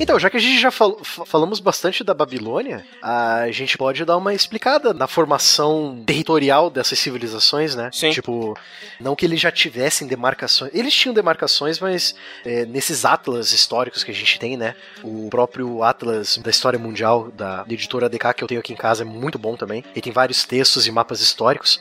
Então, 0.00 0.16
já 0.18 0.30
que 0.30 0.36
a 0.36 0.40
gente 0.40 0.60
já 0.60 0.70
fal- 0.70 0.98
fa- 1.02 1.26
falamos 1.26 1.58
bastante 1.58 2.04
da 2.04 2.14
Babilônia, 2.14 2.86
a 3.02 3.50
gente 3.50 3.76
pode 3.76 4.04
dar 4.04 4.16
uma 4.16 4.32
explicada 4.32 4.94
na 4.94 5.08
formação 5.08 6.04
territorial 6.06 6.70
dessas 6.70 7.00
civilizações, 7.00 7.74
né? 7.74 7.90
Sim. 7.92 8.10
Tipo, 8.10 8.56
não 9.00 9.16
que 9.16 9.26
eles 9.26 9.40
já 9.40 9.50
tivessem 9.50 10.06
demarcações. 10.06 10.70
Eles 10.72 10.94
tinham 10.94 11.12
demarcações, 11.12 11.80
mas 11.80 12.14
é, 12.44 12.64
nesses 12.64 13.04
atlas 13.04 13.50
históricos 13.52 14.04
que 14.04 14.12
a 14.12 14.14
gente 14.14 14.38
tem, 14.38 14.56
né? 14.56 14.76
O 15.02 15.28
próprio 15.30 15.82
Atlas 15.82 16.38
da 16.38 16.50
História 16.50 16.78
Mundial 16.78 17.32
da 17.32 17.64
editora 17.68 18.08
DK 18.08 18.34
que 18.34 18.44
eu 18.44 18.48
tenho 18.48 18.60
aqui 18.60 18.72
em 18.72 18.76
casa 18.76 19.02
é 19.02 19.04
muito 19.04 19.36
bom 19.36 19.56
também. 19.56 19.84
Ele 19.92 20.00
tem 20.00 20.12
vários 20.12 20.44
textos 20.44 20.86
e 20.86 20.92
mapas 20.92 21.20
históricos. 21.20 21.80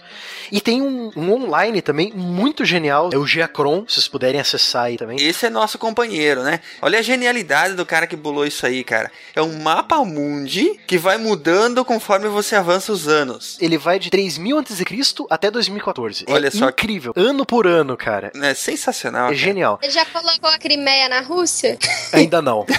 E 0.51 0.59
tem 0.59 0.81
um, 0.81 1.11
um 1.15 1.31
online 1.33 1.83
também 1.83 2.11
muito 2.13 2.65
genial, 2.65 3.11
é 3.13 3.17
o 3.17 3.27
Geacron, 3.27 3.85
se 3.87 3.93
vocês 3.95 4.07
puderem 4.07 4.41
acessar 4.41 4.85
aí 4.85 4.97
também. 4.97 5.21
Esse 5.21 5.45
é 5.45 5.49
nosso 5.51 5.77
companheiro, 5.77 6.41
né? 6.41 6.61
Olha 6.81 6.97
a 6.97 7.01
genialidade 7.03 7.75
do 7.75 7.85
cara 7.85 8.06
que 8.07 8.15
bolou 8.15 8.45
isso 8.45 8.65
aí, 8.65 8.83
cara. 8.83 9.11
É 9.35 9.41
um 9.41 9.61
mapa 9.61 10.03
mundi 10.03 10.79
que 10.87 10.97
vai 10.97 11.17
mudando 11.17 11.83
conforme 11.85 12.27
você 12.27 12.55
avança 12.55 12.91
os 12.91 13.07
anos. 13.07 13.57
Ele 13.61 13.77
vai 13.77 13.99
de 13.99 14.09
3000 14.09 14.59
a.C. 14.59 14.85
até 15.29 15.51
2014. 15.51 16.25
Olha 16.27 16.47
é 16.47 16.51
só. 16.51 16.69
incrível. 16.69 17.13
Ano 17.15 17.45
por 17.45 17.67
ano, 17.67 17.95
cara. 17.95 18.31
É 18.35 18.53
sensacional. 18.53 19.25
É 19.25 19.29
cara. 19.29 19.35
genial. 19.35 19.79
Ele 19.81 19.91
já 19.91 20.05
colocou 20.05 20.49
a 20.49 20.57
Crimeia 20.57 21.09
na 21.09 21.21
Rússia? 21.21 21.77
Ainda 22.13 22.41
não. 22.41 22.65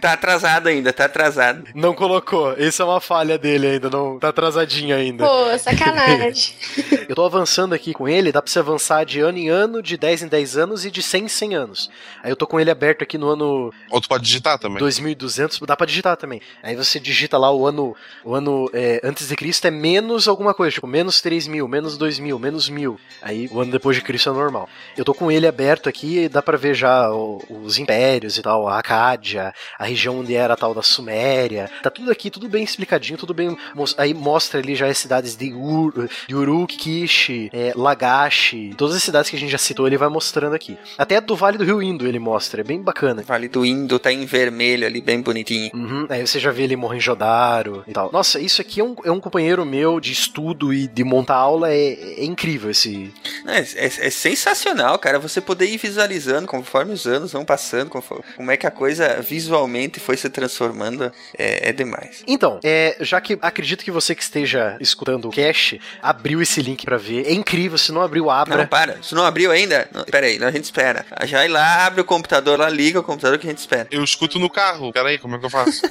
Tá 0.00 0.12
atrasado 0.12 0.68
ainda, 0.68 0.92
tá 0.92 1.06
atrasado. 1.06 1.64
Não 1.74 1.94
colocou. 1.94 2.54
Isso 2.58 2.82
é 2.82 2.84
uma 2.84 3.00
falha 3.00 3.38
dele 3.38 3.66
ainda. 3.66 3.88
Não 3.88 4.18
tá 4.18 4.28
atrasadinho 4.28 4.94
ainda. 4.94 5.24
Pô, 5.26 5.58
sacanagem. 5.58 6.54
Eu 7.08 7.14
tô 7.14 7.24
avançando 7.24 7.74
aqui 7.74 7.92
com 7.92 8.08
ele. 8.08 8.32
Dá 8.32 8.42
pra 8.42 8.50
você 8.50 8.58
avançar 8.58 9.04
de 9.04 9.20
ano 9.20 9.38
em 9.38 9.48
ano, 9.48 9.82
de 9.82 9.96
10 9.96 10.24
em 10.24 10.28
10 10.28 10.56
anos 10.56 10.84
e 10.84 10.90
de 10.90 11.02
100 11.02 11.24
em 11.24 11.28
100 11.28 11.54
anos. 11.54 11.90
Aí 12.22 12.30
eu 12.30 12.36
tô 12.36 12.46
com 12.46 12.60
ele 12.60 12.70
aberto 12.70 13.02
aqui 13.02 13.16
no 13.16 13.28
ano 13.28 13.72
Ou 13.90 14.00
tu 14.00 14.08
pode 14.08 14.24
digitar 14.24 14.49
também. 14.58 14.78
2200. 14.78 15.60
Dá 15.60 15.76
pra 15.76 15.86
digitar 15.86 16.16
também. 16.16 16.40
Aí 16.62 16.74
você 16.76 16.98
digita 17.00 17.36
lá 17.38 17.52
o 17.52 17.66
ano, 17.66 17.94
o 18.24 18.34
ano 18.34 18.70
é, 18.72 19.00
antes 19.04 19.28
de 19.28 19.36
Cristo 19.36 19.66
é 19.66 19.70
menos 19.70 20.28
alguma 20.28 20.54
coisa, 20.54 20.72
tipo 20.74 20.86
menos 20.86 21.20
3000, 21.20 21.66
menos 21.68 21.96
2000, 21.96 22.38
menos 22.38 22.68
1000. 22.68 22.98
Aí 23.22 23.48
o 23.50 23.60
ano 23.60 23.72
depois 23.72 23.96
de 23.96 24.02
Cristo 24.02 24.30
é 24.30 24.32
normal. 24.32 24.68
Eu 24.96 25.04
tô 25.04 25.14
com 25.14 25.30
ele 25.30 25.46
aberto 25.46 25.88
aqui 25.88 26.20
e 26.24 26.28
dá 26.28 26.42
pra 26.42 26.56
ver 26.56 26.74
já 26.74 27.10
o- 27.12 27.42
os 27.64 27.78
impérios 27.78 28.38
e 28.38 28.42
tal, 28.42 28.66
a 28.68 28.78
Acádia, 28.78 29.52
a 29.78 29.84
região 29.84 30.20
onde 30.20 30.34
era 30.34 30.54
a 30.54 30.56
tal 30.56 30.74
da 30.74 30.82
Suméria. 30.82 31.70
Tá 31.82 31.90
tudo 31.90 32.10
aqui, 32.10 32.30
tudo 32.30 32.48
bem 32.48 32.62
explicadinho, 32.64 33.18
tudo 33.18 33.34
bem. 33.34 33.56
Aí 33.96 34.14
mostra 34.14 34.60
ali 34.60 34.74
já 34.74 34.86
as 34.86 34.98
cidades 34.98 35.36
de, 35.36 35.52
Ur, 35.52 36.08
de 36.28 36.34
Uruk, 36.34 36.76
Kish, 36.76 37.30
é, 37.52 37.72
Lagash, 37.74 38.54
todas 38.76 38.96
as 38.96 39.02
cidades 39.02 39.30
que 39.30 39.36
a 39.36 39.38
gente 39.38 39.50
já 39.50 39.58
citou, 39.58 39.86
ele 39.86 39.96
vai 39.96 40.08
mostrando 40.08 40.54
aqui. 40.54 40.76
Até 40.96 41.20
do 41.20 41.36
Vale 41.36 41.58
do 41.58 41.64
Rio 41.64 41.82
Indo 41.82 42.06
ele 42.06 42.18
mostra, 42.18 42.60
é 42.60 42.64
bem 42.64 42.80
bacana. 42.80 43.22
Vale 43.22 43.48
do 43.48 43.64
Indo 43.64 43.98
tá 43.98 44.12
em 44.12 44.24
vermelho 44.40 44.86
ali, 44.86 45.00
bem 45.00 45.20
bonitinho. 45.20 45.70
Uhum, 45.74 46.06
aí 46.08 46.26
você 46.26 46.38
já 46.40 46.50
vê 46.50 46.62
ele 46.62 46.76
Mohenjo-Daro 46.76 47.84
e 47.86 47.92
tal. 47.92 48.10
Nossa, 48.12 48.40
isso 48.40 48.60
aqui 48.60 48.80
é 48.80 48.84
um, 48.84 48.96
é 49.04 49.10
um 49.10 49.20
companheiro 49.20 49.64
meu 49.66 50.00
de 50.00 50.12
estudo 50.12 50.72
e 50.72 50.86
de 50.86 51.04
montar 51.04 51.36
aula, 51.36 51.70
é, 51.72 51.92
é 52.18 52.24
incrível 52.24 52.70
esse... 52.70 53.12
É, 53.46 53.58
é- 53.58 54.06
é 54.06 54.10
sensacional, 54.10 54.98
cara, 54.98 55.18
você 55.18 55.40
poder 55.40 55.66
ir 55.66 55.76
visualizando 55.76 56.46
conforme 56.46 56.92
os 56.92 57.06
anos 57.06 57.32
vão 57.32 57.44
passando, 57.44 57.90
conforme- 57.90 58.24
como 58.36 58.50
é 58.50 58.56
que 58.56 58.66
a 58.66 58.70
coisa 58.70 59.20
visualmente 59.20 60.00
foi 60.00 60.16
se 60.16 60.28
transformando, 60.30 61.12
é, 61.36 61.68
é 61.68 61.72
demais. 61.72 62.22
Então, 62.26 62.58
é, 62.64 62.96
já 63.00 63.20
que 63.20 63.38
acredito 63.42 63.84
que 63.84 63.90
você 63.90 64.14
que 64.14 64.22
esteja 64.22 64.76
escutando 64.80 65.26
o 65.28 65.30
cast, 65.30 65.80
abriu 66.02 66.40
esse 66.40 66.62
link 66.62 66.84
pra 66.84 66.96
ver. 66.96 67.26
É 67.26 67.32
incrível, 67.32 67.76
se 67.76 67.92
não 67.92 68.00
abriu, 68.00 68.30
abra. 68.30 68.56
Não, 68.56 68.66
para, 68.66 69.02
se 69.02 69.14
não 69.14 69.24
abriu 69.24 69.50
ainda, 69.50 69.88
não, 69.92 70.04
pera 70.04 70.26
aí, 70.26 70.42
a 70.42 70.50
gente 70.50 70.64
espera. 70.64 71.04
Já 71.24 71.38
vai 71.38 71.48
lá, 71.48 71.86
abre 71.86 72.00
o 72.00 72.04
computador 72.04 72.58
lá, 72.58 72.68
liga 72.68 73.00
o 73.00 73.02
computador 73.02 73.38
que 73.38 73.46
a 73.46 73.50
gente 73.50 73.58
espera. 73.58 73.88
Eu 73.90 74.02
escuto 74.04 74.29
no 74.38 74.50
carro. 74.50 74.92
Peraí, 74.92 75.18
como 75.18 75.36
é 75.36 75.38
que 75.38 75.46
eu 75.46 75.50
faço? 75.50 75.82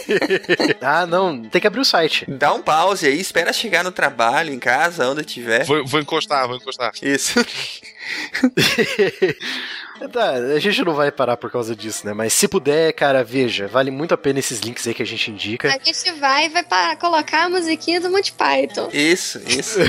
ah, 0.80 1.06
não, 1.06 1.42
tem 1.42 1.60
que 1.60 1.66
abrir 1.66 1.80
o 1.80 1.84
site. 1.84 2.24
Dá 2.28 2.52
um 2.52 2.62
pause 2.62 3.06
aí, 3.06 3.20
espera 3.20 3.52
chegar 3.52 3.84
no 3.84 3.92
trabalho, 3.92 4.52
em 4.52 4.58
casa, 4.58 5.08
onde 5.08 5.24
tiver. 5.24 5.64
vou, 5.64 5.84
vou 5.84 6.00
encostar, 6.00 6.46
vou 6.46 6.56
encostar. 6.56 6.92
Isso. 7.02 7.38
Tá, 10.12 10.34
a 10.34 10.58
gente 10.60 10.84
não 10.84 10.94
vai 10.94 11.10
parar 11.10 11.36
por 11.36 11.50
causa 11.50 11.74
disso, 11.74 12.06
né? 12.06 12.12
Mas 12.12 12.32
se 12.32 12.46
puder, 12.46 12.92
cara, 12.92 13.24
veja, 13.24 13.66
vale 13.66 13.90
muito 13.90 14.14
a 14.14 14.16
pena 14.16 14.38
esses 14.38 14.60
links 14.60 14.86
aí 14.86 14.94
que 14.94 15.02
a 15.02 15.06
gente 15.06 15.28
indica. 15.30 15.68
A 15.68 15.84
gente 15.84 16.12
vai 16.12 16.46
e 16.46 16.48
vai 16.48 16.62
para 16.62 16.94
colocar 16.96 17.46
a 17.46 17.48
musiquinha 17.48 18.00
do 18.00 18.08
Monty 18.08 18.32
Python. 18.32 18.88
Isso, 18.92 19.40
isso. 19.46 19.80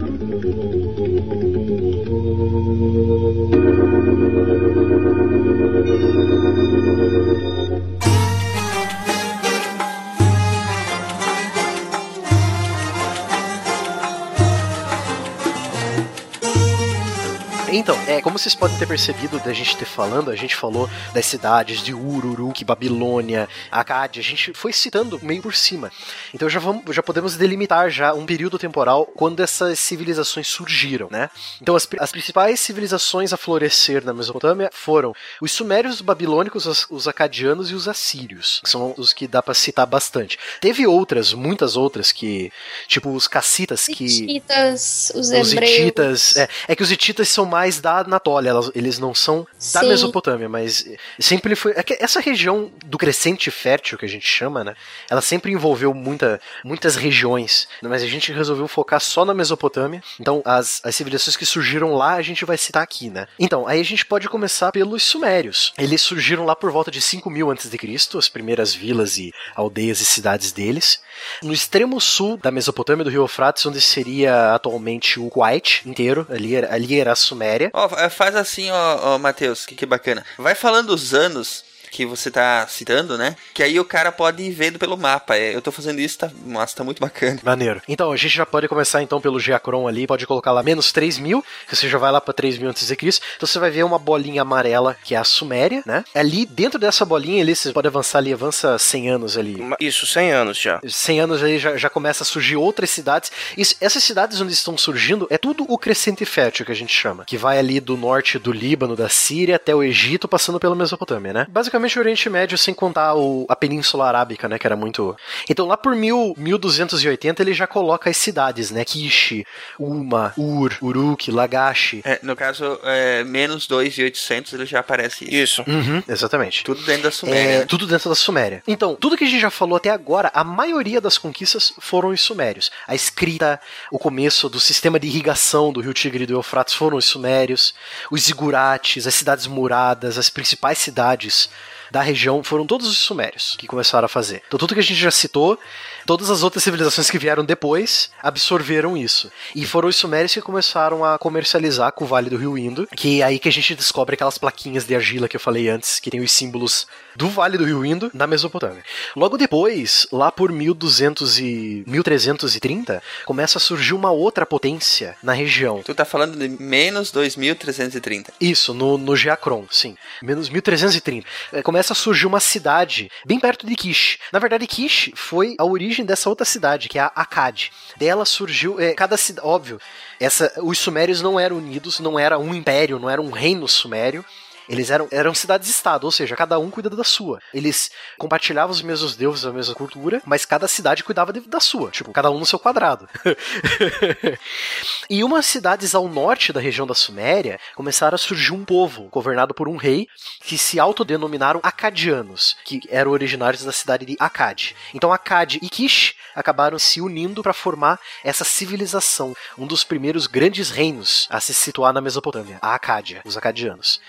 Então, 17.73 17.97
é, 18.05 18.21
como 18.21 18.37
vocês 18.37 18.53
podem 18.53 18.77
ter 18.77 18.85
percebido 18.85 19.39
da 19.39 19.53
gente 19.53 19.77
ter 19.77 19.85
falando, 19.85 20.29
a 20.29 20.35
gente 20.35 20.55
falou 20.55 20.89
das 21.13 21.25
cidades 21.25 21.81
de 21.81 21.93
Ururuk, 21.93 22.65
Babilônia, 22.65 23.47
Acádia, 23.71 24.19
a 24.19 24.23
gente 24.23 24.53
foi 24.53 24.73
citando 24.73 25.17
meio 25.23 25.41
por 25.41 25.55
cima. 25.55 25.89
Então 26.33 26.49
já 26.49 26.59
vamos, 26.59 26.93
já 26.93 27.01
podemos 27.01 27.37
delimitar 27.37 27.89
já 27.89 28.13
um 28.13 28.25
período 28.25 28.59
temporal 28.59 29.05
quando 29.05 29.41
essas 29.41 29.79
civilizações 29.79 30.47
surgiram, 30.47 31.07
né? 31.09 31.29
Então 31.61 31.73
as, 31.75 31.87
as 31.97 32.11
principais 32.11 32.59
civilizações 32.59 33.31
a 33.31 33.37
florescer 33.37 34.03
na 34.03 34.13
Mesopotâmia 34.13 34.69
foram 34.73 35.13
os 35.41 35.51
sumérios, 35.53 35.95
os 35.95 36.01
babilônicos, 36.01 36.65
os, 36.65 36.85
os 36.89 37.07
acadianos 37.07 37.71
e 37.71 37.73
os 37.73 37.87
assírios, 37.87 38.59
que 38.63 38.69
são 38.69 38.93
os 38.97 39.13
que 39.13 39.27
dá 39.27 39.41
pra 39.41 39.53
citar 39.53 39.87
bastante. 39.87 40.37
Teve 40.59 40.85
outras, 40.85 41.33
muitas 41.33 41.77
outras 41.77 42.11
que, 42.11 42.51
tipo 42.87 43.11
os 43.11 43.27
cacitas 43.27 43.87
que 43.87 44.05
Hititas, 44.05 45.11
os 45.15 45.29
os 45.31 45.53
hebreus. 45.53 45.71
hititas. 45.71 46.35
É, 46.35 46.49
é 46.67 46.75
que 46.75 46.83
os 46.83 46.91
hititas 46.91 47.29
são 47.29 47.45
mais 47.45 47.70
da 47.79 47.99
Anatólia, 47.99 48.51
eles 48.75 48.99
não 48.99 49.13
são 49.13 49.47
da 49.73 49.81
Sim. 49.81 49.89
Mesopotâmia, 49.89 50.49
mas 50.49 50.85
sempre 51.19 51.55
foi. 51.55 51.73
É 51.73 52.03
essa 52.03 52.19
região 52.19 52.71
do 52.85 52.97
crescente 52.97 53.49
fértil 53.49 53.97
que 53.97 54.05
a 54.05 54.09
gente 54.09 54.27
chama, 54.27 54.63
né? 54.63 54.75
Ela 55.09 55.21
sempre 55.21 55.51
envolveu 55.51 55.93
muita, 55.93 56.39
muitas 56.63 56.95
regiões, 56.95 57.67
mas 57.81 58.03
a 58.03 58.07
gente 58.07 58.31
resolveu 58.31 58.67
focar 58.67 58.99
só 58.99 59.25
na 59.25 59.33
Mesopotâmia. 59.33 60.03
Então, 60.19 60.41
as, 60.45 60.81
as 60.83 60.95
civilizações 60.95 61.35
que 61.35 61.45
surgiram 61.45 61.93
lá, 61.93 62.13
a 62.13 62.21
gente 62.21 62.45
vai 62.45 62.57
citar 62.57 62.83
aqui, 62.83 63.09
né? 63.09 63.27
Então, 63.39 63.67
aí 63.67 63.79
a 63.79 63.85
gente 63.85 64.05
pode 64.05 64.27
começar 64.29 64.71
pelos 64.71 65.03
Sumérios. 65.03 65.73
Eles 65.77 66.01
surgiram 66.01 66.45
lá 66.45 66.55
por 66.55 66.71
volta 66.71 66.91
de 66.91 67.01
5000 67.01 67.51
a.C., 67.51 68.17
as 68.17 68.29
primeiras 68.29 68.73
vilas 68.73 69.17
e 69.17 69.33
aldeias 69.55 70.01
e 70.01 70.05
cidades 70.05 70.51
deles. 70.51 70.99
No 71.41 71.53
extremo 71.53 71.99
sul 71.99 72.37
da 72.37 72.51
Mesopotâmia, 72.51 73.03
do 73.03 73.09
rio 73.09 73.23
Eufrates, 73.23 73.65
onde 73.65 73.81
seria 73.81 74.53
atualmente 74.53 75.19
o 75.19 75.29
Kuwait 75.29 75.81
inteiro, 75.85 76.25
ali 76.29 76.51
ali 76.55 76.99
era 76.99 77.11
a 77.11 77.15
Suméria. 77.15 77.50
Ó, 77.73 77.87
fa- 77.89 78.09
faz 78.09 78.35
assim, 78.35 78.69
ó, 78.71 79.15
ó 79.15 79.17
Matheus, 79.17 79.65
que, 79.65 79.75
que 79.75 79.85
bacana. 79.85 80.25
Vai 80.37 80.55
falando 80.55 80.89
os 80.91 81.13
anos 81.13 81.63
que 81.91 82.05
você 82.05 82.31
tá 82.31 82.65
citando, 82.67 83.17
né? 83.17 83.35
Que 83.53 83.61
aí 83.61 83.79
o 83.79 83.85
cara 83.85 84.11
pode 84.11 84.41
ir 84.41 84.51
vendo 84.51 84.79
pelo 84.79 84.97
mapa. 84.97 85.35
É, 85.35 85.53
eu 85.53 85.61
tô 85.61 85.71
fazendo 85.71 85.99
isso, 85.99 86.17
tá, 86.17 86.31
nossa, 86.45 86.75
tá 86.75 86.83
muito 86.83 86.99
bacana. 86.99 87.39
Maneiro. 87.43 87.81
Então, 87.87 88.11
a 88.11 88.17
gente 88.17 88.35
já 88.35 88.45
pode 88.45 88.67
começar 88.67 89.03
então 89.03 89.19
pelo 89.19 89.39
Geacron 89.39 89.87
ali, 89.87 90.07
pode 90.07 90.25
colocar 90.25 90.51
lá 90.51 90.63
menos 90.63 90.91
3 90.91 91.19
mil, 91.19 91.43
que 91.67 91.75
você 91.75 91.89
já 91.89 91.97
vai 91.97 92.11
lá 92.11 92.21
pra 92.21 92.33
3 92.33 92.57
mil 92.57 92.69
antes 92.69 92.87
de 92.87 92.95
Cristo. 92.95 93.23
Então 93.35 93.45
você 93.45 93.59
vai 93.59 93.69
ver 93.69 93.83
uma 93.83 93.99
bolinha 93.99 94.41
amarela, 94.41 94.97
que 95.03 95.13
é 95.13 95.17
a 95.17 95.23
Suméria, 95.23 95.83
né? 95.85 96.03
Ali, 96.15 96.45
dentro 96.45 96.79
dessa 96.79 97.03
bolinha 97.03 97.43
ali, 97.43 97.55
você 97.55 97.73
pode 97.73 97.87
avançar 97.87 98.19
ali, 98.19 98.31
avança 98.31 98.79
100 98.79 99.09
anos 99.09 99.37
ali. 99.37 99.61
Isso, 99.79 100.07
100 100.07 100.31
anos 100.31 100.57
já. 100.57 100.79
100 100.87 101.19
anos 101.19 101.43
aí 101.43 101.59
já, 101.59 101.75
já 101.75 101.89
começa 101.89 102.23
a 102.23 102.25
surgir 102.25 102.55
outras 102.55 102.89
cidades. 102.89 103.31
Isso, 103.57 103.75
essas 103.81 104.03
cidades 104.03 104.39
onde 104.39 104.53
estão 104.53 104.77
surgindo 104.77 105.27
é 105.29 105.37
tudo 105.37 105.65
o 105.67 105.77
crescente 105.77 106.23
fértil 106.25 106.65
que 106.65 106.71
a 106.71 106.75
gente 106.75 106.93
chama, 106.93 107.25
que 107.25 107.37
vai 107.37 107.59
ali 107.59 107.79
do 107.79 107.97
norte 107.97 108.39
do 108.39 108.51
Líbano, 108.51 108.95
da 108.95 109.09
Síria 109.09 109.57
até 109.57 109.75
o 109.75 109.83
Egito, 109.83 110.27
passando 110.27 110.59
pela 110.59 110.75
Mesopotâmia, 110.75 111.33
né? 111.33 111.47
Basicamente 111.49 111.80
o 111.97 111.99
Oriente 111.99 112.29
Médio 112.29 112.57
sem 112.57 112.73
contar 112.73 113.15
o, 113.15 113.45
a 113.47 113.55
Península 113.55 114.07
Arábica, 114.07 114.47
né, 114.47 114.57
que 114.57 114.67
era 114.67 114.75
muito. 114.75 115.15
Então 115.49 115.67
lá 115.67 115.77
por 115.77 115.95
mil, 115.95 116.33
1280 116.37 117.41
ele 117.41 117.53
já 117.53 117.67
coloca 117.67 118.09
as 118.09 118.17
cidades, 118.17 118.71
né? 118.71 118.83
Kish, 118.83 119.43
Uma, 119.77 120.33
Ur, 120.37 120.75
Uruk, 120.81 121.31
Lagash. 121.31 122.01
É, 122.03 122.19
no 122.23 122.35
caso, 122.35 122.79
é, 122.83 123.23
menos 123.23 123.67
2,800 123.67 124.53
ele 124.53 124.65
já 124.65 124.79
aparece 124.79 125.25
isso. 125.25 125.61
Isso. 125.61 125.63
Uhum, 125.67 126.03
exatamente. 126.07 126.63
Tudo 126.63 126.81
dentro 126.83 127.03
da 127.03 127.11
Suméria. 127.11 127.39
É, 127.39 127.59
né? 127.59 127.65
tudo 127.65 127.87
dentro 127.87 128.09
da 128.09 128.15
Suméria. 128.15 128.63
Então, 128.67 128.95
tudo 128.95 129.17
que 129.17 129.23
a 129.23 129.27
gente 129.27 129.41
já 129.41 129.49
falou 129.49 129.75
até 129.75 129.89
agora, 129.89 130.31
a 130.33 130.43
maioria 130.43 131.01
das 131.01 131.17
conquistas 131.17 131.73
foram 131.79 132.09
os 132.09 132.21
sumérios. 132.21 132.71
A 132.87 132.95
escrita, 132.95 133.59
o 133.91 133.99
começo 133.99 134.49
do 134.49 134.59
sistema 134.59 134.99
de 134.99 135.07
irrigação 135.07 135.71
do 135.71 135.81
rio 135.81 135.93
Tigre 135.93 136.23
e 136.23 136.27
do 136.27 136.33
Eufrates 136.33 136.73
foram 136.73 136.97
os 136.97 137.05
sumérios. 137.05 137.73
Os 138.09 138.23
zigurates, 138.23 139.07
as 139.07 139.15
cidades 139.15 139.47
muradas, 139.47 140.17
as 140.17 140.29
principais 140.29 140.77
cidades 140.77 141.49
da 141.91 142.01
região 142.01 142.41
foram 142.41 142.65
todos 142.65 142.87
os 142.87 142.97
sumérios 142.97 143.55
que 143.59 143.67
começaram 143.67 144.05
a 144.05 144.09
fazer. 144.09 144.41
Então 144.47 144.57
tudo 144.57 144.73
que 144.73 144.79
a 144.79 144.83
gente 144.83 144.95
já 144.99 145.11
citou, 145.11 145.59
todas 146.05 146.29
as 146.29 146.43
outras 146.43 146.63
civilizações 146.63 147.09
que 147.09 147.17
vieram 147.17 147.43
depois 147.43 148.11
absorveram 148.21 148.97
isso. 148.97 149.31
E 149.55 149.65
foram 149.65 149.89
os 149.89 149.95
sumérios 149.95 150.33
que 150.33 150.41
começaram 150.41 151.03
a 151.03 151.17
comercializar 151.17 151.91
com 151.91 152.05
o 152.05 152.07
Vale 152.07 152.29
do 152.29 152.37
Rio 152.37 152.57
Indo, 152.57 152.87
que 152.95 153.21
é 153.21 153.23
aí 153.23 153.39
que 153.39 153.49
a 153.49 153.51
gente 153.51 153.75
descobre 153.75 154.15
aquelas 154.15 154.37
plaquinhas 154.37 154.85
de 154.85 154.95
argila 154.95 155.27
que 155.27 155.35
eu 155.35 155.39
falei 155.39 155.69
antes, 155.69 155.99
que 155.99 156.09
tem 156.09 156.19
os 156.19 156.31
símbolos 156.31 156.87
do 157.15 157.29
Vale 157.29 157.57
do 157.57 157.65
Rio 157.65 157.85
Indo 157.85 158.09
na 158.13 158.27
Mesopotâmia. 158.27 158.83
Logo 159.15 159.37
depois, 159.37 160.07
lá 160.11 160.31
por 160.31 160.51
1200 160.51 161.39
e 161.39 161.83
1330, 161.87 163.01
começa 163.25 163.57
a 163.57 163.61
surgir 163.61 163.93
uma 163.93 164.11
outra 164.11 164.45
potência 164.45 165.15
na 165.21 165.33
região. 165.33 165.81
Tu 165.83 165.93
tá 165.93 166.05
falando 166.05 166.37
de 166.37 166.49
menos 166.61 167.11
2330. 167.11 168.33
Isso, 168.39 168.73
no, 168.73 168.97
no 168.97 169.15
Geacron, 169.15 169.65
sim. 169.69 169.95
Menos 170.21 170.49
1330. 170.49 171.27
É, 171.53 171.61
Começa 171.61 171.93
a 171.93 171.95
surgir 171.95 172.27
uma 172.27 172.39
cidade 172.39 173.09
bem 173.25 173.39
perto 173.39 173.65
de 173.65 173.75
Kish. 173.75 174.17
Na 174.31 174.39
verdade, 174.39 174.65
Kish 174.67 175.11
foi 175.15 175.55
a 175.57 175.65
origem 175.65 175.90
dessa 176.03 176.29
outra 176.29 176.45
cidade, 176.45 176.87
que 176.87 176.97
é 176.97 177.01
a 177.01 177.11
Akkad. 177.15 177.71
Dela 177.97 178.25
surgiu. 178.25 178.79
É, 178.79 178.93
cada 178.93 179.17
cidade. 179.17 179.45
Óbvio, 179.45 179.79
essa, 180.19 180.53
os 180.61 180.77
sumérios 180.77 181.21
não 181.21 181.39
eram 181.39 181.57
unidos, 181.57 181.99
não 181.99 182.17
era 182.17 182.39
um 182.39 182.53
império, 182.53 182.99
não 182.99 183.09
era 183.09 183.21
um 183.21 183.31
reino 183.31 183.67
sumério. 183.67 184.23
Eles 184.71 184.89
eram, 184.89 185.07
eram 185.11 185.33
cidades-estado, 185.33 186.05
ou 186.07 186.11
seja, 186.11 186.33
cada 186.33 186.57
um 186.57 186.71
cuida 186.71 186.89
da 186.89 187.03
sua. 187.03 187.41
Eles 187.53 187.91
compartilhavam 188.17 188.71
os 188.71 188.81
mesmos 188.81 189.17
deuses, 189.17 189.45
a 189.45 189.51
mesma 189.51 189.75
cultura, 189.75 190.21
mas 190.25 190.45
cada 190.45 190.65
cidade 190.65 191.03
cuidava 191.03 191.33
de- 191.33 191.41
da 191.41 191.59
sua. 191.59 191.91
Tipo, 191.91 192.13
cada 192.13 192.31
um 192.31 192.39
no 192.39 192.45
seu 192.45 192.57
quadrado. 192.57 193.07
e 195.09 195.23
umas 195.25 195.45
cidades 195.45 195.93
ao 195.93 196.07
norte 196.07 196.53
da 196.53 196.61
região 196.61 196.87
da 196.87 196.93
Suméria 196.93 197.59
começaram 197.75 198.15
a 198.15 198.17
surgir 198.17 198.53
um 198.53 198.63
povo 198.63 199.09
governado 199.09 199.53
por 199.53 199.67
um 199.67 199.75
rei 199.75 200.07
que 200.41 200.57
se 200.57 200.79
autodenominaram 200.79 201.59
Acadianos, 201.63 202.55
que 202.63 202.79
eram 202.89 203.11
originários 203.11 203.63
da 203.63 203.73
cidade 203.73 204.05
de 204.05 204.15
Akkad. 204.19 204.73
Então 204.93 205.11
Akkad 205.11 205.59
e 205.61 205.69
Kish 205.69 206.15
acabaram 206.33 206.79
se 206.79 207.01
unindo 207.01 207.43
para 207.43 207.51
formar 207.53 207.99
essa 208.23 208.45
civilização, 208.45 209.35
um 209.57 209.67
dos 209.67 209.83
primeiros 209.83 210.27
grandes 210.27 210.69
reinos 210.69 211.27
a 211.29 211.41
se 211.41 211.53
situar 211.53 211.91
na 211.91 211.99
Mesopotâmia, 211.99 212.57
a 212.61 212.73
Acádia, 212.73 213.21
os 213.25 213.35
acadianos. 213.35 213.99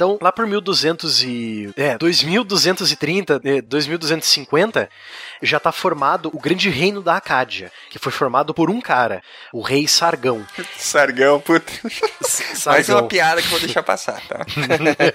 Então, 0.00 0.16
lá 0.18 0.32
por 0.32 0.46
1200 0.46 1.22
e 1.24 1.74
é, 1.76 1.98
2230, 1.98 3.38
é, 3.44 3.60
2250, 3.60 4.88
já 5.42 5.58
está 5.58 5.70
formado 5.70 6.30
o 6.32 6.40
grande 6.40 6.70
reino 6.70 7.02
da 7.02 7.18
Acádia, 7.18 7.70
que 7.90 7.98
foi 7.98 8.10
formado 8.10 8.54
por 8.54 8.70
um 8.70 8.80
cara, 8.80 9.22
o 9.52 9.60
rei 9.60 9.86
Sargão. 9.86 10.42
Sargão, 10.78 11.38
puta. 11.38 11.70
Mais 11.82 12.86
Sargão. 12.86 12.96
uma 12.96 13.08
piada 13.08 13.42
que 13.42 13.48
eu 13.48 13.50
vou 13.50 13.60
deixar 13.60 13.82
passar, 13.82 14.22
tá? 14.26 14.40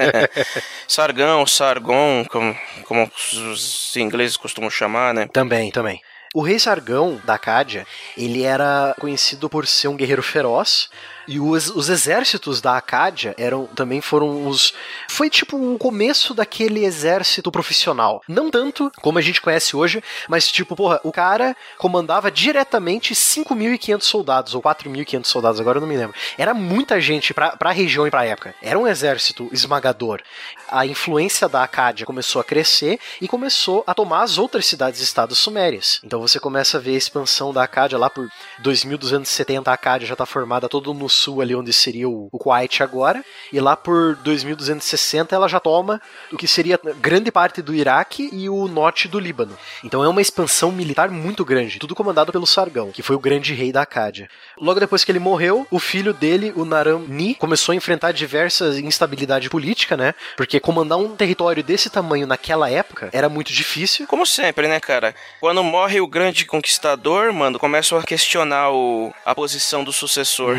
Sargão, 0.88 1.48
Sargon, 1.48 2.24
como, 2.30 2.56
como 2.84 3.12
os 3.52 3.98
ingleses 3.98 4.38
costumam 4.38 4.70
chamar, 4.70 5.16
né? 5.16 5.28
Também, 5.34 5.72
também. 5.72 6.00
O 6.32 6.42
rei 6.42 6.60
Sargão 6.60 7.20
da 7.24 7.34
Acádia, 7.34 7.88
ele 8.16 8.44
era 8.44 8.94
conhecido 9.00 9.50
por 9.50 9.66
ser 9.66 9.88
um 9.88 9.96
guerreiro 9.96 10.22
feroz. 10.22 10.90
E 11.28 11.40
os, 11.40 11.70
os 11.70 11.90
exércitos 11.90 12.62
da 12.62 12.78
Acádia 12.78 13.34
eram 13.38 13.66
também 13.68 14.02
foram 14.02 14.48
os. 14.48 14.74
Foi 15.10 15.30
tipo 15.30 15.58
o 15.58 15.78
começo 15.78 16.34
daquele 16.34 16.86
exército 16.86 17.52
profissional. 17.52 18.22
Não 18.28 18.50
tanto 18.50 18.92
como 19.02 19.18
a 19.18 19.22
gente 19.22 19.42
conhece 19.42 19.76
hoje, 19.76 20.04
mas 20.28 20.48
tipo, 20.48 20.76
porra, 20.76 21.00
o 21.04 21.12
cara 21.12 21.56
comandava 21.78 22.32
diretamente 22.32 23.14
5.500 23.14 24.02
soldados, 24.02 24.56
ou 24.56 24.62
4.500 24.62 25.26
soldados, 25.26 25.60
agora 25.60 25.78
eu 25.78 25.82
não 25.82 25.88
me 25.88 25.98
lembro. 25.98 26.16
Era 26.38 26.54
muita 26.54 27.00
gente 27.02 27.34
pra, 27.34 27.56
pra 27.56 27.72
região 27.72 28.06
e 28.08 28.12
pra 28.12 28.26
época. 28.26 28.54
Era 28.62 28.78
um 28.78 28.88
exército 28.88 29.50
esmagador. 29.52 30.22
A 30.70 30.86
influência 30.86 31.48
da 31.48 31.64
Acádia 31.64 32.06
começou 32.06 32.40
a 32.40 32.44
crescer 32.44 33.00
e 33.22 33.28
começou 33.28 33.84
a 33.88 33.94
tomar 33.94 34.24
as 34.24 34.38
outras 34.38 34.66
cidades-estados 34.66 35.38
sumérias. 35.38 36.00
Então 36.04 36.20
você 36.20 36.40
começa 36.40 36.78
a 36.78 36.82
ver 36.82 36.96
a 36.96 36.98
expansão 36.98 37.54
da 37.54 37.64
Acádia 37.64 37.98
lá 37.98 38.10
por 38.10 38.30
2270, 38.60 39.70
a 39.70 39.74
Acádia 39.74 40.08
já 40.08 40.14
está 40.14 40.26
formada 40.26 40.68
todo 40.70 40.94
no 40.94 41.10
sul, 41.16 41.42
ali 41.42 41.56
onde 41.56 41.72
seria 41.74 42.08
o, 42.08 42.30
o 42.32 42.38
Kuwait 42.38 42.82
agora, 42.82 43.24
e 43.52 43.60
lá 43.60 43.76
por 43.76 44.16
2260 44.18 45.36
ela 45.36 45.48
já 45.48 45.60
toma 45.60 46.02
o 46.32 46.38
que 46.38 46.48
seria 46.48 46.80
grande 47.00 47.32
parte 47.32 47.62
do 47.62 47.74
Iraque 47.74 48.30
e 48.32 48.50
o 48.50 48.68
norte 48.68 49.08
do 49.08 49.20
Líbano. 49.20 49.58
Então 49.84 50.04
é 50.04 50.08
uma 50.08 50.22
expansão 50.22 50.72
militar 50.72 51.10
muito 51.10 51.44
grande, 51.44 51.80
tudo 51.80 51.96
comandado 51.96 52.32
pelo 52.32 52.46
Sargão, 52.46 52.92
que 52.92 53.02
foi 53.04 53.16
o 53.16 53.20
grande 53.20 53.54
rei 53.54 53.72
da 53.72 53.82
Acádia. 53.82 54.30
Logo 54.60 54.80
depois 54.80 55.04
que 55.04 55.12
ele 55.12 55.20
morreu, 55.20 55.66
o 55.72 55.80
filho 55.80 56.14
dele, 56.14 56.54
o 56.56 56.66
Naram-Ni, 56.66 57.36
começou 57.36 57.74
a 57.74 57.76
enfrentar 57.76 58.12
diversas 58.12 58.78
instabilidade 58.78 59.50
política, 59.50 59.98
né? 59.98 60.14
Porque 60.36 60.60
comandar 60.60 60.98
um 60.98 61.16
território 61.16 61.64
desse 61.64 61.90
tamanho 61.90 62.28
naquela 62.28 62.70
época 62.70 63.10
era 63.12 63.30
muito 63.30 63.52
difícil. 63.52 64.08
Como 64.08 64.26
sempre, 64.26 64.68
né, 64.68 64.80
cara? 64.80 65.16
Quando 65.40 65.64
morre 65.64 66.00
o 66.00 66.08
grande 66.08 66.46
conquistador, 66.46 67.34
mano, 67.34 67.60
começam 67.60 67.98
a 67.98 68.04
questionar 68.04 68.72
o, 68.72 69.14
a 69.26 69.34
posição 69.34 69.84
do 69.84 69.94
sucessor. 69.94 70.58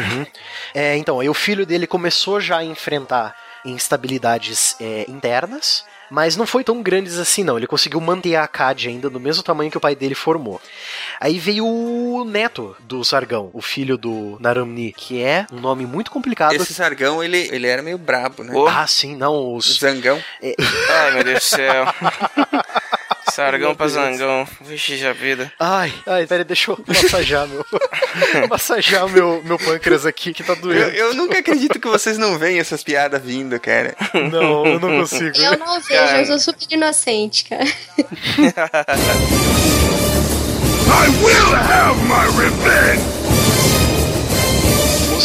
É, 0.74 0.97
então, 0.97 1.20
aí 1.20 1.28
o 1.28 1.35
filho 1.35 1.66
dele 1.66 1.86
começou 1.86 2.40
já 2.40 2.59
a 2.59 2.64
enfrentar 2.64 3.35
instabilidades 3.64 4.77
é, 4.81 5.05
internas, 5.09 5.85
mas 6.10 6.36
não 6.36 6.47
foi 6.47 6.62
tão 6.62 6.82
grandes 6.82 7.18
assim, 7.18 7.43
não. 7.43 7.56
Ele 7.56 7.66
conseguiu 7.66 8.01
manter 8.01 8.36
a 8.36 8.44
Acádia 8.44 8.90
ainda 8.90 9.10
no 9.10 9.18
mesmo 9.18 9.43
tamanho 9.43 9.70
que 9.70 9.77
o 9.77 9.81
pai 9.81 9.94
dele 9.94 10.14
formou. 10.14 10.60
Aí 11.20 11.39
veio 11.39 11.66
o 11.66 12.24
neto 12.24 12.77
do 12.81 13.05
Sargão, 13.05 13.51
o 13.52 13.60
filho 13.60 13.98
do 13.98 14.36
Naramni, 14.40 14.93
que 14.93 15.20
é 15.20 15.47
um 15.52 15.60
nome 15.60 15.85
muito 15.85 16.10
complicado. 16.10 16.55
Esse 16.55 16.74
Sargão, 16.74 17.23
ele, 17.23 17.48
ele 17.52 17.66
era 17.66 17.82
meio 17.82 17.98
brabo, 17.98 18.44
né? 18.44 18.55
Ah, 18.68 18.86
sim, 18.86 19.16
não. 19.16 19.55
Os... 19.55 19.78
Zangão. 19.78 20.23
Ai, 20.43 21.10
meu 21.14 21.24
Deus 21.24 21.39
do 21.40 21.44
céu. 21.44 21.86
Sargão 23.36 23.74
pra 23.74 23.86
zangão. 23.86 24.48
Vixe, 24.62 24.96
já 24.96 25.12
vida. 25.12 25.52
Ai, 25.60 25.92
ai, 26.06 26.26
peraí, 26.26 26.42
deixa 26.42 26.70
eu 26.70 26.78
massagear 26.86 27.46
meu. 27.46 27.62
massagear 28.48 29.06
meu, 29.10 29.42
meu 29.44 29.58
pâncreas 29.58 30.06
aqui 30.06 30.32
que 30.32 30.42
tá 30.42 30.54
Eu, 30.54 30.60
doendo. 30.62 30.88
eu 30.96 31.12
nunca 31.14 31.38
acredito 31.38 31.78
que 31.78 31.86
vocês 31.86 32.16
não 32.16 32.38
veem 32.38 32.58
essas 32.58 32.82
piadas 32.82 33.22
vindo, 33.22 33.60
cara. 33.60 33.94
Não, 34.32 34.64
eu 34.64 34.80
não 34.80 35.00
consigo. 35.00 35.36
Eu 35.36 35.58
não 35.58 35.78
vejo, 35.82 36.14
eu 36.16 36.24
sou 36.24 36.38
super 36.38 36.66
inocente, 36.74 37.44
cara. 37.44 37.66
I 40.88 41.08
will 41.22 41.54
have 41.54 41.96
my 42.08 42.24
revenge! 42.40 43.26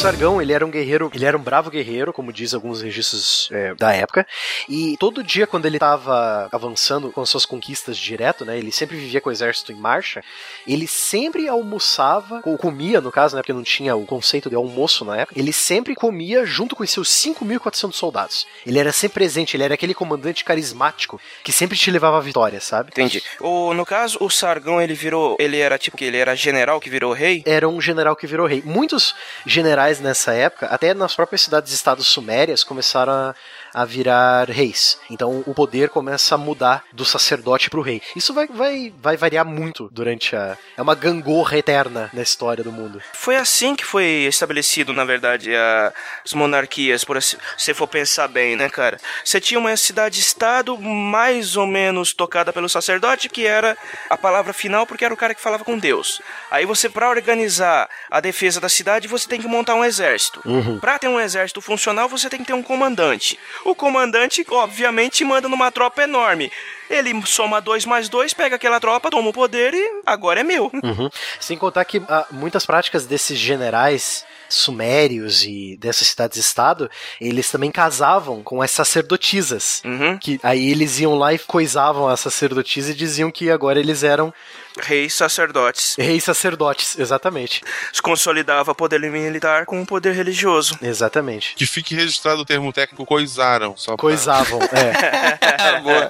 Sargão, 0.01 0.41
ele 0.41 0.51
era 0.51 0.65
um 0.65 0.71
guerreiro, 0.71 1.11
ele 1.13 1.25
era 1.25 1.37
um 1.37 1.43
bravo 1.43 1.69
guerreiro, 1.69 2.11
como 2.11 2.33
diz 2.33 2.55
alguns 2.55 2.81
registros 2.81 3.47
é, 3.51 3.75
da 3.75 3.93
época, 3.93 4.25
e 4.67 4.97
todo 4.97 5.23
dia 5.23 5.45
quando 5.45 5.67
ele 5.67 5.77
estava 5.77 6.49
avançando 6.51 7.11
com 7.11 7.23
suas 7.23 7.45
conquistas 7.45 7.95
direto, 7.99 8.43
né, 8.43 8.57
ele 8.57 8.71
sempre 8.71 8.97
vivia 8.97 9.21
com 9.21 9.29
o 9.29 9.31
exército 9.31 9.71
em 9.71 9.75
marcha, 9.75 10.23
ele 10.65 10.87
sempre 10.87 11.47
almoçava, 11.47 12.41
ou 12.43 12.57
comia 12.57 12.99
no 12.99 13.11
caso, 13.11 13.35
né, 13.35 13.43
porque 13.43 13.53
não 13.53 13.61
tinha 13.61 13.95
o 13.95 14.03
conceito 14.03 14.49
de 14.49 14.55
almoço 14.55 15.05
na 15.05 15.17
época, 15.17 15.39
ele 15.39 15.53
sempre 15.53 15.93
comia 15.93 16.47
junto 16.47 16.75
com 16.75 16.81
os 16.83 16.89
seus 16.89 17.07
5.400 17.07 17.93
soldados. 17.93 18.47
Ele 18.65 18.79
era 18.79 18.91
sempre 18.91 19.13
presente, 19.13 19.55
ele 19.55 19.63
era 19.63 19.75
aquele 19.75 19.93
comandante 19.93 20.43
carismático 20.43 21.21
que 21.43 21.51
sempre 21.51 21.77
te 21.77 21.91
levava 21.91 22.17
à 22.17 22.21
vitória, 22.21 22.59
sabe? 22.59 22.89
Entendi. 22.89 23.21
O, 23.39 23.71
no 23.75 23.85
caso, 23.85 24.17
o 24.19 24.31
Sargão, 24.31 24.81
ele 24.81 24.95
virou. 24.95 25.37
Ele 25.39 25.59
era 25.59 25.77
tipo 25.77 25.95
que 25.95 26.05
ele 26.05 26.17
era 26.17 26.35
general 26.35 26.79
que 26.79 26.89
virou 26.89 27.13
rei? 27.13 27.43
Era 27.45 27.69
um 27.69 27.79
general 27.79 28.15
que 28.15 28.25
virou 28.25 28.47
rei. 28.47 28.63
Muitos 28.65 29.13
generais 29.45 29.90
generais 29.91 29.99
nessa 29.99 30.33
época, 30.33 30.67
até 30.67 30.93
nas 30.93 31.15
próprias 31.15 31.41
cidades-estados 31.41 32.07
sumérias, 32.07 32.63
começaram 32.63 33.11
a, 33.11 33.35
a 33.73 33.85
virar 33.85 34.49
reis. 34.49 34.97
Então 35.09 35.43
o 35.45 35.53
poder 35.53 35.89
começa 35.89 36.35
a 36.35 36.37
mudar 36.37 36.83
do 36.91 37.05
sacerdote 37.05 37.69
pro 37.69 37.81
rei. 37.81 38.01
Isso 38.15 38.33
vai, 38.33 38.47
vai, 38.47 38.93
vai 38.97 39.17
variar 39.17 39.45
muito 39.45 39.89
durante 39.91 40.35
a. 40.35 40.57
É 40.77 40.81
uma 40.81 40.95
gangorra 40.95 41.57
eterna 41.57 42.09
na 42.13 42.21
história 42.21 42.63
do 42.63 42.71
mundo. 42.71 43.01
Foi 43.13 43.35
assim 43.35 43.75
que 43.75 43.85
foi 43.85 44.05
estabelecido, 44.27 44.93
na 44.93 45.05
verdade, 45.05 45.53
a, 45.55 45.93
as 46.25 46.33
monarquias, 46.33 47.03
por 47.03 47.17
assim, 47.17 47.37
se 47.57 47.65
você 47.65 47.73
for 47.73 47.87
pensar 47.87 48.27
bem, 48.27 48.55
né, 48.55 48.69
cara? 48.69 48.99
Você 49.23 49.39
tinha 49.39 49.59
uma 49.59 49.75
cidade-estado 49.75 50.77
mais 50.77 51.55
ou 51.55 51.67
menos 51.67 52.13
tocada 52.13 52.51
pelo 52.53 52.69
sacerdote, 52.69 53.29
que 53.29 53.45
era 53.45 53.77
a 54.09 54.17
palavra 54.17 54.53
final, 54.53 54.85
porque 54.85 55.05
era 55.05 55.13
o 55.13 55.17
cara 55.17 55.33
que 55.33 55.41
falava 55.41 55.63
com 55.63 55.77
Deus. 55.77 56.21
Aí 56.49 56.65
você, 56.65 56.89
para 56.89 57.09
organizar 57.09 57.89
a 58.09 58.19
defesa 58.19 58.59
da 58.59 58.69
cidade, 58.69 59.07
você 59.07 59.27
tem 59.27 59.41
que 59.41 59.47
montar 59.47 59.75
um 59.75 59.85
exército. 59.85 60.41
Uhum. 60.45 60.79
Para 60.79 60.99
ter 60.99 61.07
um 61.07 61.19
exército 61.19 61.61
funcional, 61.61 62.07
você 62.09 62.29
tem 62.29 62.39
que 62.39 62.45
ter 62.45 62.53
um 62.53 62.63
comandante. 62.63 63.39
O 63.63 63.75
comandante, 63.75 64.45
obviamente, 64.49 65.23
manda 65.23 65.47
numa 65.47 65.71
tropa 65.71 66.03
enorme. 66.03 66.51
Ele 66.89 67.25
soma 67.25 67.61
dois 67.61 67.85
mais 67.85 68.09
dois, 68.09 68.33
pega 68.33 68.55
aquela 68.55 68.79
tropa, 68.79 69.09
toma 69.09 69.29
o 69.29 69.33
poder 69.33 69.73
e 69.73 70.01
agora 70.05 70.41
é 70.41 70.43
meu. 70.43 70.69
Uhum. 70.83 71.09
Sem 71.39 71.57
contar 71.57 71.85
que 71.85 72.01
ah, 72.07 72.25
muitas 72.31 72.65
práticas 72.65 73.05
desses 73.05 73.37
generais 73.37 74.25
sumérios 74.55 75.43
e 75.43 75.77
dessas 75.77 76.07
cidades-estado, 76.07 76.89
eles 77.19 77.49
também 77.49 77.71
casavam 77.71 78.41
com 78.43 78.61
as 78.61 78.71
sacerdotisas. 78.71 79.81
Uhum. 79.85 80.17
Que 80.17 80.39
aí 80.43 80.69
eles 80.71 80.99
iam 80.99 81.15
lá 81.17 81.33
e 81.33 81.39
coisavam 81.39 82.07
as 82.07 82.19
sacerdotisas 82.19 82.91
e 82.91 82.97
diziam 82.97 83.31
que 83.31 83.49
agora 83.49 83.79
eles 83.79 84.03
eram 84.03 84.33
Reis 84.79 85.13
sacerdotes. 85.13 85.95
reis 85.99 86.23
sacerdotes, 86.23 86.97
exatamente. 86.97 87.61
Se 87.91 88.01
consolidava 88.01 88.73
poder 88.73 88.99
militar 89.01 89.65
com 89.65 89.81
o 89.81 89.85
poder 89.85 90.13
religioso. 90.13 90.77
Exatamente. 90.81 91.55
Que 91.55 91.65
fique 91.65 91.93
registrado 91.93 92.41
o 92.41 92.45
termo 92.45 92.71
técnico 92.71 93.05
coisaram. 93.05 93.75
Só 93.75 93.91
pra- 93.91 94.01
Coisavam, 94.01 94.59
é. 94.61 95.81
Boa. 95.81 96.09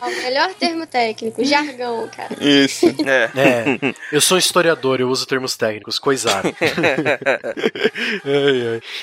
É 0.00 0.06
o 0.06 0.22
melhor 0.22 0.54
termo 0.54 0.86
técnico, 0.86 1.44
jargão, 1.44 2.08
cara. 2.08 2.34
Isso. 2.40 2.86
É. 3.06 3.30
É, 3.36 3.94
eu 4.12 4.20
sou 4.20 4.38
historiador, 4.38 5.00
eu 5.00 5.08
uso 5.08 5.26
termos 5.26 5.56
técnicos, 5.56 6.00
ai. 6.26 6.54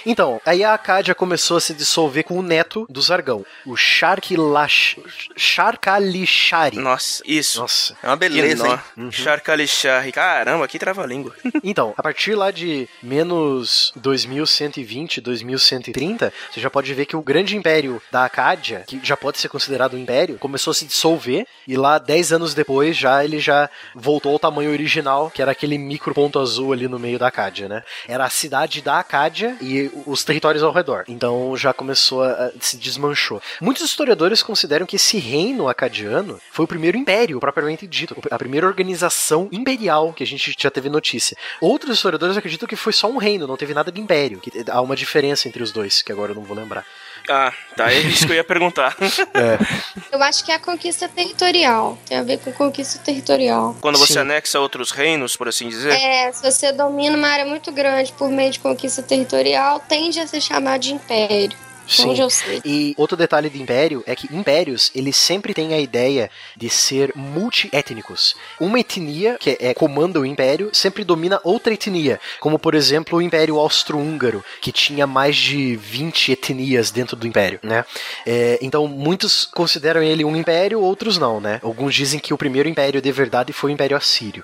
Então, 0.06 0.42
aí 0.46 0.64
a 0.64 0.74
Acádia 0.74 1.16
começou 1.16 1.58
a 1.58 1.62
se 1.62 1.74
dissolver 1.74 2.24
com 2.24 2.38
o 2.38 2.42
neto 2.42 2.86
do 2.90 3.02
Zargão, 3.02 3.46
o 3.66 3.76
Sharkilash... 3.76 4.98
Sharkalishari. 5.36 6.78
Nossa, 6.78 7.24
isso. 7.26 7.62
Nossa. 7.62 7.96
É 8.02 8.08
uma 8.08 8.16
beleza, 8.16 8.68
hein? 8.68 8.80
Uhum. 8.98 9.12
Charcalixarri. 9.12 10.12
Caramba, 10.12 10.68
que 10.68 10.80
trava-língua. 10.80 11.34
Então, 11.64 11.94
a 11.98 12.04
partir 12.04 12.36
lá 12.36 12.52
de 12.52 12.88
menos 13.02 13.92
2120, 13.96 15.22
2130, 15.22 16.34
você 16.52 16.60
já 16.60 16.70
pode 16.70 16.94
ver 16.94 17.06
que 17.06 17.16
o 17.16 17.22
grande 17.22 17.56
império 17.56 18.02
da 18.12 18.26
Acádia, 18.26 18.84
que 18.88 19.00
já 19.04 19.16
pode 19.18 19.40
ser 19.40 19.50
considerado 19.50 19.96
um 19.96 20.00
império, 20.00 20.38
começou 20.38 20.72
a 20.72 20.74
se 20.74 20.87
dissolver 20.88 21.46
e 21.68 21.76
lá 21.78 21.98
10 21.98 22.34
anos 22.34 22.54
depois 22.54 22.96
já 22.96 23.24
ele 23.24 23.40
já 23.40 23.70
voltou 23.94 24.34
ao 24.34 24.40
tamanho 24.40 24.72
original, 24.72 25.30
que 25.30 25.42
era 25.42 25.52
aquele 25.52 25.78
micro 25.78 26.14
ponto 26.14 26.40
azul 26.40 26.74
ali 26.74 26.88
no 26.88 26.98
meio 26.98 27.20
da 27.20 27.28
Acádia, 27.28 27.68
né? 27.68 27.84
Era 28.08 28.26
a 28.26 28.30
cidade 28.30 28.82
da 28.82 29.00
Acádia 29.00 29.58
e 29.62 29.92
os 30.06 30.24
territórios 30.24 30.64
ao 30.64 30.72
redor. 30.72 31.04
Então 31.08 31.56
já 31.56 31.74
começou 31.74 32.24
a, 32.24 32.52
se 32.60 32.78
desmanchou. 32.78 33.42
Muitos 33.62 33.84
historiadores 33.84 34.42
consideram 34.42 34.86
que 34.86 34.96
esse 34.96 35.18
reino 35.18 35.68
acadiano 35.68 36.40
foi 36.52 36.66
o 36.66 36.68
primeiro 36.68 36.98
império 36.98 37.40
propriamente 37.40 37.86
dito, 37.86 38.16
a 38.32 38.38
primeira 38.38 38.68
organização 38.68 39.50
imperial 39.52 40.14
que 40.14 40.24
a 40.24 40.28
gente 40.28 40.56
já 40.58 40.72
teve 40.72 40.90
notícia. 40.90 41.38
Outros 41.60 41.96
historiadores 41.96 42.38
acreditam 42.38 42.68
que 42.68 42.76
foi 42.76 42.94
só 42.94 43.10
um 43.10 43.18
reino, 43.18 43.48
não 43.48 43.58
teve 43.58 43.74
nada 43.74 43.92
de 43.92 44.00
império, 44.00 44.40
que 44.40 44.52
há 44.70 44.82
uma 44.82 44.96
diferença 44.96 45.48
entre 45.48 45.62
os 45.62 45.72
dois, 45.72 46.02
que 46.02 46.12
agora 46.12 46.32
eu 46.32 46.36
não 46.36 46.44
vou 46.44 46.56
lembrar. 46.56 46.86
Ah, 47.28 47.54
tá. 47.76 47.92
É 47.92 48.00
isso 48.00 48.26
que 48.26 48.32
eu 48.32 48.38
ia 48.38 48.44
perguntar. 48.44 48.96
Eu 50.12 50.24
acho 50.24 50.44
que 50.44 50.52
é 50.52 50.56
a 50.56 50.60
conquista 50.60 51.08
territorial. 51.08 51.98
Tem 52.08 52.18
a 52.18 52.24
ver 52.24 52.40
com 52.40 52.52
conquista 52.54 53.00
territorial. 53.00 53.76
Quando 53.82 53.98
você 53.98 54.14
Sim. 54.14 54.20
anexa 54.20 54.60
outros 54.60 54.92
reinos, 54.92 55.36
por 55.36 55.48
assim 55.48 55.68
dizer. 55.68 55.94
É, 55.94 56.32
se 56.32 56.42
você 56.42 56.72
domina 56.72 57.18
uma 57.18 57.28
área 57.28 57.46
muito 57.46 57.72
grande 57.72 58.14
por 58.14 58.30
meio 58.30 58.52
de 58.52 58.60
conquista 58.60 59.04
territorial, 59.04 59.80
tende 59.82 60.20
a 60.20 60.28
ser 60.28 60.42
chamado 60.42 60.82
de 60.82 60.94
império. 60.94 61.58
Sim. 61.88 62.10
Onde 62.10 62.22
eu 62.22 62.30
sei. 62.30 62.62
E 62.66 62.94
outro 62.98 63.16
detalhe 63.16 63.50
de 63.50 63.62
império 63.62 64.04
é 64.06 64.16
que 64.16 64.34
impérios, 64.36 64.92
eles 64.94 65.16
sempre 65.16 65.54
têm 65.54 65.74
a 65.74 65.80
ideia 65.80 66.30
de 66.56 66.70
ser 66.70 67.14
multiétnicos. 67.16 68.36
Uma 68.60 68.80
etnia, 68.80 69.38
que 69.40 69.58
é, 69.60 69.74
comanda 69.74 70.20
o 70.20 70.26
império, 70.26 70.70
sempre 70.74 71.04
domina 71.04 71.40
outra 71.44 71.74
etnia. 71.74 72.20
Como, 72.40 72.60
por 72.60 72.76
exemplo, 72.76 73.18
o 73.18 73.22
Império 73.22 73.58
Austro-Húngaro, 73.58 74.44
que 74.62 74.72
tinha 74.72 75.08
mais 75.08 75.36
de 75.36 75.76
20 75.76 76.32
etnias 76.34 76.92
dentro 76.92 77.16
do 77.16 77.28
império, 77.28 77.60
né? 77.64 77.86
É, 78.26 78.60
então, 78.62 78.88
muitos 78.88 79.46
consideram 79.46 80.02
ele 80.04 80.26
um 80.26 80.36
império, 80.36 80.82
outros 80.82 81.18
não, 81.18 81.40
né? 81.40 81.60
Alguns 81.64 81.96
dizem 81.96 82.20
que 82.20 82.34
o 82.34 82.38
primeiro 82.38 82.68
império 82.68 83.02
de 83.02 83.12
verdade 83.12 83.54
foi 83.54 83.72
o 83.72 83.74
Império 83.74 83.96
Assírio. 83.98 84.44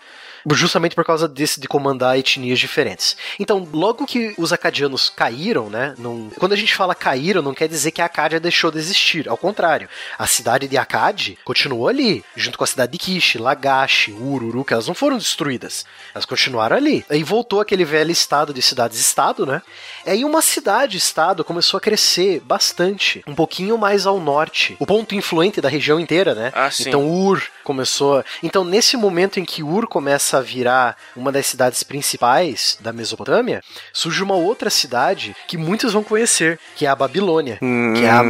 Justamente 0.51 0.95
por 0.95 1.05
causa 1.05 1.27
desse 1.27 1.59
de 1.59 1.67
comandar 1.67 2.17
etnias 2.17 2.59
diferentes. 2.59 3.15
Então, 3.39 3.67
logo 3.71 4.05
que 4.05 4.33
os 4.37 4.51
acadianos 4.51 5.09
caíram, 5.09 5.69
né? 5.69 5.93
Não, 5.97 6.29
quando 6.37 6.53
a 6.53 6.57
gente 6.57 6.75
fala 6.75 6.93
caíram, 6.95 7.41
não 7.41 7.53
quer 7.53 7.67
dizer 7.67 7.91
que 7.91 8.01
a 8.01 8.05
Acádia 8.05 8.39
deixou 8.39 8.71
de 8.71 8.77
existir. 8.77 9.27
Ao 9.29 9.37
contrário, 9.37 9.87
a 10.17 10.27
cidade 10.27 10.67
de 10.67 10.77
Acade 10.77 11.37
continuou 11.43 11.87
ali, 11.87 12.23
junto 12.35 12.57
com 12.57 12.63
a 12.63 12.67
cidade 12.67 12.91
de 12.91 12.97
Kish, 12.97 13.35
Lagash, 13.35 14.09
Ururu, 14.09 14.63
que 14.63 14.73
elas 14.73 14.87
não 14.87 14.93
foram 14.93 15.17
destruídas. 15.17 15.85
Elas 16.13 16.25
continuaram 16.25 16.75
ali. 16.75 17.05
Aí 17.09 17.23
voltou 17.23 17.61
aquele 17.61 17.85
velho 17.85 18.11
estado 18.11 18.53
de 18.53 18.61
cidades-estado, 18.61 19.45
né? 19.45 19.61
Aí 20.05 20.25
uma 20.25 20.41
cidade-estado 20.41 21.43
começou 21.43 21.77
a 21.77 21.81
crescer 21.81 22.41
bastante, 22.41 23.23
um 23.27 23.35
pouquinho 23.35 23.77
mais 23.77 24.05
ao 24.05 24.19
norte. 24.19 24.75
O 24.79 24.85
ponto 24.85 25.15
influente 25.15 25.61
da 25.61 25.69
região 25.69 25.99
inteira, 25.99 26.35
né? 26.35 26.51
Ah, 26.53 26.69
sim. 26.69 26.87
Então 26.87 27.09
Ur 27.09 27.41
começou. 27.63 28.23
Então, 28.41 28.63
nesse 28.63 28.97
momento 28.97 29.39
em 29.39 29.45
que 29.45 29.63
Ur 29.63 29.87
começa 29.87 30.32
a 30.33 30.41
virar 30.41 30.97
uma 31.15 31.31
das 31.31 31.45
cidades 31.45 31.83
principais 31.83 32.77
da 32.79 32.93
Mesopotâmia, 32.93 33.61
surge 33.91 34.23
uma 34.23 34.35
outra 34.35 34.69
cidade 34.69 35.35
que 35.47 35.57
muitos 35.57 35.93
vão 35.93 36.03
conhecer, 36.03 36.59
que 36.75 36.85
é 36.85 36.89
a 36.89 36.95
Babilônia, 36.95 37.57
que 37.59 38.05
é 38.05 38.09
a 38.09 38.23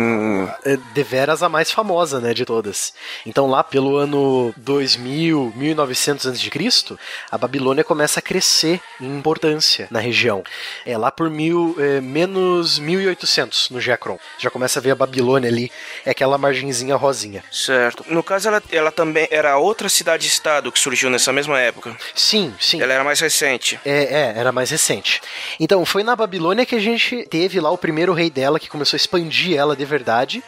é, 0.65 0.77
deveras 0.93 1.43
a 1.43 1.49
mais 1.49 1.71
famosa, 1.71 2.19
né, 2.19 2.34
de 2.34 2.45
todas. 2.45 2.93
Então, 3.25 3.47
lá 3.47 3.63
pelo 3.63 3.97
ano 3.97 4.53
2000, 4.57 5.53
1900 5.55 6.27
a.C., 6.27 6.97
a 7.31 7.38
Babilônia 7.38 7.84
começa 7.84 8.19
a 8.19 8.21
crescer 8.21 8.81
em 8.99 9.17
importância 9.17 9.88
na 9.89 9.99
região. 9.99 10.43
É 10.85 10.97
lá 10.97 11.11
por 11.11 11.30
mil, 11.30 11.75
é, 11.80 12.01
menos 12.01 12.80
1800 12.80 13.69
no 13.69 13.80
Geacron. 13.80 14.17
Já 14.38 14.49
começa 14.49 14.80
a 14.80 14.81
ver 14.81 14.91
a 14.91 14.95
Babilônia 14.95 15.49
ali, 15.49 15.71
é 16.05 16.11
aquela 16.11 16.38
margenzinha 16.38 16.95
rosinha. 16.95 17.43
Certo. 17.51 18.05
No 18.07 18.23
caso, 18.23 18.47
ela, 18.47 18.63
ela 18.71 18.91
também 18.91 19.27
era 19.31 19.57
outra 19.57 19.89
cidade-estado 19.89 20.71
que 20.71 20.80
surgiu 20.80 21.09
nessa 21.09 21.31
mesma 21.31 21.59
época. 21.59 21.93
Sim, 22.15 22.53
sim. 22.60 22.82
Ela 22.82 22.94
era 22.94 23.03
mais 23.03 23.20
recente. 23.20 23.80
É, 23.86 24.03
é, 24.03 24.34
era 24.36 24.52
mais 24.52 24.70
recente. 24.70 25.22
Então, 25.60 25.86
foi 25.86 26.03
na 26.03 26.15
Babilônia 26.15 26.65
que 26.65 26.76
a 26.76 26.80
gente 26.80 27.26
teve 27.26 27.60
lá 27.60 27.70
o 27.72 27.78
primeiro 27.78 28.14
rei 28.14 28.30
dela 28.30 28.60
que 28.60 28.70
começou 28.70 28.95
a 28.95 28.99
expandir 28.99 29.57
ela 29.57 29.76
de 29.76 29.86
verdade. 29.86 30.44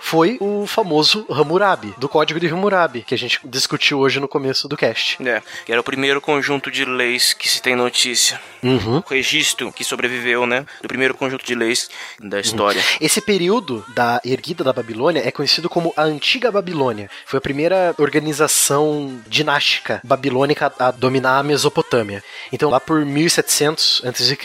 Foi 0.00 0.38
o 0.40 0.66
famoso 0.66 1.24
Hammurabi, 1.30 1.94
do 1.98 2.08
Código 2.08 2.40
de 2.40 2.48
Hammurabi, 2.48 3.02
que 3.02 3.14
a 3.14 3.18
gente 3.18 3.38
discutiu 3.44 4.00
hoje 4.00 4.18
no 4.18 4.26
começo 4.26 4.66
do 4.66 4.76
cast. 4.76 5.16
É, 5.22 5.42
que 5.64 5.70
era 5.70 5.80
o 5.80 5.84
primeiro 5.84 6.20
conjunto 6.20 6.70
de 6.70 6.84
leis 6.84 7.32
que 7.32 7.48
se 7.48 7.62
tem 7.62 7.76
notícia. 7.76 8.40
Uhum. 8.62 8.98
O 8.98 9.10
registro 9.10 9.72
que 9.72 9.84
sobreviveu, 9.84 10.46
né? 10.46 10.66
Do 10.82 10.88
primeiro 10.88 11.14
conjunto 11.14 11.44
de 11.44 11.54
leis 11.54 11.88
da 12.18 12.40
história. 12.40 12.82
Esse 13.00 13.20
período 13.20 13.84
da 13.94 14.20
erguida 14.24 14.64
da 14.64 14.72
Babilônia 14.72 15.22
é 15.26 15.30
conhecido 15.30 15.68
como 15.68 15.92
a 15.96 16.02
Antiga 16.02 16.50
Babilônia. 16.50 17.10
Foi 17.24 17.38
a 17.38 17.40
primeira 17.40 17.94
organização 17.98 19.20
dinástica 19.26 20.00
babilônica 20.02 20.72
a 20.78 20.90
dominar 20.90 21.38
a 21.38 21.42
Mesopotâmia. 21.42 22.22
Então, 22.52 22.70
lá 22.70 22.80
por 22.80 23.04
1700 23.04 24.02
a.C., 24.04 24.38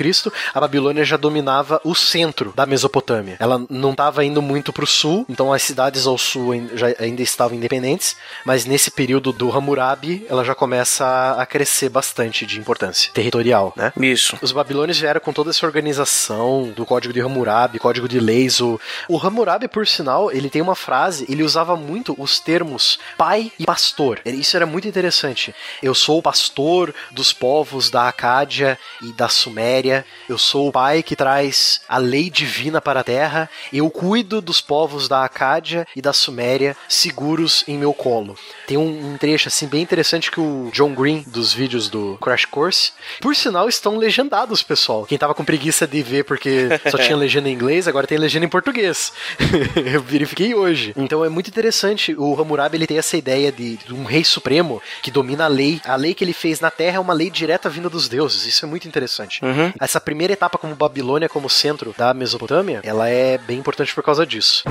a 0.53 0.60
Babilônia 0.60 1.03
já 1.03 1.18
dominava 1.18 1.82
o 1.84 1.95
centro 1.95 2.53
da 2.56 2.65
Mesopotâmia. 2.65 3.38
Ela 3.40 3.65
não 3.69 3.91
estava 3.91 4.23
indo 4.23 4.41
muito 4.41 4.72
para 4.72 4.84
o 4.84 4.88
sul, 4.88 5.26
então 5.30 5.44
as 5.53 5.61
cidades 5.63 6.05
ao 6.07 6.17
sul 6.17 6.53
já 6.76 6.88
ainda 6.99 7.22
estavam 7.22 7.57
independentes, 7.57 8.15
mas 8.45 8.65
nesse 8.65 8.89
período 8.91 9.31
do 9.31 9.51
Hammurabi, 9.51 10.26
ela 10.30 10.43
já 10.43 10.53
começa 10.55 11.05
a- 11.05 11.41
a 11.41 11.45
crescer 11.45 11.89
bastante 11.89 12.45
de 12.45 12.59
importância 12.59 13.11
territorial, 13.13 13.73
né? 13.76 13.91
Isso. 13.99 14.38
Os 14.41 14.51
babilônios 14.51 14.99
vieram 14.99 15.19
com 15.19 15.34
toda 15.34 15.49
essa 15.49 15.65
organização 15.65 16.72
do 16.76 16.85
código 16.85 17.13
de 17.13 17.22
Hammurabi, 17.22 17.80
código 17.80 18.07
de 18.07 18.19
leis. 18.19 18.59
O, 18.61 18.80
o 19.09 19.17
Hammurabi, 19.17 19.67
por 19.67 19.88
sinal, 19.88 20.31
ele 20.31 20.49
tem 20.49 20.61
uma 20.61 20.76
frase, 20.76 21.26
ele 21.30 21.43
usava 21.43 21.76
muito 21.76 22.15
os 22.17 22.39
termos 22.39 22.99
pai 23.17 23.51
e 23.59 23.65
pastor. 23.65 24.19
Isso 24.26 24.55
era 24.55 24.65
muito 24.65 24.88
interessante. 24.88 25.53
Eu 25.81 25.93
sou 25.95 26.19
o 26.19 26.22
pastor 26.22 26.93
dos 27.11 27.34
povos 27.34 27.89
da 27.89 28.07
Acádia 28.07 28.77
e 29.01 29.11
da 29.13 29.27
Suméria. 29.30 30.05
Eu 30.30 30.38
sou 30.38 30.69
o 30.69 30.72
pai 30.72 31.01
que 31.03 31.15
traz 31.15 31.81
a 31.88 31.97
lei 31.97 32.30
divina 32.30 32.81
para 32.81 32.99
a 32.99 33.03
terra. 33.03 33.49
Eu 33.72 33.89
cuido 33.89 34.41
dos 34.41 34.61
povos 34.61 35.07
da 35.07 35.23
Acádia 35.35 35.85
e 35.93 36.01
da 36.01 36.13
Suméria 36.13 36.77
seguros 36.87 37.65
em 37.67 37.77
meu 37.77 37.93
colo. 37.93 38.37
Tem 38.65 38.77
um, 38.77 39.13
um 39.13 39.17
trecho 39.17 39.49
assim 39.49 39.67
bem 39.67 39.81
interessante 39.81 40.31
que 40.31 40.39
o 40.39 40.69
John 40.71 40.93
Green 40.93 41.25
dos 41.27 41.53
vídeos 41.53 41.89
do 41.89 42.17
Crash 42.21 42.45
Course, 42.45 42.93
por 43.19 43.35
sinal 43.35 43.67
estão 43.67 43.97
legendados, 43.97 44.63
pessoal. 44.63 45.05
Quem 45.05 45.17
tava 45.17 45.35
com 45.35 45.43
preguiça 45.43 45.85
de 45.85 46.01
ver 46.01 46.23
porque 46.23 46.69
só 46.89 46.97
tinha 46.97 47.17
legenda 47.17 47.49
em 47.49 47.53
inglês, 47.53 47.85
agora 47.85 48.07
tem 48.07 48.17
legenda 48.17 48.45
em 48.45 48.49
português. 48.49 49.11
Eu 49.75 50.01
verifiquei 50.01 50.55
hoje. 50.55 50.93
Então 50.95 51.25
é 51.25 51.27
muito 51.27 51.49
interessante. 51.49 52.15
O 52.17 52.39
Hammurabi 52.39 52.77
ele 52.77 52.87
tem 52.87 52.97
essa 52.97 53.17
ideia 53.17 53.51
de, 53.51 53.75
de 53.77 53.93
um 53.93 54.05
rei 54.05 54.23
supremo 54.23 54.81
que 55.01 55.11
domina 55.11 55.45
a 55.45 55.49
lei. 55.49 55.81
A 55.83 55.97
lei 55.97 56.13
que 56.13 56.23
ele 56.23 56.33
fez 56.33 56.61
na 56.61 56.71
Terra 56.71 56.97
é 56.97 56.99
uma 56.99 57.13
lei 57.13 57.29
direta 57.29 57.69
vinda 57.69 57.89
dos 57.89 58.07
deuses. 58.07 58.45
Isso 58.45 58.65
é 58.65 58.69
muito 58.69 58.87
interessante. 58.87 59.43
Uhum. 59.43 59.73
Essa 59.79 59.99
primeira 59.99 60.31
etapa 60.31 60.57
como 60.57 60.75
Babilônia 60.75 61.27
como 61.27 61.49
centro 61.49 61.93
da 61.97 62.13
Mesopotâmia, 62.13 62.79
ela 62.83 63.09
é 63.09 63.37
bem 63.37 63.59
importante 63.59 63.93
por 63.93 64.03
causa 64.03 64.25
disso. 64.25 64.63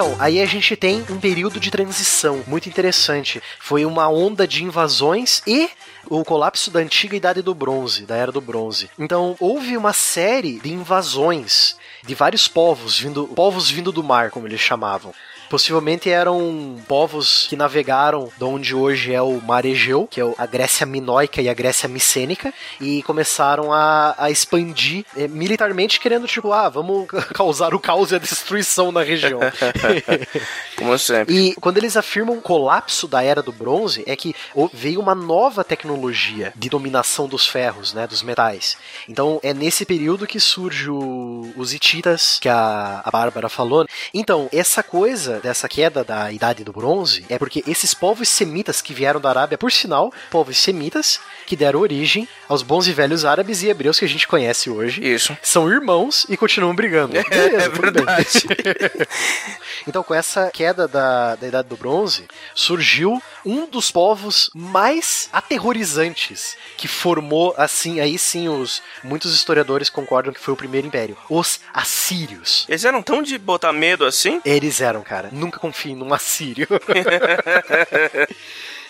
Então, 0.00 0.16
aí 0.18 0.40
a 0.40 0.46
gente 0.46 0.74
tem 0.76 1.04
um 1.10 1.20
período 1.20 1.60
de 1.60 1.70
transição 1.70 2.42
muito 2.46 2.66
interessante. 2.70 3.42
Foi 3.58 3.84
uma 3.84 4.08
onda 4.08 4.48
de 4.48 4.64
invasões 4.64 5.42
e 5.46 5.68
o 6.08 6.24
colapso 6.24 6.70
da 6.70 6.80
antiga 6.80 7.14
idade 7.14 7.42
do 7.42 7.54
bronze, 7.54 8.06
da 8.06 8.16
era 8.16 8.32
do 8.32 8.40
bronze. 8.40 8.88
Então, 8.98 9.36
houve 9.38 9.76
uma 9.76 9.92
série 9.92 10.58
de 10.58 10.72
invasões 10.72 11.76
de 12.02 12.14
vários 12.14 12.48
povos 12.48 12.98
vindo, 12.98 13.26
povos 13.28 13.70
vindo 13.70 13.92
do 13.92 14.02
mar, 14.02 14.30
como 14.30 14.46
eles 14.46 14.60
chamavam. 14.60 15.12
Possivelmente 15.50 16.08
eram 16.08 16.76
povos 16.86 17.46
que 17.48 17.56
navegaram 17.56 18.30
de 18.38 18.44
onde 18.44 18.72
hoje 18.72 19.12
é 19.12 19.20
o 19.20 19.40
Mar 19.42 19.64
Egeu, 19.64 20.06
que 20.08 20.20
é 20.20 20.24
a 20.38 20.46
Grécia 20.46 20.86
Minoica 20.86 21.42
e 21.42 21.48
a 21.48 21.52
Grécia 21.54 21.88
Micênica, 21.88 22.54
e 22.80 23.02
começaram 23.02 23.72
a, 23.72 24.14
a 24.16 24.30
expandir 24.30 25.04
eh, 25.16 25.26
militarmente, 25.26 25.98
querendo, 25.98 26.28
tipo, 26.28 26.52
ah, 26.52 26.68
vamos 26.68 27.08
causar 27.34 27.74
o 27.74 27.80
caos 27.80 28.12
e 28.12 28.14
a 28.14 28.18
destruição 28.18 28.92
na 28.92 29.02
região. 29.02 29.40
Como 30.78 30.96
sempre. 30.96 31.34
E 31.34 31.54
quando 31.56 31.78
eles 31.78 31.96
afirmam 31.96 32.38
o 32.38 32.40
colapso 32.40 33.08
da 33.08 33.20
era 33.22 33.42
do 33.42 33.50
bronze, 33.50 34.04
é 34.06 34.14
que 34.14 34.34
veio 34.72 35.00
uma 35.00 35.16
nova 35.16 35.64
tecnologia 35.64 36.52
de 36.54 36.68
dominação 36.68 37.26
dos 37.26 37.44
ferros, 37.46 37.92
né, 37.92 38.06
dos 38.06 38.22
metais. 38.22 38.76
Então 39.08 39.40
é 39.42 39.52
nesse 39.52 39.84
período 39.84 40.28
que 40.28 40.38
surge 40.38 40.88
o- 40.88 41.52
os 41.56 41.74
hititas, 41.74 42.38
que 42.40 42.48
a, 42.48 43.02
a 43.04 43.10
Bárbara 43.10 43.48
falou. 43.48 43.84
Então, 44.14 44.48
essa 44.52 44.80
coisa 44.82 45.39
dessa 45.40 45.68
queda 45.68 46.04
da 46.04 46.30
idade 46.30 46.64
do 46.64 46.72
bronze 46.72 47.24
é 47.28 47.38
porque 47.38 47.62
esses 47.66 47.94
povos 47.94 48.28
semitas 48.28 48.80
que 48.80 48.94
vieram 48.94 49.20
da 49.20 49.30
Arábia, 49.30 49.58
por 49.58 49.72
sinal, 49.72 50.12
povos 50.30 50.58
semitas 50.58 51.20
que 51.50 51.56
deram 51.56 51.80
origem 51.80 52.28
aos 52.48 52.62
bons 52.62 52.86
e 52.86 52.92
velhos 52.92 53.24
árabes 53.24 53.60
e 53.60 53.68
hebreus 53.68 53.98
que 53.98 54.04
a 54.04 54.08
gente 54.08 54.28
conhece 54.28 54.70
hoje. 54.70 55.04
Isso. 55.04 55.36
São 55.42 55.68
irmãos 55.68 56.24
e 56.28 56.36
continuam 56.36 56.76
brigando. 56.76 57.14
Beleza, 57.28 57.64
é 57.64 57.68
tudo 57.68 57.92
bem. 57.92 58.04
verdade. 58.04 58.46
Então, 59.88 60.02
com 60.02 60.14
essa 60.14 60.50
queda 60.52 60.86
da, 60.86 61.36
da 61.36 61.48
Idade 61.48 61.68
do 61.68 61.76
Bronze, 61.76 62.28
surgiu 62.54 63.20
um 63.46 63.66
dos 63.66 63.90
povos 63.90 64.50
mais 64.54 65.30
aterrorizantes 65.32 66.54
que 66.76 66.86
formou, 66.86 67.54
assim, 67.56 67.98
aí 67.98 68.18
sim, 68.18 68.46
os 68.46 68.82
muitos 69.02 69.34
historiadores 69.34 69.88
concordam 69.88 70.34
que 70.34 70.40
foi 70.40 70.52
o 70.52 70.56
primeiro 70.56 70.86
império, 70.86 71.16
os 71.30 71.60
assírios. 71.72 72.66
Eles 72.68 72.84
eram 72.84 73.02
tão 73.02 73.22
de 73.22 73.38
botar 73.38 73.72
medo 73.72 74.04
assim? 74.04 74.38
Eles 74.44 74.82
eram, 74.82 75.00
cara. 75.00 75.30
Nunca 75.32 75.58
confie 75.58 75.94
num 75.94 76.12
assírio. 76.12 76.68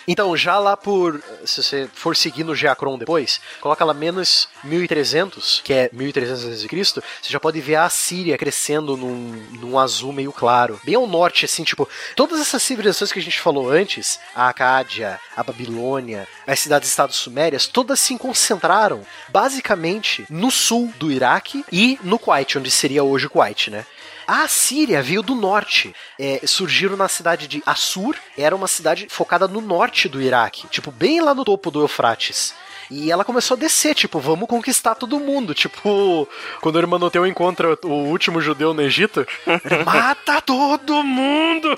Então, 0.07 0.35
já 0.35 0.57
lá 0.59 0.75
por. 0.75 1.21
Se 1.45 1.61
você 1.61 1.89
for 1.93 2.15
seguir 2.15 2.43
no 2.43 2.55
Geacron 2.55 2.97
depois, 2.97 3.39
coloca 3.59 3.83
lá 3.85 3.93
menos 3.93 4.47
1300, 4.63 5.61
que 5.63 5.73
é 5.73 5.89
1300 5.91 6.45
a.C., 6.45 6.83
você 6.83 7.29
já 7.29 7.39
pode 7.39 7.59
ver 7.61 7.75
a 7.75 7.89
Síria 7.89 8.37
crescendo 8.37 8.97
num, 8.97 9.47
num 9.59 9.79
azul 9.79 10.11
meio 10.11 10.31
claro. 10.31 10.79
Bem 10.83 10.95
ao 10.95 11.07
norte, 11.07 11.45
assim, 11.45 11.63
tipo, 11.63 11.87
todas 12.15 12.39
essas 12.39 12.61
civilizações 12.61 13.11
que 13.11 13.19
a 13.19 13.21
gente 13.21 13.39
falou 13.39 13.69
antes, 13.69 14.19
a 14.35 14.49
Acádia, 14.49 15.19
a 15.35 15.43
Babilônia, 15.43 16.27
as 16.47 16.59
cidades-estados 16.59 17.15
sumérias, 17.15 17.67
todas 17.67 17.99
se 17.99 18.17
concentraram 18.17 19.01
basicamente 19.29 20.25
no 20.29 20.51
sul 20.51 20.93
do 20.97 21.11
Iraque 21.11 21.63
e 21.71 21.99
no 22.03 22.19
Kuwait, 22.19 22.57
onde 22.57 22.71
seria 22.71 23.03
hoje 23.03 23.27
o 23.27 23.29
Kuwait, 23.29 23.69
né? 23.69 23.85
A 24.33 24.47
Síria 24.47 25.03
veio 25.03 25.21
do 25.21 25.35
norte. 25.35 25.93
É, 26.17 26.47
surgiram 26.47 26.95
na 26.95 27.09
cidade 27.09 27.49
de 27.49 27.61
Assur. 27.65 28.15
Era 28.37 28.55
uma 28.55 28.65
cidade 28.65 29.07
focada 29.09 29.45
no 29.45 29.59
norte 29.59 30.07
do 30.07 30.21
Iraque. 30.21 30.69
Tipo, 30.69 30.89
bem 30.89 31.19
lá 31.19 31.35
no 31.35 31.43
topo 31.43 31.69
do 31.69 31.81
Eufrates. 31.81 32.55
E 32.91 33.09
ela 33.09 33.23
começou 33.23 33.55
a 33.55 33.59
descer, 33.59 33.95
tipo, 33.95 34.19
vamos 34.19 34.47
conquistar 34.49 34.95
todo 34.95 35.17
mundo. 35.19 35.53
Tipo, 35.55 36.27
quando 36.59 36.75
o 36.75 36.79
Hermanoteu 36.79 37.25
encontra 37.25 37.77
o 37.85 37.87
último 38.09 38.41
judeu 38.41 38.73
no 38.73 38.81
Egito, 38.81 39.25
ele 39.47 39.83
mata 39.85 40.41
todo 40.41 41.01
mundo! 41.01 41.69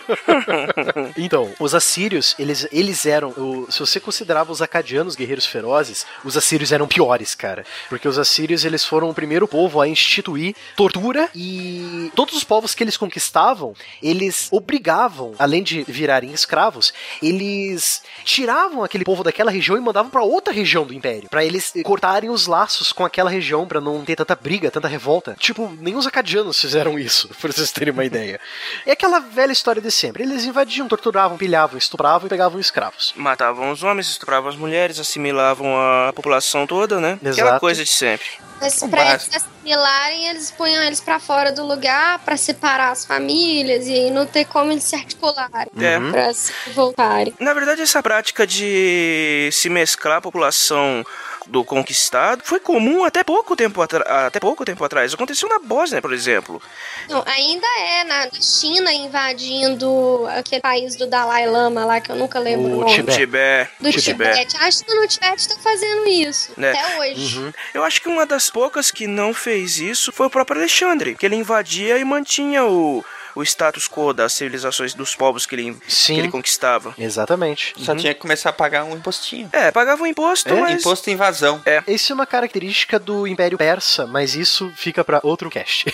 então, 1.17 1.51
os 1.59 1.75
assírios, 1.75 2.35
eles, 2.39 2.67
eles 2.71 3.05
eram. 3.05 3.29
o- 3.29 3.67
se 3.69 3.79
você 3.79 3.99
considerava 3.99 4.51
os 4.51 4.61
acadianos 4.61 5.15
guerreiros 5.15 5.45
ferozes, 5.45 6.05
os 6.23 6.35
assírios 6.35 6.71
eram 6.71 6.87
piores, 6.87 7.35
cara. 7.35 7.63
Porque 7.89 8.07
os 8.07 8.17
assírios, 8.17 8.65
eles 8.65 8.83
foram 8.83 9.09
o 9.09 9.13
primeiro 9.13 9.47
povo 9.47 9.79
a 9.79 9.87
instituir 9.87 10.55
tortura 10.75 11.29
e 11.35 12.11
todos 12.15 12.33
os 12.35 12.43
povos 12.43 12.73
que 12.73 12.83
eles 12.83 12.97
conquistavam, 12.97 13.73
eles 14.01 14.47
obrigavam, 14.51 15.33
além 15.37 15.61
de 15.61 15.83
virarem 15.83 16.31
escravos, 16.31 16.91
eles 17.21 18.01
tiravam 18.23 18.83
aquele 18.83 19.03
povo 19.05 19.23
daquela 19.23 19.51
região 19.51 19.77
e 19.77 19.81
mandavam 19.81 20.09
pra 20.09 20.23
outra 20.23 20.53
região 20.53 20.85
do 20.85 20.93
império, 21.03 21.29
Pra 21.29 21.43
eles 21.43 21.73
cortarem 21.83 22.29
os 22.29 22.47
laços 22.47 22.93
com 22.93 23.03
aquela 23.03 23.29
região 23.29 23.67
pra 23.67 23.81
não 23.81 24.03
ter 24.05 24.15
tanta 24.15 24.35
briga, 24.35 24.71
tanta 24.71 24.87
revolta. 24.87 25.35
Tipo, 25.37 25.75
nem 25.79 25.95
os 25.95 26.07
acadianos 26.07 26.59
fizeram 26.59 26.97
isso, 26.97 27.27
pra 27.41 27.51
vocês 27.51 27.71
terem 27.71 27.93
uma 27.93 28.05
ideia. 28.05 28.39
É 28.85 28.91
aquela 28.91 29.19
velha 29.19 29.51
história 29.51 29.81
de 29.81 29.91
sempre. 29.91 30.23
Eles 30.23 30.45
invadiam, 30.45 30.87
torturavam, 30.87 31.37
pilhavam, 31.37 31.77
estupravam 31.77 32.27
e 32.27 32.29
pegavam 32.29 32.59
escravos. 32.59 33.13
Matavam 33.15 33.71
os 33.71 33.83
homens, 33.83 34.07
estupravam 34.07 34.49
as 34.49 34.55
mulheres, 34.55 34.99
assimilavam 34.99 35.75
a 35.77 36.13
população 36.13 36.65
toda, 36.65 36.99
né? 36.99 37.13
Aquela 37.15 37.31
Exato. 37.31 37.59
coisa 37.59 37.83
de 37.83 37.89
sempre. 37.89 38.27
Mas 38.63 38.79
pra 38.79 39.03
básico. 39.05 39.33
eles 39.35 39.45
assimilarem, 39.45 40.27
eles 40.29 40.51
punham 40.51 40.81
eles 40.83 40.99
pra 41.01 41.19
fora 41.19 41.51
do 41.51 41.65
lugar 41.65 42.19
pra 42.19 42.35
separar 42.37 42.91
as 42.91 43.05
famílias 43.05 43.87
e 43.87 44.09
não 44.11 44.25
ter 44.25 44.45
como 44.45 44.71
eles 44.71 44.83
se 44.83 44.95
articularem 44.95 45.69
É. 45.79 45.99
pra 46.11 46.33
se 46.33 46.51
voltarem. 46.73 47.33
Na 47.39 47.53
verdade, 47.53 47.81
essa 47.81 48.01
prática 48.03 48.45
de 48.47 49.49
se 49.51 49.69
mesclar 49.69 50.17
a 50.17 50.21
população 50.21 51.05
do 51.47 51.63
conquistado 51.63 52.41
foi 52.43 52.59
comum 52.59 53.03
até 53.03 53.23
pouco 53.23 53.55
tempo, 53.55 53.81
até 53.81 54.39
pouco 54.39 54.65
tempo 54.65 54.83
atrás. 54.83 55.13
Aconteceu 55.13 55.49
na 55.49 55.59
Bósnia, 55.59 56.01
por 56.01 56.13
exemplo. 56.13 56.61
Não, 57.09 57.23
ainda 57.25 57.67
é 57.79 58.03
na 58.03 58.29
China 58.39 58.91
invadindo 58.91 60.25
aquele 60.29 60.61
país 60.61 60.95
do 60.95 61.07
Dalai 61.07 61.47
Lama 61.47 61.85
lá, 61.85 62.01
que 62.01 62.11
eu 62.11 62.15
nunca 62.15 62.39
lembro 62.39 62.71
o, 62.71 62.77
O 62.77 62.81
nome. 62.81 62.93
Tibete. 62.93 63.71
Do 63.79 63.91
Tibete. 63.91 64.57
A 64.57 64.71
China 64.71 64.95
no 64.95 65.07
Tibete 65.07 65.47
tá 65.49 65.55
fazendo 65.61 66.07
isso. 66.07 66.51
Né? 66.57 66.71
Até 66.71 66.99
hoje. 66.99 67.39
Uhum. 67.39 67.53
Eu 67.73 67.83
acho 67.83 68.01
que 68.01 68.09
uma 68.09 68.25
das 68.25 68.49
poucas 68.49 68.91
que 68.91 69.07
não 69.07 69.33
fez 69.33 69.77
isso 69.77 70.11
foi 70.11 70.27
o 70.27 70.29
próprio 70.29 70.59
Alexandre, 70.59 71.15
que 71.15 71.25
ele 71.25 71.35
invadia 71.35 71.97
e 71.97 72.03
mantinha 72.03 72.65
o, 72.65 73.03
o 73.35 73.43
status 73.43 73.87
quo 73.87 74.13
das 74.13 74.33
civilizações 74.33 74.93
dos 74.93 75.15
povos 75.15 75.45
que 75.45 75.55
ele, 75.55 75.77
que 75.87 76.13
ele 76.13 76.29
conquistava. 76.29 76.93
Exatamente. 76.97 77.73
Só 77.77 77.95
tinha 77.95 78.13
que 78.13 78.19
começar 78.19 78.49
a 78.49 78.53
pagar 78.53 78.83
um 78.83 78.95
impostinho. 78.95 79.49
É, 79.51 79.71
pagava 79.71 80.03
um 80.03 80.07
imposto, 80.07 80.49
É, 80.49 80.59
mas... 80.59 80.81
Imposto 80.81 81.09
em 81.09 81.13
invasão. 81.13 81.61
É. 81.65 81.83
Isso 81.87 82.11
é 82.11 82.15
uma 82.15 82.25
característica 82.25 82.99
do 82.99 83.27
Império 83.27 83.57
Persa, 83.57 84.05
mas 84.07 84.35
isso 84.35 84.71
fica 84.75 85.03
pra 85.03 85.19
outro 85.23 85.49
cast. 85.49 85.85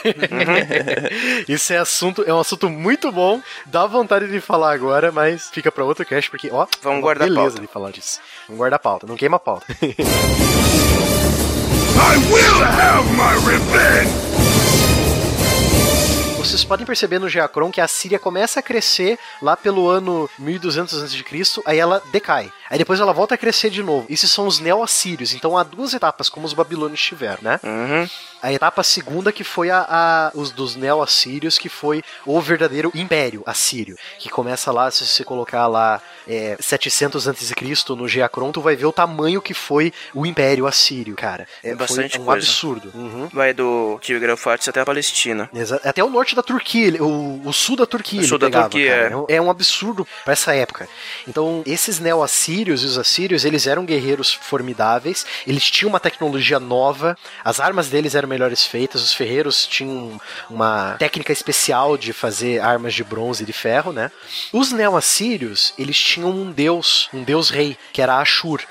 isso 1.47 1.73
é 1.73 1.77
assunto, 1.77 2.23
é 2.25 2.33
um 2.33 2.39
assunto 2.39 2.69
muito 2.69 3.11
bom, 3.11 3.41
dá 3.65 3.85
vontade 3.85 4.27
de 4.27 4.39
falar 4.41 4.73
agora, 4.73 5.11
mas 5.11 5.49
fica 5.49 5.71
pra 5.71 5.83
outro 5.83 6.05
cast 6.05 6.29
porque, 6.29 6.49
ó, 6.51 6.67
Vamos 6.81 6.99
é 6.99 7.01
guardar 7.01 7.27
a 7.27 7.31
beleza 7.31 7.49
pauta. 7.55 7.61
de 7.61 7.67
falar 7.67 7.91
disso. 7.91 8.19
Vamos 8.47 8.57
guardar 8.57 8.77
a 8.77 8.79
pauta, 8.79 9.07
não 9.07 9.15
queima 9.15 9.37
a 9.37 9.39
pauta. 9.39 9.65
I 12.01 12.17
will 12.31 12.63
have 12.63 13.05
my 13.15 13.35
revenge! 13.45 14.38
Vocês 16.49 16.63
podem 16.63 16.83
perceber 16.83 17.19
no 17.19 17.29
Geacron 17.29 17.69
que 17.69 17.79
a 17.79 17.87
Síria 17.87 18.17
começa 18.17 18.59
a 18.59 18.63
crescer 18.63 19.19
lá 19.39 19.55
pelo 19.55 19.87
ano 19.87 20.27
1200 20.39 21.03
a.C., 21.03 21.61
aí 21.63 21.77
ela 21.77 22.01
decai. 22.11 22.51
Aí 22.69 22.77
depois 22.77 22.99
ela 22.99 23.13
volta 23.13 23.35
a 23.35 23.37
crescer 23.37 23.69
de 23.69 23.81
novo. 23.81 24.05
Esses 24.09 24.31
são 24.31 24.45
os 24.47 24.59
neo-assírios. 24.59 25.33
Então 25.33 25.57
há 25.57 25.63
duas 25.63 25.93
etapas, 25.93 26.29
como 26.29 26.45
os 26.45 26.53
babilônios 26.53 27.01
tiveram, 27.01 27.39
né? 27.41 27.59
Uhum. 27.63 28.07
A 28.41 28.53
etapa 28.53 28.83
segunda 28.83 29.31
que 29.33 29.43
foi 29.43 29.69
a, 29.69 29.85
a- 29.89 30.31
os 30.33 30.51
dos 30.51 30.75
neo-assírios, 30.75 31.57
que 31.57 31.67
foi 31.67 32.01
o 32.25 32.39
verdadeiro 32.39 32.89
império 32.95 33.43
assírio, 33.45 33.97
que 34.17 34.29
começa 34.29 34.71
lá, 34.71 34.89
se 34.91 35.05
você 35.05 35.25
colocar 35.25 35.67
lá 35.67 36.01
é, 36.27 36.55
700 36.59 37.27
a.C. 37.27 37.53
no 37.89 38.07
Geacron, 38.07 38.51
tu 38.51 38.61
vai 38.61 38.75
ver 38.77 38.85
o 38.85 38.93
tamanho 38.93 39.41
que 39.41 39.53
foi 39.53 39.91
o 40.13 40.25
império 40.25 40.67
assírio, 40.67 41.15
cara. 41.15 41.47
É, 41.63 41.75
Bastante 41.75 42.19
um 42.19 42.23
coisa. 42.25 42.45
absurdo. 42.47 42.91
Uhum. 42.93 43.27
Vai 43.33 43.53
do 43.53 43.97
Tigre 44.01 44.31
Eufrates 44.31 44.67
até 44.69 44.79
a 44.81 44.85
Palestina. 44.85 45.49
Até 45.83 46.01
o 46.03 46.09
norte 46.09 46.33
da 46.35 46.43
Turquia, 46.43 47.03
o, 47.03 47.41
o 47.45 47.51
sul 47.51 47.75
da 47.75 47.85
Turquia. 47.85 48.21
O 48.21 48.25
sul 48.25 48.37
da 48.37 48.45
pegava, 48.47 48.69
Turquia, 48.69 48.89
cara. 48.95 49.09
é. 49.13 49.17
um- 49.17 49.25
É 49.27 49.41
um 49.41 49.49
absurdo 49.49 50.07
pra 50.23 50.33
essa 50.33 50.53
época. 50.55 50.87
Então, 51.27 51.61
esses 51.65 51.99
neo-assírios 51.99 52.58
e 52.67 52.85
os 52.85 52.97
assírios, 52.97 53.45
eles 53.45 53.67
eram 53.67 53.85
guerreiros 53.85 54.33
formidáveis, 54.33 55.25
eles 55.45 55.69
tinham 55.69 55.89
uma 55.89 55.99
tecnologia 55.99 56.59
nova, 56.59 57.17
as 57.43 57.59
armas 57.59 57.87
deles 57.87 58.15
eram 58.15 58.27
melhores 58.27 58.65
feitas, 58.65 59.03
os 59.03 59.13
ferreiros 59.13 59.65
tinham 59.65 60.19
uma 60.49 60.95
técnica 60.99 61.31
especial 61.31 61.97
de 61.97 62.11
fazer 62.11 62.59
armas 62.59 62.93
de 62.93 63.03
bronze 63.03 63.43
e 63.43 63.45
de 63.45 63.53
ferro, 63.53 63.91
né? 63.91 64.11
Os 64.51 64.71
neo-assírios, 64.71 65.73
eles 65.77 65.97
tinham 65.97 66.29
um 66.29 66.51
deus, 66.51 67.09
um 67.13 67.23
deus 67.23 67.49
rei, 67.49 67.77
que 67.93 68.01
era 68.01 68.17
Ashur. 68.17 68.61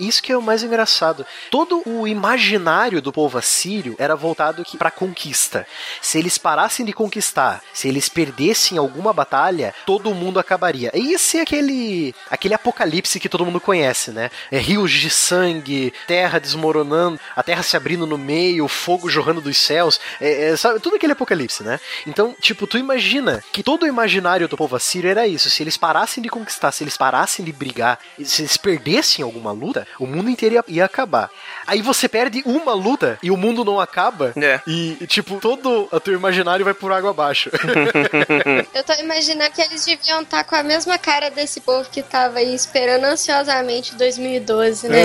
Isso 0.00 0.22
que 0.22 0.32
é 0.32 0.36
o 0.36 0.42
mais 0.42 0.62
engraçado. 0.62 1.26
Todo 1.50 1.82
o 1.86 2.06
imaginário 2.06 3.02
do 3.02 3.12
povo 3.12 3.38
assírio 3.38 3.94
era 3.98 4.14
voltado 4.14 4.64
para 4.78 4.90
conquista. 4.90 5.66
Se 6.00 6.18
eles 6.18 6.38
parassem 6.38 6.84
de 6.84 6.92
conquistar, 6.92 7.62
se 7.72 7.88
eles 7.88 8.08
perdessem 8.08 8.78
alguma 8.78 9.12
batalha, 9.12 9.74
todo 9.86 10.14
mundo 10.14 10.38
acabaria. 10.38 10.90
E 10.94 11.10
ia 11.10 11.18
ser 11.18 11.40
aquele 11.40 12.14
aquele 12.30 12.54
apocalipse 12.54 13.20
que 13.20 13.28
todo 13.28 13.44
mundo 13.44 13.60
conhece, 13.60 14.10
né? 14.10 14.30
É, 14.50 14.58
rios 14.58 14.92
de 14.92 15.10
sangue, 15.10 15.92
terra 16.06 16.38
desmoronando, 16.38 17.18
a 17.34 17.42
terra 17.42 17.62
se 17.62 17.76
abrindo 17.76 18.06
no 18.06 18.18
meio, 18.18 18.68
fogo 18.68 19.08
jorrando 19.08 19.40
dos 19.40 19.56
céus, 19.58 20.00
é, 20.20 20.50
é, 20.50 20.56
sabe? 20.56 20.80
Tudo 20.80 20.96
aquele 20.96 21.12
apocalipse, 21.12 21.62
né? 21.62 21.80
Então, 22.06 22.34
tipo, 22.40 22.66
tu 22.66 22.78
imagina 22.78 23.42
que 23.52 23.62
todo 23.62 23.82
o 23.82 23.86
imaginário 23.86 24.48
do 24.48 24.56
povo 24.56 24.76
assírio 24.76 25.10
era 25.10 25.26
isso. 25.26 25.50
Se 25.50 25.62
eles 25.62 25.76
parassem 25.76 26.22
de 26.22 26.28
conquistar, 26.28 26.72
se 26.72 26.84
eles 26.84 26.96
parassem 26.96 27.44
de 27.44 27.52
brigar, 27.52 27.98
se 28.22 28.42
eles 28.42 28.56
perdessem 28.56 29.24
alguma 29.24 29.52
luta, 29.52 29.86
o 29.98 30.06
mundo 30.06 30.30
inteiro 30.30 30.54
ia, 30.56 30.64
ia 30.68 30.84
acabar. 30.84 31.30
Aí 31.66 31.82
você 31.82 32.08
perde 32.08 32.42
uma 32.46 32.72
luta 32.72 33.18
e 33.22 33.30
o 33.30 33.36
mundo 33.36 33.64
não 33.64 33.80
acaba. 33.80 34.32
É. 34.36 34.60
E, 34.66 34.96
e, 35.00 35.06
tipo, 35.06 35.38
todo 35.40 35.88
o 35.90 36.00
teu 36.00 36.14
imaginário 36.14 36.64
vai 36.64 36.74
por 36.74 36.92
água 36.92 37.10
abaixo. 37.10 37.50
Eu 38.74 38.84
tô 38.84 38.92
imaginando 38.94 39.52
que 39.52 39.60
eles 39.60 39.84
deviam 39.84 40.22
estar 40.22 40.44
com 40.44 40.54
a 40.54 40.62
mesma 40.62 40.96
cara 40.98 41.30
desse 41.30 41.60
povo 41.60 41.88
que 41.90 42.02
tava 42.02 42.38
aí 42.38 42.54
esperando 42.54 43.04
ansiosamente 43.04 43.94
2012, 43.96 44.88
né? 44.88 45.02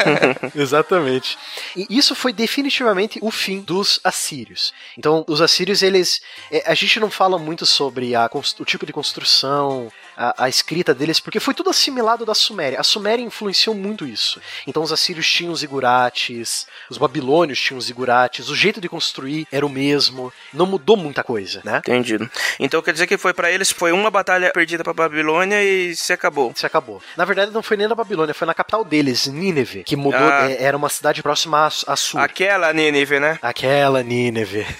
Exatamente. 0.54 1.36
E 1.76 1.86
isso 1.90 2.14
foi 2.14 2.32
definitivamente 2.32 3.18
o 3.22 3.30
fim 3.30 3.60
dos 3.60 4.00
assírios. 4.02 4.72
Então, 4.96 5.24
os 5.28 5.40
assírios, 5.40 5.82
eles. 5.82 6.20
é, 6.50 6.62
a 6.66 6.74
gente 6.74 6.98
não 7.00 7.10
fala 7.10 7.38
muito 7.38 7.66
sobre 7.66 8.14
a 8.14 8.28
o 8.58 8.64
tipo 8.64 8.86
de 8.86 8.92
construção, 8.92 9.90
a, 10.16 10.44
a 10.44 10.48
escrita 10.48 10.94
deles, 10.94 11.20
porque 11.20 11.40
foi 11.40 11.54
tudo 11.54 11.70
assimilado 11.70 12.24
da 12.24 12.34
Suméria. 12.34 12.80
A 12.80 12.82
Suméria 12.82 13.22
influenciou 13.22 13.74
muito 13.74 14.06
isso. 14.06 14.40
Então, 14.66 14.82
os 14.82 14.92
assírios 14.92 15.28
tinham 15.28 15.52
os 15.52 15.62
igurates, 15.62 16.66
os 16.90 16.98
babilônios 16.98 17.60
tinham 17.60 17.78
os 17.78 17.90
igurates, 17.90 18.48
o 18.48 18.54
jeito 18.56 18.80
de 18.80 18.88
construir 18.88 19.46
era 19.52 19.64
o 19.66 19.68
mesmo. 19.68 20.32
Não 20.52 20.66
mudou 20.66 20.96
muita 20.96 21.22
coisa, 21.22 21.60
né? 21.64 21.78
Entendido. 21.78 22.28
Então 22.58 22.80
quer 22.82 22.92
dizer 22.92 23.06
que 23.06 23.18
foi 23.18 23.34
pra 23.34 23.50
eles, 23.50 23.70
foi 23.70 23.92
uma 23.92 24.10
batalha 24.10 24.50
perdida 24.52 24.82
pra 24.82 24.92
Babilônia 24.92 25.62
e 25.62 25.94
se 25.94 26.12
acabou. 26.12 26.52
Se 26.54 26.64
acabou. 26.66 27.02
Na 27.16 27.24
verdade, 27.24 27.50
não 27.50 27.62
foi 27.62 27.76
nem 27.76 27.88
na 27.88 27.94
Babilônia, 27.94 28.34
foi 28.34 28.46
na 28.46 28.54
capital 28.54 28.84
deles, 28.84 29.26
Nínive, 29.26 29.84
que 29.84 29.96
mudou, 29.96 30.20
Ah. 30.20 30.50
é, 30.50 30.62
era 30.62 30.76
uma 30.76 30.88
cidade 30.88 31.22
próxima 31.22 31.66
a, 31.66 31.92
a 31.92 31.96
Sur. 31.96 32.20
Aquela 32.20 32.72
Nínive, 32.72 33.20
né? 33.20 33.38
Aquela 33.42 34.02
Nínive. 34.02 34.66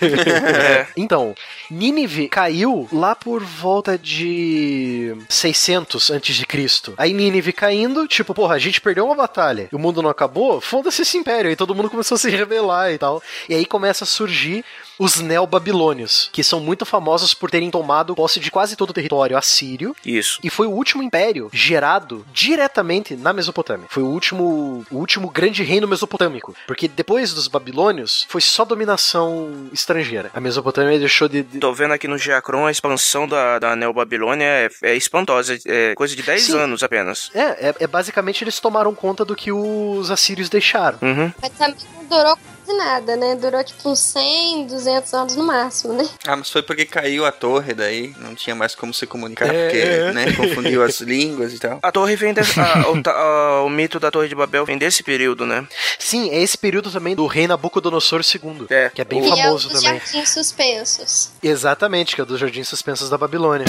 É. 0.56 0.86
Então, 0.96 1.34
Nínive 1.70 2.28
caiu 2.28 2.88
lá 2.92 3.14
por 3.14 3.42
volta 3.42 3.98
de 3.98 5.14
600 5.28 6.10
antes 6.10 6.36
de 6.36 6.46
Cristo. 6.46 6.94
Aí 6.96 7.12
Nínive 7.12 7.52
caindo, 7.52 8.06
tipo, 8.06 8.34
porra, 8.34 8.54
a 8.54 8.58
gente 8.58 8.80
perdeu 8.80 9.06
uma 9.06 9.14
batalha 9.14 9.68
e 9.70 9.74
o 9.74 9.78
mundo 9.78 10.02
não 10.02 10.10
acabou, 10.10 10.60
foda-se 10.60 11.02
esse 11.02 11.16
império. 11.16 11.50
E 11.50 11.56
todo 11.56 11.74
mundo 11.74 11.90
começou 11.90 12.16
a 12.16 12.18
se 12.18 12.30
rebelar 12.30 12.92
e 12.92 12.98
tal. 12.98 13.22
E 13.48 13.54
aí 13.54 13.64
começa 13.64 14.04
a 14.04 14.06
surgir 14.06 14.64
os 14.98 15.16
neobabilônios, 15.20 16.28
que 16.32 16.42
são 16.44 16.60
muito 16.60 16.84
famosos 16.86 17.34
por 17.34 17.50
terem 17.50 17.70
tomado 17.70 18.14
posse 18.14 18.40
de 18.40 18.50
quase 18.50 18.76
todo 18.76 18.90
o 18.90 18.92
território 18.92 19.36
assírio. 19.36 19.94
Isso. 20.04 20.38
E 20.42 20.50
foi 20.50 20.66
o 20.66 20.70
último 20.70 21.02
império 21.02 21.50
gerado 21.52 22.24
diretamente 22.32 23.16
na 23.16 23.32
Mesopotâmia. 23.32 23.86
Foi 23.90 24.02
o 24.02 24.06
último, 24.06 24.84
o 24.90 24.96
último 24.96 25.28
grande 25.30 25.62
reino 25.62 25.86
mesopotâmico. 25.88 26.54
Porque 26.66 26.88
depois 26.88 27.32
dos 27.32 27.48
babilônios, 27.48 28.26
foi 28.28 28.40
só 28.40 28.64
dominação 28.64 29.68
estrangeira. 29.72 30.30
A 30.34 30.40
Mesopotâmia 30.40 30.98
deixou 30.98 31.28
de. 31.28 31.42
de- 31.42 31.58
Tô 31.58 31.72
vendo 31.72 31.92
aqui 31.94 32.08
no 32.08 32.18
Geacron 32.18 32.66
a 32.66 32.70
expansão 32.70 33.26
da, 33.28 33.58
da 33.58 33.76
Neobabilônia 33.76 34.44
é, 34.44 34.70
é 34.82 34.96
espantosa. 34.96 35.58
É 35.66 35.94
coisa 35.94 36.14
de 36.14 36.22
10 36.22 36.42
Sim. 36.42 36.58
anos 36.58 36.82
apenas. 36.82 37.30
É, 37.34 37.68
é, 37.68 37.74
é 37.80 37.86
basicamente 37.86 38.42
eles 38.44 38.58
tomaram 38.60 38.94
conta 38.94 39.24
do 39.24 39.34
que 39.36 39.52
os 39.52 40.10
assírios 40.10 40.48
deixaram. 40.48 40.98
Uhum. 41.02 41.32
Mas 41.40 41.50
também 41.52 41.76
não 41.94 42.04
durou 42.04 42.38
quase 42.66 42.76
nada, 42.78 43.16
né? 43.16 43.34
Durou 43.36 43.62
tipo 43.62 43.88
uns 43.90 44.00
100, 44.00 44.66
200 44.66 45.14
anos 45.14 45.36
no 45.36 45.44
máximo, 45.44 45.92
né? 45.92 46.06
Ah, 46.26 46.36
mas 46.36 46.50
foi 46.50 46.62
porque 46.62 46.84
caiu 46.84 47.24
a 47.24 47.30
torre 47.32 47.72
daí, 47.74 48.12
não 48.18 48.34
tinha 48.34 48.54
mais 48.54 48.74
como 48.74 48.92
se 48.92 49.06
comunicar, 49.06 49.46
É, 49.54 49.64
porque, 49.68 49.78
é. 49.82 50.12
né, 50.12 50.32
confundiu 50.32 50.82
as 50.82 51.00
línguas 51.00 51.52
e 51.52 51.58
tal. 51.58 51.78
A 51.82 51.92
torre 51.92 52.16
vem 52.16 52.34
desse, 52.34 52.58
a- 52.58 52.84
o, 52.90 53.08
a- 53.10 53.62
o 53.64 53.70
mito 53.70 54.00
da 54.00 54.10
Torre 54.10 54.28
de 54.28 54.34
Babel 54.34 54.64
vem 54.66 54.76
desse 54.78 55.02
período, 55.02 55.46
né? 55.46 55.66
Sim, 55.98 56.28
é 56.30 56.40
esse 56.42 56.58
período 56.58 56.90
também 56.90 57.14
do 57.14 57.26
rei 57.26 57.46
Nabucodonosor 57.46 58.20
II, 58.22 58.66
É. 58.70 58.90
que 58.90 59.00
é 59.00 59.04
bem 59.04 59.20
e 59.24 59.30
é 59.30 59.32
o 59.32 59.36
famoso 59.36 59.68
dos 59.68 59.82
também. 59.82 60.00
jardins 60.00 60.28
suspensos. 60.30 61.30
Exatamente, 61.42 62.14
que 62.14 62.20
é 62.20 62.24
dos 62.24 62.40
Jardins 62.40 62.66
Suspensos 62.68 63.08
da 63.08 63.16
Babilônia. 63.18 63.66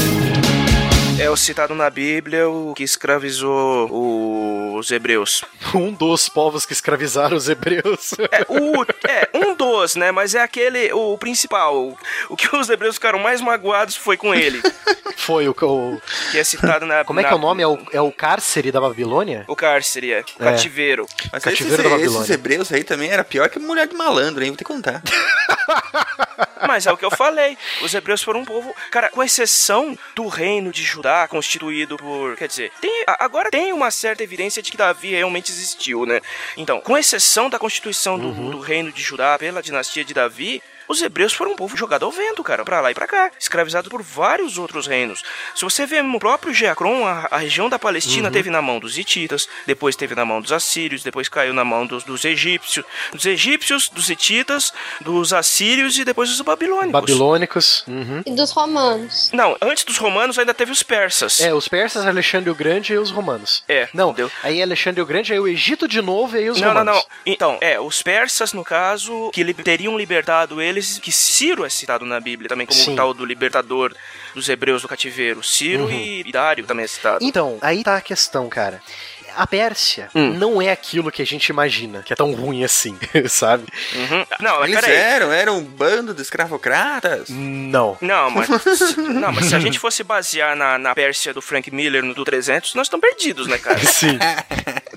É 1.20 1.32
o 1.32 1.36
citado 1.36 1.74
na 1.74 1.90
Bíblia 1.90 2.48
o 2.48 2.76
que 2.76 2.84
escravizou 2.84 3.90
os 4.78 4.92
hebreus. 4.92 5.44
Um 5.74 5.92
dos 5.92 6.30
povos 6.30 6.66
que 6.66 6.74
escravizaram 6.74 7.36
os 7.36 7.50
hebreus. 7.50 8.14
É, 8.32 8.46
o, 8.48 8.84
é, 9.08 9.30
um 9.34 9.56
dos, 9.56 9.96
né? 9.96 10.12
Mas 10.12 10.34
é 10.34 10.42
aquele, 10.42 10.94
o 10.94 11.18
principal. 11.18 11.76
O, 11.76 11.98
o 12.30 12.38
que 12.38 12.56
os 12.56 12.70
hebreus 12.70 12.96
ficaram 12.96 13.20
mais 13.20 13.42
magoados 13.42 13.96
foi 13.96 14.16
com 14.16 14.34
ele. 14.34 14.62
Foi 15.18 15.50
o, 15.50 15.56
o. 15.60 16.02
Que 16.32 16.38
é 16.38 16.44
citado 16.44 16.86
na. 16.86 17.04
Como 17.04 17.20
é 17.20 17.24
que 17.24 17.34
é 17.34 17.36
o 17.36 17.40
nome? 17.40 17.62
É 17.62 17.68
o, 17.68 17.78
é 17.92 18.00
o 18.00 18.12
cárcere 18.12 18.72
da 18.72 18.80
Babilônia? 18.80 19.44
O 19.48 19.56
cárcere, 19.56 20.14
é. 20.14 20.22
O 20.22 20.44
cativeiro. 20.44 21.06
Mas 21.34 21.44
Cativeiro 21.44 21.82
esses, 21.82 21.84
da 21.84 21.90
Babilônia. 21.90 22.20
esses 22.20 22.30
hebreus 22.30 22.72
aí 22.72 22.84
também 22.84 23.10
era 23.10 23.24
pior 23.24 23.50
que 23.50 23.60
mulher 23.60 23.88
de 23.88 23.96
malandro, 23.96 24.44
hein? 24.44 24.52
Vou 24.52 24.58
te 24.58 24.64
contar. 24.64 25.02
Mas 26.68 26.86
é 26.86 26.92
o 26.92 26.98
que 26.98 27.06
eu 27.06 27.12
falei. 27.12 27.58
Os 27.82 27.94
hebreus 27.94 28.22
foram 28.22 28.42
um 28.42 28.46
povo. 28.46 28.76
Cara, 28.92 29.10
com 29.10 29.24
exceção 29.24 29.98
do 30.16 30.28
reino 30.28 30.72
de 30.72 30.84
Judá, 30.84 31.28
constituído 31.28 31.98
por. 31.98 32.36
Quer 32.36 32.48
dizer, 32.48 32.72
tem, 32.82 33.04
agora 33.20 33.50
tem 33.50 33.74
uma 33.74 33.92
certa 33.92 34.24
evidência 34.24 34.62
de 34.62 34.72
que 34.72 34.78
Davi 34.78 35.12
realmente 35.12 35.52
existiu, 35.52 36.06
né? 36.06 36.22
Então, 36.56 36.82
com 36.82 36.98
exceção 36.98 37.50
da 37.50 37.60
constituição 37.60 38.18
do, 38.18 38.32
do 38.52 38.60
reino 38.60 38.92
de 38.92 39.02
Judá 39.02 39.38
pela 39.38 39.62
dinastia 39.62 40.04
de 40.04 40.14
Davi. 40.14 40.62
Os 40.88 41.02
hebreus 41.02 41.34
foram 41.34 41.52
um 41.52 41.56
povo 41.56 41.76
jogado 41.76 42.06
ao 42.06 42.12
vento, 42.12 42.44
cara, 42.44 42.64
pra 42.64 42.80
lá 42.82 42.92
e 42.92 42.94
pra 42.94 43.08
cá, 43.08 43.32
escravizado 43.40 43.90
por 43.90 44.02
vários 44.02 44.58
outros 44.58 44.88
reinos. 44.88 45.24
Se 45.56 45.64
você 45.64 45.86
vê 45.86 46.02
no 46.02 46.20
próprio 46.20 46.54
Geacron, 46.54 47.06
a, 47.06 47.28
a 47.32 47.38
região 47.38 47.70
da 47.70 47.78
Palestina 47.80 48.32
teve 48.32 48.50
na 48.50 48.62
mão 48.62 48.80
dos 48.80 48.98
hititas, 48.98 49.48
depois 49.66 49.96
teve 49.96 50.16
na 50.16 50.24
mão 50.26 50.42
dos 50.42 50.52
assírios, 50.52 51.04
depois 51.04 51.28
caiu 51.30 51.54
na 51.54 51.66
mão 51.66 51.86
dos, 51.86 52.04
dos 52.04 52.24
egípcios, 52.26 52.86
dos 53.14 53.26
egípcios, 53.26 53.90
dos 53.90 54.10
hititas, 54.10 54.72
dos 55.02 55.34
assírios 55.34 55.98
e 55.98 56.06
depois 56.06 56.30
dos 56.30 56.42
babilônicos. 56.42 56.92
Babilônicos. 56.92 57.84
Uhum. 57.88 58.22
E 58.26 58.32
dos 58.32 58.52
romanos. 58.52 59.30
Não, 59.34 59.56
antes 59.62 59.84
dos 59.84 59.98
romanos 59.98 60.38
ainda 60.40 60.54
teve 60.54 60.72
os 60.72 60.84
persas. 60.84 61.40
É, 61.42 61.54
os 61.54 61.68
persas, 61.68 62.06
Alexandre 62.06 62.50
o 62.50 62.56
Grande 62.56 62.94
e 62.94 62.98
os 62.98 63.12
romanos. 63.12 63.64
É, 63.68 63.90
Não, 63.94 64.12
entendeu? 64.12 64.32
aí 64.44 64.62
Alexandre 64.62 65.02
o 65.02 65.06
Grande, 65.06 65.34
aí 65.34 65.40
o 65.40 65.48
Egito 65.48 65.88
de 65.88 66.02
novo 66.02 66.36
e 66.36 66.40
aí 66.40 66.50
os 66.50 66.60
não, 66.62 66.74
não, 66.74 66.80
romanos. 66.80 67.04
não. 67.04 67.08
Então, 67.26 67.58
é, 67.62 67.80
os 67.80 68.02
persas, 68.02 68.54
no 68.54 68.64
caso, 68.64 69.30
que 69.34 69.44
li- 69.44 69.54
teriam 69.54 69.98
libertado 69.98 70.62
que 71.02 71.12
Ciro 71.12 71.66
é 71.66 71.70
citado 71.70 72.06
na 72.06 72.20
Bíblia 72.20 72.50
também 72.50 72.66
como 72.68 72.80
Sim. 72.80 72.94
o 72.94 72.96
tal 72.96 73.14
do 73.14 73.26
libertador 73.26 73.94
dos 74.34 74.48
hebreus 74.50 74.82
do 74.82 74.88
cativeiro. 74.88 75.44
Ciro 75.44 75.84
Uhum. 75.84 75.92
e 75.92 76.22
e 76.28 76.32
Dário 76.32 76.66
também 76.66 76.84
é 76.86 76.88
citado. 76.88 77.24
Então, 77.24 77.58
aí 77.62 77.84
tá 77.84 77.98
a 77.98 78.02
questão, 78.02 78.48
cara. 78.50 78.82
A 79.38 79.48
Pérsia 79.48 80.10
Hum. 80.16 80.34
não 80.34 80.62
é 80.62 80.72
aquilo 80.72 81.12
que 81.12 81.22
a 81.22 81.26
gente 81.26 81.48
imagina, 81.48 82.02
que 82.04 82.12
é 82.12 82.16
tão 82.16 82.34
ruim 82.34 82.64
assim, 82.64 82.98
sabe? 83.30 83.66
Uhum. 83.96 84.26
Não, 84.40 84.60
mas 84.60 84.70
Eles 84.72 84.82
peraí. 84.82 84.96
eram, 84.98 85.32
eram 85.32 85.58
um 85.60 85.64
bando 85.64 86.14
de 86.14 86.22
escravocratas. 86.22 87.30
Não. 87.30 87.98
Não, 88.02 88.30
mas, 88.32 88.48
não, 88.98 89.32
mas 89.32 89.46
se 89.46 89.56
a 89.56 89.60
gente 89.60 89.80
fosse 89.80 90.04
basear 90.04 90.56
na, 90.56 90.78
na 90.78 90.96
Pérsia 90.96 91.34
do 91.34 91.42
Frank 91.42 91.70
Miller 91.72 92.04
no 92.04 92.14
do 92.14 92.24
300, 92.26 92.74
nós 92.76 92.88
estamos 92.88 93.08
perdidos, 93.08 93.48
né, 93.48 93.58
cara? 93.58 93.78
Sim. 93.86 94.18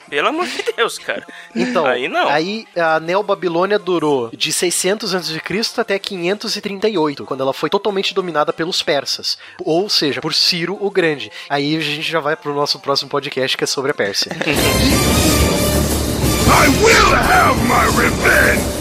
Pelo 0.08 0.28
amor 0.28 0.46
de 0.46 0.64
Deus, 0.76 0.98
cara. 0.98 1.24
Então, 1.54 1.86
Aí 1.86 2.08
não. 2.08 2.28
aí 2.28 2.66
a 2.76 2.98
Neobabilônia 2.98 3.78
durou 3.78 4.28
de 4.36 4.52
600 4.52 5.14
a.C. 5.14 5.40
até 5.78 5.98
538, 5.98 7.24
quando 7.24 7.42
ela 7.42 7.52
foi 7.52 7.70
totalmente 7.70 8.12
dominada 8.12 8.52
pelos 8.52 8.82
persas, 8.82 9.38
ou 9.64 9.88
seja, 9.88 10.20
por 10.20 10.34
Ciro 10.34 10.76
o 10.80 10.90
Grande. 10.90 11.30
Aí 11.48 11.76
a 11.76 11.80
gente 11.80 12.10
já 12.10 12.18
vai 12.18 12.34
pro 12.36 12.52
nosso 12.54 12.78
próximo 12.80 13.08
podcast 13.08 13.56
que 13.56 13.64
é 13.64 13.66
sobre 13.66 13.92
a 13.92 13.94
Pérsia. 13.94 14.29
I 14.32 14.38
will 16.82 17.14
have 17.16 17.56
my 17.68 17.86
revenge! 18.00 18.79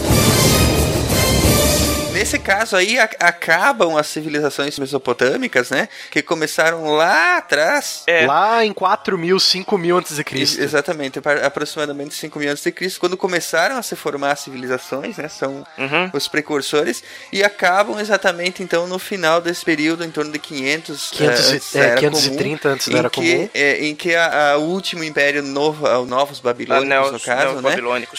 Nesse 2.20 2.38
caso 2.38 2.76
aí, 2.76 2.98
a- 2.98 3.08
acabam 3.18 3.96
as 3.96 4.06
civilizações 4.06 4.78
mesopotâmicas, 4.78 5.70
né? 5.70 5.88
Que 6.10 6.20
começaram 6.20 6.84
lá 6.90 7.38
atrás. 7.38 8.02
É. 8.06 8.26
Lá 8.26 8.62
em 8.62 8.74
4 8.74 9.16
mil, 9.16 9.40
5 9.40 9.78
mil 9.78 9.96
antes 9.96 10.16
de 10.16 10.22
Cristo. 10.22 10.60
Exatamente, 10.60 11.18
aproximadamente 11.42 12.14
5 12.14 12.38
mil 12.38 12.50
antes 12.50 12.62
de 12.62 12.70
Cristo, 12.72 13.00
quando 13.00 13.16
começaram 13.16 13.78
a 13.78 13.82
se 13.82 13.96
formar 13.96 14.32
as 14.32 14.40
civilizações, 14.40 15.16
né? 15.16 15.28
São 15.28 15.64
Uhum. 15.78 16.10
os 16.12 16.28
precursores 16.28 17.02
e 17.32 17.42
acabam 17.42 17.98
exatamente 17.98 18.62
então 18.62 18.86
no 18.86 18.98
final 18.98 19.40
desse 19.40 19.64
período, 19.64 20.04
em 20.04 20.10
torno 20.10 20.30
de 20.30 20.38
500, 20.38 21.08
500 21.12 21.50
e- 21.74 21.78
eh, 21.78 21.80
é, 21.80 21.86
Era 21.92 22.00
530 22.00 22.60
comum, 22.62 22.74
antes 22.74 22.88
da 22.88 22.92
em 22.92 22.98
Era 22.98 23.08
que, 23.08 23.20
Comum. 23.34 23.48
é, 23.54 23.84
em 23.86 23.94
que 23.94 24.14
a, 24.14 24.50
a 24.52 24.56
último 24.58 25.02
império 25.02 25.42
novo, 25.42 25.86
a- 25.86 26.04
novos 26.04 26.38
babilônicos 26.38 26.86
Neos- 26.86 27.12
no 27.12 27.20
caso, 27.20 27.62
né? 27.62 27.76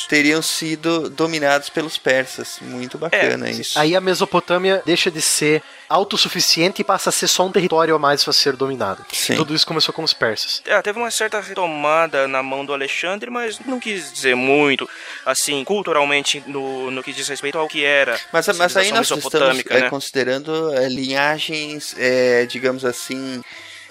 Teriam 0.10 0.42
sido 0.42 1.08
dominados 1.08 1.70
pelos 1.70 2.00
persas. 2.00 2.58
Muito 2.64 2.98
bacana 2.98 3.48
É, 3.48 3.52
isso. 3.52 3.78
Aí 3.78 3.91
a 3.96 4.02
Mesopotâmia 4.02 4.82
deixa 4.86 5.10
de 5.12 5.22
ser 5.22 5.62
autossuficiente 5.88 6.82
e 6.82 6.86
passa 6.86 7.10
a 7.10 7.12
ser 7.12 7.28
só 7.28 7.46
um 7.46 7.52
território 7.52 7.94
a 7.94 8.00
mais 8.00 8.24
para 8.24 8.32
ser 8.32 8.56
dominado. 8.56 9.06
Sim. 9.12 9.36
Tudo 9.36 9.54
isso 9.54 9.68
começou 9.68 9.94
com 9.94 10.04
os 10.04 10.14
persas. 10.14 10.62
É, 10.66 10.82
teve 10.82 10.98
uma 10.98 11.12
certa 11.12 11.40
retomada 11.42 12.28
na 12.28 12.42
mão 12.42 12.66
do 12.66 12.74
Alexandre, 12.74 13.30
mas 13.30 13.60
não 13.60 13.80
quis 13.80 14.12
dizer 14.12 14.36
muito, 14.36 14.90
assim, 15.26 15.64
culturalmente, 15.64 16.42
no, 16.48 16.90
no 16.90 17.04
que 17.04 17.12
diz 17.12 17.28
respeito 17.28 17.58
ao 17.58 17.68
que 17.68 17.84
era 17.84 18.20
Mas, 18.32 18.48
a 18.48 18.54
mas 18.54 18.78
aí 18.78 18.92
nós 18.92 19.02
estamos 19.04 19.26
mesopotâmica, 19.26 19.74
é, 19.74 19.82
né? 19.82 19.90
considerando 19.90 20.74
é, 20.74 20.88
linhagens, 20.88 21.96
é, 21.98 22.46
digamos 22.46 22.86
assim, 22.86 23.44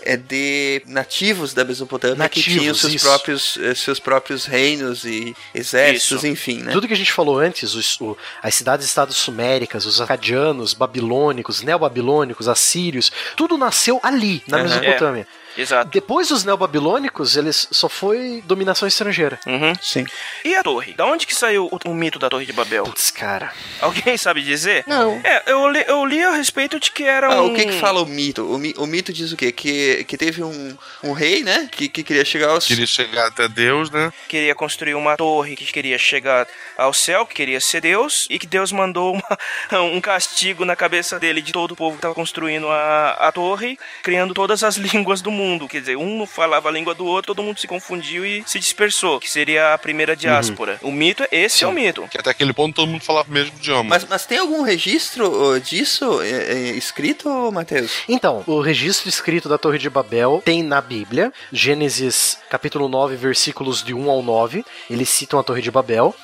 é, 0.03 0.17
de 0.17 0.83
nativos 0.87 1.53
da 1.55 1.65
Mesopotâmia 1.65 2.15
que 2.29 2.39
Nativos, 2.39 2.61
tinham 2.61 2.75
seus 2.75 2.95
isso. 2.95 3.07
próprios, 3.07 3.59
é, 3.63 3.75
seus 3.75 3.99
próprios 3.99 4.45
reinos 4.47 5.05
e 5.05 5.35
exércitos, 5.55 6.19
Isso. 6.19 6.27
enfim, 6.27 6.59
né? 6.63 6.73
Tudo 6.73 6.87
que 6.89 6.95
a 6.95 6.97
gente 6.97 7.13
falou 7.13 7.39
antes, 7.39 7.75
os- 7.75 8.01
o- 8.01 8.17
as 8.43 8.55
cidades-estados 8.55 9.17
suméricas, 9.17 9.85
os 9.87 10.01
acadianos, 10.01 10.75
babilônicos, 10.75 11.63
neobabilônicos, 11.63 12.49
assírios, 12.49 13.11
tudo 13.37 13.57
nasceu 13.59 14.01
ali, 14.03 14.43
na 14.47 14.59
Aham. 14.59 14.69
Mesopotâmia. 14.69 15.27
Exato. 15.57 15.91
Depois 15.91 16.29
dos 16.29 16.45
neobabilônicos, 16.45 17.37
eles 17.37 17.69
só 17.71 17.89
foi 17.89 18.43
dominação 18.47 18.87
estrangeira. 18.87 19.39
Uhum. 19.47 19.75
Sim. 19.81 20.05
E 20.45 20.55
a 20.55 20.63
torre? 20.63 20.93
Da 20.95 21.05
onde 21.07 21.27
que 21.27 21.35
saiu 21.35 21.69
o, 21.71 21.91
o 21.91 21.95
mito 21.95 22.19
da 22.19 22.29
Torre 22.31 22.47
de 22.47 22.53
Babel? 22.53 22.85
Putz, 22.85 23.11
cara. 23.11 23.53
Alguém 23.81 24.17
sabe 24.17 24.43
dizer? 24.43 24.85
Não. 24.87 25.21
É, 25.25 25.43
eu 25.47 25.69
li, 25.69 25.85
eu 25.87 26.05
li 26.05 26.23
a 26.23 26.33
respeito 26.33 26.79
de 26.79 26.91
que 26.91 27.03
era 27.05 27.33
Ah, 27.33 27.43
um... 27.43 27.53
o 27.53 27.55
que 27.55 27.67
que 27.67 27.73
fala 27.73 28.01
o 28.01 28.07
mito? 28.07 28.45
O, 28.47 28.59
mi- 28.59 28.75
o 28.77 28.87
mito 28.87 29.13
diz 29.13 29.33
o 29.33 29.37
quê? 29.37 29.51
Que, 29.53 30.05
que 30.05 30.17
teve 30.17 30.43
um, 30.43 30.77
um 31.03 31.13
rei, 31.13 31.43
né? 31.43 31.69
Que, 31.71 31.89
que 31.89 32.03
queria 32.03 32.25
chegar 32.25 32.51
aos... 32.51 32.67
Queria 32.67 32.87
chegar 32.87 33.27
até 33.27 33.49
Deus, 33.49 33.91
né? 33.91 34.13
Queria 34.29 34.55
construir 34.55 34.95
uma 34.95 35.17
torre, 35.17 35.57
que 35.57 35.65
queria 35.73 35.99
chegar 35.99 36.47
ao 36.79 36.93
céu, 36.95 37.27
que 37.27 37.35
queria 37.35 37.61
ser 37.61 37.81
Deus, 37.81 38.27
e 38.31 38.39
que 38.39 38.47
Deus 38.47 38.71
mandou 38.73 39.15
uma- 39.15 39.81
um 39.83 40.01
castigo 40.01 40.65
na 40.65 40.77
cabeça 40.77 41.19
dele, 41.19 41.43
de 41.43 41.53
todo 41.53 41.73
o 41.73 41.77
povo 41.77 41.93
que 41.97 41.99
estava 41.99 42.15
construindo 42.15 42.69
a, 42.69 43.11
a 43.29 43.33
torre, 43.33 43.79
criando 44.03 44.33
todas 44.35 44.63
as 44.63 44.77
línguas 44.79 45.21
do 45.21 45.31
mundo. 45.31 45.40
Quer 45.69 45.81
dizer, 45.81 45.97
um 45.97 46.19
não 46.19 46.27
falava 46.27 46.69
a 46.69 46.73
língua 46.73 46.95
do 46.95 47.05
outro, 47.07 47.35
todo 47.35 47.45
mundo 47.45 47.59
se 47.59 47.67
confundiu 47.67 48.25
e 48.25 48.43
se 48.47 48.59
dispersou, 48.59 49.21
que 49.21 49.31
seria 49.31 49.75
a 49.75 49.79
primeira 49.79 50.17
diáspora. 50.17 50.79
O 50.83 50.91
mito, 50.91 51.25
esse 51.31 51.65
é 51.65 51.67
o 51.67 51.73
mito. 51.73 52.07
Que 52.11 52.19
até 52.19 52.31
aquele 52.31 52.53
ponto 52.53 52.75
todo 52.75 52.89
mundo 52.89 53.05
falava 53.05 53.29
o 53.29 53.33
mesmo 53.33 53.57
idioma. 53.57 53.91
Mas, 53.91 54.05
mas 54.05 54.27
tem 54.27 54.39
algum 54.39 54.63
registro 54.63 55.61
disso 55.61 56.21
é, 56.23 56.29
é, 56.29 56.55
escrito, 56.71 57.29
Matheus? 57.53 58.03
Então, 58.09 58.43
o 58.47 58.61
registro 58.61 59.09
escrito 59.09 59.49
da 59.49 59.59
Torre 59.59 59.79
de 59.79 59.91
Babel 59.91 60.43
tem 60.45 60.63
na 60.63 60.81
Bíblia, 60.81 61.33
Gênesis 61.53 62.39
capítulo 62.49 62.89
9, 62.89 63.17
versículos 63.17 63.83
de 63.83 63.95
1 63.95 64.11
ao 64.11 64.23
9, 64.23 64.65
eles 64.89 65.09
citam 65.09 65.39
a 65.39 65.43
Torre 65.43 65.63
de 65.63 65.71
Babel. 65.71 66.15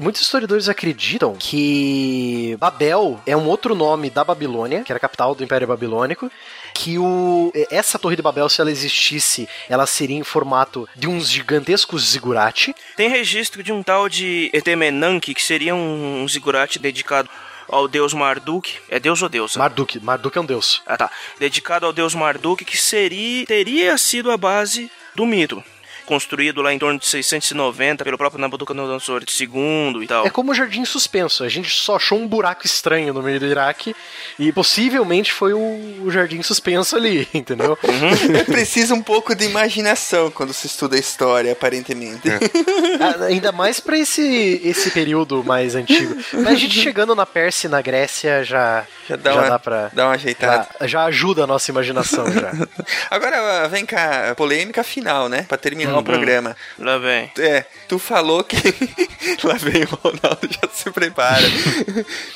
Muitos 0.00 0.22
historiadores 0.22 0.66
acreditam 0.66 1.36
que 1.38 2.56
Babel 2.58 3.20
é 3.26 3.36
um 3.36 3.46
outro 3.46 3.74
nome 3.74 4.08
da 4.08 4.24
Babilônia, 4.24 4.82
que 4.82 4.90
era 4.90 4.96
a 4.96 5.00
capital 5.00 5.34
do 5.34 5.44
Império 5.44 5.68
Babilônico, 5.68 6.32
que 6.72 6.98
o, 6.98 7.52
essa 7.70 7.98
Torre 7.98 8.16
de 8.16 8.22
Babel, 8.22 8.48
se 8.48 8.62
ela 8.62 8.70
existisse, 8.70 9.46
ela 9.68 9.84
seria 9.84 10.16
em 10.16 10.24
formato 10.24 10.88
de 10.96 11.06
uns 11.06 11.28
gigantescos 11.28 12.12
zigurate. 12.12 12.74
Tem 12.96 13.10
registro 13.10 13.62
de 13.62 13.72
um 13.74 13.82
tal 13.82 14.08
de 14.08 14.48
Etemenanke, 14.54 15.34
que 15.34 15.42
seria 15.42 15.74
um, 15.74 16.22
um 16.22 16.26
zigurate 16.26 16.78
dedicado 16.78 17.28
ao 17.68 17.86
deus 17.86 18.14
Marduk. 18.14 18.78
É 18.88 18.98
deus 18.98 19.20
ou 19.20 19.28
deusa? 19.28 19.58
Marduk, 19.58 20.00
Marduk 20.00 20.38
é 20.38 20.40
um 20.40 20.46
deus. 20.46 20.82
Ah, 20.86 20.96
tá. 20.96 21.10
Dedicado 21.38 21.84
ao 21.84 21.92
deus 21.92 22.14
Marduk, 22.14 22.64
que 22.64 22.78
seria, 22.78 23.44
teria 23.44 23.98
sido 23.98 24.30
a 24.30 24.38
base 24.38 24.90
do 25.14 25.26
mito. 25.26 25.62
Construído 26.10 26.60
lá 26.60 26.74
em 26.74 26.78
torno 26.78 26.98
de 26.98 27.06
690 27.06 28.02
pelo 28.02 28.18
próprio 28.18 28.40
Nabucodonosor 28.40 29.22
II 29.40 30.02
e 30.02 30.06
tal. 30.08 30.26
É 30.26 30.30
como 30.30 30.50
o 30.50 30.54
Jardim 30.54 30.84
Suspenso. 30.84 31.44
A 31.44 31.48
gente 31.48 31.70
só 31.70 31.94
achou 31.94 32.18
um 32.18 32.26
buraco 32.26 32.66
estranho 32.66 33.14
no 33.14 33.22
meio 33.22 33.38
do 33.38 33.46
Iraque 33.46 33.94
e 34.36 34.50
possivelmente 34.52 35.32
foi 35.32 35.52
o, 35.52 35.58
o 36.04 36.10
Jardim 36.10 36.42
Suspenso 36.42 36.96
ali, 36.96 37.28
entendeu? 37.32 37.78
É 38.36 38.42
preciso 38.42 38.92
um 38.94 39.02
pouco 39.02 39.36
de 39.36 39.44
imaginação 39.44 40.32
quando 40.32 40.52
se 40.52 40.66
estuda 40.66 40.98
história, 40.98 41.52
aparentemente. 41.52 42.28
Ah, 43.00 43.24
Ainda 43.26 43.50
mais 43.52 43.78
pra 43.80 43.96
esse, 43.96 44.60
esse 44.64 44.90
período 44.90 45.42
mais 45.44 45.74
antigo. 45.74 46.14
Mas 46.34 46.46
a 46.48 46.54
gente 46.54 46.78
chegando 46.78 47.14
na 47.14 47.24
Pérsia 47.24 47.66
e 47.66 47.70
na 47.70 47.80
Grécia 47.80 48.44
já, 48.44 48.84
Já 49.08 49.16
dá 49.16 49.34
uma- 49.34 49.48
dá 49.48 49.58
pra. 49.58 49.90
dá 49.92 50.06
uma 50.06 50.14
ajeitada. 50.14 50.68
Já, 50.80 50.86
já 50.86 51.04
ajuda 51.04 51.44
a 51.44 51.46
nossa 51.46 51.70
imaginação 51.70 52.30
já. 52.30 52.52
Agora, 53.10 53.68
vem 53.68 53.86
cá, 53.86 54.34
polêmica 54.36 54.82
final, 54.82 55.28
né? 55.28 55.46
Pra 55.48 55.56
terminar 55.56 55.99
o 56.00 56.04
Uhum. 56.04 56.04
programa. 56.04 56.56
Lá 56.78 56.98
vem. 56.98 57.30
É, 57.38 57.64
tu 57.88 57.98
falou 57.98 58.42
que. 58.44 58.56
Lá 59.44 59.54
vem 59.54 59.82
o 59.84 59.88
Ronaldo, 60.02 60.48
já 60.50 60.68
se 60.72 60.90
prepara. 60.90 61.44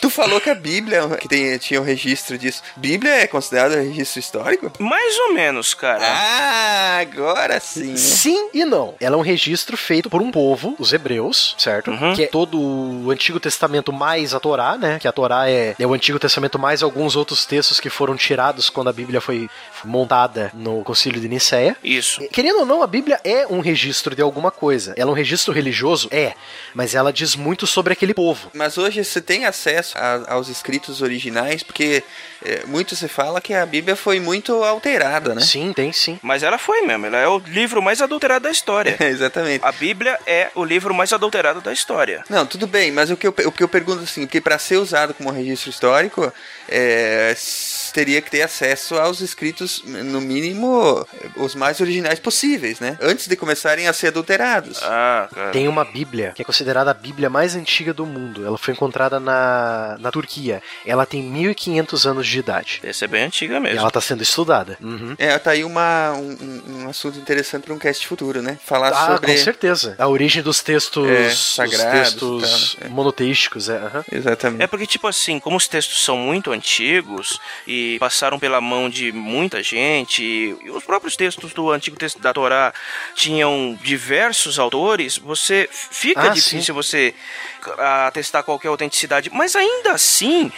tu 0.00 0.08
falou 0.10 0.40
que 0.40 0.50
a 0.50 0.54
Bíblia, 0.54 1.06
que 1.20 1.28
tem, 1.28 1.56
tinha 1.58 1.80
um 1.80 1.84
registro 1.84 2.36
disso. 2.38 2.62
Bíblia 2.76 3.12
é 3.22 3.26
considerada 3.26 3.76
registro 3.80 4.20
histórico? 4.20 4.70
Mais 4.78 5.18
ou 5.20 5.34
menos, 5.34 5.74
cara. 5.74 6.02
Ah, 6.04 6.98
agora 7.00 7.58
sim. 7.60 7.96
Sim 7.96 8.48
e 8.52 8.64
não. 8.64 8.94
Ela 9.00 9.16
é 9.16 9.18
um 9.18 9.22
registro 9.22 9.76
feito 9.76 10.08
por 10.10 10.20
um 10.22 10.30
povo, 10.30 10.74
os 10.78 10.92
hebreus, 10.92 11.54
certo? 11.58 11.90
Uhum. 11.90 12.14
Que 12.14 12.24
é 12.24 12.26
todo 12.26 12.58
o 12.60 13.10
Antigo 13.10 13.40
Testamento 13.40 13.92
mais 13.92 14.34
a 14.34 14.40
Torá, 14.40 14.76
né? 14.76 14.98
Que 14.98 15.08
a 15.08 15.12
Torá 15.12 15.48
é, 15.50 15.74
é 15.78 15.86
o 15.86 15.92
Antigo 15.94 16.18
Testamento 16.18 16.58
mais 16.58 16.82
alguns 16.82 17.16
outros 17.16 17.44
textos 17.44 17.80
que 17.80 17.90
foram 17.90 18.16
tirados 18.16 18.70
quando 18.70 18.88
a 18.88 18.92
Bíblia 18.92 19.20
foi 19.20 19.48
montada 19.84 20.50
no 20.54 20.82
Concílio 20.84 21.20
de 21.20 21.28
Nicéia. 21.28 21.76
Isso. 21.82 22.20
Querendo 22.32 22.60
ou 22.60 22.66
não, 22.66 22.82
a 22.82 22.86
Bíblia 22.86 23.20
é 23.24 23.46
um 23.48 23.53
registro 23.60 24.14
de 24.14 24.22
alguma 24.22 24.51
coisa. 24.51 24.94
Ela 24.97 25.10
é 25.10 25.12
um 25.12 25.16
registro 25.16 25.52
religioso? 25.52 26.09
É. 26.10 26.35
Mas 26.74 26.94
ela 26.94 27.12
diz 27.12 27.36
muito 27.36 27.66
sobre 27.66 27.93
aquele 27.93 28.14
povo. 28.14 28.51
Mas 28.55 28.78
hoje 28.78 29.05
você 29.05 29.20
tem 29.20 29.44
acesso 29.44 29.97
a- 29.98 30.24
aos 30.35 30.48
escritos 30.48 31.02
originais, 31.02 31.62
porque 31.62 32.02
é, 32.44 32.64
muito 32.66 32.94
se 32.94 33.09
fala 33.09 33.40
que 33.40 33.55
a 33.55 33.64
Bíblia 33.64 33.97
foi 33.97 34.20
muito 34.20 34.62
alterada, 34.64 35.35
né? 35.35 35.40
Sim, 35.40 35.72
tem 35.72 35.93
sim. 35.93 36.18
Mas 36.22 36.43
ela 36.43 36.59
foi 36.59 36.82
mesmo. 36.82 37.06
Ela 37.06 37.18
é 37.18 37.28
o 37.28 37.39
livro 37.39 37.81
mais 37.82 38.01
adulterado 38.02 38.43
da 38.44 38.51
história. 38.51 38.97
Exatamente. 39.01 39.64
A 39.64 39.72
Bíblia 39.72 40.18
é 40.26 40.51
o 40.55 40.64
livro 40.64 40.93
mais 40.94 41.12
adulterado 41.12 41.60
da 41.60 41.72
história. 41.72 42.22
Não, 42.28 42.44
tudo 42.47 42.66
bem, 42.66 42.93
mas 42.93 43.10
o 43.10 43.16
que 43.16 43.26
eu, 43.26 43.35
o 43.47 43.52
que 43.52 43.62
eu 43.62 43.68
pergunto 43.68 44.02
assim, 44.02 44.26
porque 44.26 44.40
para 44.40 44.59
ser 44.59 44.76
usado 44.76 45.14
como 45.14 45.31
registro 45.31 45.70
histórico, 45.70 46.32
é, 46.68 47.35
teria 47.94 48.20
que 48.20 48.30
ter 48.30 48.42
acesso 48.42 48.96
aos 48.98 49.20
escritos, 49.20 49.82
no 49.86 50.20
mínimo, 50.20 51.06
os 51.36 51.54
mais 51.54 51.80
originais 51.80 52.18
possíveis, 52.18 52.80
né? 52.80 52.98
Antes 53.00 53.26
de 53.28 53.36
começarem 53.36 53.86
a 53.86 53.92
ser 53.92 54.08
adulterados. 54.08 54.80
Ah, 54.82 55.28
cara. 55.32 55.50
Tem 55.52 55.68
uma 55.68 55.84
Bíblia 55.84 56.32
que 56.34 56.42
é 56.42 56.44
considerada 56.44 56.90
a 56.90 56.94
Bíblia 56.94 57.30
mais 57.30 57.54
antiga 57.54 57.94
do 57.94 58.04
mundo. 58.04 58.44
Ela 58.44 58.58
foi 58.58 58.74
encontrada 58.74 59.20
na, 59.20 59.96
na 60.00 60.10
Turquia. 60.10 60.60
Ela 60.84 61.06
tem 61.06 61.22
1500 61.22 62.06
anos 62.06 62.26
de 62.26 62.38
idade. 62.38 62.80
Essa 62.82 63.04
é 63.04 63.08
bem 63.08 63.22
antiga 63.24 63.56
E 63.56 63.60
mesmo. 63.60 63.78
ela 63.78 63.88
está 63.88 64.00
sendo 64.00 64.22
estudada. 64.24 64.76
Uhum. 64.82 65.14
É, 65.16 65.38
tá 65.38 65.52
aí 65.52 65.62
uma, 65.64 66.12
um, 66.12 66.62
um- 66.84 66.88
assunto 66.88 67.16
interessante 67.18 67.62
para 67.62 67.74
um 67.74 67.78
cast 67.78 68.04
futuro, 68.06 68.42
né? 68.42 68.58
Falar 68.64 68.88
Ah, 68.88 69.06
sobre. 69.14 69.32
com 69.32 69.38
certeza. 69.38 69.94
A 69.98 70.08
origem 70.08 70.42
dos 70.42 70.60
textos, 70.60 71.08
É, 71.08 71.28
os 71.28 71.54
sagrados 71.54 71.92
textos 72.12 72.76
e 72.82 72.86
é. 72.86 72.88
monoteísticos, 72.88 73.68
é. 73.68 73.76
aham. 73.76 74.04
Exatamente. 74.10 74.62
É 74.62 74.66
porque, 74.66 74.86
tipo 74.86 75.06
assim, 75.06 75.38
como 75.38 75.56
os 75.56 75.68
textos 75.68 76.02
são 76.02 76.16
muito 76.16 76.50
antigos 76.50 77.38
e 77.66 77.84
passaram 77.98 78.39
pela 78.39 78.61
mão 78.61 78.89
de 78.89 79.12
muita 79.12 79.62
gente, 79.62 80.23
e 80.23 80.70
os 80.70 80.85
próprios 80.85 81.16
textos 81.16 81.52
do 81.52 81.70
Antigo 81.70 81.97
Texto 81.97 82.19
da 82.19 82.32
Torá 82.32 82.73
tinham 83.15 83.78
diversos 83.82 84.59
autores, 84.59 85.19
você 85.19 85.69
fica 85.70 86.23
Ah, 86.23 86.28
difícil 86.28 86.74
você 86.74 87.15
atestar 88.06 88.43
qualquer 88.43 88.69
autenticidade. 88.69 89.31
Mas 89.32 89.56
ainda 89.56 89.93
assim, 89.93 90.52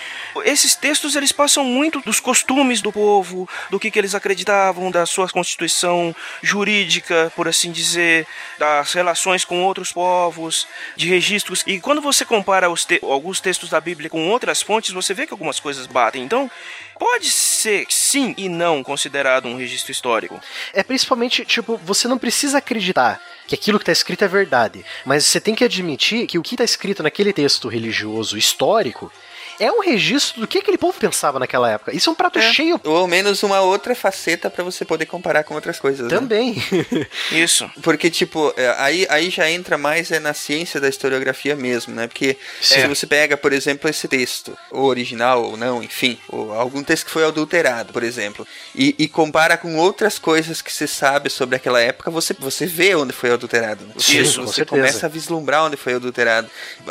esses 0.44 0.74
textos 0.74 1.14
eles 1.14 1.32
passam 1.32 1.64
muito 1.64 2.00
dos 2.00 2.18
costumes 2.18 2.80
do 2.80 2.92
povo, 2.92 3.48
do 3.70 3.78
que, 3.78 3.90
que 3.90 3.98
eles 3.98 4.14
acreditavam, 4.14 4.90
da 4.90 5.06
sua 5.06 5.28
constituição 5.28 6.14
jurídica, 6.42 7.32
por 7.36 7.46
assim 7.48 7.70
dizer, 7.70 8.26
das 8.58 8.92
relações 8.92 9.44
com 9.44 9.62
outros 9.64 9.92
povos, 9.92 10.66
de 10.96 11.08
registros. 11.08 11.62
E 11.66 11.80
quando 11.80 12.00
você 12.00 12.24
compara 12.24 12.68
os 12.70 12.84
te 12.84 12.98
alguns 13.02 13.40
textos 13.40 13.70
da 13.70 13.80
Bíblia 13.80 14.10
com 14.10 14.28
outras 14.28 14.62
fontes, 14.62 14.92
você 14.92 15.14
vê 15.14 15.26
que 15.26 15.32
algumas 15.32 15.60
coisas 15.60 15.86
batem. 15.86 16.22
Então, 16.22 16.50
pode 16.98 17.30
ser 17.30 17.86
sim 17.88 18.34
e 18.36 18.48
não 18.48 18.82
considerado 18.82 19.46
um 19.46 19.56
registro 19.56 19.92
histórico. 19.92 20.40
É 20.72 20.82
principalmente, 20.82 21.44
tipo, 21.44 21.76
você 21.76 22.08
não 22.08 22.18
precisa 22.18 22.58
acreditar 22.58 23.20
que 23.46 23.54
aquilo 23.54 23.78
que 23.78 23.82
está 23.82 23.92
escrito 23.92 24.24
é 24.24 24.28
verdade, 24.28 24.84
mas 25.04 25.24
você 25.24 25.40
tem 25.40 25.54
que 25.54 25.64
admitir 25.64 26.26
que 26.26 26.38
o 26.38 26.42
que 26.42 26.54
está 26.54 26.64
escrito 26.64 27.02
naquele 27.02 27.32
texto 27.32 27.68
religioso 27.68 28.36
histórico 28.36 29.10
é 29.58 29.70
um 29.72 29.80
registro 29.80 30.40
do 30.40 30.46
que 30.46 30.58
aquele 30.58 30.78
povo 30.78 30.98
pensava 30.98 31.38
naquela 31.38 31.70
época. 31.70 31.94
Isso 31.94 32.08
é 32.10 32.12
um 32.12 32.16
prato 32.16 32.40
cheio. 32.40 32.80
Ou 32.84 32.96
ao 32.96 33.06
menos 33.08 33.42
uma 33.42 33.60
outra 33.60 33.94
faceta 33.94 34.48
para 34.50 34.62
você 34.64 34.84
poder 34.84 35.06
comparar 35.06 35.44
com 35.44 35.54
outras 35.54 35.78
coisas. 35.78 36.02
né? 36.10 36.16
Também. 36.18 36.56
Isso. 37.32 37.70
Porque, 37.82 38.10
tipo, 38.10 38.52
é, 38.56 38.74
aí, 38.78 39.06
aí 39.10 39.30
já 39.30 39.50
entra 39.50 39.76
mais 39.78 40.10
é 40.10 40.20
na 40.20 40.34
ciência 40.34 40.80
da 40.80 40.88
historiografia 40.88 41.54
mesmo, 41.56 41.94
né? 41.94 42.06
Porque 42.06 42.36
se 42.60 42.74
É. 42.74 42.88
você 42.88 43.06
pega, 43.06 43.36
por 43.36 43.52
exemplo, 43.52 43.88
esse 43.88 44.06
texto, 44.08 44.56
ou 44.70 44.84
original 44.84 45.42
ou 45.44 45.56
não, 45.56 45.82
enfim, 45.82 46.18
ou 46.28 46.52
algum 46.52 46.82
texto 46.82 47.06
que 47.06 47.10
foi 47.10 47.24
adulterado, 47.24 47.92
por 47.92 48.02
exemplo, 48.02 48.46
e, 48.74 48.94
e 48.98 49.08
compara 49.08 49.56
com 49.56 49.76
outras 49.76 50.18
coisas 50.18 50.60
que 50.62 50.72
você 50.72 50.86
sabe 50.86 51.30
sobre 51.30 51.56
aquela 51.56 51.80
época, 51.80 52.10
você, 52.10 52.34
você 52.38 52.66
vê 52.66 52.94
onde 52.94 53.12
foi 53.12 53.30
adulterado. 53.32 53.84
Né? 53.86 53.94
Sim, 53.98 54.22
Você- 54.24 54.36
com 54.38 54.46
você 54.46 54.54
certeza. 54.54 54.66
começa 54.66 55.06
a 55.06 55.08
vislumbrar 55.08 55.64
onde 55.64 55.76
foi 55.76 55.94
adulterado. 55.94 56.48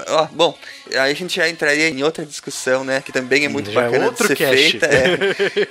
Ó, 0.08 0.26
bom, 0.32 0.58
aí 0.92 1.12
a 1.12 1.14
gente 1.16 1.36
já 1.36 1.48
entraria 1.50 1.90
em 1.90 2.04
outra 2.04 2.26
discussão, 2.26 2.55
né? 2.84 3.02
Que 3.02 3.12
também 3.12 3.46
é 3.46 3.50
muito 3.50 3.72
Já 3.72 3.82
é 3.82 3.86
bacana 3.86 4.06
outro 4.06 4.28
de 4.28 4.36
ser 4.36 4.36
cast. 4.36 4.80
feita. 4.80 4.88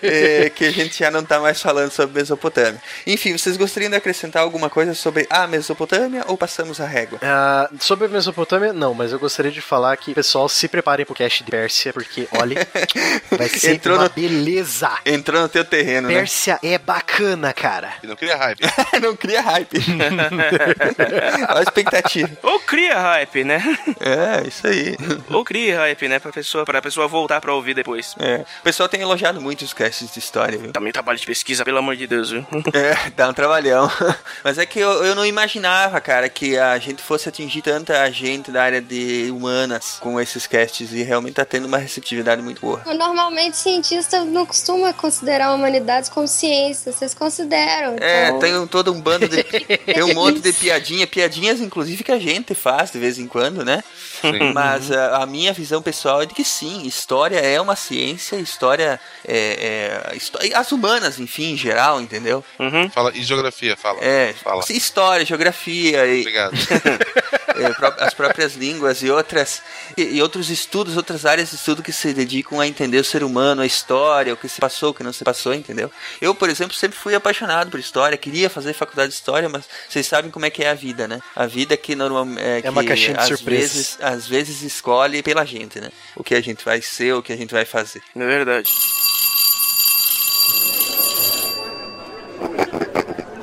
é, 0.03 0.45
é, 0.47 0.51
que 0.51 0.65
a 0.65 0.71
gente 0.71 0.99
já 0.99 1.11
não 1.11 1.25
tá 1.25 1.41
mais 1.41 1.61
falando 1.61 1.91
sobre 1.91 2.19
Mesopotâmia. 2.21 2.81
Enfim, 3.07 3.37
vocês 3.37 3.57
gostariam 3.57 3.91
de 3.91 3.97
acrescentar 3.97 4.43
alguma 4.43 4.69
coisa 4.71 4.95
sobre 4.95 5.27
a 5.31 5.47
Mesopotâmia 5.47 6.25
ou 6.27 6.37
passamos 6.37 6.81
a 6.81 6.87
régua? 6.87 7.19
Ah, 7.23 7.69
sobre 7.81 8.07
a 8.07 8.09
Mesopotâmia, 8.09 8.73
não, 8.73 8.95
mas 8.95 9.13
eu 9.13 9.19
gostaria 9.19 9.51
de 9.51 9.61
falar 9.61 9.97
que, 9.97 10.15
pessoal, 10.15 10.49
se 10.49 10.69
preparem 10.69 11.05
pro 11.07 11.15
cast 11.15 11.43
de 11.45 11.51
Pérsia, 11.51 11.93
porque, 11.93 12.29
olha, 12.39 12.67
vai 13.31 13.49
ser 13.49 13.73
Entrou 13.75 13.97
uma 13.97 14.05
no- 14.05 14.11
beleza. 14.11 14.91
Entrou 15.07 15.41
no 15.41 15.49
teu 15.49 15.65
terreno, 15.65 16.09
né? 16.09 16.15
Pérsia 16.15 16.59
é 16.63 16.79
bacana, 16.79 17.53
cara. 17.53 17.93
E 18.03 18.07
não 18.07 18.17
cria 18.17 18.37
hype. 18.37 18.61
não 19.03 19.17
cria 19.17 19.41
hype. 19.43 19.79
Olha 21.49 21.59
a 21.59 21.63
expectativa. 21.63 22.31
Ou 22.43 22.61
cria 22.61 22.99
hype, 22.99 23.45
né? 23.45 23.63
É, 24.01 24.47
isso 24.47 24.67
aí. 24.67 24.97
Ou 25.31 25.45
cria 25.45 25.79
hype, 25.79 26.09
né? 26.09 26.19
Pra 26.19 26.33
pessoa, 26.33 26.65
pra 26.75 26.83
pessoa 26.83 27.07
voltar 27.07 27.41
pra 27.41 27.55
ouvir 27.55 27.73
depois. 27.75 28.17
É. 28.19 28.45
O 28.61 28.63
pessoal 28.65 28.89
tem 28.89 29.01
elogiado 29.01 29.41
muito 29.41 29.63
os 29.65 29.73
casts 29.73 30.13
de 30.13 30.19
história, 30.19 30.59
viu? 30.59 30.73
Também 30.73 30.93
trabalho 30.93 31.19
de 31.19 31.25
pesquisa, 31.27 31.65
pelo 31.65 31.79
amor 31.79 31.95
de 31.97 32.07
Deus, 32.07 32.31
viu? 32.31 32.45
É, 32.75 33.11
dá 33.17 33.29
um 33.29 33.33
trabalhão. 33.33 33.89
Mas 34.43 34.59
é 34.59 34.67
que 34.67 34.81
eu, 34.81 35.05
eu 35.05 35.15
não 35.15 35.25
imaginava, 35.25 36.01
cara, 36.01 36.29
que 36.29 36.59
a 36.59 36.77
gente 36.79 37.01
fosse 37.03 37.29
atingir 37.29 37.63
tanta 37.63 38.11
gente 38.11 38.51
da 38.51 38.63
área 38.65 38.81
de 38.81 39.29
humanas 39.31 39.99
com 40.01 40.21
esses 40.21 40.47
casts 40.49 40.93
e 40.93 41.03
realmente 41.05 41.35
tá 41.35 41.45
tendo 41.45 41.67
uma 41.69 41.79
receptividade 41.79 42.43
muito 42.43 42.61
boa. 42.61 42.83
Normalmente, 42.87 43.57
cientista 43.57 44.25
não 44.25 44.45
costuma 44.45 44.93
considerar 44.93 45.53
humanidades 45.55 46.09
como 46.11 46.27
ciência. 46.27 46.91
Vocês 46.93 47.15
consideram. 47.15 47.97
É, 48.01 48.27
então- 48.29 48.39
tem 48.41 48.59
um- 48.59 48.67
todo 48.67 48.93
um 48.93 49.01
bando 49.01 49.29
de. 49.29 49.43
tem 49.45 50.03
um 50.03 50.15
monte 50.15 50.41
de 50.41 50.53
piadinha, 50.53 51.07
piadinhas 51.07 51.61
inclusive 51.61 52.03
que 52.03 52.11
a 52.13 52.19
gente 52.19 52.55
faz 52.55 52.91
de 52.91 52.99
vez 52.99 53.19
em 53.19 53.29
quando, 53.29 53.65
né? 53.65 53.83
Sim. 54.31 54.53
Mas 54.53 54.91
a, 54.91 55.23
a 55.23 55.27
minha 55.27 55.53
visão 55.53 55.83
pessoal 55.83 56.23
é 56.23 56.27
de 56.27 56.35
que 56.35 56.45
sim, 56.45 56.87
história 56.87 57.39
é 57.39 57.61
uma 57.61 57.77
ciência, 57.77 58.37
história 58.37 59.01
é, 59.27 60.09
é 60.13 60.17
histó- 60.17 60.39
as 60.55 60.73
humanas, 60.73 61.19
enfim, 61.19 61.53
em 61.53 61.57
geral, 61.57 62.01
entendeu? 62.01 62.45
Fala, 62.93 63.11
e 63.15 63.23
geografia, 63.23 63.77
fala. 63.77 63.99
É, 64.03 64.33
Fala. 64.33 64.63
história, 64.71 65.25
geografia 65.27 66.07
e 66.07 66.21
Obrigado. 66.21 66.53
é, 67.57 68.05
as 68.05 68.15
próprias 68.15 68.55
línguas 68.55 69.03
e 69.03 69.11
outras 69.11 69.63
e, 69.97 70.03
e 70.17 70.23
outros 70.23 70.51
estudos, 70.51 70.97
outras 70.97 71.27
áreas 71.27 71.51
de 71.51 71.57
estudo 71.57 71.83
que 71.83 71.93
se 71.93 72.13
dedicam 72.13 72.61
a 72.61 72.67
entender 72.67 72.99
o 72.99 73.05
ser 73.05 73.23
humano, 73.23 73.63
a 73.63 73.67
história, 73.67 74.33
o 74.33 74.37
que 74.37 74.49
se 74.49 74.61
passou, 74.61 74.91
o 74.91 74.95
que 74.95 75.03
não 75.03 75.13
se 75.13 75.25
passou, 75.25 75.55
entendeu? 75.55 75.91
Eu, 76.21 76.35
por 76.35 76.49
exemplo, 76.49 76.75
sempre 76.75 76.97
fui 76.99 77.15
apaixonado 77.15 77.71
por 77.71 77.81
história, 77.81 78.17
queria 78.19 78.49
fazer 78.51 78.73
faculdade 78.73 79.09
de 79.11 79.15
história, 79.15 79.49
mas 79.49 79.65
vocês 79.89 80.07
sabem 80.07 80.31
como 80.31 80.47
é 80.47 80.51
que 80.51 80.63
é 80.63 80.71
a 80.71 80.75
vida, 80.75 81.07
né? 81.07 81.21
A 81.35 81.47
vida 81.47 81.77
que 81.77 81.95
normalmente 81.95 82.67
É 82.67 82.71
uma 82.71 82.85
caixinha 82.85 83.15
de 83.15 83.21
às 83.21 83.29
surpresas. 83.29 83.73
vezes, 83.73 83.99
às 84.01 84.27
vezes 84.27 84.63
escolhe 84.63 85.23
pela 85.23 85.45
gente, 85.45 85.81
né? 85.81 85.91
O 86.17 86.25
que 86.25 86.35
a 86.35 86.41
gente 86.41 86.65
vai 86.65 86.81
ser, 86.81 87.15
o 87.15 87.23
que 87.23 87.33
a 87.33 87.37
gente 87.37 87.53
vai 87.53 87.65
fazer. 87.65 88.03
É 88.15 88.27
verdade. 88.27 88.71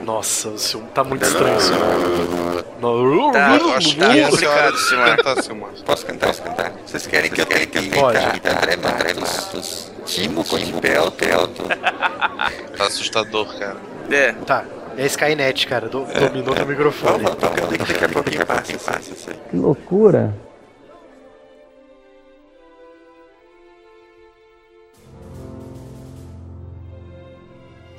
Nossa, 0.03 0.49
o 0.49 0.57
seu- 0.57 0.81
tá 0.93 1.03
muito 1.03 1.23
estranho 1.23 1.57
isso. 1.57 1.71
Não. 2.81 3.31
Tá, 3.31 3.55
Eu 3.57 3.73
acho 3.73 3.95
que 3.95 4.03
é 4.03 4.23
a 4.23 4.29
complicado, 4.29 4.77
Silmar. 4.77 5.43
Silmar. 5.43 5.69
Posso 5.85 6.05
cantar? 6.05 6.27
Posso 6.27 6.41
cantar? 6.41 6.71
Vocês 6.85 7.05
querem 7.07 7.29
que 7.29 7.41
eu 7.41 7.45
cante 7.45 7.89
Pode. 7.91 8.17
André 8.17 9.13
Matos, 9.19 9.91
Timo 10.05 10.43
Conipel, 10.43 11.11
Pelto? 11.11 11.63
Tá 12.77 12.85
assustador, 12.87 13.47
cara. 13.59 13.77
É. 14.09 14.31
Tá, 14.45 14.65
é 14.97 15.03
a 15.03 15.05
Skynet, 15.05 15.67
cara, 15.67 15.87
do, 15.87 16.05
dominou 16.05 16.55
o 16.55 16.65
microfone. 16.65 17.23
Vamos 17.23 17.37
tocando 17.37 17.69
que 17.77 17.77
daqui 17.93 18.05
a 18.05 18.09
pouquinho 18.09 18.45
passa, 18.45 18.73
passa. 18.79 19.31
Que 19.49 19.55
loucura. 19.55 20.33